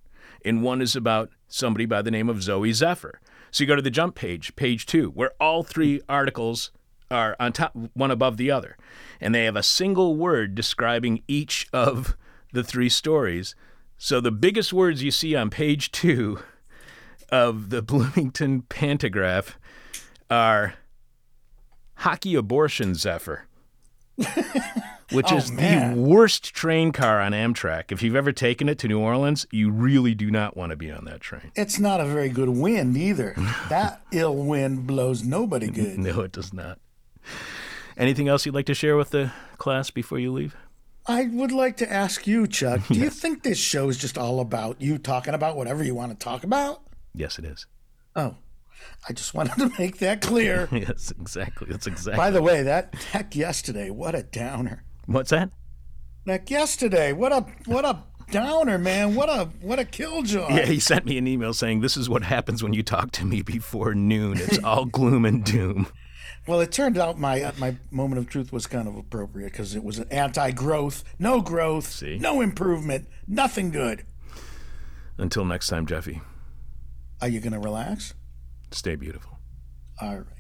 and 0.43 0.63
one 0.63 0.81
is 0.81 0.95
about 0.95 1.29
somebody 1.47 1.85
by 1.85 2.01
the 2.01 2.11
name 2.11 2.29
of 2.29 2.37
Zooey 2.37 2.73
Zephyr. 2.73 3.19
So 3.51 3.63
you 3.63 3.67
go 3.67 3.75
to 3.75 3.81
the 3.81 3.89
jump 3.89 4.15
page, 4.15 4.55
page 4.55 4.85
two, 4.85 5.09
where 5.11 5.31
all 5.39 5.63
three 5.63 6.01
articles 6.09 6.71
are 7.09 7.35
on 7.39 7.53
top, 7.53 7.73
one 7.93 8.11
above 8.11 8.37
the 8.37 8.51
other, 8.51 8.77
and 9.21 9.33
they 9.33 9.45
have 9.45 9.55
a 9.55 9.63
single 9.63 10.15
word 10.15 10.55
describing 10.55 11.23
each 11.27 11.67
of 11.71 12.17
the 12.51 12.63
three 12.63 12.89
stories. 12.89 13.55
So 13.97 14.19
the 14.19 14.31
biggest 14.31 14.73
words 14.73 15.03
you 15.03 15.11
see 15.11 15.35
on 15.35 15.49
page 15.49 15.91
two 15.91 16.39
of 17.29 17.69
the 17.69 17.81
Bloomington 17.83 18.63
Pantagraph 18.63 19.55
are 20.29 20.75
hockey 21.97 22.35
abortion 22.35 22.95
Zephyr. 22.95 23.45
Which 25.11 25.31
Oh, 25.31 25.37
is 25.37 25.49
man. 25.51 25.95
the 25.95 26.01
worst 26.01 26.53
train 26.53 26.91
car 26.91 27.21
on 27.21 27.31
Amtrak. 27.31 27.93
If 27.93 28.03
you've 28.03 28.15
ever 28.15 28.33
taken 28.33 28.67
it 28.67 28.77
to 28.79 28.89
New 28.89 28.99
Orleans, 28.99 29.45
you 29.51 29.71
really 29.71 30.13
do 30.13 30.29
not 30.29 30.57
want 30.57 30.71
to 30.71 30.75
be 30.75 30.91
on 30.91 31.05
that 31.05 31.21
train. 31.21 31.51
It's 31.55 31.79
not 31.79 32.01
a 32.01 32.05
very 32.05 32.27
good 32.27 32.49
wind 32.49 32.97
either. 32.97 33.33
that 33.69 34.01
ill 34.11 34.35
wind 34.35 34.85
blows 34.85 35.23
nobody 35.23 35.67
good. 35.67 35.97
No, 36.07 36.21
it 36.21 36.33
does 36.33 36.51
not. 36.53 36.79
Anything 37.95 38.27
else 38.27 38.45
you'd 38.45 38.53
like 38.55 38.65
to 38.65 38.73
share 38.73 38.97
with 38.97 39.11
the 39.11 39.31
class 39.57 39.91
before 39.91 40.19
you 40.19 40.31
leave? 40.33 40.55
I 41.07 41.23
would 41.23 41.53
like 41.53 41.77
to 41.77 41.89
ask 41.91 42.27
you, 42.27 42.45
Chuck. 42.45 42.85
Do 42.87 42.95
you 42.95 43.09
think 43.09 43.43
this 43.43 43.57
show 43.57 43.87
is 43.87 43.97
just 43.97 44.17
all 44.17 44.41
about 44.41 44.81
you 44.81 44.97
talking 44.97 45.33
about 45.33 45.55
whatever 45.55 45.83
you 45.85 45.95
want 45.95 46.11
to 46.11 46.21
talk 46.21 46.43
about? 46.43 46.81
Yes, 47.15 47.39
it 47.39 47.45
is. 47.45 47.65
Oh, 48.13 48.35
I 49.07 49.13
just 49.13 49.33
wanted 49.33 49.55
to 49.57 49.71
make 49.79 49.97
that 49.99 50.21
clear. 50.21 50.67
yes, 50.71 51.11
exactly. 51.19 51.67
That's 51.69 51.87
exactly. 51.87 52.17
By 52.17 52.31
the 52.31 52.41
way, 52.41 52.63
that 52.63 52.93
heck 53.11 53.35
yesterday, 53.35 53.89
what 53.89 54.15
a 54.15 54.23
downer. 54.23 54.83
What's 55.05 55.29
that? 55.31 55.49
Heck 56.25 56.49
yesterday, 56.49 57.13
what 57.13 57.31
a 57.31 57.45
what 57.65 57.85
a 57.85 58.03
downer, 58.31 58.77
man. 58.77 59.15
What 59.15 59.29
a 59.29 59.45
what 59.61 59.79
a 59.79 59.85
killjoy. 59.85 60.49
Yeah, 60.49 60.65
he 60.65 60.79
sent 60.79 61.05
me 61.05 61.17
an 61.17 61.27
email 61.27 61.53
saying 61.53 61.81
this 61.81 61.95
is 61.95 62.09
what 62.09 62.23
happens 62.23 62.61
when 62.61 62.73
you 62.73 62.83
talk 62.83 63.11
to 63.13 63.25
me 63.25 63.41
before 63.41 63.95
noon. 63.95 64.37
It's 64.37 64.61
all 64.63 64.85
gloom 64.97 65.23
and 65.25 65.43
doom. 65.43 65.87
Well, 66.45 66.59
it 66.61 66.71
turned 66.71 66.97
out 66.97 67.17
my 67.17 67.41
uh, 67.41 67.51
my 67.57 67.77
moment 67.91 68.19
of 68.19 68.29
truth 68.29 68.51
was 68.51 68.67
kind 68.67 68.87
of 68.87 68.95
appropriate 68.97 69.51
because 69.51 69.75
it 69.75 69.83
was 69.83 69.99
an 69.99 70.07
anti-growth, 70.11 71.03
no 71.19 71.41
growth, 71.41 71.87
See? 71.89 72.17
no 72.17 72.41
improvement, 72.41 73.07
nothing 73.27 73.69
good. 73.71 74.05
Until 75.17 75.45
next 75.45 75.67
time, 75.67 75.85
Jeffy, 75.85 76.21
Are 77.21 77.27
you 77.27 77.39
gonna 77.39 77.59
relax? 77.59 78.13
Stay 78.71 78.95
beautiful. 78.95 79.39
All 80.01 80.17
right. 80.17 80.37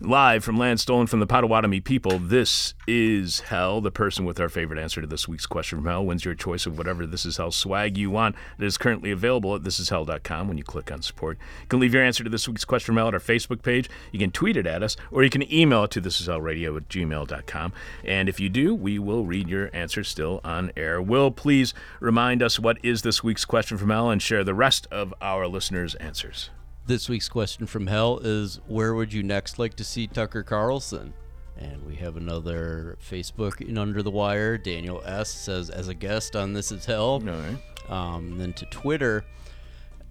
Live 0.00 0.44
from 0.44 0.58
land 0.58 0.80
stolen 0.80 1.06
from 1.06 1.20
the 1.20 1.26
Potawatomi 1.26 1.80
people, 1.80 2.18
this 2.18 2.74
is 2.86 3.40
Hell. 3.40 3.80
The 3.80 3.90
person 3.90 4.24
with 4.24 4.40
our 4.40 4.48
favorite 4.48 4.78
answer 4.78 5.00
to 5.00 5.06
this 5.06 5.26
week's 5.26 5.46
question 5.46 5.78
from 5.78 5.86
Hell 5.86 6.04
wins 6.04 6.24
your 6.24 6.34
choice 6.34 6.66
of 6.66 6.76
whatever 6.76 7.06
This 7.06 7.24
Is 7.24 7.36
Hell 7.36 7.50
swag 7.50 7.96
you 7.96 8.10
want. 8.10 8.36
It 8.58 8.64
is 8.64 8.76
currently 8.76 9.10
available 9.10 9.54
at 9.54 9.62
thisishell.com 9.62 10.48
when 10.48 10.58
you 10.58 10.64
click 10.64 10.92
on 10.92 11.02
support. 11.02 11.38
You 11.62 11.68
can 11.68 11.80
leave 11.80 11.94
your 11.94 12.02
answer 12.02 12.24
to 12.24 12.30
this 12.30 12.46
week's 12.46 12.64
question 12.64 12.86
from 12.86 12.96
Hell 12.96 13.08
at 13.08 13.14
our 13.14 13.20
Facebook 13.20 13.62
page. 13.62 13.88
You 14.10 14.18
can 14.18 14.30
tweet 14.30 14.56
it 14.56 14.66
at 14.66 14.82
us, 14.82 14.96
or 15.10 15.24
you 15.24 15.30
can 15.30 15.50
email 15.52 15.84
it 15.84 15.90
to 15.92 16.02
thisishellradio 16.02 16.76
at 16.76 16.88
gmail.com. 16.88 17.72
And 18.04 18.28
if 18.28 18.40
you 18.40 18.48
do, 18.48 18.74
we 18.74 18.98
will 18.98 19.24
read 19.24 19.48
your 19.48 19.70
answer 19.72 20.04
still 20.04 20.40
on 20.44 20.72
air. 20.76 21.00
Will, 21.00 21.30
please 21.30 21.72
remind 22.00 22.42
us 22.42 22.58
what 22.58 22.78
is 22.82 23.02
this 23.02 23.24
week's 23.24 23.44
question 23.44 23.78
from 23.78 23.90
Hell 23.90 24.10
and 24.10 24.20
share 24.20 24.44
the 24.44 24.54
rest 24.54 24.86
of 24.90 25.14
our 25.20 25.46
listeners' 25.46 25.94
answers. 25.96 26.50
This 26.84 27.08
week's 27.08 27.28
question 27.28 27.66
from 27.68 27.86
hell 27.86 28.18
is 28.18 28.60
where 28.66 28.94
would 28.94 29.12
you 29.12 29.22
next 29.22 29.56
like 29.58 29.74
to 29.76 29.84
see 29.84 30.08
Tucker 30.08 30.42
Carlson? 30.42 31.14
And 31.56 31.86
we 31.86 31.94
have 31.96 32.16
another 32.16 32.98
Facebook 33.08 33.60
in 33.60 33.78
Under 33.78 34.02
the 34.02 34.10
Wire. 34.10 34.58
Daniel 34.58 35.00
S 35.04 35.30
says 35.30 35.70
as 35.70 35.86
a 35.86 35.94
guest 35.94 36.34
on 36.34 36.52
This 36.52 36.72
Is 36.72 36.84
Hell. 36.84 37.20
Right. 37.20 37.56
Um, 37.88 38.36
then 38.36 38.52
to 38.54 38.66
Twitter, 38.66 39.24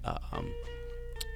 um, 0.06 0.54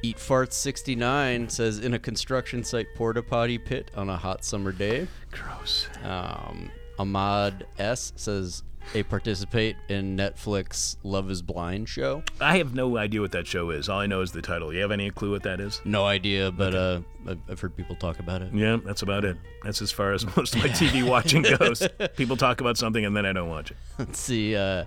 Eat 0.04 0.18
Farts 0.18 0.54
69 0.54 1.50
says 1.50 1.80
in 1.80 1.96
a 1.96 2.00
construction 2.00 2.64
site 2.64 2.88
porta 2.96 3.22
potty 3.22 3.58
pit 3.58 3.92
on 3.94 4.10
a 4.10 4.16
hot 4.16 4.46
summer 4.46 4.72
day. 4.72 5.06
Gross. 5.32 5.90
Um, 6.06 6.72
Ahmad 6.98 7.68
S 7.78 8.14
says 8.16 8.64
a 8.94 9.04
participate 9.04 9.76
in 9.90 10.16
Netflix 10.16 10.98
Love 11.04 11.30
Is 11.32 11.42
Blind 11.42 11.90
show. 11.90 12.24
I 12.40 12.58
have 12.60 12.76
no 12.76 12.98
idea 12.98 13.22
what 13.22 13.32
that 13.32 13.48
show 13.48 13.70
is. 13.72 13.90
All 13.90 14.00
I 14.00 14.06
know 14.06 14.22
is 14.22 14.32
the 14.32 14.42
title. 14.42 14.74
You 14.74 14.82
have 14.82 14.92
any 14.92 15.10
clue 15.12 15.32
what 15.32 15.44
that 15.44 15.60
is? 15.60 15.82
No 15.86 16.06
idea, 16.06 16.52
but 16.52 16.76
uh, 16.76 17.02
I've- 17.28 17.42
I've 17.50 17.60
heard 17.60 17.76
people 17.76 17.96
talk 17.96 18.20
about 18.20 18.42
it. 18.42 18.54
Yeah, 18.54 18.78
that's 18.86 19.02
about 19.02 19.26
it. 19.26 19.38
That's 19.64 19.82
as 19.82 19.92
far 19.92 20.14
as 20.14 20.26
most 20.38 20.56
of 20.56 20.62
my 20.62 20.70
TV 20.70 21.08
watching 21.08 21.42
goes. 21.60 21.88
People 22.16 22.38
talk 22.38 22.62
about 22.62 22.78
something 22.78 23.04
and 23.06 23.16
then 23.18 23.26
I 23.26 23.34
don't 23.34 23.50
watch 23.50 23.72
it. 23.72 23.78
Let's 23.98 24.20
see. 24.20 24.56
Uh, 24.56 24.86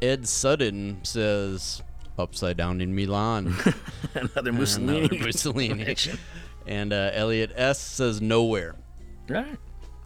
Ed 0.00 0.26
Sutton 0.28 1.00
says 1.04 1.82
upside 2.18 2.56
down 2.56 2.80
in 2.80 2.94
Milan. 2.94 3.54
Another 4.14 4.52
Mussolini. 4.52 4.98
Another 5.00 5.18
Mussolini. 5.26 5.84
Mussolini. 5.84 6.18
and 6.66 6.92
uh, 6.92 7.10
Elliot 7.14 7.52
S 7.54 7.78
says 7.80 8.20
nowhere. 8.22 8.76
Right. 9.28 9.58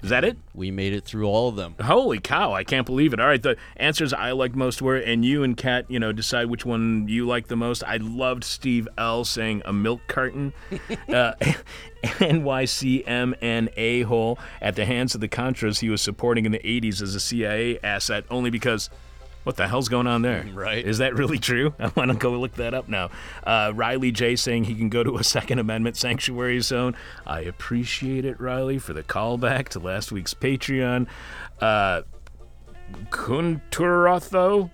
Is 0.05 0.11
that 0.11 0.23
it? 0.23 0.37
We 0.53 0.71
made 0.71 0.93
it 0.93 1.07
through 1.07 1.27
all 1.27 1.49
of 1.49 1.57
them. 1.57 1.77
Holy 1.81 2.19
cow, 2.19 2.53
I 2.53 2.63
can't 2.63 2.85
believe 2.85 3.15
it. 3.15 3.21
All 3.21 3.27
right, 3.27 3.43
the 3.43 3.57
answers 3.79 4.13
I 4.13 4.33
liked 4.33 4.55
most 4.55 4.83
were, 4.83 4.97
and 4.97 5.25
you 5.25 5.43
and 5.43 5.57
Kat, 5.57 5.91
you 5.91 5.99
know, 5.99 6.13
decide 6.13 6.51
which 6.51 6.67
one 6.67 7.09
you 7.09 7.27
like 7.27 7.49
the 7.49 7.57
most. 7.57 7.83
I 7.83 7.97
loved 7.97 8.45
Steve 8.45 8.87
L 8.99 9.25
saying 9.25 9.63
a 9.65 9.73
milk 9.73 10.03
carton. 10.07 10.53
uh, 11.09 11.33
NYCM 12.05 13.35
and 13.41 13.71
a 13.79 14.03
hole 14.03 14.39
at 14.61 14.77
the 14.77 14.85
hands 14.85 15.15
of 15.15 15.23
the 15.23 15.29
Contras 15.29 15.81
he 15.81 15.89
was 15.89 16.03
supporting 16.03 16.45
in 16.45 16.53
the 16.53 16.59
80s 16.59 17.01
as 17.01 17.15
a 17.15 17.21
CIA 17.21 17.79
asset 17.83 18.25
only 18.31 18.51
because. 18.51 18.91
What 19.45 19.57
the 19.57 19.69
hell's 19.69 19.89
going 19.89 20.07
on 20.07 20.23
there? 20.23 20.45
Right. 20.55 20.85
Is 20.85 20.99
that 20.99 21.15
really 21.15 21.39
true? 21.39 21.75
I 21.79 21.91
want 21.97 22.11
to 22.11 22.17
go 22.17 22.31
look 22.33 22.55
that 22.55 22.75
up 22.75 22.89
now. 22.89 23.11
Uh, 23.45 23.73
Riley 23.75 24.13
J 24.13 24.37
saying 24.37 24.65
he 24.65 24.75
can 24.75 24.89
go 24.89 25.03
to 25.03 25.17
a 25.17 25.25
Second 25.25 25.59
Amendment 25.59 25.97
sanctuary 25.97 26.61
zone. 26.61 26.97
I 27.27 27.41
appreciate 27.43 28.25
it, 28.25 28.41
Riley, 28.41 28.79
for 28.79 28.93
the 28.93 29.03
callback 29.03 29.69
to 29.71 29.79
last 29.79 30.11
week's 30.13 30.33
Patreon. 30.33 31.07
Uh, 31.61 32.03
Kunturotho 33.11 34.71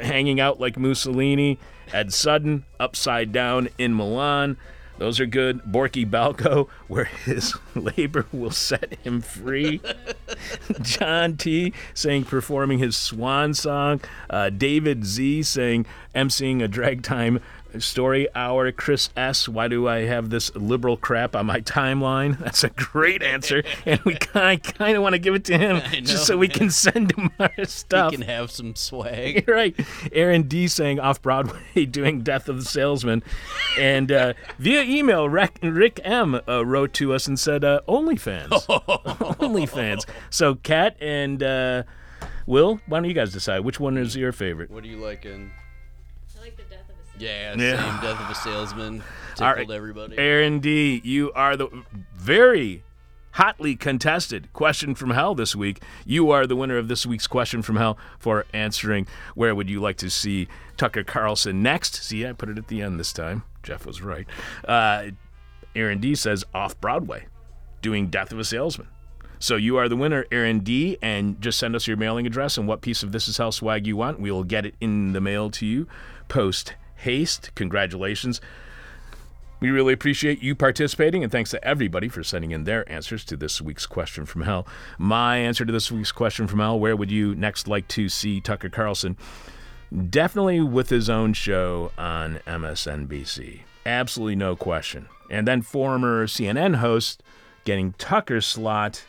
hanging 0.00 0.40
out 0.40 0.60
like 0.60 0.78
Mussolini. 0.78 1.58
Ed 1.92 2.12
Sudden 2.12 2.64
upside 2.80 3.32
down 3.32 3.68
in 3.78 3.94
Milan. 3.94 4.56
Those 4.98 5.18
are 5.20 5.26
good. 5.26 5.62
Borky 5.64 6.08
Balco, 6.08 6.68
where 6.88 7.04
his 7.04 7.54
labor 7.74 8.26
will 8.32 8.50
set 8.50 8.94
him 9.02 9.20
free. 9.20 9.80
John 10.82 11.36
T 11.36 11.72
saying 11.94 12.24
performing 12.24 12.78
his 12.78 12.96
swan 12.96 13.54
song. 13.54 14.00
Uh, 14.30 14.50
David 14.50 15.04
Z 15.04 15.42
saying 15.42 15.86
emceeing 16.14 16.62
a 16.62 16.68
drag 16.68 17.02
time 17.02 17.40
story 17.80 18.28
hour. 18.34 18.70
Chris 18.72 19.10
S, 19.16 19.48
why 19.48 19.68
do 19.68 19.88
I 19.88 20.04
have 20.04 20.30
this 20.30 20.54
liberal 20.54 20.96
crap 20.96 21.34
on 21.36 21.46
my 21.46 21.60
timeline? 21.60 22.38
That's 22.44 22.64
a 22.64 22.70
great 22.70 23.22
answer, 23.22 23.62
and 23.86 24.00
we 24.02 24.14
kind 24.20 24.62
kind 24.62 24.96
of 24.96 25.02
want 25.02 25.14
to 25.14 25.18
give 25.18 25.34
it 25.34 25.44
to 25.46 25.58
him 25.58 25.76
I 25.84 26.00
just 26.00 26.26
so 26.26 26.36
we 26.36 26.48
man. 26.48 26.56
can 26.56 26.70
send 26.70 27.12
him 27.12 27.30
our 27.38 27.64
stuff. 27.64 28.10
He 28.10 28.18
can 28.18 28.26
have 28.26 28.50
some 28.50 28.74
swag. 28.74 29.48
right. 29.48 29.74
Aaron 30.12 30.42
D 30.42 30.68
saying 30.68 31.00
off 31.00 31.22
Broadway 31.22 31.86
doing 31.86 32.22
Death 32.22 32.48
of 32.48 32.56
the 32.58 32.64
Salesman. 32.64 33.22
And 33.78 34.10
uh, 34.12 34.34
via 34.58 34.82
email, 34.82 35.28
Rick, 35.28 35.58
Rick 35.62 36.00
M 36.04 36.40
uh, 36.48 36.64
wrote 36.64 36.92
to 36.94 37.12
us 37.12 37.26
and 37.26 37.38
said, 37.38 37.64
uh, 37.64 37.80
OnlyFans. 37.88 38.48
OnlyFans. 39.38 40.04
So, 40.30 40.56
Kat 40.56 40.96
and 41.00 41.42
uh, 41.42 41.82
Will, 42.46 42.80
why 42.86 42.98
don't 42.98 43.08
you 43.08 43.14
guys 43.14 43.32
decide? 43.32 43.60
Which 43.60 43.80
one 43.80 43.96
is 43.96 44.16
your 44.16 44.32
favorite? 44.32 44.70
What 44.70 44.82
do 44.82 44.88
you 44.88 44.98
like 44.98 45.24
in? 45.24 45.50
Yeah, 47.18 47.54
Yeah. 47.56 47.76
same 47.76 48.00
Death 48.00 48.20
of 48.20 48.30
a 48.30 48.34
Salesman. 48.34 49.02
Tickled 49.36 49.56
right. 49.56 49.70
everybody. 49.70 50.16
Aaron 50.18 50.60
D, 50.60 51.00
you 51.04 51.32
are 51.32 51.56
the 51.56 51.68
very 52.14 52.82
hotly 53.32 53.74
contested 53.74 54.52
question 54.52 54.94
from 54.94 55.10
hell 55.10 55.34
this 55.34 55.56
week. 55.56 55.82
You 56.04 56.30
are 56.30 56.46
the 56.46 56.54
winner 56.54 56.76
of 56.78 56.86
this 56.86 57.04
week's 57.04 57.26
question 57.26 57.62
from 57.62 57.76
hell 57.76 57.98
for 58.20 58.46
answering 58.52 59.08
where 59.34 59.54
would 59.54 59.68
you 59.68 59.80
like 59.80 59.96
to 59.98 60.10
see 60.10 60.46
Tucker 60.76 61.02
Carlson 61.02 61.62
next? 61.62 61.96
See, 61.96 62.24
I 62.26 62.32
put 62.32 62.48
it 62.48 62.58
at 62.58 62.68
the 62.68 62.80
end 62.80 62.98
this 63.00 63.12
time. 63.12 63.42
Jeff 63.64 63.86
was 63.86 64.02
right. 64.02 64.26
Uh, 64.66 65.06
Aaron 65.74 65.98
D 65.98 66.14
says 66.14 66.44
off 66.54 66.80
Broadway, 66.80 67.26
doing 67.82 68.06
Death 68.06 68.30
of 68.30 68.38
a 68.38 68.44
Salesman. 68.44 68.86
So 69.40 69.56
you 69.56 69.76
are 69.78 69.88
the 69.88 69.96
winner, 69.96 70.26
Aaron 70.30 70.60
D, 70.60 70.96
and 71.02 71.40
just 71.40 71.58
send 71.58 71.74
us 71.74 71.88
your 71.88 71.96
mailing 71.96 72.26
address 72.26 72.56
and 72.56 72.68
what 72.68 72.82
piece 72.82 73.02
of 73.02 73.10
This 73.10 73.26
Is 73.26 73.36
Hell 73.36 73.50
swag 73.52 73.84
you 73.86 73.96
want. 73.96 74.20
We 74.20 74.30
will 74.30 74.44
get 74.44 74.64
it 74.64 74.74
in 74.80 75.12
the 75.12 75.20
mail 75.20 75.50
to 75.50 75.66
you 75.66 75.86
post 76.28 76.74
haste. 76.96 77.50
Congratulations. 77.54 78.40
We 79.60 79.70
really 79.70 79.94
appreciate 79.94 80.42
you 80.42 80.54
participating, 80.54 81.22
and 81.22 81.32
thanks 81.32 81.50
to 81.52 81.64
everybody 81.64 82.08
for 82.08 82.22
sending 82.22 82.50
in 82.50 82.64
their 82.64 82.90
answers 82.90 83.24
to 83.26 83.36
this 83.36 83.62
week's 83.62 83.86
question 83.86 84.26
from 84.26 84.42
hell. 84.42 84.66
My 84.98 85.38
answer 85.38 85.64
to 85.64 85.72
this 85.72 85.90
week's 85.90 86.12
question 86.12 86.46
from 86.46 86.58
hell 86.58 86.78
where 86.78 86.96
would 86.96 87.10
you 87.10 87.34
next 87.34 87.66
like 87.66 87.88
to 87.88 88.08
see 88.08 88.40
Tucker 88.40 88.68
Carlson? 88.68 89.16
Definitely 90.10 90.60
with 90.60 90.90
his 90.90 91.08
own 91.08 91.32
show 91.32 91.92
on 91.96 92.40
MSNBC. 92.46 93.60
Absolutely 93.86 94.36
no 94.36 94.56
question. 94.56 95.08
And 95.30 95.48
then 95.48 95.62
former 95.62 96.26
CNN 96.26 96.76
host 96.76 97.22
getting 97.64 97.94
Tucker's 97.94 98.46
slot 98.46 99.04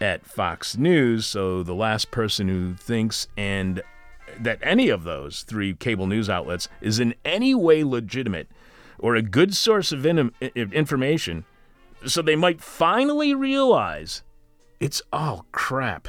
at 0.00 0.26
Fox 0.26 0.76
News. 0.76 1.26
So 1.26 1.62
the 1.62 1.74
last 1.74 2.10
person 2.10 2.48
who 2.48 2.74
thinks 2.74 3.28
and 3.36 3.82
that 4.40 4.58
any 4.62 4.88
of 4.88 5.04
those 5.04 5.42
three 5.42 5.74
cable 5.74 6.06
news 6.06 6.28
outlets 6.28 6.68
is 6.80 6.98
in 6.98 7.14
any 7.24 7.54
way 7.54 7.84
legitimate 7.84 8.48
or 8.98 9.14
a 9.16 9.22
good 9.22 9.54
source 9.54 9.92
of 9.92 10.06
in- 10.06 10.32
information, 10.54 11.44
so 12.06 12.22
they 12.22 12.36
might 12.36 12.60
finally 12.60 13.34
realize 13.34 14.22
it's 14.80 15.02
all 15.12 15.46
crap. 15.52 16.08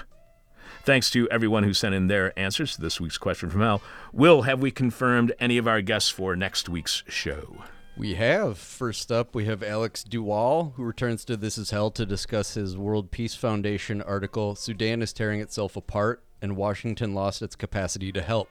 Thanks 0.83 1.09
to 1.11 1.29
everyone 1.29 1.63
who 1.63 1.73
sent 1.73 1.95
in 1.95 2.07
their 2.07 2.37
answers 2.37 2.75
to 2.75 2.81
this 2.81 2.99
week's 2.99 3.17
question 3.17 3.49
from 3.49 3.61
hell. 3.61 3.81
Will, 4.11 4.41
have 4.41 4.61
we 4.61 4.69
confirmed 4.69 5.31
any 5.39 5.57
of 5.57 5.67
our 5.67 5.81
guests 5.81 6.09
for 6.09 6.35
next 6.35 6.67
week's 6.67 7.03
show? 7.07 7.63
We 7.95 8.15
have. 8.15 8.57
First 8.57 9.11
up, 9.11 9.35
we 9.35 9.45
have 9.45 9.61
Alex 9.61 10.03
de 10.03 10.17
Waal, 10.17 10.73
who 10.75 10.83
returns 10.83 11.23
to 11.25 11.37
This 11.37 11.57
Is 11.57 11.69
Hell 11.69 11.91
to 11.91 12.05
discuss 12.05 12.55
his 12.55 12.75
World 12.75 13.11
Peace 13.11 13.35
Foundation 13.35 14.01
article 14.01 14.55
Sudan 14.55 15.01
is 15.01 15.13
tearing 15.13 15.39
itself 15.39 15.77
apart, 15.77 16.23
and 16.43 16.57
Washington 16.57 17.15
lost 17.15 17.41
its 17.41 17.55
capacity 17.55 18.11
to 18.11 18.21
help. 18.21 18.49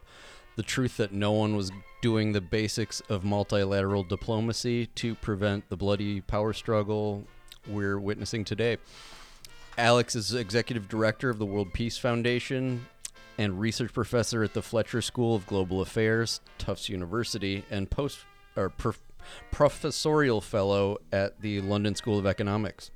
The 0.56 0.62
truth 0.62 0.96
that 0.96 1.12
no 1.12 1.30
one 1.32 1.54
was 1.54 1.70
doing 2.00 2.32
the 2.32 2.40
basics 2.40 3.00
of 3.08 3.22
multilateral 3.22 4.02
diplomacy 4.02 4.86
to 4.86 5.14
prevent 5.14 5.68
the 5.68 5.76
bloody 5.76 6.22
power 6.22 6.52
struggle 6.52 7.24
we're 7.68 8.00
witnessing 8.00 8.44
today. 8.44 8.78
Alex 9.78 10.16
is 10.16 10.34
executive 10.34 10.88
director 10.88 11.30
of 11.30 11.38
the 11.38 11.46
World 11.46 11.72
Peace 11.72 11.96
Foundation 11.96 12.86
and 13.38 13.60
research 13.60 13.92
professor 13.92 14.42
at 14.42 14.52
the 14.52 14.62
Fletcher 14.62 15.00
School 15.00 15.34
of 15.34 15.46
Global 15.46 15.80
Affairs, 15.80 16.40
Tufts 16.58 16.88
University, 16.88 17.64
and 17.70 17.88
post 17.88 18.18
or 18.56 18.68
prof- 18.68 19.00
professorial 19.50 20.40
fellow 20.40 20.98
at 21.12 21.40
the 21.40 21.60
London 21.60 21.94
School 21.94 22.18
of 22.18 22.26
Economics. 22.26 22.90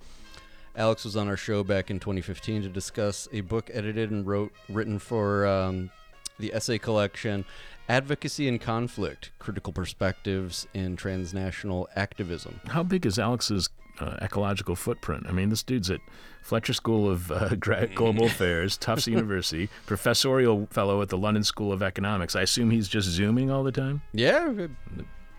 Alex 0.77 1.05
was 1.05 1.17
on 1.17 1.29
our 1.29 1.37
show 1.37 1.65
back 1.65 1.91
in 1.91 1.99
2015 1.99 2.63
to 2.63 2.69
discuss 2.69 3.29
a 3.33 3.41
book 3.41 3.71
edited 3.73 4.11
and 4.11 4.27
wrote 4.27 4.53
written 4.69 4.99
for 4.99 5.47
um, 5.47 5.91
the 6.39 6.53
essay 6.55 6.79
collection 6.79 7.45
Advocacy 7.89 8.49
and 8.49 8.61
Conflict: 8.61 9.31
Critical 9.39 9.73
Perspectives 9.73 10.67
in 10.75 10.97
Transnational 10.97 11.89
Activism. 11.95 12.61
How 12.67 12.83
big 12.83 13.07
is 13.07 13.19
Alex's 13.19 13.69
uh, 14.01 14.17
ecological 14.21 14.75
footprint? 14.75 15.25
I 15.29 15.33
mean, 15.33 15.51
this 15.51 15.63
dude's 15.63 15.89
at 15.91 16.01
Fletcher 16.43 16.73
School 16.73 17.09
of 17.09 17.31
uh, 17.31 17.55
Global 17.95 18.27
Affairs, 18.27 18.77
Tufts 18.77 19.07
University, 19.07 19.69
professorial 19.87 20.67
fellow 20.71 21.01
at 21.01 21.09
the 21.09 21.19
London 21.19 21.45
School 21.45 21.73
of 21.73 21.83
Economics. 21.83 22.35
I 22.35 22.43
assume 22.43 22.71
he's 22.71 22.89
just 22.89 23.09
zooming 23.09 23.51
all 23.51 23.63
the 23.63 23.73
time. 23.73 24.03
Yeah, 24.13 24.53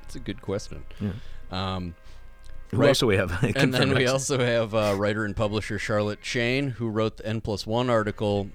it's 0.03 0.15
a 0.15 0.19
good 0.19 0.41
question. 0.41 0.83
Um, 1.51 1.95
Who 2.71 2.77
Right. 2.77 2.89
else 2.89 2.99
do 2.99 3.07
we 3.07 3.15
have? 3.17 3.31
and 3.55 3.73
then 3.73 3.93
we 3.95 4.07
also 4.07 4.39
have 4.39 4.75
uh, 4.75 4.93
writer 4.97 5.23
and 5.25 5.35
publisher 5.35 5.79
Charlotte 5.79 6.19
Shane, 6.21 6.69
who 6.71 6.89
wrote 6.89 7.17
the 7.17 7.25
N 7.25 7.39
plus 7.41 7.65
one 7.65 7.89
article 7.89 8.49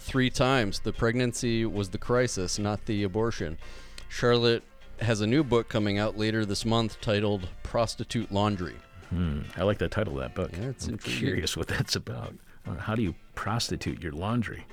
three 0.00 0.30
times. 0.30 0.80
The 0.80 0.92
pregnancy 0.92 1.66
was 1.66 1.90
the 1.90 1.98
crisis, 1.98 2.58
not 2.58 2.84
the 2.86 3.02
abortion. 3.02 3.58
Charlotte 4.08 4.62
has 5.00 5.20
a 5.20 5.26
new 5.26 5.44
book 5.44 5.68
coming 5.68 5.98
out 5.98 6.16
later 6.16 6.44
this 6.46 6.64
month 6.64 7.00
titled 7.00 7.48
Prostitute 7.62 8.32
Laundry. 8.32 8.74
Hmm, 9.10 9.40
I 9.56 9.62
like 9.64 9.78
the 9.78 9.88
title 9.88 10.14
of 10.14 10.20
that 10.20 10.34
book. 10.34 10.50
Yeah, 10.52 10.68
it's 10.68 10.86
I'm 10.86 10.94
intriguing. 10.94 11.18
curious 11.20 11.56
what 11.56 11.68
that's 11.68 11.94
about. 11.96 12.34
Uh, 12.66 12.74
How 12.74 12.94
do 12.94 13.02
you 13.02 13.14
prostitute 13.34 14.02
your 14.02 14.12
laundry? 14.12 14.66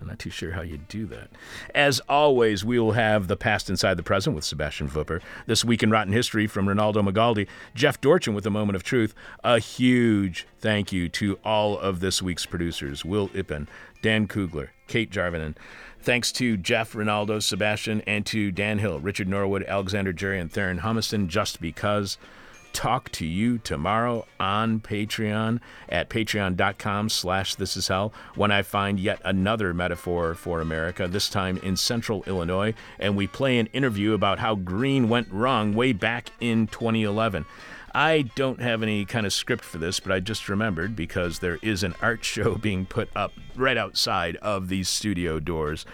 I'm 0.00 0.06
not 0.06 0.18
too 0.18 0.30
sure 0.30 0.52
how 0.52 0.62
you 0.62 0.78
do 0.88 1.06
that. 1.06 1.28
As 1.74 2.00
always, 2.08 2.64
we 2.64 2.78
will 2.78 2.92
have 2.92 3.26
the 3.26 3.36
past 3.36 3.68
inside 3.68 3.94
the 3.94 4.02
present 4.02 4.36
with 4.36 4.44
Sebastian 4.44 4.88
Vupper. 4.88 5.20
This 5.46 5.64
week 5.64 5.82
in 5.82 5.90
Rotten 5.90 6.12
History 6.12 6.46
from 6.46 6.66
Ronaldo 6.66 7.06
Magaldi, 7.06 7.48
Jeff 7.74 8.00
Dorchen 8.00 8.34
with 8.34 8.46
a 8.46 8.50
moment 8.50 8.76
of 8.76 8.82
truth. 8.82 9.14
A 9.42 9.58
huge 9.58 10.46
thank 10.60 10.92
you 10.92 11.08
to 11.10 11.38
all 11.44 11.78
of 11.78 12.00
this 12.00 12.22
week's 12.22 12.46
producers: 12.46 13.04
Will 13.04 13.28
Ippen, 13.30 13.66
Dan 14.02 14.28
Kugler, 14.28 14.72
Kate 14.86 15.10
Jarvinen. 15.10 15.56
Thanks 16.00 16.30
to 16.32 16.56
Jeff, 16.56 16.92
Ronaldo, 16.92 17.42
Sebastian, 17.42 18.02
and 18.02 18.24
to 18.26 18.52
Dan 18.52 18.78
Hill, 18.78 19.00
Richard 19.00 19.28
Norwood, 19.28 19.64
Alexander 19.64 20.12
Jerry, 20.12 20.38
and 20.38 20.50
Theron 20.50 20.78
Humiston, 20.80 21.26
just 21.26 21.60
because. 21.60 22.18
Talk 22.72 23.10
to 23.12 23.26
you 23.26 23.58
tomorrow 23.58 24.26
on 24.38 24.80
Patreon 24.80 25.60
at 25.88 26.08
patreon.com 26.08 27.08
slash 27.08 27.54
this 27.54 27.76
is 27.76 27.88
hell 27.88 28.12
when 28.34 28.50
I 28.50 28.62
find 28.62 29.00
yet 29.00 29.20
another 29.24 29.74
metaphor 29.74 30.34
for 30.34 30.60
America, 30.60 31.08
this 31.08 31.28
time 31.28 31.58
in 31.58 31.76
central 31.76 32.22
Illinois, 32.26 32.74
and 32.98 33.16
we 33.16 33.26
play 33.26 33.58
an 33.58 33.66
interview 33.72 34.12
about 34.12 34.38
how 34.38 34.54
green 34.54 35.08
went 35.08 35.30
wrong 35.30 35.74
way 35.74 35.92
back 35.92 36.30
in 36.40 36.66
2011. 36.66 37.44
I 37.94 38.30
don't 38.36 38.60
have 38.60 38.82
any 38.82 39.04
kind 39.04 39.26
of 39.26 39.32
script 39.32 39.64
for 39.64 39.78
this, 39.78 39.98
but 39.98 40.12
I 40.12 40.20
just 40.20 40.48
remembered 40.48 40.94
because 40.94 41.38
there 41.38 41.58
is 41.62 41.82
an 41.82 41.94
art 42.02 42.24
show 42.24 42.54
being 42.54 42.86
put 42.86 43.08
up 43.16 43.32
right 43.56 43.76
outside 43.76 44.36
of 44.36 44.68
these 44.68 44.88
studio 44.88 45.40
doors 45.40 45.84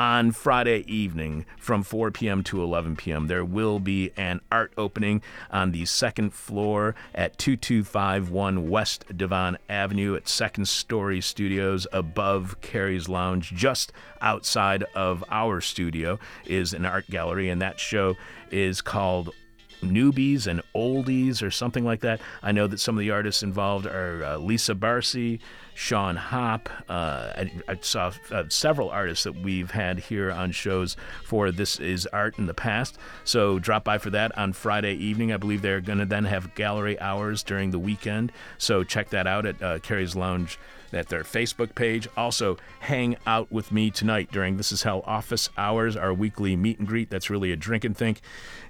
on 0.00 0.32
Friday 0.32 0.82
evening 0.86 1.44
from 1.58 1.82
4 1.82 2.10
p.m. 2.10 2.42
to 2.42 2.62
11 2.62 2.96
p.m. 2.96 3.26
There 3.26 3.44
will 3.44 3.78
be 3.78 4.12
an 4.16 4.40
art 4.50 4.72
opening 4.78 5.20
on 5.50 5.72
the 5.72 5.84
second 5.84 6.32
floor 6.32 6.94
at 7.14 7.36
2251 7.36 8.70
West 8.70 9.04
Devon 9.14 9.58
Avenue 9.68 10.14
at 10.16 10.26
Second 10.26 10.68
Story 10.68 11.20
Studios 11.20 11.86
above 11.92 12.62
Cary's 12.62 13.10
Lounge. 13.10 13.52
Just 13.52 13.92
outside 14.22 14.84
of 14.94 15.22
our 15.30 15.60
studio 15.60 16.18
is 16.46 16.72
an 16.72 16.86
art 16.86 17.06
gallery, 17.10 17.50
and 17.50 17.60
that 17.60 17.78
show 17.78 18.16
is 18.50 18.80
called 18.80 19.34
newbies 19.82 20.46
and 20.46 20.62
oldies 20.74 21.42
or 21.42 21.50
something 21.50 21.84
like 21.84 22.00
that. 22.00 22.22
I 22.42 22.52
know 22.52 22.66
that 22.66 22.80
some 22.80 22.96
of 22.96 23.00
the 23.00 23.10
artists 23.10 23.42
involved 23.42 23.86
are 23.86 24.24
uh, 24.24 24.36
Lisa 24.38 24.74
Barcy, 24.74 25.40
Sean 25.80 26.14
Hop. 26.14 26.68
Uh, 26.90 27.32
I, 27.34 27.52
I, 27.66 27.78
saw 27.80 28.12
uh, 28.30 28.44
several 28.50 28.90
artists 28.90 29.24
that 29.24 29.34
we've 29.34 29.70
had 29.70 29.98
here 29.98 30.30
on 30.30 30.52
shows 30.52 30.94
for 31.24 31.50
This 31.50 31.80
Is 31.80 32.06
Art 32.08 32.38
in 32.38 32.44
the 32.44 32.52
past. 32.52 32.98
So 33.24 33.58
drop 33.58 33.82
by 33.82 33.96
for 33.96 34.10
that 34.10 34.36
on 34.36 34.52
Friday 34.52 34.92
evening. 34.92 35.32
I 35.32 35.38
believe 35.38 35.62
they're 35.62 35.80
going 35.80 35.98
to 35.98 36.04
then 36.04 36.26
have 36.26 36.54
gallery 36.54 37.00
hours 37.00 37.42
during 37.42 37.70
the 37.70 37.78
weekend. 37.78 38.30
So 38.58 38.84
check 38.84 39.08
that 39.08 39.26
out 39.26 39.46
at 39.46 39.62
uh, 39.62 39.78
Cary's 39.78 40.14
Lounge 40.14 40.58
at 40.92 41.08
their 41.08 41.22
Facebook 41.22 41.74
page. 41.74 42.06
Also, 42.14 42.58
hang 42.80 43.16
out 43.26 43.50
with 43.50 43.72
me 43.72 43.90
tonight 43.90 44.30
during 44.30 44.58
This 44.58 44.72
Is 44.72 44.82
Hell 44.82 45.02
office 45.06 45.48
hours, 45.56 45.96
our 45.96 46.12
weekly 46.12 46.56
meet 46.56 46.78
and 46.78 46.86
greet. 46.86 47.08
That's 47.08 47.30
really 47.30 47.52
a 47.52 47.56
drink 47.56 47.84
and 47.84 47.96
think. 47.96 48.20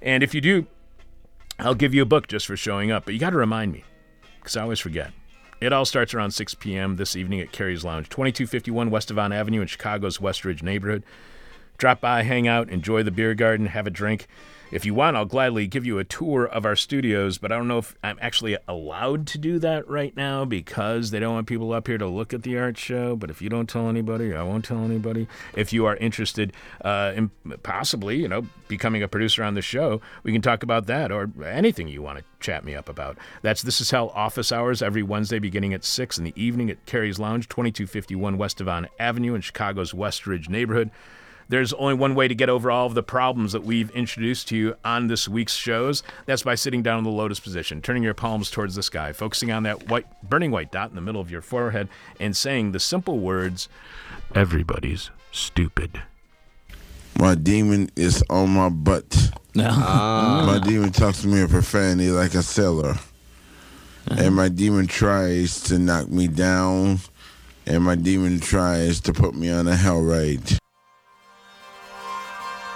And 0.01 0.23
if 0.23 0.33
you 0.33 0.41
do, 0.41 0.69
I'll 1.59 1.75
give 1.75 1.93
you 1.93 2.03
a 2.03 2.07
book 2.07 2.29
just 2.29 2.47
for 2.47 2.57
showing 2.57 2.93
up, 2.93 3.05
but 3.05 3.15
you 3.15 3.19
got 3.19 3.31
to 3.31 3.37
remind 3.37 3.73
me 3.73 3.83
because 4.39 4.57
I 4.57 4.63
always 4.63 4.79
forget. 4.79 5.11
It 5.61 5.75
all 5.75 5.85
starts 5.85 6.15
around 6.15 6.31
6 6.31 6.55
p.m. 6.55 6.97
this 6.97 7.15
evening 7.15 7.41
at 7.41 7.53
Cary's 7.53 7.85
Lounge, 7.85 8.09
2251 8.09 8.89
West 8.89 9.09
Devon 9.09 9.31
Avenue 9.31 9.61
in 9.61 9.67
Chicago's 9.67 10.19
West 10.19 10.43
Ridge 10.43 10.63
neighborhood. 10.63 11.03
Drop 11.77 12.01
by, 12.01 12.23
hang 12.23 12.49
out, 12.49 12.71
enjoy 12.71 13.03
the 13.03 13.11
beer 13.11 13.35
garden, 13.35 13.67
have 13.67 13.87
a 13.87 13.91
drink. 13.91 14.27
If 14.71 14.87
you 14.87 14.95
want, 14.95 15.17
I'll 15.17 15.25
gladly 15.25 15.67
give 15.67 15.85
you 15.85 15.99
a 15.99 16.05
tour 16.05 16.47
of 16.47 16.65
our 16.65 16.77
studios, 16.77 17.39
but 17.39 17.51
I 17.51 17.57
don't 17.57 17.67
know 17.67 17.79
if 17.79 17.97
I'm 18.05 18.19
actually 18.21 18.57
allowed 18.69 19.27
to 19.29 19.39
do 19.39 19.59
that 19.59 19.89
right 19.89 20.17
now 20.17 20.45
because 20.45 21.11
they 21.11 21.19
don't 21.19 21.35
want 21.35 21.49
people 21.49 21.73
up 21.73 21.89
here 21.89 21.99
to 21.99 22.07
look 22.07 22.33
at 22.33 22.45
the 22.45 22.57
art 22.57 22.79
show. 22.79 23.17
But 23.17 23.31
if 23.31 23.43
you 23.43 23.49
don't 23.49 23.69
tell 23.69 23.89
anybody, 23.89 24.33
I 24.33 24.45
won't 24.45 24.65
tell 24.65 24.85
anybody. 24.85 25.27
If 25.55 25.73
you 25.73 25.87
are 25.87 25.97
interested 25.97 26.53
uh, 26.85 27.13
in 27.17 27.31
possibly, 27.65 28.17
you 28.17 28.29
know, 28.29 28.47
becoming 28.69 29.03
a 29.03 29.09
producer 29.09 29.43
on 29.43 29.55
the 29.55 29.63
show, 29.63 30.01
we 30.23 30.33
can 30.33 30.41
talk 30.41 30.63
about 30.63 30.87
that 30.87 31.11
or 31.11 31.29
anything 31.45 31.89
you 31.89 32.03
want 32.03 32.19
to 32.19 32.25
chat 32.39 32.65
me 32.65 32.77
up 32.77 32.89
about. 32.89 33.19
That's 33.43 33.63
This 33.63 33.81
Is 33.81 33.91
Hell 33.91 34.13
office 34.15 34.53
hours 34.53 34.83
every 34.83 35.03
Wednesday 35.03 35.41
beginning 35.41 35.75
at 35.75 35.85
6 35.85 36.17
in 36.17 36.25
the 36.25 36.33
evening 36.37 36.71
at 36.71 36.87
Cary's 36.87 37.19
Lounge, 37.19 37.49
2251 37.49 38.39
West 38.39 38.59
Devon 38.59 38.87
Avenue 39.01 39.35
in 39.35 39.41
Chicago's 39.41 39.93
Westridge 39.93 40.49
neighborhood. 40.49 40.93
There's 41.51 41.73
only 41.73 41.95
one 41.95 42.15
way 42.15 42.29
to 42.29 42.35
get 42.35 42.49
over 42.49 42.71
all 42.71 42.87
of 42.87 42.95
the 42.95 43.03
problems 43.03 43.51
that 43.53 43.65
we've 43.65 43.91
introduced 43.91 44.47
to 44.49 44.57
you 44.57 44.77
on 44.85 45.09
this 45.09 45.29
week's 45.29 45.57
shows. 45.57 46.05
That's 46.27 46.45
by 46.45 46.55
sitting 46.55 46.81
down 46.81 46.99
in 46.99 47.05
the 47.05 47.11
lotus 47.11 47.41
position, 47.41 47.83
turning 47.83 48.05
your 48.05 48.15
palms 48.15 48.53
towards 48.53 48.77
the 48.77 48.85
sky, 48.85 49.13
focusing 49.13 49.51
on 49.51 49.65
that 49.65 49.89
white, 49.89 50.07
burning 50.23 50.53
white 50.53 50.71
dot 50.71 50.91
in 50.91 50.95
the 50.95 51.01
middle 51.01 51.21
of 51.21 51.29
your 51.29 51.43
forehead, 51.43 51.89
and 52.21 52.37
saying 52.37 52.71
the 52.71 52.79
simple 52.79 53.19
words, 53.19 53.69
Everybody's 54.33 55.11
stupid. 55.33 56.01
My 57.19 57.35
demon 57.35 57.91
is 57.97 58.23
on 58.31 58.51
my 58.51 58.69
butt. 58.69 59.33
Ah. 59.59 60.45
My 60.47 60.65
demon 60.65 60.93
talks 60.93 61.23
to 61.23 61.27
me 61.27 61.41
in 61.41 61.49
profanity 61.49 62.13
like 62.13 62.35
a 62.35 62.45
sailor. 62.45 62.95
And 64.07 64.37
my 64.37 64.49
demon 64.49 64.87
tries 64.87 65.61
to 65.63 65.81
knock 65.81 66.09
me 66.09 66.29
down. 66.29 67.01
And 67.67 67.83
my 67.83 67.97
demon 67.97 68.39
tries 68.39 69.01
to 69.01 69.13
put 69.13 69.35
me 69.35 69.51
on 69.51 69.67
a 69.67 69.75
hell 69.75 70.01
ride. 70.01 70.61